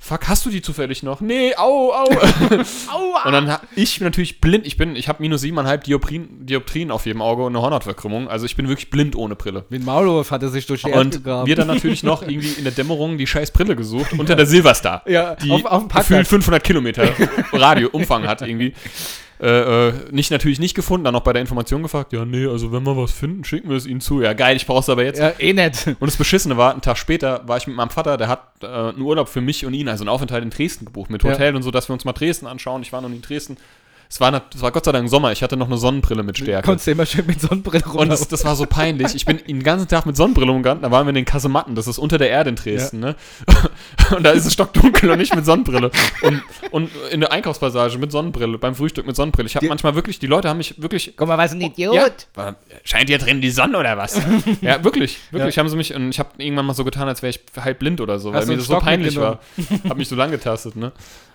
Fuck, 0.00 0.28
hast 0.28 0.46
du 0.46 0.50
die 0.50 0.62
zufällig 0.62 1.02
noch? 1.02 1.20
Nee, 1.20 1.54
au, 1.56 1.92
au. 1.92 2.04
Aua. 2.92 3.22
Und 3.24 3.32
dann 3.32 3.56
ich 3.74 4.00
natürlich 4.00 4.40
blind, 4.40 4.64
ich 4.64 4.76
bin, 4.76 4.94
ich 4.94 5.08
habe 5.08 5.20
minus 5.22 5.40
siebeneinhalb 5.40 5.82
Dioptrien, 5.84 6.46
Dioptrien 6.46 6.92
auf 6.92 7.04
jedem 7.04 7.20
Auge 7.20 7.42
und 7.44 7.54
eine 7.54 7.62
Hornhautverkrümmung. 7.62 8.28
Also 8.28 8.46
ich 8.46 8.54
bin 8.54 8.68
wirklich 8.68 8.90
blind 8.90 9.16
ohne 9.16 9.34
Brille. 9.34 9.64
Mit 9.70 9.84
Maulwurf 9.84 10.30
hat 10.30 10.42
er 10.44 10.50
sich 10.50 10.66
durch 10.66 10.82
die 10.82 10.90
Erde 10.90 11.00
Und 11.00 11.10
gegraben. 11.24 11.46
wir 11.48 11.56
dann 11.56 11.66
natürlich 11.66 12.04
noch 12.04 12.22
irgendwie 12.22 12.52
in 12.52 12.62
der 12.64 12.72
Dämmerung 12.72 13.18
die 13.18 13.26
scheiß 13.26 13.50
Brille 13.50 13.74
gesucht 13.74 14.12
unter 14.18 14.36
der 14.36 14.46
Silverstar. 14.46 15.02
Ja, 15.08 15.34
die 15.34 15.50
auf- 15.50 15.64
auf 15.64 15.82
dem 15.82 15.88
gefühlt 15.88 16.28
500 16.28 16.62
Kilometer 16.62 17.08
Radioumfang 17.52 18.26
hat 18.28 18.42
irgendwie. 18.42 18.74
Äh, 19.40 19.88
äh, 19.88 19.92
nicht 20.10 20.30
natürlich 20.30 20.58
nicht 20.58 20.74
gefunden, 20.74 21.04
dann 21.04 21.12
noch 21.14 21.22
bei 21.22 21.32
der 21.32 21.40
Information 21.40 21.82
gefragt, 21.82 22.12
ja 22.12 22.24
nee, 22.24 22.46
also 22.46 22.72
wenn 22.72 22.82
wir 22.82 22.96
was 22.96 23.12
finden, 23.12 23.44
schicken 23.44 23.68
wir 23.70 23.76
es 23.76 23.86
ihnen 23.86 24.00
zu. 24.00 24.20
Ja 24.20 24.32
geil, 24.32 24.56
ich 24.56 24.66
brauch's 24.66 24.88
aber 24.88 25.04
jetzt. 25.04 25.18
ja, 25.20 25.32
eh 25.38 25.52
nicht. 25.52 25.86
Und 25.86 26.02
das 26.06 26.16
Beschissene 26.16 26.56
war, 26.56 26.72
einen 26.72 26.80
Tag 26.80 26.98
später 26.98 27.42
war 27.46 27.56
ich 27.56 27.66
mit 27.66 27.76
meinem 27.76 27.90
Vater, 27.90 28.16
der 28.16 28.28
hat 28.28 28.40
äh, 28.62 28.66
einen 28.66 29.00
Urlaub 29.00 29.28
für 29.28 29.40
mich 29.40 29.64
und 29.64 29.74
ihn, 29.74 29.88
also 29.88 30.02
einen 30.02 30.08
Aufenthalt 30.08 30.42
in 30.42 30.50
Dresden 30.50 30.84
gebucht, 30.86 31.10
mit 31.10 31.22
Ja. 31.22 31.30
Hotel 31.30 31.54
und 31.54 31.62
so, 31.62 31.70
dass 31.70 31.88
wir 31.88 31.92
uns 31.92 32.04
mal 32.04 32.12
Dresden 32.12 32.46
anschauen. 32.46 32.82
Ich 32.82 32.92
war 32.92 33.00
noch 33.00 33.08
nie 33.08 33.16
in 33.16 33.22
Dresden. 33.22 33.56
Es 34.10 34.20
war, 34.20 34.30
nat- 34.30 34.54
es 34.54 34.62
war 34.62 34.72
Gott 34.72 34.86
sei 34.86 34.92
Dank 34.92 35.10
Sommer, 35.10 35.32
ich 35.32 35.42
hatte 35.42 35.56
noch 35.58 35.66
eine 35.66 35.76
Sonnenbrille 35.76 36.22
mit 36.22 36.38
Stärke. 36.38 36.64
Konntest 36.64 36.86
du 36.86 36.92
immer 36.92 37.04
schön 37.04 37.26
mit 37.26 37.42
Sonnenbrille 37.42 37.84
rum. 37.84 37.96
Und 37.98 38.08
das, 38.08 38.26
das 38.26 38.42
war 38.44 38.56
so 38.56 38.64
peinlich. 38.64 39.14
Ich 39.14 39.26
bin 39.26 39.36
den 39.46 39.62
ganzen 39.62 39.86
Tag 39.86 40.06
mit 40.06 40.16
Sonnenbrille 40.16 40.50
umgegangen. 40.50 40.80
Da 40.82 40.90
waren 40.90 41.04
wir 41.04 41.10
in 41.10 41.14
den 41.14 41.26
Kasematten. 41.26 41.74
Das 41.74 41.86
ist 41.86 41.98
unter 41.98 42.16
der 42.16 42.30
Erde 42.30 42.48
in 42.48 42.56
Dresden, 42.56 43.00
ne? 43.00 43.16
Und 44.16 44.22
da 44.24 44.30
ist 44.30 44.46
es 44.46 44.54
stockdunkel 44.54 45.10
und 45.10 45.18
nicht 45.18 45.34
mit 45.36 45.44
Sonnenbrille. 45.44 45.90
Und, 46.22 46.42
und 46.70 46.90
in 47.10 47.20
der 47.20 47.30
Einkaufspassage 47.32 47.98
mit 47.98 48.10
Sonnenbrille, 48.10 48.56
beim 48.56 48.74
Frühstück 48.74 49.06
mit 49.06 49.14
Sonnenbrille. 49.14 49.46
Ich 49.46 49.54
habe 49.56 49.66
Die- 49.66 49.68
manchmal 49.68 49.94
wirklich, 49.94 50.18
die 50.18 50.26
Leute 50.26 50.48
haben 50.48 50.56
mich 50.56 50.80
wirklich. 50.80 51.12
Guck 51.14 51.28
mal, 51.28 51.36
was 51.36 51.52
ein 51.52 51.60
Idiot. 51.60 51.94
Ja, 51.94 52.08
war, 52.34 52.56
scheint 52.84 53.10
hier 53.10 53.18
drin 53.18 53.42
die 53.42 53.50
Sonne 53.50 53.76
oder 53.76 53.98
was? 53.98 54.18
ja, 54.62 54.82
wirklich. 54.82 55.18
Wirklich 55.30 55.58
haben 55.58 55.68
sie 55.68 55.76
mich. 55.76 55.94
Und 55.94 56.08
ich 56.08 56.18
habe 56.18 56.30
irgendwann 56.38 56.64
mal 56.64 56.72
so 56.74 56.84
getan, 56.84 57.06
als 57.08 57.20
wäre 57.20 57.30
ich 57.30 57.40
halb 57.62 57.78
blind 57.80 58.00
oder 58.00 58.18
so, 58.18 58.30
weil 58.32 58.38
Hast 58.40 58.46
du 58.48 58.52
mir 58.52 58.58
das 58.58 58.66
so 58.68 58.78
peinlich 58.78 59.16
war. 59.20 59.40
Hab 59.86 59.98
mich 59.98 60.08
so 60.08 60.16
lang 60.16 60.30
getastet, 60.30 60.76
ne? 60.76 60.92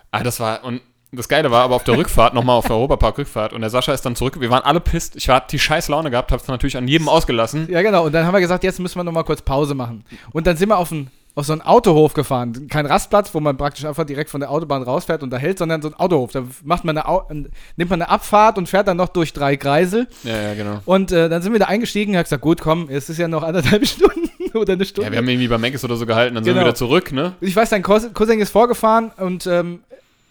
Ah, 0.09 0.24
das 0.24 0.39
war. 0.39 0.63
Und 0.63 0.82
das 1.14 1.28
Geile 1.30 1.51
war 1.51 1.64
aber 1.64 1.76
auf 1.76 1.84
der 1.84 1.97
Rückfahrt, 1.97 2.34
nochmal 2.34 2.57
auf 2.57 2.66
der 2.68 2.76
Europapark-Rückfahrt, 2.76 3.53
und 3.53 3.61
der 3.61 3.70
Sascha 3.70 3.93
ist 3.93 4.01
dann 4.05 4.16
zurück. 4.16 4.39
Wir 4.39 4.49
waren 4.49 4.64
alle 4.64 4.80
pisst. 4.80 5.16
Ich 5.16 5.28
war 5.28 5.41
die 5.41 5.59
scheiß 5.59 5.88
Laune 5.88 6.11
gehabt, 6.11 6.32
hab's 6.32 6.47
natürlich 6.47 6.78
an 6.78 6.88
jedem 6.88 7.07
ausgelassen. 7.09 7.68
Ja, 7.70 7.82
genau. 7.82 8.05
Und 8.05 8.11
dann 8.14 8.26
haben 8.26 8.34
wir 8.34 8.41
gesagt, 8.41 8.64
jetzt 8.64 8.80
müssen 8.80 8.97
wir 8.97 9.03
noch 9.03 9.11
mal 9.11 9.24
kurz 9.24 9.41
Pause 9.41 9.76
machen. 9.76 10.03
Und 10.32 10.47
dann 10.47 10.57
sind 10.57 10.70
wir 10.70 10.78
auf, 10.78 10.91
ein, 10.91 11.09
auf 11.36 11.45
so 11.45 11.53
einen 11.53 11.61
Autohof 11.61 12.14
gefahren. 12.14 12.68
Kein 12.70 12.86
Rastplatz, 12.86 13.34
wo 13.34 13.39
man 13.39 13.57
praktisch 13.57 13.86
einfach 13.86 14.05
direkt 14.05 14.30
von 14.30 14.39
der 14.39 14.49
Autobahn 14.51 14.84
rausfährt 14.84 15.24
und 15.24 15.30
da 15.30 15.38
hält, 15.38 15.57
sondern 15.57 15.82
so 15.82 15.89
ein 15.89 15.93
Autohof. 15.95 16.32
Da 16.32 16.43
macht 16.64 16.84
man 16.86 16.97
eine, 16.97 17.07
Au 17.07 17.28
nimmt 17.30 17.89
man 17.89 18.01
eine 18.01 18.09
Abfahrt 18.09 18.57
und 18.57 18.68
fährt 18.68 18.88
dann 18.88 18.97
noch 18.97 19.09
durch 19.09 19.34
drei 19.34 19.55
Kreisel. 19.57 20.07
Ja, 20.24 20.36
ja, 20.41 20.53
genau. 20.55 20.80
Und 20.86 21.11
äh, 21.11 21.30
dann 21.30 21.41
sind 21.41 21.53
wir 21.53 21.59
da 21.59 21.66
eingestiegen 21.66 22.16
haben 22.16 22.24
gesagt, 22.24 22.41
gut, 22.41 22.61
komm, 22.61 22.88
es 22.89 23.09
ist 23.09 23.18
ja 23.18 23.28
noch 23.28 23.43
anderthalb 23.43 23.86
Stunden 23.88 24.30
oder 24.53 24.74
eine 24.74 24.86
Stunde. 24.86 25.07
Ja, 25.07 25.11
wir 25.11 25.18
haben 25.18 25.28
irgendwie 25.28 25.47
bei 25.47 25.57
Maggis 25.57 25.84
oder 25.84 25.95
so 25.95 26.05
gehalten, 26.05 26.36
dann 26.36 26.43
sind 26.43 26.53
wir 26.53 26.59
Genau. 26.59 26.68
wieder 26.68 26.76
zurück, 26.76 27.11
ne? 27.11 27.34
ich 27.41 27.55
weiß, 27.55 27.70
dein 27.72 27.82
Cousin 27.82 28.14
Cousin 28.14 28.39
ist 28.39 28.51
vorgefahren 28.51 29.11
und 29.18 29.47
ähm, 29.47 29.80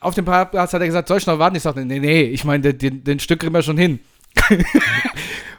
auf 0.02 0.14
dem 0.14 0.24
Parkplatz 0.24 0.72
hat 0.72 0.80
er 0.80 0.86
gesagt, 0.86 1.08
soll 1.08 1.18
ich 1.18 1.26
noch 1.26 1.38
warten? 1.38 1.56
Ich 1.56 1.62
sagte, 1.62 1.84
nee, 1.84 1.98
nee, 1.98 2.22
ich 2.22 2.44
meine, 2.44 2.74
den, 2.74 3.04
den, 3.04 3.20
Stück 3.20 3.40
kriegen 3.40 3.54
wir 3.54 3.62
schon 3.62 3.78
hin. 3.78 4.00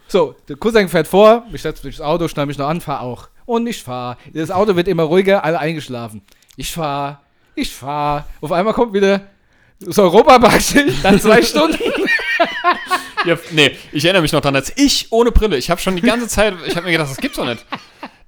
so, 0.08 0.36
der 0.48 0.58
Cousin 0.58 0.90
fährt 0.90 1.08
vor, 1.08 1.46
ich 1.54 1.62
setze 1.62 1.86
mich 1.86 1.96
ins 1.96 2.02
Auto, 2.02 2.28
schneide 2.28 2.48
mich 2.48 2.58
noch 2.58 2.68
an, 2.68 2.82
fahr 2.82 3.02
auch. 3.02 3.30
Und 3.46 3.68
ich 3.68 3.84
fahr. 3.84 4.18
Das 4.34 4.52
Auto 4.52 4.76
wird 4.76 4.88
immer 4.88 5.04
ruhiger, 5.04 5.44
alle 5.44 5.60
eingeschlafen. 5.60 6.22
Ich 6.56 6.72
fahr, 6.72 7.24
ich 7.56 7.74
fahr. 7.74 8.26
Auf 8.42 8.52
einmal 8.52 8.74
kommt 8.74 8.94
wieder 8.94 9.22
das 9.80 10.00
Europapark-Schild, 10.00 11.04
dann 11.04 11.20
zwei 11.20 11.42
Stunden. 11.44 11.80
Ja, 13.26 13.38
nee, 13.52 13.72
ich 13.92 14.04
erinnere 14.04 14.22
mich 14.22 14.32
noch 14.32 14.42
dran, 14.42 14.56
als 14.56 14.74
ich 14.76 15.08
ohne 15.12 15.32
Brille, 15.32 15.58
ich 15.58 15.70
habe 15.70 15.80
schon 15.80 15.96
die 15.96 16.02
ganze 16.02 16.28
Zeit, 16.28 16.54
ich 16.66 16.76
habe 16.76 16.86
mir 16.86 16.92
gedacht, 16.92 17.10
das 17.10 17.18
gibt's 17.18 17.38
doch 17.38 17.46
nicht. 17.46 17.66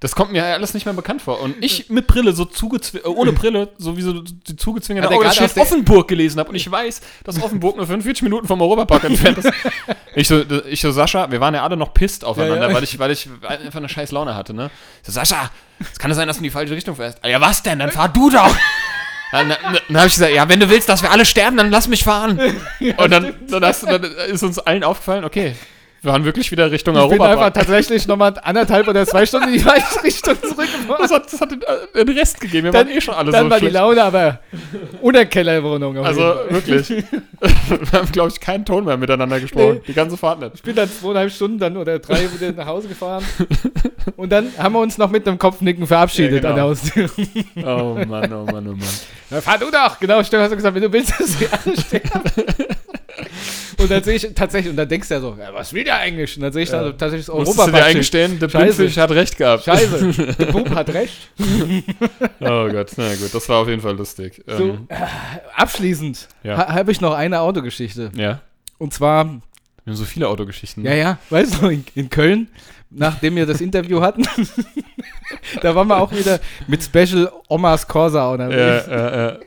Das 0.00 0.14
kommt 0.14 0.30
mir 0.32 0.44
alles 0.44 0.74
nicht 0.74 0.84
mehr 0.84 0.92
bekannt 0.94 1.22
vor. 1.22 1.40
Und 1.40 1.56
ich 1.64 1.88
mit 1.88 2.06
Brille, 2.06 2.32
so 2.34 2.42
zugezw- 2.44 2.98
äh, 3.02 3.08
ohne 3.08 3.32
Brille, 3.32 3.70
sowieso 3.78 4.20
die 4.20 4.54
zugezwingerte 4.56 5.06
Hat 5.06 5.12
er 5.12 5.16
Auge, 5.16 5.24
das 5.26 5.36
gerade 5.36 5.48
Schild 5.48 5.50
aus 5.50 5.54
der- 5.54 5.62
Offenburg 5.78 6.08
gelesen 6.08 6.38
habe. 6.38 6.50
Und 6.50 6.54
ich 6.56 6.70
weiß, 6.70 7.00
dass 7.24 7.42
Offenburg 7.42 7.76
nur 7.76 7.86
45 7.86 8.22
Minuten 8.22 8.46
vom 8.46 8.60
Europapark 8.60 9.04
entfernt 9.04 9.38
ist. 9.38 9.50
Ich 10.18 10.28
so, 10.28 10.42
ich 10.70 10.80
so, 10.80 10.90
Sascha, 10.92 11.30
wir 11.30 11.40
waren 11.40 11.52
ja 11.52 11.62
alle 11.62 11.76
noch 11.76 11.92
pisst 11.92 12.24
aufeinander, 12.24 12.62
Ja, 12.62 12.68
ja. 12.70 12.74
Weil, 12.74 12.84
ich, 12.84 12.98
weil 12.98 13.10
ich 13.10 13.28
einfach 13.46 13.76
eine 13.80 13.88
scheiß 13.90 14.12
Laune 14.12 14.34
hatte, 14.34 14.54
ne? 14.54 14.70
Ich 15.02 15.06
so, 15.08 15.12
Sascha, 15.12 15.50
es 15.92 15.98
kann 15.98 16.10
ja 16.10 16.14
sein, 16.14 16.26
dass 16.26 16.38
du 16.38 16.40
in 16.40 16.44
die 16.44 16.50
falsche 16.50 16.74
Richtung 16.74 16.96
fährst. 16.96 17.18
Ah, 17.22 17.28
Ja, 17.28 17.38
was 17.42 17.62
denn? 17.62 17.78
Dann 17.78 17.90
fahr 17.92 18.08
du 18.08 18.30
doch! 18.30 18.48
Dann, 19.32 19.48
dann, 19.48 19.58
dann 19.88 19.96
habe 19.96 20.06
ich 20.06 20.14
gesagt, 20.14 20.32
ja, 20.32 20.48
wenn 20.48 20.60
du 20.60 20.70
willst, 20.70 20.88
dass 20.88 21.02
wir 21.02 21.10
alle 21.10 21.26
sterben, 21.26 21.56
dann 21.56 21.68
lass 21.68 21.88
mich 21.88 22.04
fahren. 22.04 22.38
Und 22.96 23.10
dann, 23.10 23.34
dann, 23.48 23.64
hast, 23.64 23.82
dann 23.82 24.04
ist 24.04 24.42
uns 24.44 24.58
allen 24.60 24.84
aufgefallen, 24.84 25.24
okay, 25.24 25.56
wir 26.06 26.12
waren 26.12 26.24
wirklich 26.24 26.50
wieder 26.52 26.70
Richtung 26.70 26.94
Ich 26.96 27.02
bin 27.02 27.20
einfach 27.20 27.28
Europa. 27.42 27.50
tatsächlich 27.50 28.06
nochmal 28.06 28.32
anderthalb 28.42 28.86
oder 28.88 29.04
zwei 29.06 29.26
Stunden 29.26 29.48
in 29.48 29.54
die 29.54 29.58
falsche 29.60 30.02
Richtung 30.04 30.34
zurückgefahren. 30.40 30.96
Das 31.00 31.10
hat, 31.10 31.32
das 31.32 31.40
hat 31.40 31.50
den, 31.50 31.62
äh, 31.62 32.04
den 32.04 32.16
Rest 32.16 32.40
gegeben, 32.40 32.66
wir 32.66 32.72
Dann- 32.72 32.86
waren 32.86 32.96
eh 32.96 33.00
schon 33.00 33.14
alle 33.14 33.32
Dann 33.32 33.46
so 33.46 33.50
war 33.50 33.58
die 33.58 33.64
schlecht. 33.66 33.74
Laune 33.74 34.02
aber 34.04 34.38
Kellerwohnung. 35.30 35.98
auf 35.98 36.06
Also 36.06 36.22
wirklich. 36.48 36.88
wir 37.40 37.92
haben, 37.92 38.12
glaube 38.12 38.30
ich, 38.30 38.40
keinen 38.40 38.64
Ton 38.64 38.84
mehr 38.84 38.96
miteinander 38.96 39.40
gesprochen. 39.40 39.74
Nee. 39.74 39.82
Die 39.88 39.94
ganze 39.94 40.16
Fahrt 40.16 40.40
nicht. 40.40 40.52
Ich 40.54 40.62
bin 40.62 40.76
dann 40.76 40.88
zweieinhalb 40.88 41.32
Stunden 41.32 41.58
dann 41.58 41.76
oder 41.76 41.98
drei 41.98 42.28
wieder 42.32 42.52
nach 42.52 42.66
Hause 42.66 42.88
gefahren. 42.88 43.24
Und 44.16 44.30
dann 44.30 44.52
haben 44.58 44.72
wir 44.74 44.80
uns 44.80 44.96
noch 44.98 45.10
mit 45.10 45.26
einem 45.26 45.38
Kopfnicken 45.38 45.86
verabschiedet 45.86 46.44
Ja, 46.44 46.52
genau. 46.52 46.70
an 46.70 46.76
der 46.94 47.04
Haustür. 47.06 47.10
Oh 47.64 47.94
Mann, 48.06 48.32
oh 48.32 48.44
Mann, 48.44 48.68
oh 48.68 48.72
Mann. 48.72 48.80
Ja, 49.30 49.40
fahr 49.40 49.58
du 49.58 49.70
doch! 49.72 49.98
Genau, 49.98 50.18
hast 50.18 50.32
du 50.32 50.38
gesagt, 50.38 50.74
wenn 50.74 50.82
du 50.82 50.92
willst, 50.92 51.18
dass 51.18 51.40
wir 51.40 51.48
alle 51.52 51.76
sterben. 51.76 52.20
und 53.78 53.90
dann 53.90 54.02
sehe 54.02 54.14
ich 54.16 54.28
tatsächlich, 54.34 54.70
und 54.70 54.76
dann 54.76 54.88
denkst 54.88 55.08
du 55.08 55.14
ja 55.14 55.20
so, 55.20 55.36
ja, 55.38 55.52
was 55.52 55.72
will 55.72 55.84
der 55.84 55.96
eigentlich? 55.98 56.36
Und 56.36 56.42
dann 56.42 56.52
sehe 56.52 56.62
ich 56.64 56.70
Ja. 56.70 56.82
dann 56.82 56.98
tatsächlich 56.98 57.26
das 57.26 57.34
Musstest 57.34 57.68
du 57.68 57.72
dir 57.72 57.84
eingestehen, 57.84 58.38
der. 58.38 58.48
Blindfisch 58.48 58.96
hat 58.96 59.10
recht 59.10 59.36
gehabt. 59.36 59.64
Scheiße, 59.64 60.34
der 60.38 60.46
Bub 60.46 60.70
hat 60.74 60.88
recht. 60.94 61.30
Oh 62.40 62.68
Gott, 62.70 62.92
na 62.96 63.14
gut, 63.14 63.32
das 63.34 63.48
war 63.48 63.62
auf 63.62 63.68
jeden 63.68 63.80
Fall 63.82 63.96
lustig. 63.96 64.42
So, 64.46 64.64
Ähm, 64.64 64.86
äh, 64.88 64.94
abschließend 65.54 66.28
Ja. 66.42 66.56
ha 66.58 66.74
habe 66.74 66.92
ich 66.92 67.00
noch 67.00 67.14
eine 67.14 67.40
Autogeschichte. 67.40 68.10
ja, 68.14 68.40
Und 68.78 68.92
zwar, 68.94 69.24
wir 69.26 69.40
haben 69.86 69.94
so 69.96 70.04
viele 70.04 70.28
Autogeschichten. 70.28 70.84
ja, 70.84 70.94
ja, 70.94 71.18
weißt 71.30 71.62
du, 71.62 71.68
in, 71.68 71.84
in 71.94 72.10
Köln, 72.10 72.48
nachdem 72.90 73.36
wir 73.36 73.46
das 73.46 73.60
Interview 73.60 74.00
hatten, 74.00 74.22
da 75.62 75.74
waren 75.74 75.88
wir 75.88 75.98
auch 75.98 76.12
wieder 76.12 76.40
mit 76.66 76.82
Special 76.82 77.30
Omas 77.48 77.86
Corsa 77.86 78.30
unterwegs. 78.30 78.86
Ja, 78.88 79.38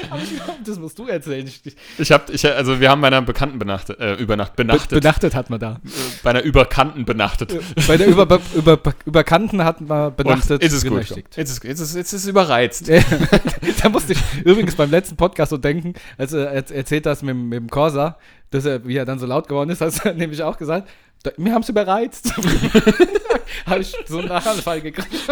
Das 0.64 0.78
musst 0.78 0.98
du 0.98 1.06
erzählen. 1.06 1.46
Ich, 1.46 1.60
ich, 1.64 1.76
Ich 1.98 2.12
hab, 2.12 2.30
ich, 2.30 2.46
also 2.46 2.80
wir 2.80 2.90
haben 2.90 3.00
bei 3.00 3.08
einer 3.08 3.22
Bekannten 3.22 3.58
benachtet, 3.58 3.98
äh, 4.00 4.14
übernacht, 4.14 4.56
benachtet, 4.56 5.00
benachtet 5.00 5.34
hat 5.34 5.50
man 5.50 5.58
da. 5.60 5.80
bei 6.22 6.30
einer 6.30 6.42
Überkannten 6.42 7.04
benachtet. 7.04 7.58
Bei 7.86 7.96
der 7.96 8.06
über, 8.06 8.40
über, 8.54 8.78
Überkannten 9.04 9.64
hat 9.64 9.80
man 9.80 10.14
benachtet. 10.14 10.62
Und 10.62 10.72
ist 10.72 10.82
gut. 10.82 10.92
genächtigt. 10.92 11.36
Jetzt 11.36 11.50
ist, 11.50 11.64
jetzt 11.64 11.80
ist, 11.80 11.94
jetzt 11.96 12.12
ist 12.12 12.26
überreizt. 12.26 12.88
da 13.82 13.88
musste 13.88 14.12
ich 14.12 14.20
übrigens 14.44 14.74
beim 14.76 14.90
letzten 14.90 15.16
Podcast 15.16 15.50
so 15.50 15.56
denken, 15.58 15.94
als 16.18 16.32
er 16.32 16.50
er- 16.52 16.70
erzählt 16.70 17.06
das 17.06 17.22
mit, 17.22 17.34
dem- 17.34 17.48
mit 17.48 17.58
dem 17.58 17.68
Corsa, 17.70 18.16
dass 18.50 18.64
er, 18.64 18.86
wie 18.86 18.96
er 18.96 19.04
dann 19.04 19.18
so 19.18 19.26
laut 19.26 19.48
geworden 19.48 19.70
ist, 19.70 19.80
hat 19.80 20.04
er 20.04 20.14
nämlich 20.14 20.42
auch 20.42 20.56
gesagt, 20.58 20.88
"Da- 21.22 21.32
wir 21.36 21.52
haben 21.52 21.62
es 21.62 21.68
überreizt. 21.68 22.32
Habe 23.66 23.80
ich 23.80 23.94
so 24.06 24.18
einen 24.18 24.28
Nachanfall 24.28 24.80
gekriegt. 24.80 25.28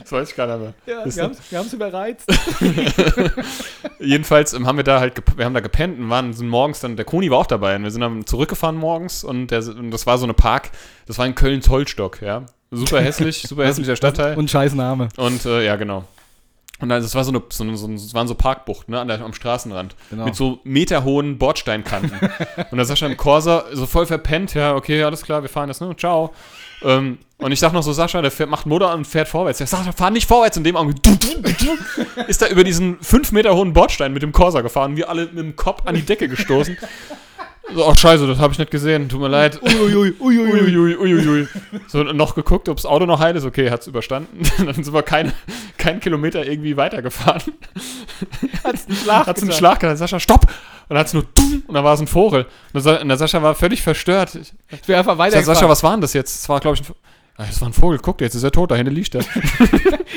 Das 0.00 0.12
weiß 0.12 0.30
ich 0.30 0.36
gar 0.36 0.46
nicht 0.46 0.60
mehr. 0.60 0.74
Ja, 0.86 1.04
wir 1.04 1.22
haben 1.22 1.36
wir 1.50 1.58
haben's 1.58 1.72
überreizt. 1.72 2.28
Jedenfalls 4.00 4.52
ähm, 4.52 4.66
haben 4.66 4.76
wir 4.76 4.84
da 4.84 5.00
halt, 5.00 5.14
wir 5.36 5.44
haben 5.44 5.54
da 5.54 5.60
gepennt 5.60 5.98
und 5.98 6.10
waren, 6.10 6.32
sind 6.32 6.48
morgens 6.48 6.80
dann, 6.80 6.96
der 6.96 7.04
Koni 7.04 7.30
war 7.30 7.38
auch 7.38 7.46
dabei 7.46 7.76
und 7.76 7.84
wir 7.84 7.90
sind 7.90 8.00
dann 8.00 8.26
zurückgefahren 8.26 8.76
morgens 8.76 9.24
und, 9.24 9.48
der, 9.48 9.60
und 9.68 9.90
das 9.90 10.06
war 10.06 10.18
so 10.18 10.24
eine 10.24 10.34
Park, 10.34 10.70
das 11.06 11.18
war 11.18 11.26
in 11.26 11.34
Köln-Zollstock, 11.34 12.22
ja. 12.22 12.44
super 12.70 13.00
hässlich, 13.00 13.42
super 13.48 13.66
hässlicher 13.66 13.96
Stadtteil. 13.96 14.36
Und 14.36 14.50
scheiß 14.50 14.74
Name. 14.74 15.08
Und 15.16 15.44
äh, 15.46 15.64
ja, 15.64 15.76
genau. 15.76 16.04
Und 16.80 16.90
dann, 16.90 17.02
das 17.02 17.14
war 17.14 17.24
so 17.24 17.32
eine, 17.32 17.42
so, 17.50 17.74
so, 17.74 17.88
das 17.88 18.14
waren 18.14 18.28
so 18.28 18.34
Parkbuchten, 18.34 18.92
ne, 18.92 19.00
an 19.00 19.08
der, 19.08 19.20
am 19.20 19.32
Straßenrand. 19.32 19.96
Genau. 20.10 20.26
Mit 20.26 20.36
so 20.36 20.60
meterhohen 20.62 21.38
Bordsteinkanten. 21.38 22.12
und 22.70 22.78
da 22.78 22.84
Sascha 22.84 23.06
im 23.06 23.16
Corsa 23.16 23.64
so 23.72 23.86
voll 23.86 24.06
verpennt, 24.06 24.54
ja, 24.54 24.74
okay, 24.74 25.02
alles 25.02 25.22
klar, 25.22 25.42
wir 25.42 25.48
fahren 25.48 25.68
jetzt, 25.68 25.80
ne, 25.80 25.94
ciao. 25.96 26.32
Ähm, 26.82 27.18
und 27.38 27.52
ich 27.52 27.60
sag 27.60 27.72
noch 27.72 27.82
so, 27.82 27.92
Sascha, 27.92 28.22
der 28.22 28.30
fährt, 28.30 28.50
macht 28.50 28.66
Motor 28.66 28.90
an 28.90 28.98
und 28.98 29.04
fährt 29.06 29.28
vorwärts. 29.28 29.58
Der 29.58 29.66
sagt, 29.66 29.84
Sascha, 29.84 29.96
fahr 29.96 30.10
nicht 30.10 30.28
vorwärts. 30.28 30.56
In 30.56 30.64
dem 30.64 30.76
Augenblick 30.76 31.18
ist 32.26 32.42
er 32.42 32.50
über 32.50 32.64
diesen 32.64 33.00
5 33.00 33.32
Meter 33.32 33.54
hohen 33.54 33.72
Bordstein 33.72 34.12
mit 34.12 34.22
dem 34.22 34.32
Corsa 34.32 34.60
gefahren. 34.60 34.96
Wir 34.96 35.08
alle 35.08 35.26
mit 35.26 35.38
dem 35.38 35.56
Kopf 35.56 35.82
an 35.86 35.94
die 35.94 36.02
Decke 36.02 36.28
gestoßen. 36.28 36.76
So, 37.74 37.86
oh 37.86 37.94
scheiße, 37.94 38.26
das 38.26 38.38
habe 38.38 38.52
ich 38.52 38.58
nicht 38.58 38.70
gesehen, 38.70 39.08
tut 39.08 39.20
mir 39.20 39.28
leid. 39.28 39.60
Uiuiui, 39.62 40.14
uiuiui. 40.18 40.52
Uiuiui, 40.52 40.96
uiuiui. 40.96 41.48
So, 41.86 42.02
noch 42.02 42.34
geguckt, 42.34 42.68
ob 42.68 42.76
das 42.76 42.86
Auto 42.86 43.04
noch 43.04 43.20
heil 43.20 43.36
ist. 43.36 43.44
Okay, 43.44 43.70
hat's 43.70 43.86
überstanden. 43.86 44.42
Dann 44.64 44.74
sind 44.74 44.92
wir 44.92 45.02
kein, 45.02 45.32
kein 45.76 46.00
Kilometer 46.00 46.46
irgendwie 46.46 46.76
weitergefahren. 46.76 47.42
Hat's 48.64 48.86
einen 48.86 48.96
Schlag 48.96 49.26
Hat's 49.26 49.40
einen 49.42 49.48
getan. 49.48 49.58
Schlag 49.58 49.80
gehabt. 49.80 49.98
Sascha, 49.98 50.18
stopp! 50.18 50.42
Und 50.42 50.94
dann 50.94 51.00
hat's 51.00 51.12
nur 51.12 51.24
dumm, 51.34 51.62
und 51.66 51.74
dann 51.74 51.84
war 51.84 51.92
es 51.92 52.00
ein 52.00 52.06
Vogel. 52.06 52.46
Und 52.72 52.82
der 52.84 53.16
Sascha 53.18 53.42
war 53.42 53.54
völlig 53.54 53.82
verstört. 53.82 54.38
Ich 54.70 54.82
bin 54.86 54.96
einfach 54.96 55.18
weiter. 55.18 55.42
Sascha, 55.42 55.68
was 55.68 55.82
war 55.82 55.90
denn 55.90 56.00
das 56.00 56.14
jetzt? 56.14 56.42
Das 56.42 56.48
war, 56.48 56.60
glaube 56.60 56.78
ich, 56.78 56.88
ein 56.88 56.94
Das 57.38 57.60
war 57.60 57.68
ein 57.68 57.72
Vogel, 57.72 58.00
guck, 58.00 58.20
jetzt 58.20 58.34
ist 58.34 58.42
er 58.42 58.50
tot, 58.50 58.72
da 58.72 58.74
hinten 58.74 58.92
liegt 58.94 59.14
er. 59.14 59.22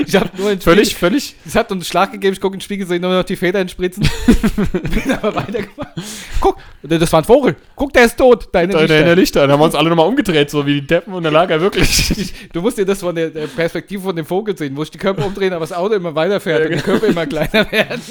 Ich 0.03 0.15
hab 0.15 0.36
nur 0.38 0.57
Völlig, 0.57 0.89
Spiegel, 0.91 0.99
völlig. 1.09 1.36
es 1.45 1.53
hat 1.53 1.72
uns 1.72 1.84
einen 1.84 1.86
Schlag 1.86 2.11
gegeben, 2.11 2.34
ich 2.34 2.41
gucke 2.41 2.55
in 2.55 2.59
den 2.59 2.63
Spiegel, 2.63 2.88
sehe 2.88 2.99
nur 2.99 3.11
noch 3.13 3.24
die 3.24 3.36
Federn 3.36 3.69
spritzen. 3.69 4.03
bin 4.72 5.11
aber 5.11 5.36
weitergefahren. 5.36 5.91
Guck, 6.39 6.57
das 6.82 7.13
war 7.13 7.22
ein 7.22 7.26
Vogel. 7.26 7.55
Guck, 7.76 7.93
der 7.93 8.05
ist 8.05 8.17
tot. 8.17 8.47
Deine 8.51 8.74
Da, 8.74 8.80
Lichter. 8.80 8.95
der, 8.95 9.05
der 9.05 9.15
Lichter. 9.15 9.41
Dann 9.41 9.51
haben 9.51 9.59
wir 9.59 9.65
uns 9.65 9.76
alle 9.76 9.89
nochmal 9.89 10.07
umgedreht, 10.07 10.49
so 10.49 10.65
wie 10.65 10.82
die 10.82 10.88
Deppen, 10.88 11.13
und 11.13 11.24
da 11.24 11.30
lag 11.30 11.49
er 11.49 11.61
wirklich. 11.61 12.34
Du 12.51 12.61
musst 12.61 12.78
dir 12.80 12.86
das 12.86 12.99
von 13.01 13.13
der, 13.13 13.30
der 13.30 13.47
Perspektive 13.47 14.01
von 14.01 14.15
dem 14.15 14.26
Vogel 14.26 14.57
sehen, 14.57 14.76
wo 14.76 14.84
sich 14.84 14.91
die 14.91 14.97
Köpfe 14.97 15.22
umdrehen, 15.24 15.53
aber 15.53 15.61
das 15.61 15.74
Auto 15.74 15.93
immer 15.93 16.15
weiterfährt 16.15 16.65
und 16.69 16.76
die 16.78 16.82
Köpfe 16.82 17.05
immer 17.07 17.26
kleiner 17.28 17.72
werden. 17.72 18.01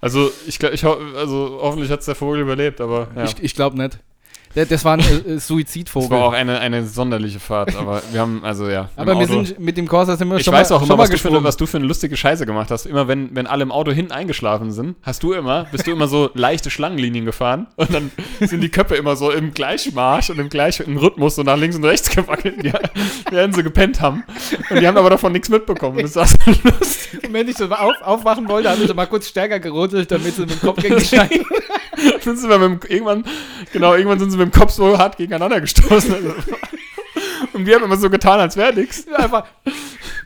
Also, 0.00 0.30
ich, 0.46 0.58
glaub- 0.58 0.72
ich 0.72 0.84
also 0.84 1.60
hoffentlich 1.62 1.90
hat's 1.90 2.06
der 2.06 2.16
Vogel 2.16 2.40
überlebt, 2.40 2.80
aber 2.80 3.08
ja. 3.14 3.24
Ich, 3.24 3.34
ich 3.40 3.54
glaube 3.54 3.76
nicht. 3.78 3.98
Das 4.54 4.84
war 4.84 4.94
ein 4.94 5.00
äh, 5.00 5.32
äh, 5.34 5.38
Suizidvogel. 5.38 6.08
Das 6.08 6.18
war 6.18 6.26
auch 6.28 6.32
eine, 6.32 6.58
eine 6.60 6.86
sonderliche 6.86 7.40
Fahrt, 7.40 7.74
aber 7.74 8.02
wir 8.12 8.20
haben, 8.20 8.44
also 8.44 8.68
ja. 8.68 8.88
aber 8.96 9.12
wir 9.18 9.22
Auto- 9.24 9.44
sind 9.44 9.58
mit 9.58 9.76
dem 9.76 9.88
Corsa 9.88 10.16
sind 10.16 10.28
wir 10.28 10.36
Ich 10.36 10.44
schon 10.44 10.52
weiß 10.54 10.70
mal, 10.70 10.76
auch 10.76 10.80
schon 10.80 10.88
immer, 10.88 10.96
mal 10.96 11.02
was 11.04 11.10
du, 11.10 11.18
für 11.18 11.44
was 11.44 11.56
du 11.56 11.66
für 11.66 11.76
eine 11.78 11.86
lustige 11.86 12.16
Scheiße 12.16 12.44
gemacht 12.44 12.70
hast. 12.70 12.86
Immer 12.86 13.08
wenn, 13.08 13.34
wenn 13.34 13.46
alle 13.46 13.62
im 13.62 13.72
Auto 13.72 13.92
hinten 13.92 14.12
eingeschlafen 14.12 14.70
sind, 14.70 14.96
hast 15.02 15.22
du 15.22 15.32
immer, 15.32 15.64
bist 15.72 15.86
du 15.86 15.92
immer 15.92 16.06
so 16.06 16.30
leichte 16.34 16.70
Schlangenlinien 16.70 17.24
gefahren 17.24 17.66
und 17.76 17.92
dann 17.94 18.10
sind 18.40 18.60
die 18.60 18.68
Köpfe 18.68 18.96
immer 18.96 19.16
so 19.16 19.30
im 19.30 19.54
Gleichmarsch 19.54 20.30
und 20.30 20.38
im 20.38 20.48
gleichen 20.48 20.96
Rhythmus 20.96 21.36
so 21.36 21.42
nach 21.42 21.56
links 21.56 21.76
und 21.76 21.84
rechts 21.84 22.10
gewackelt, 22.10 22.62
ja, 22.64 22.78
während 23.30 23.54
sie 23.54 23.62
gepennt 23.62 24.00
haben. 24.00 24.24
Und 24.70 24.80
die 24.80 24.86
haben 24.86 24.96
aber 24.96 25.10
davon 25.10 25.32
nichts 25.32 25.48
mitbekommen. 25.48 25.98
Das 26.02 26.16
war 26.16 26.26
so 26.26 26.36
lustig. 26.46 27.24
Und 27.24 27.32
wenn 27.32 27.48
ich 27.48 27.56
so 27.56 27.66
auf, 27.70 27.94
aufwachen 28.02 28.48
wollte, 28.48 28.70
haben 28.70 28.86
sie 28.86 28.94
mal 28.94 29.06
kurz 29.06 29.28
stärker 29.28 29.60
gerüttelt, 29.60 30.10
damit 30.10 30.34
sie 30.34 30.42
mit 30.42 30.50
dem 30.50 30.60
Kopf 30.60 30.82
gegen 30.82 30.96
die 30.98 31.04
Scheibe. 31.04 31.44
Sind 32.20 32.42
mit 32.42 32.52
dem, 32.52 32.80
irgendwann, 32.88 33.24
genau, 33.72 33.94
irgendwann 33.94 34.18
sind 34.18 34.30
sie 34.30 34.36
mit 34.36 34.52
dem 34.52 34.58
Kopf 34.58 34.70
so 34.72 34.98
hart 34.98 35.16
gegeneinander 35.16 35.60
gestoßen. 35.60 36.14
Also, 36.14 36.34
und 37.52 37.66
wir 37.66 37.74
haben 37.76 37.84
immer 37.84 37.96
so 37.96 38.10
getan, 38.10 38.40
als 38.40 38.56
wäre 38.56 38.72
nichts. 38.74 39.06
Einfach 39.12 39.44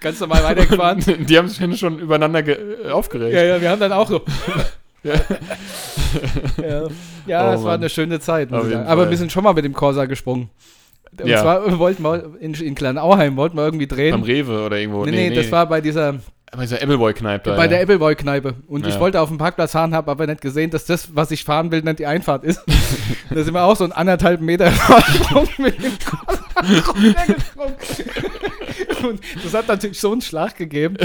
ganz 0.01 0.21
normal 0.21 0.45
weitergefahren. 0.45 1.03
Die 1.27 1.39
haben 1.39 1.49
sich 1.49 1.79
schon 1.79 1.99
übereinander 1.99 2.47
äh, 2.47 2.91
aufgeregt. 2.91 3.35
Ja, 3.35 3.43
ja, 3.43 3.61
wir 3.61 3.71
haben 3.71 3.81
dann 3.81 3.93
auch 3.93 4.09
so. 4.09 4.23
Ja. 5.03 5.15
ja, 6.63 6.89
ja 7.27 7.51
Oh, 7.51 7.55
es 7.55 7.65
war 7.65 7.75
eine 7.75 7.89
schöne 7.89 8.21
Zeit. 8.21 8.53
Aber 8.53 9.11
wir 9.11 9.17
sind 9.17 9.33
schon 9.33 9.45
mal 9.45 9.55
mit 9.55 9.65
dem 9.65 9.73
Corsa 9.73 10.07
gesprungen. 10.07 10.51
Und 11.21 11.29
Ja. 11.29 11.41
zwar 11.41 11.79
wollten 11.79 12.03
wir 12.03 12.35
in, 12.41 12.55
in 12.55 12.75
Kleinauheim 12.75 13.37
wollten 13.37 13.57
wir 13.57 13.65
irgendwie 13.65 13.87
drehen. 13.87 14.23
Rewe 14.23 14.67
oder 14.67 14.79
irgendwo. 14.79 15.05
Nee, 15.05 15.31
nee, 15.31 15.35
das 15.35 15.51
war 15.51 15.67
bei 15.67 15.81
dieser 15.81 16.17
bei 16.53 16.63
dieser 16.63 16.81
Appleboy-Kneipe 16.81 17.51
da. 17.51 17.57
bei 17.57 17.65
ja. 17.65 17.69
der 17.69 17.81
Appleboy-Kneipe. 17.83 18.55
Und 18.69 18.87
Ja. 18.87 18.93
ich 18.93 19.01
wollte 19.01 19.21
auf 19.21 19.29
dem 19.29 19.39
Parkplatz 19.39 19.73
fahren, 19.73 19.95
habe 19.95 20.11
aber 20.11 20.27
nicht 20.27 20.41
gesehen, 20.41 20.71
dass 20.71 20.85
das, 20.85 21.15
was 21.15 21.31
ich 21.31 21.45
fahren 21.45 21.71
will, 21.71 21.83
nicht 21.83 21.99
die 21.99 22.07
Einfahrt 22.07 22.45
ist. 22.45 22.63
da 23.31 23.43
sind 23.43 23.53
wir 23.53 23.63
auch 23.65 23.77
so 23.77 23.85
einen 23.85 23.93
anderthalb 23.93 24.41
Meter 24.41 24.73
mit 25.59 25.83
dem. 25.83 25.93
Und 29.03 29.21
das 29.45 29.55
hat 29.55 29.69
natürlich 29.69 30.01
so 30.01 30.13
einen 30.13 30.23
Schlag 30.23 30.57
gegeben, 30.57 30.97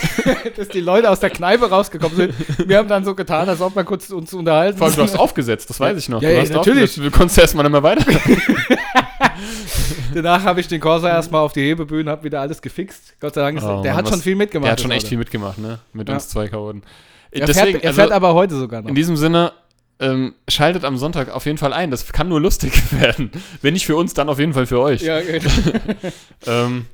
dass 0.56 0.68
die 0.68 0.80
Leute 0.80 1.10
aus 1.10 1.20
der 1.20 1.30
Kneipe 1.30 1.68
rausgekommen 1.68 2.16
sind. 2.16 2.34
Wir 2.68 2.78
haben 2.78 2.88
dann 2.88 3.04
so 3.04 3.14
getan, 3.14 3.48
als 3.48 3.60
ob 3.60 3.76
wir 3.76 3.84
kurz 3.84 4.10
uns 4.10 4.32
unterhalten. 4.32 4.78
Vor 4.78 4.86
allem, 4.86 4.96
du 4.96 5.02
hast 5.02 5.18
aufgesetzt, 5.18 5.68
das 5.70 5.78
weiß 5.78 5.98
ich 5.98 6.08
noch. 6.08 6.22
Ja, 6.22 6.30
du 6.30 6.34
ja, 6.36 6.40
hast 6.42 6.52
natürlich. 6.52 6.94
Du 6.94 7.10
konntest 7.10 7.38
erstmal 7.38 7.64
nicht 7.64 7.72
mehr 7.72 7.82
weiter. 7.82 8.04
Danach 10.14 10.42
habe 10.44 10.60
ich 10.60 10.68
den 10.68 10.80
Corsa 10.80 11.08
erstmal 11.08 11.40
auf 11.42 11.52
die 11.52 11.60
Hebebühne, 11.62 12.10
habe 12.10 12.24
wieder 12.24 12.40
alles 12.40 12.62
gefixt. 12.62 13.14
Gott 13.20 13.34
sei 13.34 13.42
Dank, 13.42 13.58
ist, 13.58 13.64
Oh, 13.64 13.82
der 13.82 13.92
Mann, 13.92 14.04
hat 14.04 14.08
schon 14.08 14.20
viel 14.20 14.36
mitgemacht. 14.36 14.66
Der 14.66 14.72
hat 14.72 14.80
schon 14.80 14.90
echt 14.90 15.08
viel 15.08 15.18
mitgemacht, 15.18 15.58
ne? 15.58 15.78
Mit 15.92 16.08
Ja. 16.08 16.14
uns 16.14 16.28
zwei 16.28 16.48
Chaoten. 16.48 16.82
Er, 17.30 17.46
Deswegen, 17.46 17.70
fährt, 17.72 17.84
er 17.84 17.88
also, 17.90 18.00
fährt 18.00 18.12
aber 18.12 18.34
heute 18.34 18.54
sogar 18.56 18.82
noch. 18.82 18.88
in 18.88 18.94
diesem 18.94 19.16
Sinne, 19.16 19.52
ähm, 20.00 20.34
schaltet 20.48 20.84
am 20.84 20.96
Sonntag 20.96 21.30
auf 21.34 21.46
jeden 21.46 21.58
Fall 21.58 21.72
ein. 21.72 21.90
Das 21.90 22.12
kann 22.12 22.28
nur 22.28 22.40
lustig 22.40 22.72
werden. 23.00 23.30
Wenn 23.62 23.74
nicht 23.74 23.86
für 23.86 23.96
uns, 23.96 24.14
dann 24.14 24.28
auf 24.28 24.38
jeden 24.38 24.52
Fall 24.52 24.66
für 24.66 24.80
euch. 24.80 25.02
Ja, 25.02 25.20
genau. 25.22 25.50
Ähm, 26.46 26.86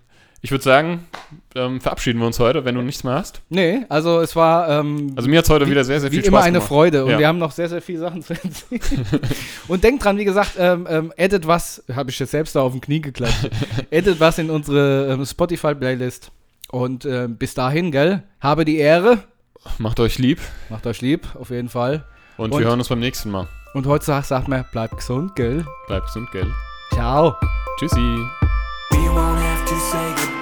ich 0.43 0.51
würde 0.51 0.64
sagen, 0.64 1.07
ähm, 1.55 1.80
verabschieden 1.80 2.18
wir 2.20 2.26
uns 2.26 2.38
heute, 2.38 2.64
wenn 2.64 2.74
du 2.74 2.82
nichts 2.82 3.05
mehr 3.05 3.14
hast. 3.14 3.43
nee, 3.51 3.84
also 3.88 4.20
es 4.20 4.34
war 4.36 4.68
ähm, 4.68 5.12
Also 5.16 5.28
mir 5.28 5.38
hat 5.38 5.45
es 5.45 5.51
heute 5.51 5.66
Wie- 5.66 5.70
wieder 5.72 5.84
sehr, 5.84 6.01
sehr 6.01 6.11
wie 6.12 6.16
viel 6.16 6.26
immer 6.26 6.38
Spaß 6.38 6.47
eine 6.47 6.59
gemacht. 6.59 6.68
Freude 6.68 7.05
und 7.05 7.11
Ja. 7.11 7.18
wir 7.18 7.28
haben 7.28 7.38
noch 7.38 7.53
sehr, 7.53 7.68
sehr 7.68 7.82
viele 7.82 7.99
Sachen 8.01 8.22
zu 8.22 8.32
erzählen. 8.34 8.80
und 9.68 9.84
denkt 9.84 10.05
dran, 10.05 10.16
wie 10.18 10.24
gesagt, 10.24 10.53
ähm, 10.59 10.86
ähm, 10.88 11.12
edit 11.16 11.47
was, 11.47 11.82
habe 11.95 12.11
ich 12.11 12.18
jetzt 12.18 12.30
selbst 12.30 12.57
da 12.57 12.62
auf 12.62 12.72
dem 12.72 12.80
Knie 12.80 13.01
geklatscht, 13.01 13.51
edit 13.91 14.18
was 14.20 14.38
in 14.38 14.51
unsere 14.51 15.12
ähm, 15.12 15.24
Spotify-Playlist. 15.26 16.30
Und 16.70 17.05
ähm, 17.05 17.36
bis 17.36 17.55
dahin, 17.55 17.91
gell, 17.91 18.22
habe 18.41 18.64
die 18.64 18.78
Ehre, 18.78 19.18
Macht 19.78 20.01
euch 20.01 20.18
lieb 20.18 20.38
macht 20.70 20.86
euch 20.86 21.03
lieb, 21.03 21.26
auf 21.38 21.51
jeden 21.51 21.68
Fall. 21.68 22.05
und, 22.38 22.53
Und- 22.53 22.61
wir 22.61 22.66
hören 22.68 22.78
uns 22.78 22.88
beim 22.88 23.01
nächsten 23.01 23.30
Mal. 23.30 23.47
Und 23.74 23.86
heute 23.86 24.05
sagt, 24.05 24.26
sagt 24.26 24.49
mir, 24.49 24.64
bleibt 24.72 24.97
gesund, 24.97 25.36
gell. 25.36 25.64
Bleibt 25.86 26.07
gesund, 26.07 26.30
gell? 26.32 26.47
Ciao. 26.93 27.36
Tschüssi. 27.78 28.16
to 29.70 29.78
say 29.78 30.14
goodbye. 30.16 30.39